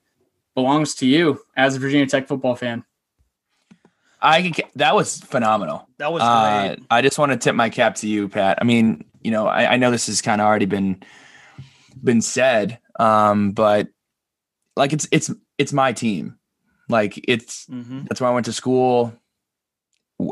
belongs 0.54 0.94
to 0.96 1.06
you 1.06 1.40
as 1.56 1.74
a 1.74 1.80
Virginia 1.80 2.06
Tech 2.06 2.28
football 2.28 2.54
fan. 2.54 2.84
I 4.22 4.50
can. 4.50 4.68
that 4.76 4.94
was 4.94 5.18
phenomenal. 5.20 5.88
That 5.98 6.12
was 6.12 6.22
uh, 6.22 6.74
great. 6.74 6.86
I 6.90 7.02
just 7.02 7.18
want 7.18 7.32
to 7.32 7.38
tip 7.38 7.54
my 7.54 7.70
cap 7.70 7.96
to 7.96 8.08
you, 8.08 8.28
Pat. 8.28 8.58
I 8.60 8.64
mean, 8.64 9.04
you 9.20 9.30
know, 9.30 9.46
I, 9.46 9.72
I 9.72 9.76
know 9.76 9.90
this 9.90 10.06
has 10.06 10.22
kind 10.22 10.40
of 10.40 10.46
already 10.46 10.66
been 10.66 11.02
been 12.02 12.22
said, 12.22 12.78
um, 12.98 13.52
but 13.52 13.88
like 14.76 14.92
it's 14.92 15.08
it's 15.10 15.30
it's 15.58 15.72
my 15.72 15.92
team. 15.92 16.38
Like 16.88 17.20
it's 17.28 17.66
mm-hmm. 17.66 18.04
that's 18.04 18.20
where 18.20 18.30
I 18.30 18.34
went 18.34 18.46
to 18.46 18.52
school 18.52 19.12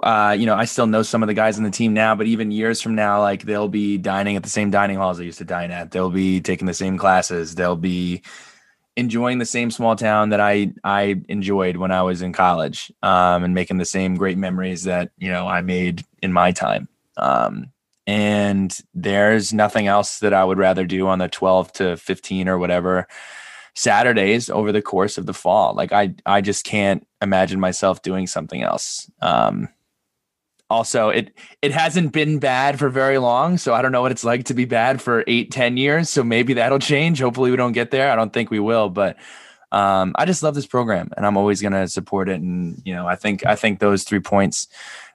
uh, 0.02 0.36
you 0.38 0.46
know, 0.46 0.54
I 0.54 0.64
still 0.64 0.86
know 0.86 1.02
some 1.02 1.22
of 1.22 1.26
the 1.26 1.34
guys 1.34 1.58
on 1.58 1.64
the 1.64 1.70
team 1.70 1.94
now, 1.94 2.14
but 2.14 2.26
even 2.26 2.50
years 2.50 2.80
from 2.80 2.94
now, 2.94 3.20
like 3.20 3.42
they'll 3.42 3.68
be 3.68 3.98
dining 3.98 4.36
at 4.36 4.42
the 4.42 4.48
same 4.48 4.70
dining 4.70 4.96
halls 4.96 5.18
they 5.18 5.24
used 5.24 5.38
to 5.38 5.44
dine 5.44 5.70
at. 5.70 5.90
They'll 5.90 6.10
be 6.10 6.40
taking 6.40 6.66
the 6.66 6.74
same 6.74 6.98
classes. 6.98 7.54
They'll 7.54 7.76
be 7.76 8.22
enjoying 9.00 9.38
the 9.38 9.46
same 9.46 9.70
small 9.70 9.96
town 9.96 10.28
that 10.28 10.40
I 10.40 10.72
I 10.84 11.20
enjoyed 11.28 11.78
when 11.78 11.90
I 11.90 12.02
was 12.02 12.20
in 12.22 12.32
college, 12.32 12.92
um, 13.02 13.42
and 13.42 13.54
making 13.54 13.78
the 13.78 13.84
same 13.84 14.14
great 14.14 14.38
memories 14.38 14.84
that 14.84 15.10
you 15.16 15.30
know 15.30 15.48
I 15.48 15.62
made 15.62 16.04
in 16.22 16.32
my 16.32 16.52
time. 16.52 16.88
Um, 17.16 17.72
and 18.06 18.76
there's 18.94 19.52
nothing 19.52 19.86
else 19.86 20.18
that 20.18 20.34
I 20.34 20.44
would 20.44 20.58
rather 20.58 20.84
do 20.84 21.08
on 21.08 21.18
the 21.18 21.28
12 21.28 21.72
to 21.74 21.96
15 21.96 22.48
or 22.48 22.58
whatever 22.58 23.06
Saturdays 23.74 24.50
over 24.50 24.72
the 24.72 24.82
course 24.82 25.16
of 25.16 25.26
the 25.26 25.34
fall. 25.34 25.74
Like 25.74 25.92
I 25.92 26.14
I 26.26 26.42
just 26.42 26.64
can't 26.64 27.06
imagine 27.22 27.58
myself 27.58 28.02
doing 28.02 28.26
something 28.26 28.62
else. 28.62 29.10
Um, 29.22 29.68
also 30.70 31.08
it 31.08 31.36
it 31.60 31.72
hasn't 31.72 32.12
been 32.12 32.38
bad 32.38 32.78
for 32.78 32.88
very 32.88 33.18
long 33.18 33.58
so 33.58 33.74
i 33.74 33.82
don't 33.82 33.92
know 33.92 34.00
what 34.00 34.12
it's 34.12 34.24
like 34.24 34.44
to 34.44 34.54
be 34.54 34.64
bad 34.64 35.02
for 35.02 35.24
eight 35.26 35.50
ten 35.50 35.76
years 35.76 36.08
so 36.08 36.22
maybe 36.22 36.54
that'll 36.54 36.78
change. 36.78 37.20
Hopefully 37.20 37.50
we 37.50 37.56
don't 37.56 37.72
get 37.72 37.90
there. 37.90 38.10
I 38.10 38.16
don't 38.16 38.32
think 38.32 38.50
we 38.50 38.60
will 38.60 38.88
but 38.88 39.16
um, 39.72 40.14
i 40.16 40.24
just 40.24 40.42
love 40.42 40.54
this 40.54 40.66
program 40.66 41.10
and 41.16 41.26
i'm 41.26 41.36
always 41.36 41.60
going 41.60 41.72
to 41.72 41.86
support 41.86 42.28
it 42.28 42.40
and 42.40 42.80
you 42.84 42.94
know 42.94 43.06
i 43.06 43.14
think 43.14 43.46
i 43.46 43.54
think 43.54 43.78
those 43.78 44.04
three 44.04 44.18
points 44.20 44.66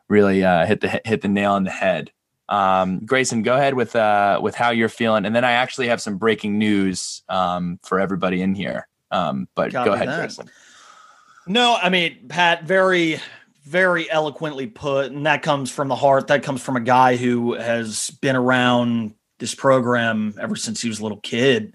really 0.08 0.44
uh, 0.44 0.66
hit 0.66 0.82
the 0.82 1.02
hit 1.04 1.22
the 1.22 1.28
nail 1.28 1.54
on 1.54 1.64
the 1.64 1.72
head. 1.72 2.12
Um, 2.48 3.00
grayson 3.00 3.42
go 3.42 3.56
ahead 3.56 3.74
with 3.74 3.96
uh, 3.96 4.40
with 4.42 4.54
how 4.56 4.70
you're 4.70 4.90
feeling 4.90 5.26
and 5.26 5.36
then 5.36 5.44
i 5.44 5.54
actually 5.54 5.88
have 5.88 6.02
some 6.02 6.18
breaking 6.18 6.58
news 6.58 7.24
um, 7.28 7.80
for 7.84 8.00
everybody 8.00 8.42
in 8.42 8.54
here. 8.54 8.88
Um, 9.12 9.48
but 9.56 9.72
Copy 9.72 9.90
go 9.90 9.94
ahead 9.94 10.10
that. 10.10 10.18
grayson. 10.18 10.50
No 11.48 11.76
i 11.82 11.90
mean 11.90 12.28
pat 12.30 12.64
very 12.64 13.20
very 13.66 14.10
eloquently 14.10 14.68
put, 14.68 15.12
and 15.12 15.26
that 15.26 15.42
comes 15.42 15.72
from 15.72 15.88
the 15.88 15.96
heart. 15.96 16.28
That 16.28 16.44
comes 16.44 16.62
from 16.62 16.76
a 16.76 16.82
guy 16.82 17.16
who 17.16 17.54
has 17.54 18.12
been 18.22 18.36
around 18.36 19.16
this 19.40 19.56
program 19.56 20.36
ever 20.40 20.56
since 20.56 20.82
he 20.82 20.88
was 20.88 21.00
a 21.00 21.04
little 21.04 21.20
kid. 21.20 21.74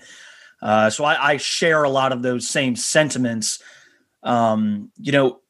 Uh, 0.62 0.88
so 0.91 1.05
I, 1.05 1.32
I, 1.32 1.36
share 1.38 1.82
a 1.84 1.91
lot 1.91 2.12
of 2.12 2.22
those 2.22 2.47
same 2.47 2.76
sentiments. 2.76 3.62
Um, 4.22 4.91
you 4.99 5.11
know, 5.11 5.41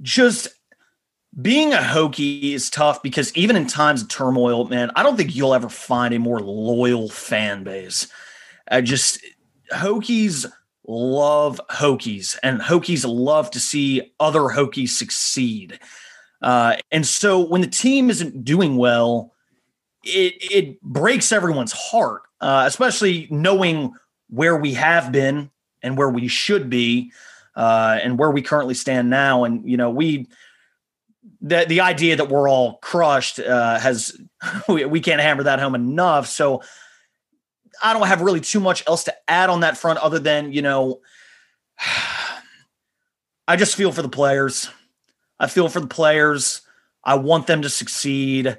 just 0.00 0.48
being 1.40 1.72
a 1.72 1.78
Hokie 1.78 2.52
is 2.54 2.70
tough 2.70 3.02
because 3.02 3.36
even 3.36 3.56
in 3.56 3.66
times 3.66 4.02
of 4.02 4.08
turmoil, 4.08 4.64
man, 4.66 4.90
I 4.94 5.02
don't 5.02 5.16
think 5.16 5.34
you'll 5.34 5.54
ever 5.54 5.68
find 5.68 6.14
a 6.14 6.20
more 6.20 6.40
loyal 6.40 7.08
fan 7.08 7.64
base. 7.64 8.06
I 8.70 8.80
just 8.80 9.18
Hokies 9.72 10.46
love 10.86 11.60
Hokies, 11.70 12.36
and 12.42 12.60
Hokies 12.60 13.04
love 13.06 13.50
to 13.52 13.60
see 13.60 14.12
other 14.20 14.40
Hokies 14.40 14.90
succeed. 14.90 15.78
Uh, 16.42 16.76
and 16.92 17.06
so 17.06 17.40
when 17.40 17.60
the 17.60 17.66
team 17.66 18.10
isn't 18.10 18.44
doing 18.44 18.76
well, 18.76 19.32
it 20.04 20.34
it 20.40 20.82
breaks 20.82 21.32
everyone's 21.32 21.72
heart, 21.72 22.22
uh, 22.40 22.64
especially 22.66 23.26
knowing 23.30 23.92
where 24.28 24.56
we 24.56 24.74
have 24.74 25.10
been 25.10 25.50
and 25.82 25.96
where 25.96 26.10
we 26.10 26.28
should 26.28 26.68
be, 26.68 27.12
uh, 27.56 27.98
and 28.02 28.18
where 28.18 28.30
we 28.30 28.42
currently 28.42 28.74
stand 28.74 29.08
now. 29.08 29.44
And 29.44 29.68
you 29.68 29.76
know, 29.76 29.90
we 29.90 30.28
the 31.40 31.64
the 31.66 31.80
idea 31.80 32.16
that 32.16 32.28
we're 32.28 32.48
all 32.48 32.78
crushed 32.78 33.38
uh, 33.40 33.78
has 33.78 34.18
we, 34.68 34.84
we 34.84 35.00
can't 35.00 35.20
hammer 35.20 35.44
that 35.44 35.60
home 35.60 35.74
enough. 35.74 36.26
So 36.26 36.62
I 37.82 37.92
don't 37.92 38.06
have 38.06 38.20
really 38.20 38.40
too 38.40 38.60
much 38.60 38.82
else 38.86 39.04
to 39.04 39.14
add 39.28 39.50
on 39.50 39.60
that 39.60 39.76
front 39.76 39.98
other 39.98 40.18
than, 40.18 40.52
you 40.52 40.62
know, 40.62 41.00
I 43.48 43.56
just 43.56 43.76
feel 43.76 43.92
for 43.92 44.02
the 44.02 44.08
players. 44.08 44.68
I 45.38 45.48
feel 45.48 45.68
for 45.68 45.80
the 45.80 45.86
players. 45.86 46.62
I 47.04 47.16
want 47.16 47.46
them 47.46 47.62
to 47.62 47.68
succeed. 47.68 48.56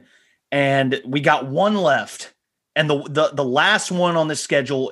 And 0.52 1.02
we 1.06 1.22
got 1.22 1.48
one 1.48 1.76
left. 1.76 2.34
And 2.76 2.90
the 2.90 3.02
the, 3.04 3.30
the 3.30 3.46
last 3.46 3.92
one 3.92 4.16
on 4.16 4.28
the 4.28 4.36
schedule 4.36 4.92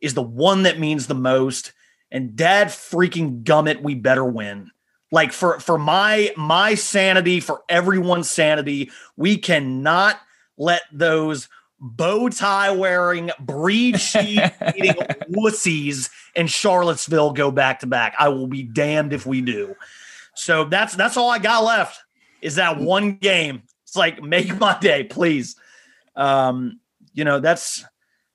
is 0.00 0.14
the 0.14 0.22
one 0.22 0.62
that 0.62 0.78
means 0.78 1.06
the 1.06 1.14
most. 1.14 1.72
And 2.10 2.36
dad 2.36 2.68
freaking 2.68 3.42
gummit, 3.42 3.82
we 3.82 3.94
better 3.94 4.24
win. 4.24 4.70
Like 5.10 5.32
for 5.32 5.60
for 5.60 5.78
my 5.78 6.32
my 6.36 6.74
sanity, 6.74 7.40
for 7.40 7.62
everyone's 7.68 8.30
sanity, 8.30 8.90
we 9.16 9.36
cannot 9.36 10.18
let 10.56 10.82
those 10.92 11.48
bow 11.80 12.28
tie 12.28 12.70
wearing, 12.70 13.30
breed 13.40 14.00
sheep 14.00 14.42
eating 14.76 14.94
wussies 15.30 16.10
in 16.34 16.46
Charlottesville 16.46 17.32
go 17.32 17.50
back 17.50 17.80
to 17.80 17.86
back. 17.86 18.14
I 18.18 18.28
will 18.28 18.46
be 18.46 18.62
damned 18.62 19.12
if 19.12 19.26
we 19.26 19.40
do. 19.40 19.74
So 20.34 20.64
that's 20.64 20.94
that's 20.94 21.16
all 21.16 21.30
I 21.30 21.38
got 21.38 21.64
left 21.64 22.02
is 22.42 22.56
that 22.56 22.78
one 22.78 23.16
game. 23.16 23.62
It's 23.84 23.96
like 23.96 24.22
make 24.22 24.58
my 24.58 24.78
day, 24.78 25.04
please. 25.04 25.56
Um, 26.16 26.80
you 27.12 27.24
know, 27.24 27.40
that's 27.40 27.84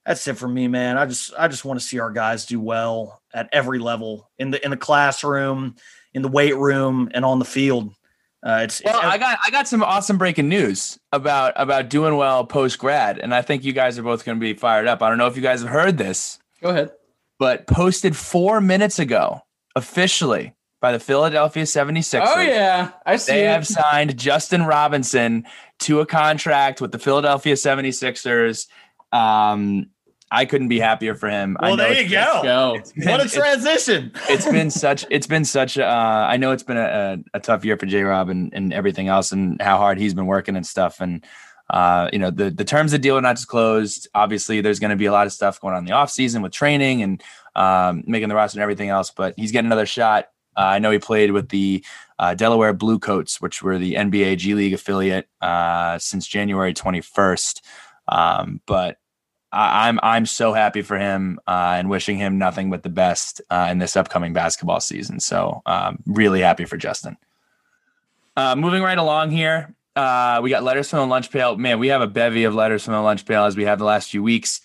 that's 0.06 0.28
it 0.28 0.38
for 0.38 0.48
me, 0.48 0.68
man. 0.68 0.98
I 0.98 1.06
just 1.06 1.34
I 1.38 1.48
just 1.48 1.66
want 1.66 1.80
to 1.80 1.86
see 1.86 2.00
our 2.00 2.12
guys 2.12 2.46
do 2.46 2.60
well 2.60 3.22
at 3.34 3.50
every 3.52 3.80
level 3.80 4.30
in 4.40 4.52
the 4.52 4.64
in 4.64 4.72
the 4.72 4.78
classroom, 4.78 5.76
in 6.14 6.22
the 6.22 6.28
weight 6.28 6.56
room, 6.56 7.10
and 7.14 7.26
on 7.26 7.40
the 7.40 7.46
field. 7.46 7.94
Uh, 8.42 8.62
it's, 8.64 8.82
well, 8.84 8.98
it's, 8.98 9.06
I 9.06 9.18
got 9.18 9.38
I 9.46 9.52
got 9.52 9.68
some 9.68 9.84
awesome 9.84 10.18
breaking 10.18 10.48
news 10.48 10.98
about 11.12 11.54
about 11.58 11.90
doing 11.90 12.16
well 12.16 12.46
post 12.46 12.80
grad, 12.80 13.20
and 13.20 13.36
I 13.36 13.42
think 13.42 13.66
you 13.66 13.74
guys 13.74 14.00
are 14.00 14.04
both 14.04 14.24
going 14.24 14.38
to 14.38 14.42
be 14.42 14.54
fired 14.54 14.88
up. 14.88 15.02
I 15.02 15.10
don't 15.10 15.18
know 15.18 15.28
if 15.28 15.36
you 15.36 15.42
guys 15.42 15.62
have 15.62 15.70
heard 15.70 15.98
this. 15.98 16.40
Go 16.62 16.70
ahead. 16.70 16.92
But 17.38 17.68
posted 17.68 18.16
four 18.16 18.62
minutes 18.62 18.98
ago, 19.00 19.42
officially 19.76 20.54
by 20.82 20.92
the 20.94 21.00
Philadelphia 21.00 21.64
76ers. 21.64 22.22
Oh 22.24 22.40
yeah, 22.40 22.92
I 23.06 23.18
see. 23.18 23.34
They 23.34 23.46
it. 23.46 23.50
have 23.50 23.68
signed 23.68 24.18
Justin 24.18 24.64
Robinson 24.64 25.46
to 25.80 26.00
a 26.00 26.06
contract 26.06 26.82
with 26.82 26.92
the 26.92 27.00
Philadelphia 27.00 27.56
76ers. 27.56 28.68
Um, 29.12 29.90
I 30.32 30.46
couldn't 30.46 30.68
be 30.68 30.80
happier 30.80 31.16
for 31.16 31.30
him. 31.30 31.58
Well, 31.60 31.76
there 31.76 32.02
you 32.02 32.10
go. 32.10 32.42
go. 32.44 32.80
Been, 32.96 33.10
what 33.10 33.26
a 33.26 33.30
transition! 33.30 34.12
it's, 34.14 34.46
it's 34.46 34.52
been 34.52 34.70
such. 34.86 35.06
It's 35.10 35.28
been 35.28 35.46
such. 35.46 35.78
Uh, 35.78 36.28
I 36.30 36.38
know 36.38 36.52
it's 36.52 36.64
been 36.64 36.78
a, 36.78 37.24
a, 37.34 37.38
a 37.38 37.40
tough 37.40 37.66
year 37.66 37.78
for 37.78 37.86
J. 37.86 38.04
Rob 38.04 38.30
and, 38.30 38.54
and 38.54 38.72
everything 38.72 39.08
else, 39.08 39.32
and 39.32 39.60
how 39.62 39.78
hard 39.78 39.98
he's 39.98 40.14
been 40.14 40.28
working 40.28 40.56
and 40.56 40.66
stuff. 40.66 41.02
And 41.02 41.26
uh, 41.70 42.10
you 42.14 42.20
know, 42.20 42.32
the 42.32 42.50
the 42.52 42.66
terms 42.66 42.94
of 42.94 43.00
the 43.00 43.04
deal 43.04 43.18
are 43.18 43.22
not 43.22 43.36
disclosed. 43.36 44.08
Obviously, 44.14 44.62
there's 44.62 44.80
going 44.80 44.92
to 44.92 44.98
be 44.98 45.06
a 45.06 45.12
lot 45.12 45.26
of 45.26 45.34
stuff 45.34 45.60
going 45.60 45.74
on 45.74 45.80
in 45.80 45.86
the 45.86 45.94
off 45.94 46.12
season 46.12 46.42
with 46.42 46.52
training 46.52 47.02
and 47.02 47.24
um, 47.56 48.04
making 48.06 48.30
the 48.30 48.36
roster 48.36 48.58
and 48.58 48.64
everything 48.64 48.90
else. 48.90 49.12
But 49.12 49.34
he's 49.38 49.52
getting 49.52 49.68
another 49.68 49.86
shot. 49.86 50.26
Uh, 50.58 50.62
I 50.62 50.80
know 50.80 50.92
he 50.92 51.00
played 51.00 51.32
with 51.32 51.50
the 51.50 51.84
uh, 52.20 52.34
Delaware 52.34 52.74
Bluecoats, 52.74 53.40
which 53.40 53.64
were 53.64 53.78
the 53.78 53.96
NBA 53.96 54.38
G 54.38 54.54
League 54.54 54.74
affiliate 54.74 55.28
uh, 55.42 55.98
since 55.98 56.28
January 56.28 56.74
21st. 56.74 57.62
Um, 58.08 58.62
but 58.66 58.98
I, 58.98 59.09
I'm 59.52 60.00
I'm 60.04 60.26
so 60.26 60.54
happy 60.54 60.82
for 60.82 60.98
him 60.98 61.40
uh, 61.48 61.76
and 61.78 61.90
wishing 61.90 62.18
him 62.18 62.38
nothing 62.38 62.70
but 62.70 62.84
the 62.84 62.90
best 62.90 63.42
uh, 63.50 63.68
in 63.72 63.80
this 63.80 63.96
upcoming 63.96 64.34
basketball 64.34 64.80
season. 64.80 65.20
So 65.20 65.62
um, 65.66 66.04
really 66.06 66.42
happy 66.42 66.66
for 66.66 66.78
Justin. 66.78 67.18
Uh, 68.38 68.56
moving 68.56 68.84
right 68.84 68.98
along 68.98 69.32
here, 69.32 69.74
uh, 69.96 70.40
we 70.44 70.50
got 70.50 70.64
letters 70.64 70.90
from 70.90 71.00
the 71.00 71.08
lunch 71.08 71.32
pail. 71.32 71.58
Man, 71.58 71.80
we 71.80 71.88
have 71.88 72.02
a 72.02 72.08
bevy 72.08 72.44
of 72.44 72.54
letters 72.54 72.86
from 72.86 72.94
the 72.94 73.02
lunch 73.02 73.26
pail 73.26 73.46
as 73.46 73.58
we 73.58 73.64
have 73.66 73.80
the 73.80 73.86
last 73.86 74.12
few 74.12 74.22
weeks. 74.22 74.62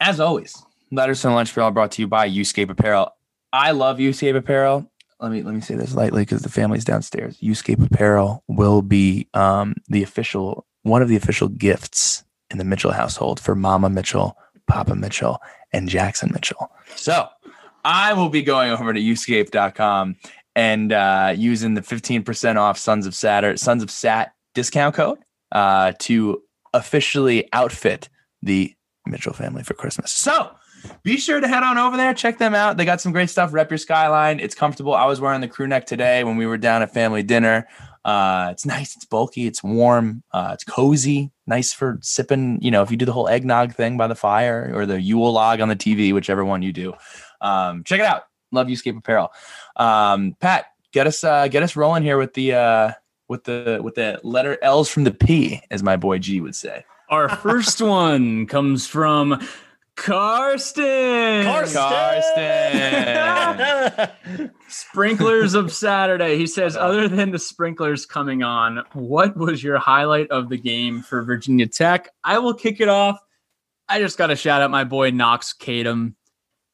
As 0.00 0.18
always, 0.18 0.60
letters 0.90 1.22
from 1.22 1.30
the 1.30 1.36
lunch 1.36 1.54
pail 1.54 1.70
brought 1.70 1.92
to 1.92 2.02
you 2.02 2.08
by 2.08 2.28
Uscape 2.28 2.70
Apparel. 2.70 3.14
I 3.52 3.70
love 3.70 3.98
Uscape 3.98 4.36
Apparel. 4.36 4.90
Let 5.20 5.30
me 5.30 5.42
let 5.42 5.54
me 5.54 5.60
say 5.60 5.74
this 5.74 5.94
lightly 5.94 6.22
because 6.22 6.42
the 6.42 6.48
family's 6.48 6.84
downstairs. 6.84 7.38
Uscape 7.38 7.84
Apparel 7.84 8.42
will 8.48 8.82
be 8.82 9.28
um, 9.34 9.74
the 9.88 10.02
official 10.02 10.66
one 10.82 11.02
of 11.02 11.08
the 11.08 11.16
official 11.16 11.48
gifts 11.48 12.24
in 12.50 12.58
the 12.58 12.64
Mitchell 12.64 12.92
household 12.92 13.40
for 13.40 13.54
Mama 13.54 13.88
Mitchell, 13.90 14.36
Papa 14.66 14.94
Mitchell, 14.94 15.38
and 15.72 15.88
Jackson 15.88 16.30
Mitchell. 16.32 16.70
So 16.96 17.28
I 17.84 18.12
will 18.12 18.28
be 18.28 18.42
going 18.42 18.72
over 18.72 18.92
to 18.92 19.00
uscape.com 19.00 20.16
and 20.56 20.92
uh, 20.92 21.34
using 21.36 21.74
the 21.74 21.80
15% 21.80 22.56
off 22.56 22.78
Sons 22.78 23.06
of 23.06 23.14
Saturn, 23.14 23.56
Sons 23.56 23.82
of 23.82 23.90
Sat 23.90 24.32
discount 24.54 24.94
code 24.94 25.18
uh, 25.52 25.92
to 26.00 26.42
officially 26.74 27.48
outfit 27.52 28.08
the 28.42 28.74
Mitchell 29.06 29.32
family 29.32 29.62
for 29.62 29.74
Christmas. 29.74 30.10
So 30.12 30.50
be 31.02 31.16
sure 31.16 31.40
to 31.40 31.48
head 31.48 31.62
on 31.62 31.78
over 31.78 31.96
there, 31.96 32.14
check 32.14 32.38
them 32.38 32.54
out. 32.54 32.76
They 32.76 32.84
got 32.84 33.00
some 33.00 33.12
great 33.12 33.30
stuff. 33.30 33.52
Rep 33.52 33.70
your 33.70 33.78
skyline. 33.78 34.40
It's 34.40 34.54
comfortable. 34.54 34.94
I 34.94 35.06
was 35.06 35.20
wearing 35.20 35.40
the 35.40 35.48
crew 35.48 35.66
neck 35.66 35.86
today 35.86 36.24
when 36.24 36.36
we 36.36 36.46
were 36.46 36.56
down 36.56 36.82
at 36.82 36.92
family 36.92 37.22
dinner. 37.22 37.68
Uh, 38.04 38.48
it's 38.50 38.64
nice. 38.64 38.96
It's 38.96 39.04
bulky. 39.04 39.46
It's 39.46 39.62
warm. 39.62 40.22
Uh, 40.32 40.50
it's 40.54 40.64
cozy. 40.64 41.30
Nice 41.50 41.72
for 41.72 41.98
sipping. 42.00 42.62
You 42.62 42.70
know, 42.70 42.82
if 42.82 42.92
you 42.92 42.96
do 42.96 43.04
the 43.04 43.12
whole 43.12 43.26
eggnog 43.26 43.74
thing 43.74 43.96
by 43.96 44.06
the 44.06 44.14
fire 44.14 44.70
or 44.72 44.86
the 44.86 45.00
Yule 45.00 45.32
log 45.32 45.60
on 45.60 45.68
the 45.68 45.74
TV, 45.74 46.14
whichever 46.14 46.44
one 46.44 46.62
you 46.62 46.72
do, 46.72 46.94
um, 47.40 47.82
check 47.82 47.98
it 47.98 48.06
out. 48.06 48.22
Love 48.52 48.68
Uscape 48.68 48.96
Apparel. 48.96 49.32
Um, 49.74 50.36
Pat, 50.38 50.66
get 50.92 51.08
us 51.08 51.24
uh, 51.24 51.48
get 51.48 51.64
us 51.64 51.74
rolling 51.74 52.04
here 52.04 52.18
with 52.18 52.34
the 52.34 52.54
uh, 52.54 52.92
with 53.26 53.42
the 53.42 53.80
with 53.82 53.96
the 53.96 54.20
letter 54.22 54.58
L's 54.62 54.88
from 54.88 55.02
the 55.02 55.10
P, 55.10 55.60
as 55.72 55.82
my 55.82 55.96
boy 55.96 56.18
G 56.18 56.40
would 56.40 56.54
say. 56.54 56.84
Our 57.08 57.28
first 57.28 57.82
one 57.82 58.46
comes 58.46 58.86
from 58.86 59.44
Karsten. 60.00 61.44
Karsten. 61.44 62.10
sprinklers 64.68 65.52
of 65.52 65.70
Saturday. 65.70 66.38
He 66.38 66.46
says, 66.46 66.74
other 66.74 67.06
than 67.06 67.32
the 67.32 67.38
sprinklers 67.38 68.06
coming 68.06 68.42
on, 68.42 68.82
what 68.94 69.36
was 69.36 69.62
your 69.62 69.78
highlight 69.78 70.30
of 70.30 70.48
the 70.48 70.56
game 70.56 71.02
for 71.02 71.22
Virginia 71.22 71.66
Tech? 71.66 72.08
I 72.24 72.38
will 72.38 72.54
kick 72.54 72.80
it 72.80 72.88
off. 72.88 73.20
I 73.90 73.98
just 73.98 74.16
got 74.16 74.28
to 74.28 74.36
shout 74.36 74.62
out 74.62 74.70
my 74.70 74.84
boy 74.84 75.10
Knox 75.10 75.52
Kadum. 75.52 76.14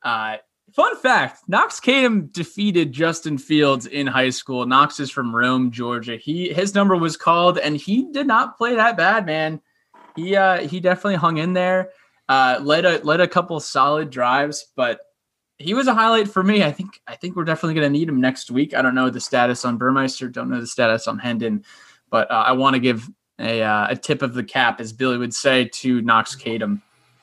Uh, 0.05 0.37
fun 0.73 0.97
fact 0.97 1.41
Knox 1.49 1.81
Kadum 1.81 2.31
defeated 2.33 2.93
Justin 2.93 3.39
Fields 3.39 3.87
in 3.87 4.07
high 4.07 4.31
school. 4.31 4.67
Knox 4.67 5.01
is 5.01 5.11
from 5.11 5.35
Rome, 5.35 5.73
Georgia. 5.73 6.17
He 6.17 6.53
his 6.53 6.77
number 6.77 6.95
was 6.95 7.17
called, 7.17 7.59
and 7.59 7.77
he 7.77 8.07
did 8.13 8.29
not 8.29 8.57
play 8.57 8.77
that 8.77 8.97
bad, 8.97 9.27
man. 9.27 9.61
He 10.15 10.37
uh, 10.37 10.69
he 10.69 10.79
definitely 10.79 11.17
hung 11.17 11.39
in 11.39 11.55
there. 11.55 11.91
Uh, 12.29 12.59
led 12.61 12.85
a 12.85 12.99
led 13.05 13.21
a 13.21 13.29
couple 13.29 13.59
solid 13.61 14.11
drives, 14.11 14.67
but 14.75 15.01
he 15.59 15.75
was 15.75 15.87
a 15.87 15.95
highlight 15.95 16.29
for 16.29 16.43
me. 16.43 16.63
I 16.63 16.73
think 16.73 17.01
I 17.07 17.15
think 17.15 17.37
we're 17.37 17.45
definitely 17.45 17.75
going 17.75 17.93
to 17.93 17.99
need 17.99 18.09
him 18.09 18.21
next 18.21 18.51
week. 18.51 18.75
I 18.75 18.83
don't 18.83 18.95
know 18.95 19.11
the 19.11 19.21
status 19.21 19.65
on 19.65 19.79
Burmeister, 19.79 20.29
don't 20.29 20.51
know 20.51 20.61
the 20.61 20.67
status 20.67 21.07
on 21.07 21.19
Hendon, 21.19 21.65
but 22.11 22.31
uh, 22.31 22.45
I 22.47 22.53
want 22.53 22.75
to 22.75 22.81
give 22.81 23.09
a 23.39 23.63
uh, 23.63 23.87
a 23.91 23.97
tip 23.97 24.23
of 24.23 24.35
the 24.35 24.45
cap, 24.45 24.81
as 24.81 24.93
Billy 24.93 25.19
would 25.19 25.35
say, 25.35 25.67
to 25.75 26.03
Knox 26.03 26.35
Kadum. 26.37 26.83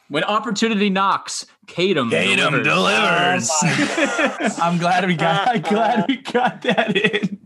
When 0.09 0.23
opportunity 0.25 0.89
knocks, 0.89 1.45
Kadum 1.65 2.11
Kadum 2.11 2.63
delivers. 2.63 3.49
delivers. 3.61 4.59
I'm 4.59 4.77
glad 4.77 5.05
we 5.05 5.15
got. 5.15 5.47
I'm 5.47 5.61
glad 5.61 6.05
we 6.07 6.17
got 6.17 6.61
that 6.63 6.95
in. 6.95 7.39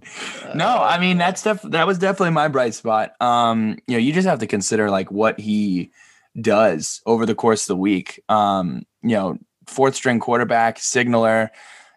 No, 0.56 0.68
I 0.68 1.00
mean 1.00 1.18
that's 1.18 1.44
def- 1.44 1.62
that 1.64 1.88
was 1.88 1.98
definitely 1.98 2.32
my 2.32 2.48
bright 2.48 2.74
spot. 2.74 3.20
Um, 3.22 3.78
you 3.88 3.94
know, 3.94 4.00
you 4.00 4.14
just 4.14 4.28
have 4.28 4.40
to 4.40 4.48
consider 4.48 4.90
like 4.90 5.12
what 5.12 5.40
he 5.40 5.92
does 6.40 7.02
over 7.06 7.26
the 7.26 7.36
course 7.36 7.64
of 7.64 7.68
the 7.68 7.82
week. 7.82 8.22
Um, 8.30 8.84
you 9.02 9.12
know, 9.12 9.38
fourth 9.68 9.96
string 9.96 10.20
quarterback, 10.20 10.80
signaler. 10.80 11.52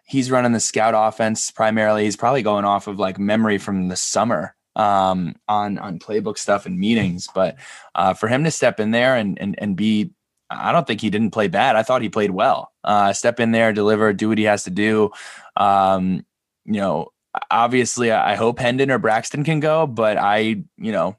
He's 0.05 0.31
running 0.31 0.51
the 0.51 0.59
scout 0.59 0.93
offense 0.95 1.51
primarily. 1.51 2.03
He's 2.03 2.17
probably 2.17 2.41
going 2.41 2.65
off 2.65 2.87
of 2.87 2.99
like 2.99 3.17
memory 3.17 3.57
from 3.57 3.87
the 3.87 3.95
summer 3.95 4.55
um, 4.75 5.35
on 5.47 5.77
on 5.77 5.99
playbook 5.99 6.37
stuff 6.37 6.65
and 6.65 6.79
meetings. 6.79 7.27
But 7.33 7.57
uh, 7.95 8.13
for 8.13 8.27
him 8.27 8.43
to 8.43 8.51
step 8.51 8.79
in 8.79 8.91
there 8.91 9.15
and 9.15 9.39
and 9.39 9.55
and 9.57 9.75
be, 9.75 10.11
I 10.49 10.71
don't 10.71 10.85
think 10.85 11.01
he 11.01 11.09
didn't 11.09 11.31
play 11.31 11.47
bad. 11.47 11.75
I 11.75 11.83
thought 11.83 12.01
he 12.01 12.09
played 12.09 12.31
well. 12.31 12.71
Uh, 12.83 13.13
step 13.13 13.39
in 13.39 13.51
there, 13.51 13.73
deliver, 13.73 14.11
do 14.13 14.29
what 14.29 14.37
he 14.37 14.45
has 14.45 14.65
to 14.65 14.71
do. 14.71 15.11
Um, 15.55 16.25
you 16.65 16.73
know, 16.73 17.09
obviously, 17.49 18.11
I 18.11 18.35
hope 18.35 18.59
Hendon 18.59 18.91
or 18.91 18.97
Braxton 18.97 19.43
can 19.43 19.59
go, 19.59 19.87
but 19.87 20.17
I, 20.17 20.63
you 20.77 20.91
know, 20.91 21.17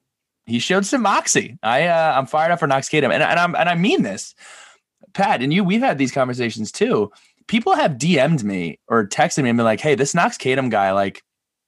he 0.52 0.58
showed 0.58 0.84
some 0.86 1.02
moxie. 1.02 1.58
I 1.62 1.86
uh, 1.86 2.14
I'm 2.16 2.26
fired 2.26 2.52
up 2.52 2.60
for 2.60 2.66
Knox 2.66 2.88
Kadum, 2.88 3.12
and 3.12 3.22
and 3.22 3.38
I'm 3.40 3.54
and 3.54 3.68
I 3.68 3.74
mean 3.74 4.02
this, 4.02 4.34
Pat, 5.14 5.42
and 5.42 5.52
you. 5.52 5.64
We've 5.64 5.80
had 5.80 5.98
these 5.98 6.12
conversations 6.12 6.70
too. 6.70 7.10
People 7.46 7.74
have 7.74 7.92
DM'd 7.92 8.44
me 8.44 8.78
or 8.88 9.06
texted 9.06 9.42
me 9.42 9.50
and 9.50 9.56
been 9.56 9.64
like, 9.64 9.80
"Hey, 9.80 9.94
this 9.94 10.14
Knox 10.14 10.36
Kadum 10.38 10.70
guy, 10.70 10.92
like, 10.92 11.22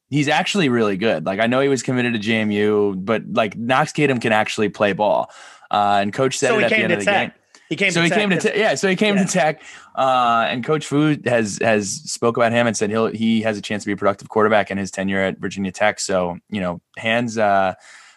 he's 0.09 0.29
actually 0.29 0.69
really 0.69 0.97
good. 0.97 1.27
Like, 1.27 1.41
I 1.41 1.47
know 1.47 1.61
he 1.61 1.69
was 1.69 1.83
committed 1.83 2.13
to 2.15 2.19
JMU, 2.21 3.05
but 3.05 3.23
like 3.33 3.57
Knox 3.57 3.93
Kadum 3.93 4.21
can 4.21 4.33
actually 4.33 4.69
play 4.69 4.93
ball." 4.93 5.31
Uh, 5.71 5.99
and 6.03 6.13
coach 6.13 6.39
said 6.39 6.49
So 6.51 6.59
it 6.59 6.65
at 6.65 6.71
the 6.71 6.77
end 6.77 6.93
of 6.93 6.99
the 7.01 7.05
Tech. 7.05 7.29
game. 7.31 7.41
He 7.71 7.77
came 7.77 7.91
so 7.93 8.01
to 8.01 8.05
he 8.05 8.09
Tech 8.11 8.19
came 8.19 8.31
to 8.31 8.39
te- 8.39 8.59
yeah. 8.59 8.75
So 8.75 8.89
he 8.89 8.95
came 8.95 9.17
Yeah. 9.17 9.25
to 9.25 9.33
Tech, 9.33 9.63
uh, 9.97 10.47
and 10.49 10.63
Coach 10.63 10.87
Fu 10.87 11.17
has 11.25 11.59
has 11.63 11.89
spoke 11.91 12.37
about 12.37 12.53
him 12.53 12.67
and 12.67 12.77
said 12.77 12.91
he'll 12.91 13.07
he 13.07 13.41
has 13.41 13.57
a 13.57 13.63
chance 13.63 13.83
to 13.85 13.87
be 13.87 13.93
a 13.95 13.97
productive 13.97 14.29
quarterback 14.29 14.71
in 14.71 14.77
his 14.79 14.91
tenure 14.91 15.21
at 15.23 15.39
Virginia 15.39 15.73
Tech. 15.73 15.99
So 15.99 16.37
you 16.51 16.61
know, 16.61 16.81
hands 16.99 17.39
uh, 17.39 17.75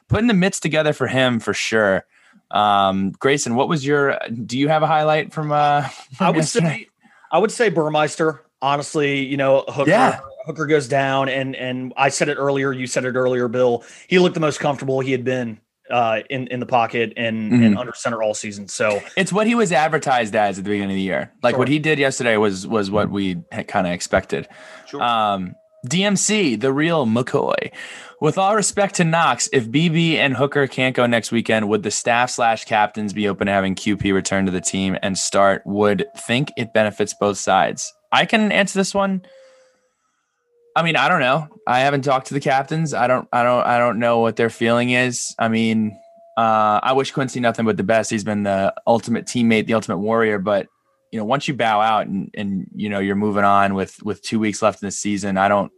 putting 0.09 0.27
the 0.27 0.33
mitts 0.33 0.59
together 0.59 0.93
for 0.93 1.07
him 1.07 1.39
for 1.39 1.53
sure. 1.53 2.05
Um, 2.51 3.11
Grayson, 3.11 3.55
what 3.55 3.67
was 3.69 3.85
your? 3.85 4.17
Do 4.45 4.57
you 4.57 4.67
have 4.69 4.83
a 4.83 4.87
highlight 4.87 5.33
from? 5.33 5.51
Uh, 5.51 5.83
from 6.15 6.27
I 6.27 6.29
would 6.29 6.37
yesterday? 6.37 6.67
say 6.69 6.87
I 7.31 7.39
would 7.39 7.51
say 7.51 7.69
Burmeister. 7.69 8.43
Honestly, 8.61 9.23
you 9.25 9.37
know, 9.37 9.63
Hooker 9.67 9.89
Yeah. 9.89 10.19
Hooker 10.47 10.65
goes 10.65 10.87
down 10.87 11.29
and 11.29 11.55
and 11.55 11.93
I 11.97 12.09
said 12.09 12.27
it 12.29 12.35
earlier, 12.35 12.71
you 12.71 12.87
said 12.87 13.05
it 13.05 13.15
earlier, 13.15 13.47
Bill. 13.47 13.83
He 14.07 14.17
looked 14.17 14.33
the 14.33 14.39
most 14.39 14.59
comfortable 14.59 14.99
he 15.01 15.11
had 15.11 15.23
been 15.23 15.59
uh 15.91 16.21
in 16.29 16.47
in 16.47 16.59
the 16.59 16.65
pocket 16.65 17.13
and, 17.17 17.51
and 17.53 17.75
Mhm. 17.75 17.77
under 17.77 17.93
center 17.93 18.23
all 18.23 18.33
season. 18.33 18.67
So 18.67 18.99
It's 19.15 19.31
what 19.31 19.45
he 19.45 19.53
was 19.55 19.71
advertised 19.71 20.35
as 20.35 20.57
at 20.57 20.63
the 20.63 20.69
beginning 20.71 20.91
of 20.91 20.95
the 20.95 21.01
year. 21.01 21.31
Like 21.43 21.57
what 21.57 21.67
he 21.67 21.77
did 21.79 21.99
yesterday 21.99 22.35
was 22.37 22.65
was 22.65 22.89
what 22.89 23.09
we 23.11 23.35
kind 23.67 23.85
of 23.85 23.93
expected. 23.93 24.47
Um, 24.99 25.53
DMC, 25.89 26.59
the 26.59 26.73
real 26.73 27.05
McCoy. 27.05 27.71
With 28.19 28.37
all 28.37 28.55
respect 28.55 28.95
to 28.95 29.03
Knox, 29.03 29.47
if 29.53 29.67
BB 29.67 30.15
and 30.15 30.35
Hooker 30.35 30.65
can't 30.65 30.95
go 30.95 31.05
next 31.05 31.31
weekend, 31.31 31.69
would 31.69 31.83
the 31.83 31.91
staff 31.91 32.31
slash 32.31 32.65
captains 32.65 33.13
be 33.13 33.27
open 33.27 33.45
to 33.45 33.53
having 33.53 33.75
QP 33.75 34.11
return 34.13 34.45
to 34.47 34.51
the 34.51 34.61
team 34.61 34.97
and 35.03 35.17
start? 35.17 35.61
Would 35.65 36.05
think 36.17 36.51
it 36.57 36.73
benefits 36.73 37.13
both 37.13 37.37
sides. 37.37 37.93
I 38.11 38.25
can 38.25 38.51
answer 38.51 38.79
this 38.79 38.93
one. 38.93 39.21
I 40.75 40.83
mean, 40.83 40.95
I 40.95 41.09
don't 41.09 41.19
know. 41.19 41.47
I 41.67 41.79
haven't 41.79 42.03
talked 42.03 42.27
to 42.27 42.33
the 42.33 42.39
captains. 42.39 42.93
I 42.93 43.07
don't. 43.07 43.27
I 43.33 43.43
don't. 43.43 43.65
I 43.65 43.79
don't 43.79 43.99
know 43.99 44.19
what 44.19 44.35
their 44.35 44.49
feeling 44.49 44.91
is. 44.91 45.35
I 45.39 45.47
mean, 45.47 45.97
uh, 46.37 46.79
I 46.83 46.93
wish 46.93 47.11
Quincy 47.11 47.39
nothing 47.39 47.65
but 47.65 47.77
the 47.77 47.83
best. 47.83 48.11
He's 48.11 48.23
been 48.23 48.43
the 48.43 48.73
ultimate 48.85 49.25
teammate, 49.25 49.65
the 49.65 49.73
ultimate 49.73 49.97
warrior. 49.97 50.37
But 50.37 50.67
you 51.11 51.17
know, 51.19 51.25
once 51.25 51.47
you 51.47 51.55
bow 51.55 51.81
out 51.81 52.05
and 52.05 52.29
and 52.35 52.67
you 52.75 52.89
know 52.89 52.99
you're 52.99 53.15
moving 53.15 53.43
on 53.43 53.73
with 53.73 54.01
with 54.03 54.21
two 54.21 54.39
weeks 54.39 54.61
left 54.61 54.81
in 54.81 54.87
the 54.87 54.91
season, 54.91 55.37
I 55.37 55.47
don't. 55.47 55.71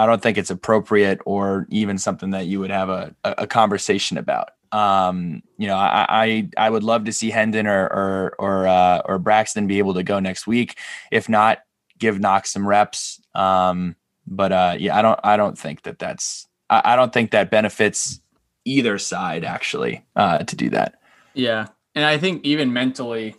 I 0.00 0.06
don't 0.06 0.22
think 0.22 0.38
it's 0.38 0.50
appropriate 0.50 1.20
or 1.26 1.66
even 1.68 1.98
something 1.98 2.30
that 2.30 2.46
you 2.46 2.58
would 2.60 2.70
have 2.70 2.88
a, 2.88 3.14
a, 3.22 3.46
conversation 3.46 4.16
about. 4.16 4.50
Um, 4.72 5.42
you 5.58 5.66
know, 5.66 5.76
I, 5.76 6.06
I 6.08 6.48
I 6.56 6.70
would 6.70 6.82
love 6.82 7.04
to 7.04 7.12
see 7.12 7.28
Hendon 7.28 7.66
or 7.66 7.84
or 7.84 8.34
or 8.38 8.66
uh, 8.66 9.02
or 9.04 9.18
Braxton 9.18 9.66
be 9.66 9.78
able 9.78 9.94
to 9.94 10.02
go 10.02 10.18
next 10.18 10.46
week. 10.46 10.78
If 11.10 11.28
not, 11.28 11.58
give 11.98 12.18
Knox 12.18 12.50
some 12.50 12.66
reps. 12.66 13.20
Um, 13.34 13.94
but 14.26 14.52
uh, 14.52 14.76
yeah, 14.78 14.96
I 14.96 15.02
don't 15.02 15.20
I 15.22 15.36
don't 15.36 15.58
think 15.58 15.82
that 15.82 15.98
that's 15.98 16.48
I, 16.70 16.80
I 16.92 16.96
don't 16.96 17.12
think 17.12 17.32
that 17.32 17.50
benefits 17.50 18.20
either 18.64 18.96
side 18.96 19.44
actually 19.44 20.06
uh, 20.16 20.38
to 20.38 20.56
do 20.56 20.70
that. 20.70 20.94
Yeah. 21.34 21.66
And 21.94 22.06
I 22.06 22.16
think 22.16 22.44
even 22.46 22.72
mentally, 22.72 23.34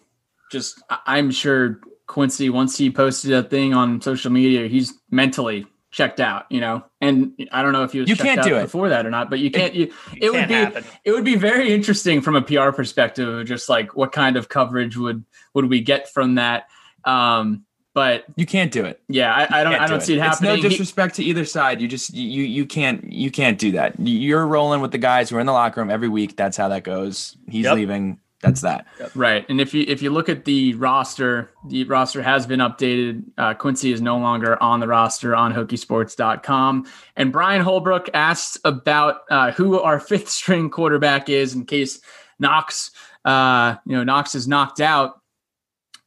just 0.51 0.79
I'm 1.07 1.31
sure 1.31 1.79
Quincy, 2.05 2.49
once 2.49 2.77
he 2.77 2.91
posted 2.91 3.31
that 3.31 3.49
thing 3.49 3.73
on 3.73 4.01
social 4.01 4.31
media, 4.31 4.67
he's 4.67 4.93
mentally 5.09 5.65
checked 5.91 6.19
out, 6.19 6.45
you 6.49 6.61
know. 6.61 6.83
And 7.01 7.33
I 7.51 7.61
don't 7.61 7.73
know 7.73 7.83
if 7.83 7.91
he 7.91 7.99
was 7.99 8.09
You 8.09 8.15
checked 8.15 8.25
can't 8.27 8.39
out 8.39 8.45
do 8.45 8.55
it. 8.55 8.63
before 8.63 8.89
that 8.89 9.05
or 9.05 9.09
not, 9.11 9.29
but 9.29 9.39
you 9.39 9.51
can't 9.51 9.73
you 9.75 9.93
it 10.19 10.29
would 10.31 10.37
can't 10.47 10.47
be 10.49 10.53
happen. 10.55 10.83
it 11.03 11.11
would 11.11 11.25
be 11.25 11.35
very 11.35 11.73
interesting 11.73 12.21
from 12.21 12.35
a 12.35 12.41
PR 12.41 12.71
perspective, 12.71 13.45
just 13.45 13.67
like 13.69 13.95
what 13.95 14.11
kind 14.11 14.37
of 14.37 14.49
coverage 14.49 14.95
would 14.97 15.23
would 15.53 15.69
we 15.69 15.81
get 15.81 16.09
from 16.11 16.35
that. 16.35 16.67
Um 17.05 17.65
but 17.93 18.23
You 18.37 18.45
can't 18.45 18.71
do 18.71 18.85
it. 18.85 19.01
yeah, 19.09 19.33
I, 19.33 19.59
I 19.59 19.63
don't 19.65 19.73
Can't 19.73 19.83
I 19.83 19.87
don't 19.87 19.99
do 19.99 20.05
see 20.05 20.13
it 20.13 20.17
It's 20.19 20.25
happening. 20.39 20.49
no 20.51 20.55
He- 20.55 20.69
disrespect 20.69 21.15
to 21.15 21.23
either 21.25 21.43
side. 21.43 21.81
You 21.81 21.89
just 21.89 22.13
you 22.13 22.43
you 22.43 22.65
can't 22.65 23.03
you 23.11 23.29
can't 23.29 23.59
do 23.59 23.73
that. 23.73 23.95
You're 23.99 24.47
rolling 24.47 24.79
with 24.79 24.91
the 24.91 24.97
guys 24.97 25.29
who 25.29 25.35
are 25.35 25.41
in 25.41 25.45
the 25.45 25.51
locker 25.51 25.81
room 25.81 25.89
every 25.89 26.07
week. 26.07 26.37
That's 26.37 26.55
how 26.55 26.69
that 26.69 26.83
goes. 26.85 27.35
He's 27.49 27.65
Yep. 27.65 27.75
leaving. 27.75 28.19
That's 28.41 28.61
that. 28.61 28.87
Right. 29.13 29.45
And 29.49 29.61
if 29.61 29.73
you 29.73 29.85
if 29.87 30.01
you 30.01 30.09
look 30.09 30.27
at 30.27 30.45
the 30.45 30.73
roster, 30.75 31.51
the 31.67 31.83
roster 31.83 32.21
has 32.21 32.47
been 32.47 32.59
updated. 32.59 33.23
Uh, 33.37 33.53
Quincy 33.53 33.91
is 33.91 34.01
no 34.01 34.17
longer 34.17 34.61
on 34.61 34.79
the 34.79 34.87
roster 34.87 35.35
on 35.35 35.53
Hokiesports.com. 35.53 36.87
And 37.15 37.31
Brian 37.31 37.61
Holbrook 37.61 38.09
asked 38.13 38.57
about 38.65 39.21
uh, 39.29 39.51
who 39.51 39.79
our 39.79 39.99
fifth 40.11 40.29
string 40.29 40.69
quarterback 40.69 41.29
is 41.29 41.53
in 41.53 41.65
case 41.65 42.01
Knox, 42.39 42.91
uh, 43.25 43.75
you 43.85 43.95
know, 43.95 44.03
Knox 44.03 44.33
is 44.33 44.47
knocked 44.47 44.81
out 44.81 45.21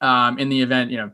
um, 0.01 0.39
in 0.39 0.49
the 0.49 0.61
event, 0.61 0.91
you 0.91 0.97
know, 0.97 1.13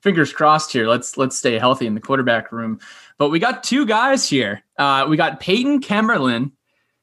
fingers 0.00 0.32
crossed 0.32 0.72
here. 0.72 0.88
Let's 0.88 1.16
let's 1.16 1.36
stay 1.36 1.58
healthy 1.58 1.86
in 1.86 1.94
the 1.94 2.00
quarterback 2.00 2.50
room. 2.50 2.80
But 3.18 3.28
we 3.28 3.38
got 3.38 3.62
two 3.62 3.84
guys 3.84 4.28
here. 4.28 4.62
Uh, 4.78 5.06
we 5.08 5.16
got 5.16 5.40
Peyton 5.40 5.80
Kemmerlin, 5.80 6.52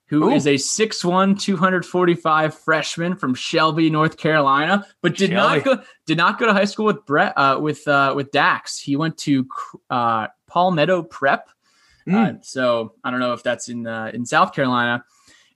who 0.07 0.26
Ooh. 0.26 0.32
is 0.32 0.45
a 0.45 0.56
6'1", 0.56 1.40
245 1.40 2.53
freshman 2.53 3.15
from 3.15 3.34
Shelby, 3.34 3.90
North 3.90 4.18
Carolina, 4.18 4.86
but 5.02 5.15
did 5.18 5.32
not 5.32 5.64
go 5.64 5.82
did 6.06 6.18
not 6.18 6.38
go 6.40 6.45
to 6.45 6.53
high 6.53 6.65
school 6.65 6.86
with 6.86 7.06
Brett 7.06 7.34
uh, 7.38 7.60
with 7.60 7.88
uh, 7.88 8.14
with 8.15 8.32
Dax. 8.32 8.80
He 8.80 8.95
went 8.95 9.18
to 9.19 9.48
uh, 9.90 10.27
Palmetto 10.48 11.03
Prep. 11.03 11.49
Uh, 12.11 12.34
so 12.41 12.94
I 13.03 13.10
don't 13.10 13.19
know 13.19 13.34
if 13.34 13.41
that's 13.41 13.68
in 13.68 13.88
uh, 13.88 14.11
in 14.14 14.26
South 14.26 14.53
Carolina. 14.53 15.03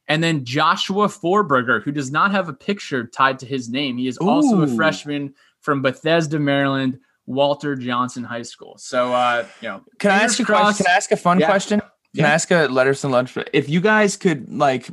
And 0.07 0.23
then 0.23 0.43
Joshua 0.43 1.07
Forberger, 1.07 1.83
who 1.83 1.91
does 1.91 2.09
not 2.11 2.31
have 2.31 2.49
a 2.49 2.53
picture 2.53 3.05
tied 3.05 3.37
to 3.39 3.45
his 3.45 3.69
name. 3.69 3.97
He 3.99 4.07
is 4.07 4.17
also 4.17 4.61
a 4.63 4.67
freshman 4.67 5.35
from 5.59 5.83
Bethesda, 5.83 6.39
Maryland, 6.39 6.99
Walter 7.27 7.75
Johnson 7.75 8.23
High 8.23 8.41
School. 8.41 8.75
So 8.79 9.13
uh, 9.13 9.45
you 9.61 9.67
know, 9.69 9.81
Can 9.99 10.09
I 10.09 10.23
ask 10.23 10.39
a 10.39 10.43
crossed. 10.43 10.77
question? 10.77 10.85
Can 10.85 10.91
I 10.91 10.97
ask 10.97 11.11
a 11.11 11.17
fun 11.17 11.39
Yeah. 11.39 11.45
question? 11.45 11.81
Can 12.15 12.23
Yeah. 12.25 12.29
I 12.29 12.33
ask 12.33 12.49
a 12.51 12.65
letters 12.67 13.03
and 13.03 13.11
lunch? 13.13 13.37
If 13.53 13.69
you 13.69 13.81
guys 13.81 14.17
could 14.17 14.51
like, 14.51 14.89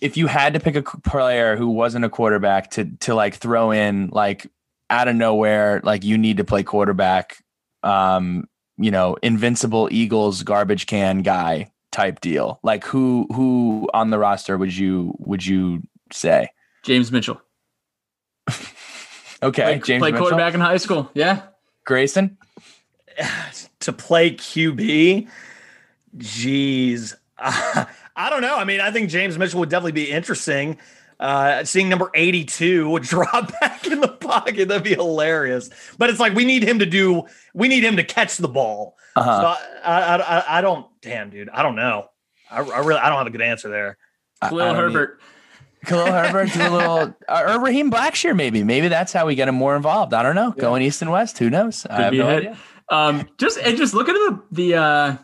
if 0.00 0.16
you 0.16 0.26
had 0.26 0.54
to 0.54 0.60
pick 0.60 0.76
a 0.76 0.82
player 0.82 1.56
who 1.56 1.68
wasn't 1.68 2.04
a 2.04 2.08
quarterback 2.08 2.70
to 2.72 2.86
to 3.00 3.14
like 3.14 3.34
throw 3.34 3.70
in 3.70 4.08
like 4.12 4.46
out 4.90 5.08
of 5.08 5.16
nowhere, 5.16 5.80
like 5.84 6.04
you 6.04 6.16
need 6.18 6.36
to 6.38 6.44
play 6.44 6.62
quarterback, 6.62 7.42
um, 7.82 8.44
you 8.78 8.90
know, 8.90 9.16
invincible 9.22 9.88
Eagles 9.92 10.42
garbage 10.42 10.86
can 10.86 11.18
guy 11.22 11.70
type 11.92 12.20
deal. 12.20 12.58
Like 12.62 12.84
who 12.84 13.26
who 13.32 13.88
on 13.94 14.10
the 14.10 14.18
roster 14.18 14.56
would 14.58 14.74
you 14.76 15.14
would 15.18 15.44
you 15.44 15.82
say? 16.12 16.48
James 16.82 17.10
Mitchell. 17.12 17.40
Okay, 19.42 19.62
Play, 19.62 19.78
James 19.80 20.00
play 20.00 20.10
Mitchell? 20.12 20.20
quarterback 20.28 20.54
in 20.54 20.60
high 20.60 20.78
school. 20.78 21.10
Yeah. 21.12 21.42
Grayson. 21.84 22.38
to 23.80 23.92
play 23.92 24.30
QB, 24.30 25.28
geez, 26.16 27.14
I 27.38 27.86
don't 28.30 28.42
know. 28.42 28.56
I 28.56 28.64
mean, 28.64 28.80
I 28.80 28.90
think 28.90 29.10
James 29.10 29.38
Mitchell 29.38 29.60
would 29.60 29.68
definitely 29.68 29.92
be 29.92 30.10
interesting. 30.10 30.78
Uh, 31.20 31.64
seeing 31.64 31.88
number 31.88 32.10
82 32.14 32.88
would 32.90 33.02
drop 33.14 33.52
back 33.60 33.86
in 33.86 34.00
the 34.00 34.08
pocket. 34.08 34.68
That'd 34.68 34.82
be 34.82 34.94
hilarious. 34.94 35.70
But 35.96 36.10
it's 36.10 36.20
like 36.20 36.34
we 36.34 36.44
need 36.44 36.62
him 36.64 36.80
to 36.80 36.86
do. 36.86 37.24
We 37.54 37.68
need 37.68 37.84
him 37.84 37.96
to 37.96 38.04
catch 38.04 38.36
the 38.36 38.48
ball. 38.48 38.96
Uh-huh. 39.16 39.40
So 39.56 39.64
I, 39.84 40.00
I, 40.00 40.16
I, 40.38 40.58
I 40.58 40.60
don't. 40.60 40.86
Damn, 41.02 41.30
dude. 41.30 41.48
I 41.50 41.62
don't 41.62 41.76
know. 41.76 42.08
I, 42.50 42.58
I 42.58 42.78
really. 42.80 43.00
I 43.00 43.08
don't 43.08 43.18
have 43.18 43.26
a 43.26 43.30
good 43.30 43.42
answer 43.42 43.68
there. 43.68 43.96
I- 44.42 44.46
I 44.46 44.48
Khalil 44.50 44.64
don't 44.66 44.76
need- 44.76 44.82
Herbert. 44.94 45.20
Khalil 45.86 46.06
Herbert 46.12 46.50
do 46.52 46.62
a 46.62 46.70
little, 46.70 47.14
uh, 47.28 47.44
or 47.46 47.60
Raheem 47.60 47.90
Blackshear, 47.90 48.34
maybe. 48.34 48.64
Maybe 48.64 48.88
that's 48.88 49.12
how 49.12 49.26
we 49.26 49.34
get 49.34 49.48
him 49.48 49.54
more 49.54 49.76
involved. 49.76 50.14
I 50.14 50.22
don't 50.22 50.34
know. 50.34 50.50
Going 50.50 50.82
east 50.82 51.02
and 51.02 51.10
west, 51.10 51.36
who 51.38 51.50
knows? 51.50 51.84
I 51.86 52.02
have 52.04 52.14
no 52.14 52.26
idea. 52.26 52.58
Um, 52.88 53.28
just 53.38 53.58
and 53.58 53.76
just 53.76 53.92
look 53.94 54.08
at 54.08 54.14
the 54.14 54.42
the 54.50 54.74
uh, 54.76 55.16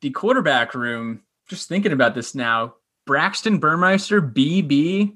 the 0.00 0.10
quarterback 0.10 0.74
room. 0.74 1.22
Just 1.48 1.68
thinking 1.68 1.92
about 1.92 2.14
this 2.14 2.34
now. 2.34 2.74
Braxton 3.06 3.58
Burmeister, 3.58 4.20
BB, 4.20 5.14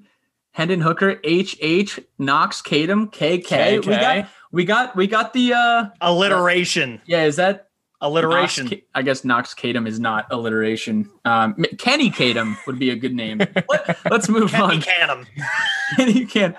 Hendon 0.52 0.80
Hooker, 0.80 1.20
HH, 1.24 1.98
Knox, 2.18 2.62
Kadum, 2.62 3.12
KK. 3.12 3.84
We 3.84 3.92
got 3.92 4.28
we 4.52 4.64
got 4.64 4.96
we 4.96 5.06
got 5.06 5.32
the 5.32 5.54
uh 5.54 5.86
Alliteration. 6.00 7.00
yeah, 7.06 7.24
is 7.24 7.36
that 7.36 7.70
Alliteration. 8.02 8.66
Knox, 8.66 8.82
I 8.94 9.02
guess 9.02 9.24
Knox 9.24 9.54
Kadum 9.54 9.86
is 9.86 10.00
not 10.00 10.26
alliteration. 10.30 11.10
Um, 11.26 11.54
Kenny 11.76 12.10
Kadum 12.10 12.56
would 12.66 12.78
be 12.78 12.90
a 12.90 12.96
good 12.96 13.14
name. 13.14 13.38
Let, 13.68 14.12
us 14.12 14.28
move 14.28 14.52
Kenny 14.52 14.62
on. 14.62 14.80
Canham. 14.80 16.14
you 16.14 16.26
can. 16.26 16.56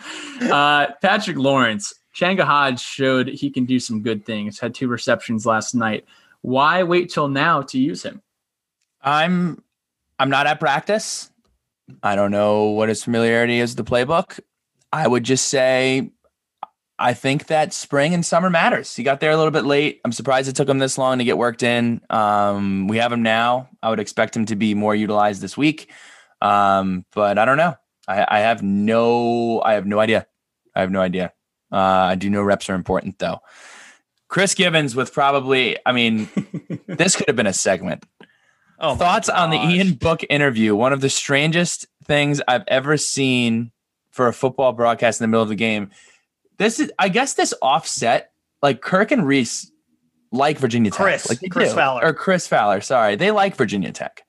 Uh, 0.52 0.92
Patrick 1.02 1.38
Lawrence, 1.38 1.96
Changa 2.16 2.44
Hodge 2.44 2.80
showed 2.80 3.28
he 3.28 3.50
can 3.50 3.66
do 3.66 3.80
some 3.80 4.04
good 4.04 4.24
things. 4.24 4.60
Had 4.60 4.76
two 4.76 4.88
receptions 4.88 5.48
last 5.48 5.74
night. 5.74 6.06
Why 6.42 6.84
wait 6.84 7.10
till 7.10 7.28
now 7.28 7.62
to 7.64 7.80
use 7.80 8.04
him? 8.04 8.22
I'm 9.02 9.64
I'm 10.20 10.30
not 10.30 10.48
at 10.48 10.60
practice. 10.60 11.30
I 12.04 12.16
don't 12.16 12.32
know 12.32 12.66
what 12.66 12.90
his 12.90 13.04
familiarity 13.04 13.60
is 13.60 13.76
the 13.76 13.84
playbook. 13.84 14.40
I 14.94 15.08
would 15.08 15.24
just 15.24 15.48
say 15.48 16.12
I 17.02 17.14
think 17.16 17.48
that 17.48 17.74
spring 17.74 18.14
and 18.14 18.24
summer 18.24 18.50
matters. 18.50 18.96
He 18.96 19.04
got 19.04 19.20
there 19.20 19.32
a 19.32 19.38
little 19.38 19.52
bit 19.52 19.66
late. 19.66 20.02
I'm 20.06 20.12
surprised 20.12 20.48
it 20.48 20.56
took 20.56 20.70
him 20.70 20.78
this 20.78 20.98
long 20.98 21.18
to 21.18 21.24
get 21.24 21.38
worked 21.38 21.64
in. 21.64 22.00
Um, 22.12 22.88
we 22.88 22.98
have 22.98 23.12
him 23.12 23.24
now. 23.24 23.70
I 23.82 23.90
would 23.90 24.00
expect 24.00 24.36
him 24.36 24.46
to 24.46 24.56
be 24.56 24.76
more 24.76 24.94
utilized 24.94 25.42
this 25.42 25.58
week. 25.58 25.92
Um, 26.42 27.06
but 27.14 27.40
I 27.40 27.46
don't 27.46 27.58
know. 27.58 27.76
I, 28.08 28.26
I 28.28 28.40
have 28.40 28.62
no 28.62 29.62
I 29.62 29.74
have 29.74 29.86
no 29.86 30.00
idea. 30.00 30.28
I 30.76 30.82
have 30.82 30.92
no 30.92 31.02
idea. 31.02 31.34
Uh, 31.72 31.78
I 31.78 32.16
do 32.16 32.30
know 32.30 32.42
reps 32.42 32.70
are 32.70 32.76
important 32.76 33.18
though. 33.20 33.40
Chris 34.32 34.54
Gibbons 34.54 34.96
with 34.96 35.14
probably, 35.14 35.78
I 35.86 35.92
mean, 35.92 36.30
this 36.88 37.18
could 37.18 37.28
have 37.28 37.36
been 37.36 37.48
a 37.48 37.54
segment. 37.54 38.06
Oh, 38.80 38.96
Thoughts 38.96 39.28
on 39.28 39.50
the. 39.50 39.58
Ian 39.58 39.96
Book 39.96 40.24
interview? 40.30 40.74
One 40.74 40.94
of 40.94 41.02
the 41.02 41.10
strangest 41.10 41.86
things 42.06 42.42
I've 42.48 42.64
ever 42.70 42.96
seen 42.96 43.72
for 44.10 44.30
a 44.30 44.34
football 44.34 44.72
broadcast 44.72 45.20
in 45.20 45.26
the 45.26 45.28
middle 45.28 45.44
of 45.44 45.50
the 45.50 45.56
game. 45.56 45.92
This 46.58 46.80
is, 46.80 46.94
I 46.98 47.10
guess, 47.10 47.34
this 47.34 47.54
offset. 47.62 48.32
Like 48.62 48.82
Kirk 48.82 49.12
and 49.12 49.24
Rece 49.24 49.68
like 50.32 50.60
Virginia 50.60 50.92
Tech, 50.92 51.02
Chris. 51.02 51.30
like 51.30 51.52
Chris 51.52 51.72
do. 51.72 51.76
Fowler. 51.76 52.06
or 52.06 52.14
Chris 52.14 52.48
Fowler. 52.48 52.80
Sorry, 52.80 53.18
they 53.18 53.32
like 53.32 53.58
Virginia 53.58 53.92
Tech, 53.92 54.24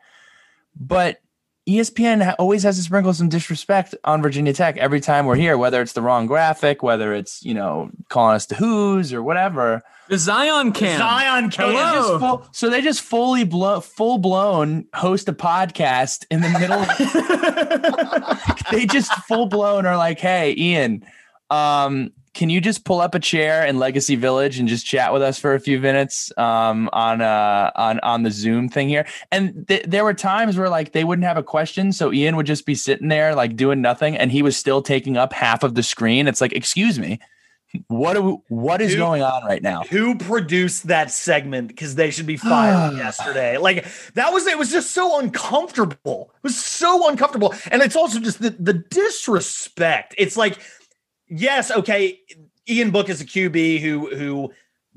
but 0.74 1.20
ESPN 1.68 2.34
always 2.40 2.64
has 2.64 2.76
to 2.76 2.82
sprinkle 2.82 3.14
some 3.14 3.28
disrespect 3.28 3.94
on 4.02 4.20
Virginia 4.20 4.52
Tech 4.52 4.76
every 4.78 5.00
time 5.00 5.26
we're 5.26 5.36
here, 5.36 5.56
whether 5.56 5.80
it's 5.80 5.92
the 5.92 6.02
wrong 6.02 6.26
graphic, 6.26 6.82
whether 6.82 7.14
it's 7.14 7.44
you 7.44 7.54
know 7.54 7.90
calling 8.08 8.34
us 8.34 8.46
the 8.46 8.56
Who's 8.56 9.12
or 9.12 9.22
whatever. 9.22 9.82
The 10.08 10.18
Zion 10.18 10.72
camp. 10.72 10.98
Zion 10.98 11.52
So 11.52 11.68
they 11.68 11.74
just 11.74 12.18
full, 12.18 12.48
so 12.50 12.68
they 12.68 12.80
just 12.80 13.00
fully 13.00 13.44
blow, 13.44 13.80
full 13.80 14.18
blown 14.18 14.86
host 14.92 15.28
a 15.28 15.32
podcast 15.32 16.26
in 16.32 16.40
the 16.40 16.48
middle. 16.48 16.84
they 18.72 18.84
just 18.84 19.12
full 19.28 19.46
blown 19.46 19.86
are 19.86 19.96
like, 19.96 20.18
"Hey, 20.18 20.56
Ian, 20.58 21.04
um, 21.48 22.12
can 22.34 22.48
you 22.48 22.60
just 22.60 22.84
pull 22.84 23.00
up 23.00 23.14
a 23.14 23.20
chair 23.20 23.64
in 23.64 23.78
Legacy 23.78 24.16
Village 24.16 24.58
and 24.58 24.68
just 24.68 24.86
chat 24.86 25.12
with 25.12 25.22
us 25.22 25.38
for 25.38 25.54
a 25.54 25.60
few 25.60 25.78
minutes 25.78 26.32
um, 26.38 26.88
on 26.92 27.20
uh, 27.20 27.70
on 27.74 28.00
on 28.00 28.22
the 28.22 28.30
Zoom 28.30 28.68
thing 28.68 28.88
here?" 28.88 29.06
And 29.30 29.66
th- 29.68 29.84
there 29.86 30.04
were 30.04 30.14
times 30.14 30.56
where 30.56 30.68
like 30.68 30.92
they 30.92 31.04
wouldn't 31.04 31.26
have 31.26 31.36
a 31.36 31.42
question, 31.42 31.92
so 31.92 32.12
Ian 32.12 32.36
would 32.36 32.46
just 32.46 32.64
be 32.64 32.74
sitting 32.74 33.08
there 33.08 33.34
like 33.34 33.56
doing 33.56 33.82
nothing, 33.82 34.16
and 34.16 34.32
he 34.32 34.42
was 34.42 34.56
still 34.56 34.82
taking 34.82 35.16
up 35.16 35.32
half 35.32 35.62
of 35.62 35.74
the 35.74 35.82
screen. 35.82 36.26
It's 36.26 36.40
like, 36.40 36.52
excuse 36.52 36.98
me. 36.98 37.18
What 37.88 38.14
do, 38.14 38.42
what 38.48 38.82
is 38.82 38.90
Dude. 38.90 38.98
going 38.98 39.22
on 39.22 39.44
right 39.46 39.62
now? 39.62 39.84
Who 39.84 40.18
produced 40.18 40.88
that 40.88 41.10
segment? 41.10 41.68
Because 41.68 41.94
they 41.94 42.10
should 42.10 42.26
be 42.26 42.36
fired 42.36 42.96
yesterday. 42.96 43.56
Like 43.56 43.86
that 44.14 44.32
was 44.32 44.46
it 44.46 44.58
was 44.58 44.70
just 44.70 44.92
so 44.92 45.18
uncomfortable. 45.18 46.32
It 46.36 46.42
was 46.42 46.62
so 46.62 47.08
uncomfortable. 47.08 47.54
And 47.70 47.80
it's 47.80 47.96
also 47.96 48.20
just 48.20 48.42
the, 48.42 48.50
the 48.50 48.74
disrespect. 48.74 50.14
It's 50.18 50.36
like, 50.36 50.58
yes, 51.36 51.70
okay, 51.70 52.20
Ian 52.68 52.90
Book 52.90 53.08
is 53.08 53.20
a 53.20 53.24
QB 53.24 53.80
who 53.80 54.14
who 54.14 54.52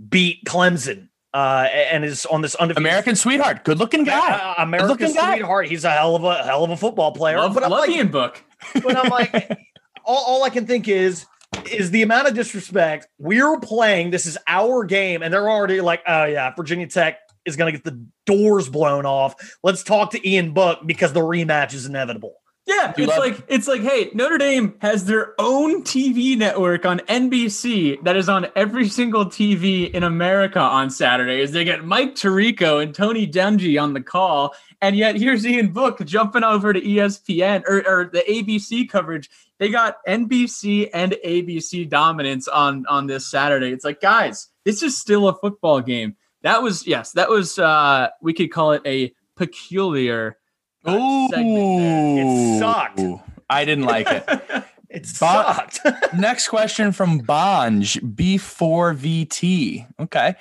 beat 0.09 0.43
Clemson 0.45 1.09
uh 1.33 1.67
and 1.71 2.05
is 2.05 2.25
on 2.27 2.41
this 2.41 2.55
undefeated 2.55 2.85
American 2.85 3.15
sweetheart, 3.15 3.63
good 3.63 3.79
looking 3.79 4.03
guy. 4.03 4.31
Uh, 4.37 4.63
America's 4.63 4.97
Good-looking 4.97 5.15
guy. 5.15 5.35
sweetheart. 5.35 5.67
He's 5.67 5.83
a 5.83 5.91
hell 5.91 6.15
of 6.15 6.23
a 6.23 6.43
hell 6.43 6.63
of 6.63 6.69
a 6.69 6.77
football 6.77 7.11
player. 7.11 7.37
love, 7.37 7.53
but 7.53 7.63
I'm 7.63 7.71
love 7.71 7.81
like, 7.81 7.89
Ian 7.89 8.09
Book. 8.09 8.43
but 8.73 8.97
I'm 8.97 9.09
like, 9.09 9.57
all, 10.05 10.23
all 10.25 10.43
I 10.43 10.49
can 10.49 10.65
think 10.65 10.87
is, 10.87 11.25
is 11.71 11.91
the 11.91 12.03
amount 12.03 12.27
of 12.27 12.33
disrespect 12.33 13.07
we're 13.17 13.59
playing. 13.59 14.11
This 14.11 14.25
is 14.25 14.37
our 14.47 14.83
game, 14.83 15.23
and 15.23 15.33
they're 15.33 15.49
already 15.49 15.81
like, 15.81 16.01
oh 16.07 16.25
yeah, 16.25 16.53
Virginia 16.55 16.87
Tech 16.87 17.19
is 17.45 17.55
going 17.55 17.71
to 17.71 17.79
get 17.79 17.83
the 17.83 18.05
doors 18.25 18.69
blown 18.69 19.05
off. 19.05 19.35
Let's 19.63 19.83
talk 19.83 20.11
to 20.11 20.29
Ian 20.29 20.53
Book 20.53 20.79
because 20.85 21.13
the 21.13 21.21
rematch 21.21 21.73
is 21.73 21.85
inevitable. 21.85 22.35
Yeah, 22.67 22.93
it's 22.97 23.17
like 23.19 23.43
it's 23.47 23.67
like, 23.67 23.81
hey, 23.81 24.09
Notre 24.15 24.39
Dame 24.39 24.73
has 24.79 25.05
their 25.05 25.39
own 25.39 25.83
TV 25.83 26.35
network 26.35 26.83
on 26.83 26.97
NBC 27.01 28.03
that 28.03 28.17
is 28.17 28.27
on 28.27 28.47
every 28.55 28.89
single 28.89 29.27
TV 29.27 29.91
in 29.91 30.01
America 30.01 30.59
on 30.59 30.89
Saturdays. 30.89 31.51
They 31.51 31.63
get 31.63 31.85
Mike 31.85 32.15
Tirico 32.15 32.81
and 32.81 32.93
Tony 32.93 33.27
Dungy 33.27 33.79
on 33.79 33.93
the 33.93 34.01
call, 34.01 34.55
and 34.81 34.95
yet 34.95 35.15
here's 35.15 35.45
Ian 35.45 35.73
Book 35.73 36.03
jumping 36.05 36.43
over 36.43 36.73
to 36.73 36.81
ESPN 36.81 37.63
or, 37.67 37.87
or 37.87 38.05
the 38.05 38.23
ABC 38.27 38.89
coverage. 38.89 39.29
They 39.59 39.69
got 39.69 40.03
NBC 40.07 40.89
and 40.91 41.15
ABC 41.23 41.87
dominance 41.87 42.47
on 42.47 42.87
on 42.87 43.05
this 43.05 43.27
Saturday. 43.29 43.73
It's 43.73 43.85
like, 43.85 44.01
guys, 44.01 44.47
this 44.63 44.81
is 44.81 44.97
still 44.97 45.27
a 45.27 45.35
football 45.35 45.81
game. 45.81 46.15
That 46.41 46.63
was 46.63 46.87
yes, 46.87 47.11
that 47.11 47.29
was 47.29 47.59
uh 47.59 48.09
we 48.23 48.33
could 48.33 48.51
call 48.51 48.71
it 48.71 48.81
a 48.87 49.13
peculiar 49.35 50.39
there. 50.85 52.25
It 52.25 52.59
sucked. 52.59 53.01
I 53.49 53.65
didn't 53.65 53.85
like 53.85 54.07
it. 54.09 54.65
It 54.95 55.05
sucked. 55.05 55.81
Next 56.17 56.47
question 56.47 56.93
from 56.93 57.19
Bonj 57.19 57.99
B4VT. 58.15 59.87
Okay. 59.99 60.35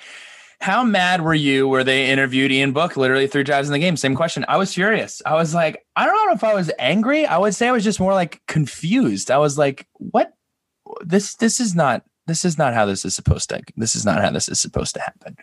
How 0.61 0.83
mad 0.83 1.21
were 1.21 1.33
you 1.33 1.67
where 1.67 1.83
they 1.83 2.09
interviewed 2.09 2.53
Ian 2.53 2.71
Book 2.71 2.95
literally 2.95 3.27
three 3.27 3.43
times 3.43 3.67
in 3.67 3.73
the 3.73 3.79
game? 3.79 3.97
Same 3.97 4.15
question. 4.15 4.45
I 4.47 4.55
was 4.55 4.73
furious. 4.73 5.21
I 5.25 5.33
was 5.33 5.53
like, 5.53 5.85
I 5.97 6.05
don't 6.05 6.27
know 6.27 6.33
if 6.33 6.43
I 6.45 6.53
was 6.53 6.71
angry. 6.79 7.25
I 7.25 7.37
would 7.37 7.53
say 7.53 7.67
I 7.67 7.71
was 7.73 7.83
just 7.83 7.99
more 7.99 8.13
like 8.13 8.41
confused. 8.47 9.29
I 9.29 9.39
was 9.39 9.57
like, 9.57 9.87
what? 9.95 10.31
This 11.01 11.35
this 11.35 11.59
is 11.59 11.75
not 11.75 12.03
this 12.27 12.45
is 12.45 12.57
not 12.57 12.73
how 12.73 12.85
this 12.85 13.03
is 13.03 13.13
supposed 13.13 13.49
to 13.49 13.61
this 13.75 13.95
is 13.95 14.05
not 14.05 14.21
how 14.21 14.31
this 14.31 14.47
is 14.47 14.59
supposed 14.59 14.95
to 14.95 15.01
happen. 15.01 15.35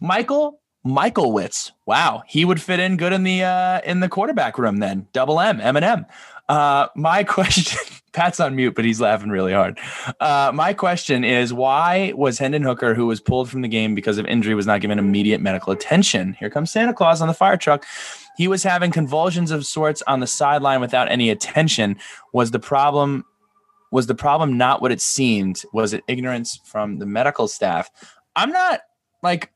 Michael 0.00 0.60
Michael 0.84 1.32
Witz. 1.32 1.72
Wow, 1.86 2.22
he 2.26 2.44
would 2.44 2.60
fit 2.60 2.78
in 2.78 2.96
good 2.96 3.12
in 3.12 3.24
the 3.24 3.42
uh 3.42 3.80
in 3.84 4.00
the 4.00 4.08
quarterback 4.08 4.58
room 4.58 4.78
then. 4.78 5.06
Double 5.12 5.40
M, 5.40 5.60
M. 5.60 5.76
And 5.76 5.84
M. 5.84 6.06
My 6.48 7.24
question 7.28 7.80
Pat's 8.14 8.38
on 8.38 8.54
mute, 8.54 8.74
but 8.74 8.84
he's 8.84 9.00
laughing 9.00 9.28
really 9.28 9.52
hard. 9.52 9.78
Uh, 10.20 10.52
my 10.54 10.72
question 10.72 11.24
is 11.24 11.52
why 11.52 12.12
was 12.14 12.38
Hendon 12.38 12.62
Hooker, 12.62 12.94
who 12.94 13.06
was 13.06 13.20
pulled 13.20 13.50
from 13.50 13.62
the 13.62 13.68
game 13.68 13.94
because 13.94 14.18
of 14.18 14.26
injury, 14.26 14.54
was 14.54 14.66
not 14.66 14.80
given 14.80 14.98
immediate 14.98 15.40
medical 15.40 15.72
attention? 15.72 16.34
Here 16.34 16.48
comes 16.48 16.70
Santa 16.70 16.94
Claus 16.94 17.20
on 17.20 17.28
the 17.28 17.34
fire 17.34 17.56
truck. 17.56 17.84
He 18.36 18.48
was 18.48 18.62
having 18.62 18.90
convulsions 18.90 19.50
of 19.50 19.66
sorts 19.66 20.02
on 20.06 20.20
the 20.20 20.26
sideline 20.26 20.80
without 20.80 21.10
any 21.10 21.28
attention. 21.28 21.96
Was 22.32 22.52
the 22.52 22.58
problem 22.60 23.24
was 23.90 24.06
the 24.08 24.14
problem 24.14 24.56
not 24.56 24.82
what 24.82 24.90
it 24.90 25.00
seemed? 25.00 25.62
Was 25.72 25.92
it 25.92 26.02
ignorance 26.08 26.58
from 26.64 26.98
the 26.98 27.06
medical 27.06 27.46
staff? 27.46 27.90
I'm 28.34 28.50
not 28.50 28.80
like 29.22 29.52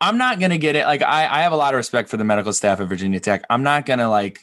I'm 0.00 0.18
not 0.18 0.40
gonna 0.40 0.58
get 0.58 0.76
it. 0.76 0.86
Like 0.86 1.02
I, 1.02 1.26
I 1.26 1.42
have 1.42 1.52
a 1.52 1.56
lot 1.56 1.74
of 1.74 1.78
respect 1.78 2.08
for 2.08 2.16
the 2.16 2.24
medical 2.24 2.52
staff 2.52 2.80
at 2.80 2.88
Virginia 2.88 3.20
Tech. 3.20 3.44
I'm 3.50 3.62
not 3.62 3.86
gonna 3.86 4.08
like 4.08 4.40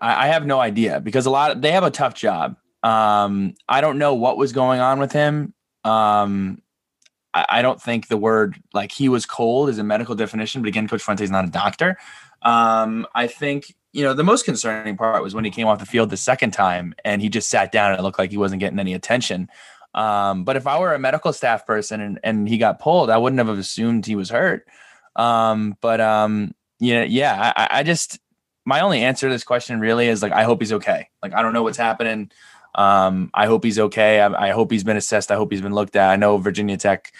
I, 0.00 0.24
I 0.24 0.26
have 0.28 0.46
no 0.46 0.60
idea 0.60 1.00
because 1.00 1.26
a 1.26 1.30
lot 1.30 1.52
of, 1.52 1.62
they 1.62 1.72
have 1.72 1.84
a 1.84 1.90
tough 1.90 2.14
job. 2.14 2.56
Um, 2.82 3.54
I 3.68 3.80
don't 3.80 3.98
know 3.98 4.14
what 4.14 4.36
was 4.36 4.52
going 4.52 4.80
on 4.80 4.98
with 4.98 5.12
him. 5.12 5.54
Um, 5.84 6.62
I, 7.34 7.60
don't 7.60 7.80
think 7.80 8.08
the 8.08 8.16
word 8.16 8.56
like 8.72 8.90
he 8.92 9.08
was 9.08 9.26
cold 9.26 9.68
is 9.68 9.78
a 9.78 9.84
medical 9.84 10.14
definition, 10.14 10.62
but 10.62 10.68
again, 10.68 10.88
Coach 10.88 11.02
Fuente 11.02 11.22
is 11.22 11.30
not 11.30 11.44
a 11.44 11.50
doctor. 11.50 11.98
Um, 12.42 13.06
I 13.14 13.26
think 13.26 13.74
you 13.92 14.02
know 14.02 14.14
the 14.14 14.24
most 14.24 14.44
concerning 14.44 14.96
part 14.96 15.22
was 15.22 15.34
when 15.34 15.44
he 15.44 15.50
came 15.50 15.66
off 15.66 15.78
the 15.78 15.86
field 15.86 16.10
the 16.10 16.16
second 16.16 16.52
time 16.52 16.94
and 17.04 17.20
he 17.20 17.28
just 17.28 17.48
sat 17.48 17.72
down 17.72 17.90
and 17.90 17.98
it 17.98 18.02
looked 18.02 18.18
like 18.18 18.30
he 18.30 18.36
wasn't 18.36 18.60
getting 18.60 18.78
any 18.78 18.94
attention. 18.94 19.48
Um, 19.94 20.44
but 20.44 20.56
if 20.56 20.66
I 20.66 20.78
were 20.78 20.94
a 20.94 20.98
medical 20.98 21.32
staff 21.32 21.66
person 21.66 22.00
and, 22.00 22.20
and 22.22 22.48
he 22.48 22.58
got 22.58 22.78
pulled, 22.78 23.10
I 23.10 23.16
wouldn't 23.16 23.38
have 23.38 23.48
assumed 23.58 24.06
he 24.06 24.16
was 24.16 24.30
hurt. 24.30 24.66
Um, 25.16 25.76
but 25.80 26.00
um, 26.00 26.54
yeah, 26.78 27.02
yeah, 27.02 27.52
I, 27.56 27.68
I 27.78 27.82
just 27.82 28.20
my 28.64 28.80
only 28.80 29.02
answer 29.02 29.28
to 29.28 29.32
this 29.32 29.44
question 29.44 29.80
really 29.80 30.08
is 30.08 30.22
like 30.22 30.32
I 30.32 30.44
hope 30.44 30.60
he's 30.60 30.72
okay. 30.74 31.08
Like 31.22 31.34
I 31.34 31.42
don't 31.42 31.52
know 31.52 31.62
what's 31.62 31.78
happening. 31.78 32.30
Um, 32.74 33.30
I 33.32 33.46
hope 33.46 33.64
he's 33.64 33.78
okay. 33.78 34.20
I, 34.20 34.48
I, 34.48 34.50
hope 34.50 34.70
he's 34.70 34.84
been 34.84 34.98
assessed. 34.98 35.30
I 35.30 35.36
hope 35.36 35.50
he's 35.50 35.62
been 35.62 35.72
looked 35.72 35.96
at. 35.96 36.10
I 36.10 36.16
know 36.16 36.36
Virginia 36.36 36.76
Tech 36.76 37.10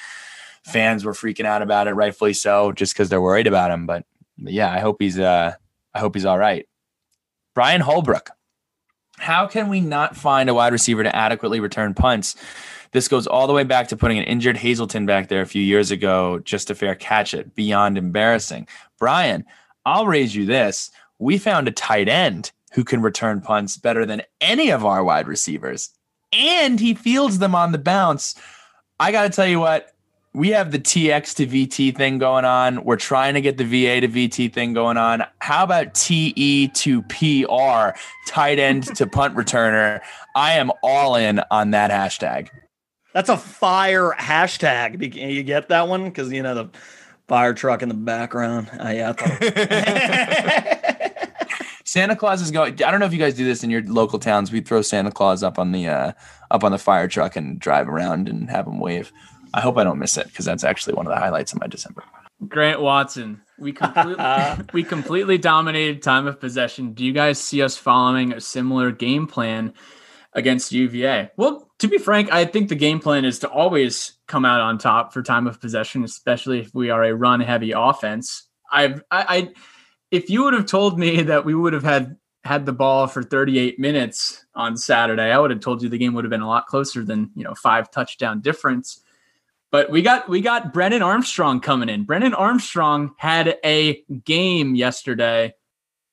fans 0.64 1.02
were 1.02 1.14
freaking 1.14 1.47
out 1.47 1.62
about 1.62 1.89
it, 1.89 1.94
rightfully 1.94 2.35
so, 2.35 2.73
just 2.73 2.93
because 2.93 3.09
they're 3.09 3.23
worried 3.23 3.47
about 3.47 3.70
him. 3.70 3.86
But, 3.86 4.05
but, 4.36 4.52
yeah, 4.52 4.70
I 4.70 4.81
hope 4.81 4.97
he's 5.01 5.18
uh, 5.18 5.55
I 5.94 5.98
hope 5.98 6.14
he's 6.14 6.27
all 6.27 6.36
right. 6.36 6.68
Brian 7.55 7.81
Holbrook, 7.81 8.31
how 9.18 9.47
can 9.47 9.68
we 9.68 9.80
not 9.80 10.16
find 10.16 10.48
a 10.48 10.55
wide 10.55 10.72
receiver 10.72 11.02
to 11.02 11.14
adequately 11.14 11.60
return 11.60 11.94
punts? 11.94 12.36
This 12.93 13.09
goes 13.09 13.26
all 13.26 13.47
the 13.47 13.52
way 13.52 13.64
back 13.64 13.88
to 13.88 13.97
putting 13.97 14.18
an 14.18 14.24
injured 14.24 14.56
Hazelton 14.56 15.06
back 15.06 15.28
there 15.28 15.43
a 15.43 15.47
few 15.47 15.62
years 15.62 15.90
ago 15.90 16.38
just 16.40 16.68
to 16.68 16.74
fair 16.74 16.94
catch 16.94 17.34
it. 17.34 17.55
Beyond 17.55 17.98
embarrassing. 17.98 18.68
Brian, 18.98 19.44
I'll 19.84 20.06
raise 20.06 20.34
you 20.34 20.47
this 20.47 20.90
we 21.18 21.38
found 21.38 21.66
a 21.66 21.72
tight 21.72 22.09
end 22.09 22.52
who 22.72 22.84
can 22.84 23.01
return 23.01 23.40
punts 23.40 23.78
better 23.78 24.05
than 24.05 24.22
any 24.40 24.70
of 24.70 24.84
our 24.84 25.02
wide 25.02 25.26
receivers, 25.26 25.90
and 26.32 26.78
he 26.78 26.94
fields 26.94 27.38
them 27.38 27.55
on 27.55 27.72
the 27.72 27.78
bounce. 27.78 28.34
I 29.01 29.12
got 29.12 29.22
to 29.22 29.30
tell 29.30 29.47
you 29.47 29.60
what, 29.60 29.95
we 30.36 30.50
have 30.50 30.70
the 30.70 30.78
TX 30.78 31.34
to 31.36 31.46
VT 31.46 31.96
thing 31.96 32.18
going 32.18 32.44
on. 32.44 32.84
We're 32.84 32.96
trying 32.96 33.32
to 33.34 33.40
get 33.40 33.56
the 33.56 33.64
VA 33.64 34.02
to 34.02 34.08
VT 34.08 34.52
thing 34.52 34.74
going 34.74 34.98
on. 34.98 35.24
How 35.38 35.64
about 35.64 35.94
TE 35.94 36.68
to 36.68 37.02
PR, 37.04 37.98
tight 38.28 38.58
end 38.58 38.94
to 38.96 39.06
punt 39.06 39.34
returner? 39.34 40.00
I 40.34 40.52
am 40.52 40.70
all 40.82 41.16
in 41.16 41.40
on 41.50 41.70
that 41.70 41.90
hashtag. 41.90 42.50
That's 43.14 43.30
a 43.30 43.38
fire 43.38 44.14
hashtag. 44.18 45.14
You 45.14 45.42
get 45.42 45.70
that 45.70 45.88
one? 45.88 46.04
Because, 46.04 46.30
you 46.30 46.42
know, 46.42 46.54
the 46.54 46.68
fire 47.28 47.54
truck 47.54 47.80
in 47.80 47.88
the 47.88 47.94
background. 47.94 48.68
Uh, 48.78 48.90
yeah. 48.90 49.14
Santa 51.86 52.14
Claus 52.14 52.42
is 52.42 52.50
going. 52.50 52.74
I 52.82 52.90
don't 52.90 53.00
know 53.00 53.06
if 53.06 53.14
you 53.14 53.18
guys 53.18 53.32
do 53.32 53.46
this 53.46 53.64
in 53.64 53.70
your 53.70 53.82
local 53.84 54.18
towns. 54.18 54.52
We 54.52 54.60
throw 54.60 54.82
Santa 54.82 55.10
Claus 55.10 55.42
up 55.42 55.58
on 55.58 55.72
the 55.72 55.88
uh, 55.88 56.12
up 56.50 56.62
on 56.62 56.72
the 56.72 56.78
fire 56.78 57.08
truck 57.08 57.36
and 57.36 57.58
drive 57.58 57.88
around 57.88 58.28
and 58.28 58.50
have 58.50 58.66
him 58.66 58.80
wave. 58.80 59.10
I 59.56 59.60
hope 59.60 59.78
I 59.78 59.84
don't 59.84 59.98
miss 59.98 60.18
it 60.18 60.26
because 60.26 60.44
that's 60.44 60.64
actually 60.64 60.94
one 60.94 61.06
of 61.06 61.10
the 61.10 61.18
highlights 61.18 61.54
of 61.54 61.60
my 61.60 61.66
December. 61.66 62.04
Grant 62.46 62.82
Watson, 62.82 63.40
we 63.58 63.72
completely 63.72 64.16
we 64.74 64.84
completely 64.84 65.38
dominated 65.38 66.02
time 66.02 66.26
of 66.26 66.38
possession. 66.38 66.92
Do 66.92 67.04
you 67.04 67.12
guys 67.12 67.40
see 67.40 67.62
us 67.62 67.76
following 67.76 68.34
a 68.34 68.40
similar 68.40 68.90
game 68.90 69.26
plan 69.26 69.72
against 70.34 70.72
UVA? 70.72 71.30
Well, 71.38 71.70
to 71.78 71.88
be 71.88 71.96
frank, 71.96 72.30
I 72.30 72.44
think 72.44 72.68
the 72.68 72.74
game 72.74 73.00
plan 73.00 73.24
is 73.24 73.38
to 73.38 73.48
always 73.48 74.18
come 74.26 74.44
out 74.44 74.60
on 74.60 74.76
top 74.76 75.14
for 75.14 75.22
time 75.22 75.46
of 75.46 75.58
possession, 75.58 76.04
especially 76.04 76.60
if 76.60 76.74
we 76.74 76.90
are 76.90 77.02
a 77.02 77.14
run 77.14 77.40
heavy 77.40 77.72
offense. 77.72 78.46
I've 78.70 79.02
I, 79.10 79.24
I 79.28 79.52
if 80.10 80.28
you 80.28 80.44
would 80.44 80.54
have 80.54 80.66
told 80.66 80.98
me 80.98 81.22
that 81.22 81.46
we 81.46 81.54
would 81.54 81.72
have 81.72 81.82
had 81.82 82.16
had 82.44 82.66
the 82.66 82.72
ball 82.72 83.06
for 83.06 83.22
38 83.22 83.78
minutes 83.78 84.44
on 84.54 84.76
Saturday, 84.76 85.32
I 85.32 85.38
would 85.38 85.50
have 85.50 85.60
told 85.60 85.82
you 85.82 85.88
the 85.88 85.98
game 85.98 86.12
would 86.12 86.24
have 86.24 86.30
been 86.30 86.42
a 86.42 86.48
lot 86.48 86.66
closer 86.66 87.04
than, 87.04 87.30
you 87.34 87.42
know, 87.42 87.54
five 87.54 87.90
touchdown 87.90 88.40
difference. 88.40 89.02
But 89.76 89.90
we 89.90 90.00
got 90.00 90.26
we 90.26 90.40
got 90.40 90.72
Brennan 90.72 91.02
Armstrong 91.02 91.60
coming 91.60 91.90
in. 91.90 92.04
Brennan 92.04 92.32
Armstrong 92.32 93.14
had 93.18 93.58
a 93.62 94.02
game 94.24 94.74
yesterday 94.74 95.52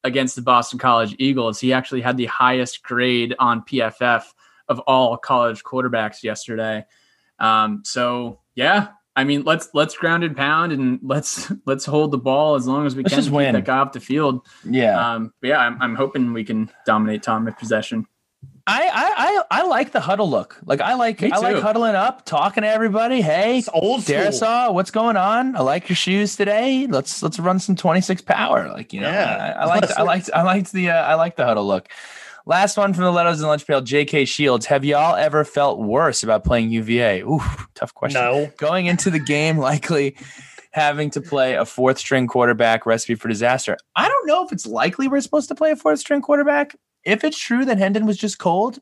against 0.03 0.35
the 0.35 0.41
Boston 0.41 0.79
College 0.79 1.15
Eagles. 1.17 1.61
He 1.61 1.71
actually 1.71 2.01
had 2.01 2.17
the 2.17 2.25
highest 2.25 2.83
grade 2.83 3.33
on 3.39 3.61
PFF 3.61 4.25
of 4.67 4.79
all 4.79 5.15
college 5.15 5.63
quarterbacks 5.63 6.23
yesterday. 6.23 6.83
Um, 7.39 7.83
so 7.85 8.41
yeah, 8.53 8.89
I 9.15 9.23
mean, 9.23 9.43
let's 9.43 9.69
let's 9.73 9.95
ground 9.95 10.25
and 10.25 10.35
pound 10.35 10.73
and 10.73 10.99
let's 11.03 11.49
let's 11.65 11.85
hold 11.85 12.11
the 12.11 12.17
ball 12.17 12.55
as 12.55 12.67
long 12.67 12.85
as 12.85 12.97
we 12.97 13.03
let's 13.03 13.15
can 13.15 13.23
to 13.23 13.31
win. 13.31 13.53
that 13.53 13.63
guy 13.63 13.77
off 13.77 13.93
the 13.93 14.01
field. 14.01 14.45
Yeah, 14.69 15.13
um, 15.13 15.33
but 15.39 15.47
yeah, 15.47 15.59
I'm, 15.59 15.81
I'm 15.81 15.95
hoping 15.95 16.33
we 16.33 16.43
can 16.43 16.69
dominate 16.85 17.23
time 17.23 17.47
of 17.47 17.57
possession. 17.57 18.07
I, 18.65 19.43
I 19.51 19.59
I 19.59 19.67
like 19.67 19.91
the 19.91 19.99
huddle 19.99 20.29
look. 20.29 20.57
Like 20.65 20.79
I 20.79 20.93
like 20.93 21.21
I 21.21 21.37
like 21.37 21.57
huddling 21.57 21.95
up, 21.95 22.23
talking 22.25 22.63
to 22.63 22.69
everybody. 22.69 23.21
Hey, 23.21 23.57
it's 23.57 23.69
old 23.73 24.01
Darrisaw, 24.01 24.73
what's 24.73 24.91
going 24.91 25.17
on? 25.17 25.57
I 25.57 25.59
like 25.59 25.89
your 25.89 25.97
shoes 25.97 26.37
today. 26.37 26.87
Let's 26.87 27.21
let's 27.21 27.39
run 27.39 27.59
some 27.59 27.75
26 27.75 28.21
power. 28.21 28.69
Like 28.69 28.93
you 28.93 29.01
know, 29.01 29.09
yeah. 29.09 29.55
I, 29.57 29.63
I 29.63 29.65
liked 29.65 29.91
I 29.97 30.01
liked 30.03 30.29
I 30.33 30.41
liked 30.43 30.71
the 30.71 30.91
uh, 30.91 31.03
I 31.03 31.15
like 31.15 31.35
the 31.35 31.43
huddle 31.43 31.67
look. 31.67 31.89
Last 32.45 32.77
one 32.77 32.93
from 32.93 33.03
the 33.03 33.11
Letos 33.11 33.35
and 33.35 33.43
Lunch 33.43 33.65
Pail, 33.65 33.81
J.K. 33.81 34.25
Shields. 34.25 34.65
Have 34.65 34.83
y'all 34.83 35.15
ever 35.15 35.45
felt 35.45 35.79
worse 35.79 36.23
about 36.23 36.43
playing 36.43 36.71
UVA? 36.71 37.21
Ooh, 37.21 37.41
tough 37.73 37.93
question. 37.93 38.21
No. 38.21 38.51
Going 38.57 38.85
into 38.85 39.09
the 39.09 39.19
game, 39.19 39.57
likely 39.57 40.17
having 40.71 41.09
to 41.11 41.21
play 41.21 41.55
a 41.55 41.65
fourth 41.65 41.97
string 41.97 42.27
quarterback 42.27 42.85
recipe 42.85 43.15
for 43.15 43.29
disaster. 43.29 43.77
I 43.95 44.09
don't 44.09 44.27
know 44.27 44.45
if 44.45 44.51
it's 44.51 44.65
likely 44.65 45.07
we're 45.07 45.21
supposed 45.21 45.47
to 45.49 45.55
play 45.55 45.71
a 45.71 45.75
fourth 45.75 45.99
string 45.99 46.21
quarterback. 46.21 46.75
If 47.03 47.23
it's 47.23 47.37
true 47.37 47.65
that 47.65 47.77
Hendon 47.77 48.05
was 48.05 48.17
just 48.17 48.39
cold, 48.39 48.79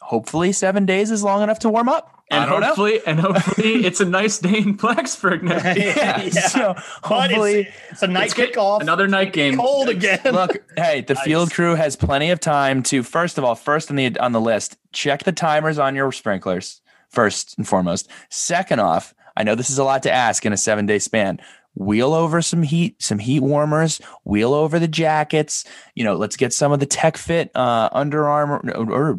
hopefully 0.00 0.52
seven 0.52 0.84
days 0.84 1.10
is 1.10 1.22
long 1.22 1.42
enough 1.42 1.60
to 1.60 1.70
warm 1.70 1.88
up. 1.88 2.22
And 2.30 2.48
hopefully, 2.48 2.94
know. 2.94 3.02
and 3.06 3.20
hopefully, 3.20 3.84
it's 3.84 4.00
a 4.00 4.06
nice 4.06 4.38
day 4.38 4.58
in 4.58 4.76
Blacksburg 4.76 5.42
now. 5.42 5.56
yeah, 5.76 6.22
yeah. 6.22 6.28
So 6.48 6.74
hopefully, 7.02 7.60
it's, 7.60 7.92
it's, 7.92 8.02
a 8.02 8.06
night 8.06 8.30
kickoff. 8.30 8.80
Another 8.80 9.06
night 9.06 9.34
game. 9.34 9.58
Cold 9.58 9.90
again. 9.90 10.20
Look, 10.24 10.64
hey, 10.76 11.02
the 11.02 11.14
nice. 11.14 11.24
field 11.24 11.52
crew 11.52 11.74
has 11.74 11.94
plenty 11.94 12.30
of 12.30 12.40
time 12.40 12.82
to 12.84 13.02
first 13.02 13.36
of 13.36 13.44
all, 13.44 13.54
first 13.54 13.90
on 13.90 13.96
the 13.96 14.18
on 14.18 14.32
the 14.32 14.40
list, 14.40 14.78
check 14.92 15.24
the 15.24 15.32
timers 15.32 15.78
on 15.78 15.94
your 15.94 16.10
sprinklers 16.10 16.80
first 17.10 17.56
and 17.58 17.68
foremost. 17.68 18.08
Second 18.30 18.80
off, 18.80 19.14
I 19.36 19.42
know 19.42 19.54
this 19.54 19.68
is 19.68 19.78
a 19.78 19.84
lot 19.84 20.02
to 20.04 20.10
ask 20.10 20.46
in 20.46 20.54
a 20.54 20.56
seven 20.56 20.86
day 20.86 20.98
span 20.98 21.38
wheel 21.74 22.12
over 22.12 22.42
some 22.42 22.62
heat, 22.62 23.02
some 23.02 23.18
heat 23.18 23.40
warmers, 23.40 24.00
wheel 24.24 24.52
over 24.54 24.78
the 24.78 24.88
jackets. 24.88 25.64
You 25.94 26.04
know, 26.04 26.16
let's 26.16 26.36
get 26.36 26.52
some 26.52 26.72
of 26.72 26.80
the 26.80 26.86
Tech 26.86 27.16
Fit 27.16 27.50
uh, 27.54 27.88
Under 27.92 28.28
Armour. 28.28 28.60
Or, 28.74 28.90
or, 28.92 29.18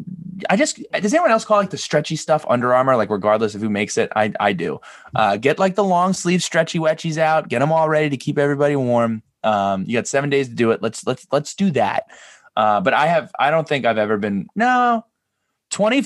I 0.50 0.56
just 0.56 0.80
does 0.92 1.12
anyone 1.12 1.30
else 1.30 1.44
call 1.44 1.58
like 1.58 1.70
the 1.70 1.78
stretchy 1.78 2.16
stuff 2.16 2.44
Under 2.48 2.74
Armour? 2.74 2.96
Like 2.96 3.10
regardless 3.10 3.54
of 3.54 3.60
who 3.60 3.70
makes 3.70 3.98
it, 3.98 4.10
I 4.16 4.32
I 4.40 4.52
do. 4.52 4.80
Uh, 5.14 5.36
get 5.36 5.58
like 5.58 5.74
the 5.74 5.84
long 5.84 6.12
sleeve 6.12 6.42
stretchy 6.42 6.78
wetchies 6.78 7.18
out. 7.18 7.48
Get 7.48 7.60
them 7.60 7.72
all 7.72 7.88
ready 7.88 8.10
to 8.10 8.16
keep 8.16 8.38
everybody 8.38 8.76
warm. 8.76 9.22
Um, 9.42 9.84
you 9.86 9.96
got 9.98 10.06
seven 10.06 10.30
days 10.30 10.48
to 10.48 10.54
do 10.54 10.70
it. 10.70 10.82
Let's 10.82 11.06
let's 11.06 11.26
let's 11.30 11.54
do 11.54 11.70
that. 11.72 12.04
Uh, 12.56 12.80
but 12.80 12.94
I 12.94 13.06
have 13.06 13.30
I 13.38 13.50
don't 13.50 13.68
think 13.68 13.84
I've 13.84 13.98
ever 13.98 14.16
been 14.16 14.48
no 14.54 15.04
20, 15.70 16.02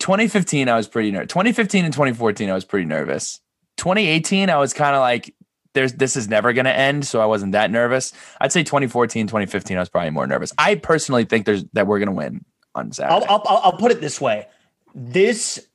2015 0.00 0.68
I 0.68 0.76
was 0.76 0.88
pretty 0.88 1.10
nervous. 1.10 1.28
2015 1.28 1.84
and 1.84 1.94
2014 1.94 2.50
I 2.50 2.54
was 2.54 2.64
pretty 2.64 2.86
nervous. 2.86 3.40
2018 3.76 4.50
I 4.50 4.56
was 4.56 4.72
kind 4.72 4.94
of 4.94 5.00
like 5.00 5.34
there's 5.74 5.94
this 5.94 6.16
is 6.16 6.28
never 6.28 6.52
going 6.52 6.64
to 6.64 6.74
end 6.74 7.06
so 7.06 7.20
i 7.20 7.26
wasn't 7.26 7.52
that 7.52 7.70
nervous 7.70 8.12
i'd 8.40 8.52
say 8.52 8.62
2014 8.62 9.26
2015 9.26 9.76
i 9.76 9.80
was 9.80 9.88
probably 9.88 10.10
more 10.10 10.26
nervous 10.26 10.52
i 10.58 10.74
personally 10.74 11.24
think 11.24 11.46
there's 11.46 11.64
that 11.72 11.86
we're 11.86 11.98
going 11.98 12.08
to 12.08 12.14
win 12.14 12.44
on 12.74 12.92
Saturday. 12.92 13.26
I'll, 13.28 13.42
I'll, 13.46 13.60
I'll 13.64 13.76
put 13.76 13.90
it 13.90 14.00
this 14.00 14.20
way: 14.20 14.46
this, 14.94 15.66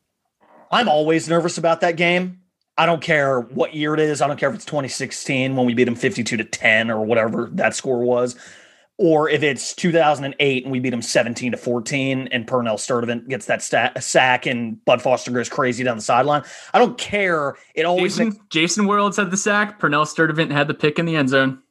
I'm 0.71 0.89
always 0.89 1.29
nervous 1.29 1.57
about 1.57 1.81
that 1.81 1.97
game. 1.97 2.41
I 2.77 2.85
don't 2.85 3.01
care 3.01 3.39
what 3.39 3.73
year 3.73 3.93
it 3.95 3.99
is. 3.99 4.21
I 4.21 4.27
don't 4.27 4.37
care 4.37 4.49
if 4.49 4.55
it's 4.55 4.65
2016 4.65 5.55
when 5.55 5.65
we 5.65 5.73
beat 5.73 5.85
them 5.85 5.95
52 5.95 6.37
to 6.37 6.43
10 6.43 6.91
or 6.91 7.03
whatever 7.03 7.49
that 7.53 7.75
score 7.75 8.01
was, 8.01 8.35
or 8.97 9.29
if 9.29 9.43
it's 9.43 9.75
2008 9.75 10.63
and 10.63 10.71
we 10.71 10.79
beat 10.79 10.89
them 10.89 11.01
17 11.03 11.51
to 11.51 11.57
14 11.57 12.29
and 12.31 12.47
Purnell 12.47 12.77
Sturdivant 12.77 13.27
gets 13.29 13.45
that 13.45 13.61
stat, 13.61 14.01
sack 14.03 14.45
and 14.47 14.83
Bud 14.85 15.01
Foster 15.01 15.29
goes 15.31 15.49
crazy 15.49 15.83
down 15.83 15.97
the 15.97 16.01
sideline. 16.03 16.43
I 16.73 16.79
don't 16.79 16.97
care. 16.97 17.55
It 17.75 17.85
always 17.85 18.13
Jason, 18.13 18.29
makes, 18.29 18.39
Jason 18.49 18.85
Worilds 18.85 19.17
had 19.17 19.29
the 19.31 19.37
sack. 19.37 19.77
Purnell 19.79 20.05
Sturdivant 20.05 20.51
had 20.51 20.67
the 20.67 20.73
pick 20.73 20.97
in 20.99 21.05
the 21.05 21.15
end 21.15 21.29
zone. 21.29 21.61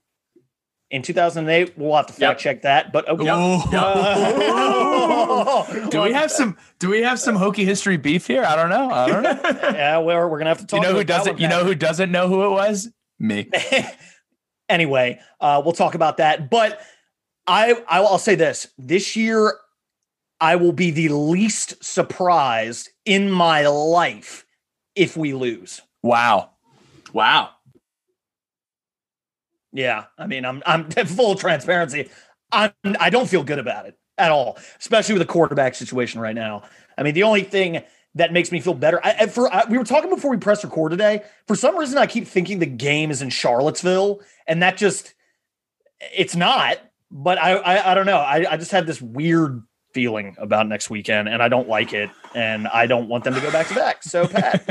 in 0.91 1.03
2008. 1.03 1.77
We'll 1.77 1.97
have 1.97 2.07
to 2.07 2.13
fact 2.13 2.21
Yep. 2.21 2.39
check 2.39 2.63
that. 2.63 2.93
But 2.93 3.09
okay. 3.09 3.27
Oh. 3.29 3.67
do 5.91 6.03
we 6.03 6.13
have 6.13 6.31
some? 6.31 6.57
Do 6.79 6.89
we 6.91 7.03
have 7.03 7.19
some 7.19 7.35
hokey 7.35 7.65
history 7.65 7.97
beef 7.97 8.29
here? 8.29 8.45
I 8.45 8.55
don't 8.55 8.71
know. 8.71 8.89
I 8.91 9.09
don't 9.09 9.23
know. 9.25 9.41
yeah, 9.73 9.99
we're, 9.99 10.29
we're 10.29 10.39
gonna 10.39 10.51
have 10.51 10.59
to 10.59 10.67
talk. 10.67 10.81
you 10.81 10.87
know 10.87 10.93
who 10.95 11.01
about 11.01 11.07
that 11.09 11.19
doesn't? 11.19 11.41
You 11.41 11.49
Pat. 11.49 11.59
know 11.59 11.65
who 11.65 11.75
doesn't 11.75 12.13
know 12.13 12.29
who 12.29 12.45
it 12.45 12.51
was? 12.51 12.89
Me. 13.19 13.51
anyway, 14.69 15.19
uh, 15.41 15.63
we'll 15.65 15.73
talk 15.75 15.95
about 15.95 16.19
that. 16.19 16.51
But 16.51 16.81
I, 17.47 17.83
I 17.89 18.01
will 18.01 18.19
say 18.19 18.35
this: 18.35 18.69
this 18.79 19.17
year, 19.17 19.55
I 20.41 20.57
will 20.57 20.73
be 20.73 20.91
the 20.91 21.09
least 21.11 21.83
surprised 21.85 22.91
in 23.05 23.31
my 23.31 23.67
life 23.67 24.45
if 24.95 25.17
we 25.17 25.33
lose. 25.33 25.81
Wow. 26.03 26.51
Wow. 27.13 27.51
Yeah, 29.73 30.05
I 30.19 30.27
mean, 30.27 30.45
I'm 30.45 30.63
I'm 30.67 30.91
full 31.07 31.35
transparency. 31.35 32.09
I'm 32.53 32.73
I 32.99 33.11
don't 33.11 33.29
feel 33.29 33.43
good 33.45 33.59
about 33.59 33.87
it 33.87 33.99
at 34.19 34.31
all, 34.33 34.59
especially 34.79 35.15
with 35.15 35.27
the 35.27 35.33
quarterback 35.33 35.75
situation 35.75 36.21
right 36.21 36.35
now. 36.35 36.63
I 36.97 37.03
mean, 37.03 37.15
the 37.15 37.25
only 37.25 37.43
thing 37.43 37.83
that 38.15 38.33
makes 38.33 38.51
me 38.51 38.61
feel 38.61 38.73
better. 38.75 38.99
I, 39.05 39.13
I- 39.21 39.27
for 39.27 39.53
I, 39.53 39.65
we 39.69 39.77
were 39.77 39.85
talking 39.85 40.09
before 40.11 40.31
we 40.31 40.39
pressed 40.39 40.65
record 40.65 40.91
today. 40.91 41.23
For 41.47 41.55
some 41.55 41.77
reason, 41.77 41.99
I 41.99 42.07
keep 42.07 42.27
thinking 42.27 42.59
the 42.59 42.67
game 42.67 43.11
is 43.11 43.21
in 43.23 43.29
Charlottesville, 43.31 44.21
and 44.47 44.63
that 44.63 44.77
just 44.77 45.15
it's 46.01 46.35
not. 46.37 46.79
But 47.11 47.39
I 47.39 47.53
I, 47.55 47.93
I 47.93 47.95
don't 47.95 48.07
know. 48.07 48.19
I, 48.19 48.53
I 48.53 48.57
just 48.57 48.71
have 48.73 48.87
this 48.87 49.01
weird 49.01 49.63
feeling 49.93 50.37
about 50.39 50.69
next 50.69 50.91
weekend, 50.91 51.29
and 51.29 51.43
I 51.43 51.49
don't 51.49 51.69
like 51.69 51.93
it, 51.93 52.11
and 52.35 52.67
I 52.69 52.87
don't 52.87 53.09
want 53.09 53.25
them 53.25 53.35
to 53.35 53.41
go 53.41 53.51
back 53.51 53.69
to 53.69 53.75
back. 53.75 54.03
So 54.03 54.27
Pat, 54.29 54.65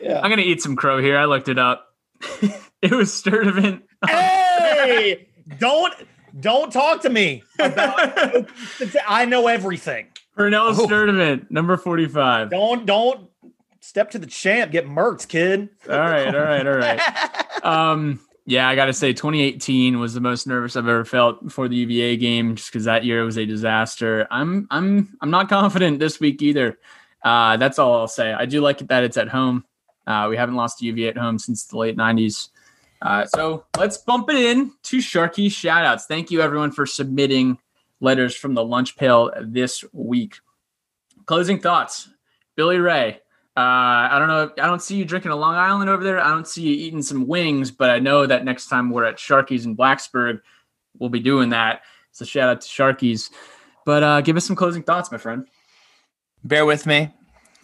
yeah. 0.00 0.20
I'm 0.20 0.30
gonna 0.30 0.42
eat 0.42 0.62
some 0.62 0.76
crow 0.76 1.00
here. 1.00 1.18
I 1.18 1.24
looked 1.26 1.48
it 1.48 1.58
up. 1.58 1.86
it 2.82 2.90
was 2.92 3.10
Sturdivant. 3.10 3.82
hey, 4.06 5.28
don't 5.58 5.94
don't 6.40 6.72
talk 6.72 7.02
to 7.02 7.10
me 7.10 7.42
about. 7.58 8.46
I 9.06 9.24
know 9.26 9.46
everything. 9.46 10.08
Purnell 10.34 10.68
Oh. 10.68 10.86
Sturdivant, 10.86 11.50
number 11.50 11.76
45. 11.76 12.50
Don't 12.50 12.84
don't 12.86 13.28
step 13.80 14.10
to 14.12 14.18
the 14.18 14.26
champ. 14.26 14.72
Get 14.72 14.86
murked, 14.86 15.28
kid. 15.28 15.68
All 15.88 15.98
right, 15.98 16.34
all 16.34 16.42
right, 16.42 16.66
all 16.66 16.76
right. 16.76 17.64
Um, 17.64 18.20
yeah, 18.46 18.68
I 18.68 18.76
got 18.76 18.86
to 18.86 18.92
say, 18.92 19.12
2018 19.12 19.98
was 19.98 20.14
the 20.14 20.20
most 20.20 20.46
nervous 20.46 20.76
I've 20.76 20.86
ever 20.86 21.04
felt 21.04 21.42
before 21.42 21.66
the 21.66 21.76
UVA 21.76 22.16
game, 22.16 22.54
just 22.54 22.70
because 22.70 22.84
that 22.84 23.04
year 23.04 23.24
was 23.24 23.36
a 23.36 23.44
disaster. 23.44 24.28
I'm, 24.30 24.68
I'm, 24.70 25.16
I'm 25.20 25.30
not 25.30 25.48
confident 25.48 25.98
this 25.98 26.20
week 26.20 26.40
either. 26.42 26.78
Uh, 27.24 27.56
that's 27.56 27.80
all 27.80 27.98
I'll 27.98 28.08
say. 28.08 28.32
I 28.32 28.46
do 28.46 28.60
like 28.60 28.80
it 28.80 28.88
that 28.88 29.02
it's 29.02 29.16
at 29.16 29.28
home. 29.28 29.64
Uh, 30.06 30.28
we 30.30 30.36
haven't 30.36 30.54
lost 30.54 30.78
to 30.78 30.86
UVA 30.86 31.08
at 31.08 31.18
home 31.18 31.40
since 31.40 31.64
the 31.64 31.76
late 31.76 31.96
90s. 31.96 32.50
Uh, 33.02 33.26
so 33.26 33.64
let's 33.76 33.98
bump 33.98 34.30
it 34.30 34.36
in 34.36 34.70
to 34.84 34.98
Sharky 34.98 35.46
shoutouts. 35.46 36.02
Thank 36.02 36.30
you 36.30 36.40
everyone 36.40 36.70
for 36.70 36.86
submitting 36.86 37.58
letters 38.00 38.36
from 38.36 38.54
the 38.54 38.64
lunch 38.64 38.96
pail 38.96 39.32
this 39.42 39.84
week. 39.92 40.36
Closing 41.26 41.58
thoughts, 41.58 42.08
Billy 42.54 42.78
Ray. 42.78 43.20
Uh, 43.56 44.10
I 44.10 44.18
don't 44.18 44.28
know. 44.28 44.50
I 44.62 44.66
don't 44.66 44.82
see 44.82 44.96
you 44.96 45.06
drinking 45.06 45.30
a 45.30 45.36
Long 45.36 45.54
Island 45.54 45.88
over 45.88 46.04
there. 46.04 46.20
I 46.20 46.28
don't 46.28 46.46
see 46.46 46.62
you 46.62 46.76
eating 46.86 47.00
some 47.00 47.26
wings, 47.26 47.70
but 47.70 47.88
I 47.88 47.98
know 47.98 48.26
that 48.26 48.44
next 48.44 48.68
time 48.68 48.90
we're 48.90 49.04
at 49.04 49.16
Sharky's 49.16 49.64
in 49.64 49.74
Blacksburg, 49.74 50.40
we'll 50.98 51.08
be 51.08 51.20
doing 51.20 51.48
that. 51.50 51.80
So 52.12 52.26
shout 52.26 52.50
out 52.50 52.60
to 52.60 52.68
Sharky's. 52.68 53.30
But 53.86 54.02
uh, 54.02 54.20
give 54.20 54.36
us 54.36 54.44
some 54.44 54.56
closing 54.56 54.82
thoughts, 54.82 55.10
my 55.10 55.16
friend. 55.16 55.46
Bear 56.44 56.66
with 56.66 56.84
me. 56.86 57.10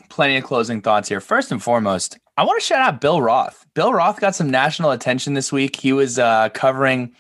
Plenty 0.09 0.37
of 0.39 0.45
closing 0.45 0.81
thoughts 0.81 1.09
here. 1.09 1.21
First 1.21 1.53
and 1.53 1.63
foremost, 1.63 2.19
I 2.39 2.45
want 2.45 2.61
to 2.61 2.67
shout 2.67 2.81
out 2.81 3.01
Bill 3.01 3.21
Roth. 3.21 3.67
Bill 3.75 3.93
Roth 3.93 4.19
got 4.19 4.35
some 4.35 4.51
national 4.51 4.93
attention 4.93 5.35
this 5.35 5.53
week. 5.53 5.77
He 5.77 5.93
was 5.93 6.19
uh, 6.19 6.49
covering, 6.51 7.13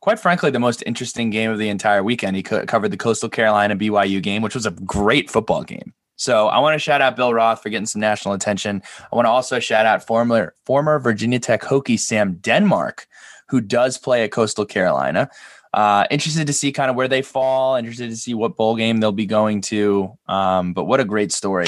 quite 0.00 0.20
frankly, 0.20 0.50
the 0.50 0.60
most 0.60 0.84
interesting 0.86 1.30
game 1.30 1.50
of 1.50 1.58
the 1.58 1.68
entire 1.68 2.04
weekend. 2.04 2.36
He 2.36 2.42
co- 2.44 2.64
covered 2.64 2.90
the 2.90 2.96
Coastal 2.96 3.28
Carolina 3.28 3.76
BYU 3.76 4.22
game, 4.22 4.42
which 4.42 4.54
was 4.54 4.66
a 4.66 4.70
great 4.70 5.30
football 5.30 5.64
game. 5.64 5.92
So 6.16 6.48
I 6.48 6.58
want 6.60 6.74
to 6.74 6.78
shout 6.78 7.00
out 7.00 7.16
Bill 7.16 7.34
Roth 7.34 7.62
for 7.62 7.70
getting 7.70 7.86
some 7.86 8.00
national 8.00 8.34
attention. 8.34 8.82
I 9.12 9.16
want 9.16 9.26
to 9.26 9.30
also 9.30 9.58
shout 9.58 9.86
out 9.86 10.06
former 10.06 10.54
former 10.64 10.98
Virginia 10.98 11.38
Tech 11.38 11.62
Hokie 11.62 11.98
Sam 11.98 12.34
Denmark, 12.34 13.06
who 13.48 13.60
does 13.60 13.98
play 13.98 14.24
at 14.24 14.30
Coastal 14.30 14.64
Carolina. 14.64 15.28
Uh, 15.72 16.06
interested 16.08 16.46
to 16.46 16.52
see 16.52 16.70
kind 16.70 16.88
of 16.88 16.96
where 16.96 17.08
they 17.08 17.20
fall. 17.20 17.74
Interested 17.74 18.08
to 18.08 18.16
see 18.16 18.32
what 18.32 18.56
bowl 18.56 18.76
game 18.76 18.98
they'll 18.98 19.10
be 19.10 19.26
going 19.26 19.60
to. 19.60 20.16
Um, 20.28 20.72
but 20.72 20.84
what 20.84 21.00
a 21.00 21.04
great 21.04 21.32
story 21.32 21.66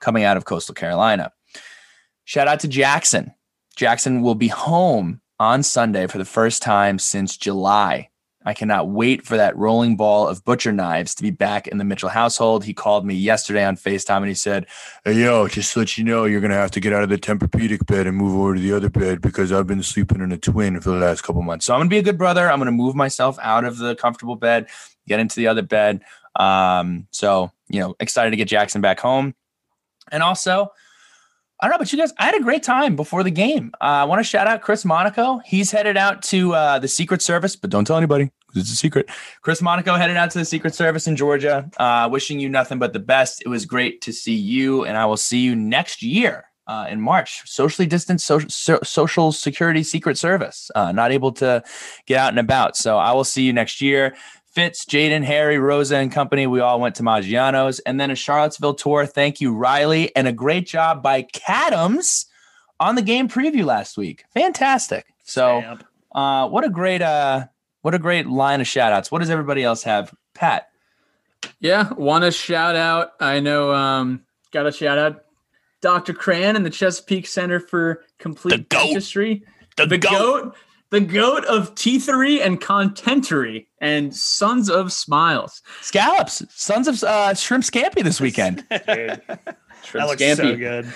coming 0.00 0.22
out 0.22 0.36
of 0.36 0.44
Coastal 0.44 0.74
Carolina. 0.74 1.32
Shout 2.24 2.46
out 2.46 2.60
to 2.60 2.68
Jackson. 2.68 3.34
Jackson 3.74 4.22
will 4.22 4.36
be 4.36 4.48
home 4.48 5.20
on 5.40 5.64
Sunday 5.64 6.06
for 6.06 6.18
the 6.18 6.24
first 6.24 6.62
time 6.62 7.00
since 7.00 7.36
July. 7.36 8.08
I 8.44 8.54
cannot 8.54 8.88
wait 8.88 9.24
for 9.24 9.36
that 9.36 9.56
rolling 9.56 9.96
ball 9.96 10.26
of 10.26 10.44
butcher 10.44 10.72
knives 10.72 11.14
to 11.16 11.22
be 11.22 11.30
back 11.30 11.66
in 11.68 11.78
the 11.78 11.84
Mitchell 11.84 12.08
household. 12.08 12.64
He 12.64 12.74
called 12.74 13.06
me 13.06 13.14
yesterday 13.14 13.64
on 13.64 13.76
FaceTime 13.76 14.18
and 14.18 14.28
he 14.28 14.34
said, 14.34 14.66
Hey, 15.04 15.12
yo, 15.12 15.48
just 15.48 15.72
to 15.72 15.80
let 15.80 15.96
you 15.96 16.04
know, 16.04 16.24
you're 16.24 16.40
going 16.40 16.50
to 16.50 16.56
have 16.56 16.70
to 16.72 16.80
get 16.80 16.92
out 16.92 17.02
of 17.02 17.08
the 17.08 17.18
Tempur-Pedic 17.18 17.86
bed 17.86 18.06
and 18.06 18.16
move 18.16 18.38
over 18.38 18.54
to 18.54 18.60
the 18.60 18.72
other 18.72 18.88
bed 18.88 19.20
because 19.20 19.52
I've 19.52 19.66
been 19.66 19.82
sleeping 19.82 20.20
in 20.20 20.32
a 20.32 20.38
twin 20.38 20.80
for 20.80 20.90
the 20.90 20.96
last 20.96 21.22
couple 21.22 21.42
months. 21.42 21.66
So 21.66 21.74
I'm 21.74 21.80
going 21.80 21.90
to 21.90 21.94
be 21.94 21.98
a 21.98 22.02
good 22.02 22.18
brother. 22.18 22.50
I'm 22.50 22.58
going 22.58 22.66
to 22.66 22.72
move 22.72 22.94
myself 22.94 23.38
out 23.40 23.64
of 23.64 23.78
the 23.78 23.94
comfortable 23.94 24.36
bed, 24.36 24.68
get 25.06 25.20
into 25.20 25.36
the 25.36 25.46
other 25.46 25.62
bed. 25.62 26.02
Um, 26.36 27.06
so, 27.10 27.52
you 27.68 27.80
know, 27.80 27.94
excited 28.00 28.30
to 28.30 28.36
get 28.36 28.48
Jackson 28.48 28.80
back 28.80 29.00
home. 29.00 29.34
And 30.10 30.22
also, 30.22 30.72
I 31.62 31.66
don't 31.66 31.74
know, 31.74 31.78
but 31.78 31.92
you 31.92 31.98
guys, 31.98 32.12
I 32.18 32.24
had 32.24 32.34
a 32.34 32.42
great 32.42 32.64
time 32.64 32.96
before 32.96 33.22
the 33.22 33.30
game. 33.30 33.70
Uh, 33.80 33.84
I 33.84 34.04
want 34.04 34.18
to 34.18 34.24
shout 34.24 34.48
out 34.48 34.62
Chris 34.62 34.84
Monaco. 34.84 35.38
He's 35.46 35.70
headed 35.70 35.96
out 35.96 36.20
to 36.22 36.54
uh, 36.54 36.80
the 36.80 36.88
Secret 36.88 37.22
Service, 37.22 37.54
but 37.54 37.70
don't 37.70 37.84
tell 37.84 37.96
anybody 37.96 38.32
because 38.48 38.62
it's 38.62 38.72
a 38.72 38.76
secret. 38.76 39.08
Chris 39.42 39.62
Monaco 39.62 39.94
headed 39.94 40.16
out 40.16 40.32
to 40.32 40.40
the 40.40 40.44
Secret 40.44 40.74
Service 40.74 41.06
in 41.06 41.14
Georgia. 41.14 41.70
Uh, 41.76 42.08
wishing 42.10 42.40
you 42.40 42.48
nothing 42.48 42.80
but 42.80 42.92
the 42.92 42.98
best. 42.98 43.42
It 43.42 43.48
was 43.48 43.64
great 43.64 44.00
to 44.02 44.12
see 44.12 44.34
you, 44.34 44.84
and 44.84 44.96
I 44.96 45.06
will 45.06 45.16
see 45.16 45.38
you 45.38 45.54
next 45.54 46.02
year. 46.02 46.46
Uh, 46.68 46.86
in 46.88 47.00
March, 47.00 47.42
socially 47.44 47.86
distanced 47.86 48.24
social, 48.24 48.48
so, 48.48 48.78
social 48.84 49.32
security 49.32 49.82
secret 49.82 50.16
service, 50.16 50.70
uh, 50.76 50.92
not 50.92 51.10
able 51.10 51.32
to 51.32 51.62
get 52.06 52.18
out 52.18 52.28
and 52.28 52.38
about. 52.38 52.76
So 52.76 52.98
I 52.98 53.12
will 53.12 53.24
see 53.24 53.42
you 53.42 53.52
next 53.52 53.80
year. 53.80 54.14
Fitz, 54.52 54.84
Jaden, 54.84 55.24
Harry, 55.24 55.58
Rosa, 55.58 55.96
and 55.96 56.12
company. 56.12 56.46
We 56.46 56.60
all 56.60 56.78
went 56.78 56.94
to 56.96 57.02
Maggiano's 57.02 57.78
and 57.80 57.98
then 57.98 58.10
a 58.10 58.14
Charlottesville 58.14 58.74
tour. 58.74 59.06
Thank 59.06 59.40
you, 59.40 59.54
Riley, 59.54 60.14
and 60.14 60.28
a 60.28 60.32
great 60.32 60.66
job 60.66 61.02
by 61.02 61.22
Cadams 61.22 62.26
on 62.78 62.94
the 62.94 63.02
game 63.02 63.28
preview 63.28 63.64
last 63.64 63.96
week. 63.96 64.24
Fantastic. 64.34 65.06
So, 65.24 65.78
uh, 66.14 66.48
what 66.48 66.64
a 66.64 66.68
great, 66.68 67.00
uh, 67.00 67.46
what 67.80 67.94
a 67.94 67.98
great 67.98 68.26
line 68.26 68.60
of 68.60 68.66
shout 68.66 68.92
outs. 68.92 69.10
What 69.10 69.20
does 69.20 69.30
everybody 69.30 69.62
else 69.62 69.84
have? 69.84 70.14
Pat. 70.34 70.68
Yeah, 71.58 71.92
want 71.94 72.24
to 72.24 72.30
shout 72.30 72.76
out. 72.76 73.12
I 73.20 73.40
know, 73.40 73.72
um, 73.72 74.22
got 74.52 74.66
a 74.66 74.72
shout 74.72 74.98
out 74.98 75.24
Dr. 75.80 76.14
Cran 76.14 76.56
and 76.56 76.64
the 76.64 76.70
Chesapeake 76.70 77.26
Center 77.26 77.58
for 77.60 78.04
Complete 78.18 78.56
The 78.56 78.58
goat. 78.62 78.86
Dentistry. 78.86 79.42
The, 79.76 79.98
goat. 79.98 80.54
The 80.92 81.00
goat 81.00 81.44
of 81.46 81.74
teethery 81.74 82.40
and 82.40 82.60
contentery 82.60 83.66
and 83.80 84.14
sons 84.14 84.70
of 84.70 84.92
smiles. 84.92 85.60
Scallops, 85.80 86.44
Sons 86.50 86.86
of 86.86 87.02
uh, 87.02 87.34
Shrimp 87.34 87.64
Scampi 87.64 88.04
this 88.04 88.20
weekend. 88.20 88.64
That 89.92 90.06
looks 90.06 90.22
Scampi. 90.22 90.36
so 90.36 90.56
good. 90.56 90.92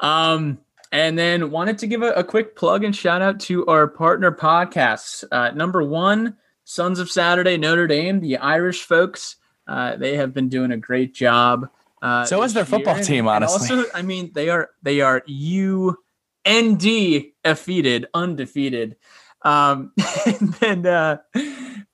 Um, 0.00 0.58
and 0.92 1.16
then 1.18 1.50
wanted 1.50 1.76
to 1.78 1.86
give 1.86 2.00
a, 2.02 2.12
a 2.12 2.24
quick 2.24 2.56
plug 2.56 2.84
and 2.84 2.96
shout 2.96 3.20
out 3.20 3.38
to 3.40 3.66
our 3.66 3.86
partner 3.86 4.32
podcasts. 4.32 5.22
Uh, 5.30 5.50
number 5.50 5.82
one, 5.84 6.36
Sons 6.64 6.98
of 7.00 7.10
Saturday, 7.10 7.58
Notre 7.58 7.86
Dame, 7.86 8.18
the 8.20 8.38
Irish 8.38 8.82
folks. 8.84 9.36
Uh, 9.68 9.96
they 9.96 10.16
have 10.16 10.32
been 10.32 10.48
doing 10.48 10.72
a 10.72 10.78
great 10.78 11.12
job. 11.14 11.68
Uh, 12.00 12.24
So 12.24 12.42
is 12.42 12.54
their 12.54 12.64
football 12.64 12.94
year. 12.94 13.04
team, 13.04 13.26
And 13.28 13.44
honestly. 13.44 13.76
also, 13.76 13.90
I 13.94 14.00
mean, 14.02 14.30
they 14.34 14.48
are 14.48 14.70
they 14.82 15.02
are 15.02 15.22
U 15.26 15.98
N 16.46 16.76
D 16.76 17.34
defeated, 17.44 18.06
undefeated. 18.14 18.96
Um, 19.42 19.92
and 20.26 20.52
then 20.54 20.86
uh, 20.86 21.18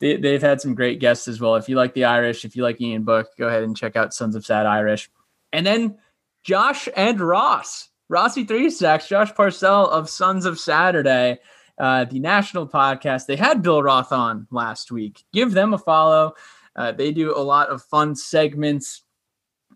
they, 0.01 0.17
they've 0.17 0.43
had 0.43 0.61
some 0.61 0.75
great 0.75 1.01
guests 1.01 1.29
as 1.29 1.41
well. 1.41 1.57
If 1.57 1.69
you 1.69 1.77
like 1.77 1.95
the 1.95 2.05
Irish, 2.05 2.45
if 2.45 2.57
you 2.57 2.63
like 2.63 2.81
Ian 2.81 3.05
Book, 3.05 3.29
go 3.39 3.49
ahead 3.49 3.63
and 3.63 3.77
check 3.77 3.97
out 3.97 4.15
Sons 4.15 4.37
of 4.37 4.45
Sad 4.45 4.67
Irish. 4.67 5.11
And 5.53 5.67
then 5.67 5.99
Josh 6.45 6.89
and 6.97 7.21
Ross, 7.21 7.89
Rossi 8.09 8.45
Three 8.45 8.71
Sacks, 8.71 9.09
Josh 9.09 9.35
Parcell 9.35 9.89
of 9.89 10.09
Sons 10.09 10.45
of 10.45 10.59
Saturday, 10.59 11.39
uh, 11.79 12.05
the 12.05 12.21
national 12.21 12.69
podcast. 12.69 13.27
They 13.27 13.37
had 13.37 13.63
Bill 13.63 13.83
Roth 13.83 14.13
on 14.13 14.47
last 14.51 14.91
week. 14.91 15.25
Give 15.33 15.53
them 15.53 15.75
a 15.75 15.79
follow. 15.79 16.35
Uh, 16.75 16.93
they 16.93 17.11
do 17.11 17.35
a 17.35 17.41
lot 17.41 17.69
of 17.69 17.83
fun 17.83 18.15
segments 18.15 19.03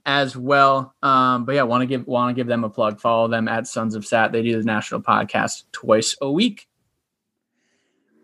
as 0.07 0.37
well. 0.37 0.95
Um, 1.03 1.45
but 1.45 1.55
yeah, 1.55 1.63
want 1.63 1.83
to 1.83 1.87
give 1.87 2.07
want 2.07 2.35
to 2.35 2.39
give 2.39 2.47
them 2.47 2.65
a 2.65 2.71
plug. 2.71 3.01
Follow 3.01 3.29
them 3.29 3.49
at 3.49 3.67
Sons 3.67 3.95
of 3.95 4.07
Sat. 4.07 4.33
They 4.33 4.43
do 4.43 4.57
the 4.57 4.65
national 4.65 5.01
podcast 5.01 5.65
twice 5.73 6.17
a 6.21 6.31
week. 6.31 6.69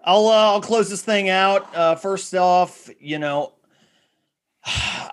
I'll 0.07 0.29
uh, 0.29 0.53
I'll 0.53 0.61
close 0.61 0.89
this 0.89 1.03
thing 1.03 1.29
out. 1.31 1.75
Uh, 1.75 1.97
first 1.97 2.33
off, 2.33 2.89
you 3.01 3.19
know, 3.19 3.55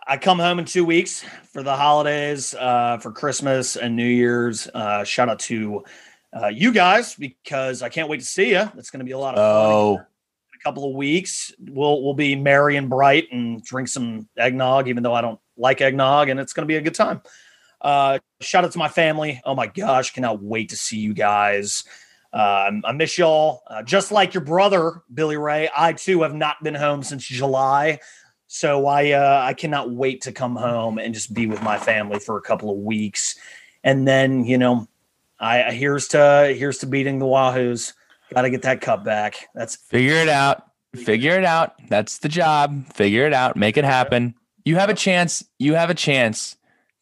I 0.08 0.18
come 0.22 0.38
home 0.38 0.60
in 0.60 0.66
two 0.66 0.86
weeks 0.86 1.26
for 1.52 1.64
the 1.64 1.76
holidays, 1.76 2.54
uh, 2.54 3.00
for 3.00 3.12
Christmas 3.12 3.76
and 3.76 3.96
New 3.96 4.08
Year's. 4.08 4.68
Uh, 4.68 5.04
shout 5.04 5.30
out 5.30 5.40
to 5.40 5.84
uh, 6.40 6.48
you 6.48 6.72
guys 6.72 7.16
because 7.16 7.82
I 7.82 7.90
can't 7.90 8.08
wait 8.08 8.20
to 8.20 8.26
see 8.26 8.52
you. 8.52 8.70
It's 8.78 8.92
going 8.92 9.00
to 9.00 9.06
be 9.06 9.14
a 9.14 9.18
lot 9.18 9.34
of 9.34 9.38
fun. 9.38 9.74
Oh, 9.74 9.94
In 9.96 10.60
a 10.60 10.64
couple 10.64 10.88
of 10.88 10.96
weeks, 10.96 11.52
we'll 11.60 12.04
we'll 12.04 12.14
be 12.14 12.36
merry 12.36 12.78
and 12.78 12.88
bright 12.88 13.30
and 13.32 13.64
drink 13.64 13.88
some 13.88 14.30
eggnog, 14.38 14.88
even 14.88 15.02
though 15.02 15.16
I 15.16 15.22
don't 15.22 15.40
like 15.58 15.82
eggnog, 15.82 16.30
and 16.30 16.40
it's 16.40 16.54
going 16.54 16.68
to 16.68 16.72
be 16.72 16.78
a 16.78 16.82
good 16.82 16.96
time. 16.96 17.24
Uh, 17.82 18.20
shout 18.42 18.64
out 18.64 18.72
to 18.74 18.78
my 18.78 18.90
family. 18.90 19.42
Oh 19.44 19.56
my 19.56 19.66
gosh, 19.66 20.14
cannot 20.14 20.42
wait 20.42 20.70
to 20.70 20.78
see 20.78 21.00
you 21.00 21.16
guys. 21.16 21.84
Uh, 22.34 22.72
I 22.84 22.92
miss 22.94 23.18
y'all. 23.18 23.62
Uh, 23.68 23.84
just 23.84 24.12
like 24.12 24.34
your 24.34 24.44
brother, 24.44 25.04
Billy 25.14 25.38
Ray, 25.38 25.70
I 25.76 25.94
too 25.94 26.24
have 26.24 26.34
not 26.34 26.64
been 26.64 26.74
home 26.74 27.04
since 27.04 27.24
July. 27.24 28.00
So 28.48 28.88
I 28.88 29.12
uh, 29.12 29.42
I 29.44 29.54
cannot 29.54 29.92
wait 29.92 30.22
to 30.22 30.32
come 30.32 30.56
home 30.56 30.98
and 30.98 31.14
just 31.14 31.34
be 31.34 31.46
with 31.46 31.62
my 31.62 31.78
family 31.78 32.20
for 32.20 32.38
a 32.38 32.42
couple 32.42 32.72
of 32.72 32.78
weeks, 32.78 33.38
and 33.84 34.08
then 34.08 34.46
you 34.46 34.58
know, 34.58 34.88
I 35.40 35.72
here's 35.72 36.08
to 36.10 36.54
here's 36.58 36.80
to 36.80 36.88
beating 36.88 37.20
the 37.20 37.26
Wahoos. 37.26 37.94
Got 38.34 38.44
to 38.44 38.50
get 38.50 38.64
that 38.64 38.82
cup 38.82 39.04
back. 39.04 39.50
That's 39.54 39.76
figure 39.76 40.16
it 40.16 40.30
out. 40.30 40.64
Figure 40.96 41.38
it 41.38 41.46
out. 41.46 41.74
That's 41.90 42.20
the 42.20 42.30
job. 42.30 42.86
Figure 42.94 43.26
it 43.26 43.34
out. 43.34 43.56
Make 43.56 43.78
it 43.78 43.86
happen. 43.86 44.36
You 44.66 44.76
have 44.76 44.90
a 44.90 44.94
chance. 44.94 45.44
You 45.58 45.74
have 45.76 45.90
a 45.90 45.96
chance 45.96 46.56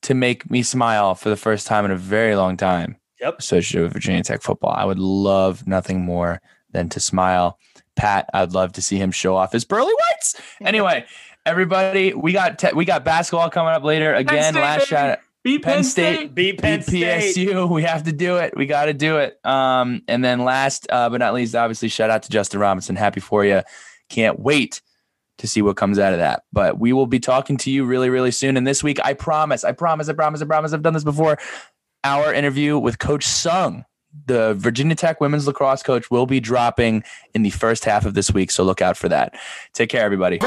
to 0.04 0.14
make 0.14 0.50
me 0.50 0.64
smile 0.64 1.16
for 1.16 1.30
the 1.30 1.38
first 1.38 1.68
time 1.68 1.86
in 1.86 1.92
a 1.92 1.98
very 1.98 2.36
long 2.36 2.58
time. 2.58 2.96
Yep. 3.22 3.40
Associated 3.40 3.84
with 3.84 3.94
Virginia 3.94 4.24
Tech 4.24 4.42
football. 4.42 4.72
I 4.72 4.84
would 4.84 5.00
love 5.00 5.68
nothing 5.68 6.02
more 6.02 6.42
than 6.72 6.90
to 6.90 7.00
smile. 7.00 7.60
Pat, 7.96 8.30
I'd 8.34 8.54
love 8.54 8.74
to 8.74 8.82
see 8.82 8.98
him 8.98 9.12
show 9.12 9.36
off 9.36 9.52
his 9.52 9.66
pearly 9.66 9.94
whites. 9.94 10.42
Anyway, 10.62 11.06
everybody, 11.46 12.14
we 12.14 12.34
got 12.34 12.60
te- 12.60 12.74
we 12.74 12.86
got 12.86 13.04
basketball 13.04 13.50
coming 13.50 13.74
up 13.74 13.84
later. 13.84 14.14
Again, 14.14 14.54
State, 14.54 14.62
last 14.62 14.78
baby. 14.82 14.86
shot. 14.86 15.20
Beat 15.44 15.64
Penn 15.64 15.84
State. 15.84 16.36
beat 16.36 16.62
Penn 16.62 16.84
State. 16.84 17.36
PSU. 17.36 17.68
We 17.68 17.82
have 17.82 18.04
to 18.04 18.12
do 18.12 18.38
it. 18.38 18.56
We 18.56 18.68
got 18.68 18.86
to 18.86 18.94
do 18.94 19.18
it. 19.18 19.44
Um, 19.44 20.04
and 20.08 20.24
then 20.24 20.44
last 20.46 20.86
uh, 20.92 21.10
but 21.10 21.18
not 21.18 21.34
least, 21.34 21.56
obviously, 21.56 21.88
shout 21.90 22.12
out 22.12 22.24
to 22.24 22.30
Justin 22.30 22.60
Robinson. 22.60 22.96
Happy 22.96 23.20
for 23.20 23.44
you. 23.44 23.64
Can't 24.10 24.40
wait 24.40 24.82
to 25.40 25.48
see 25.48 25.64
what 25.64 25.78
comes 25.78 25.98
out 25.98 26.14
of 26.14 26.20
that. 26.20 26.44
But 26.54 26.80
we 26.80 26.94
will 26.94 27.08
be 27.08 27.20
talking 27.20 27.58
to 27.58 27.72
you 27.72 27.86
really, 27.86 28.10
really 28.12 28.30
soon. 28.30 28.56
And 28.56 28.68
this 28.68 28.84
week, 28.84 29.00
I 29.04 29.14
promise, 29.16 29.64
I 29.64 29.72
promise, 29.72 30.08
I 30.10 30.14
promise, 30.14 30.42
I 30.44 30.46
promise, 30.46 30.74
I've 30.74 30.84
done 30.84 30.94
this 30.94 31.04
before. 31.04 31.40
Our 32.04 32.34
interview 32.34 32.80
with 32.80 32.98
Coach 32.98 33.26
Sung, 33.26 33.86
the 34.26 34.56
Virginia 34.56 34.96
Tech 34.96 35.22
women's 35.22 35.46
lacrosse 35.46 35.84
coach, 35.84 36.10
will 36.10 36.26
be 36.26 36.40
dropping 36.40 37.04
in 37.36 37.44
the 37.44 37.52
first 37.52 37.86
half 37.86 38.06
of 38.06 38.16
this 38.16 38.32
week. 38.34 38.50
So 38.50 38.64
look 38.64 38.82
out 38.82 38.98
for 38.98 39.08
that. 39.10 39.36
Take 39.74 39.90
care, 39.90 40.04
everybody. 40.04 40.40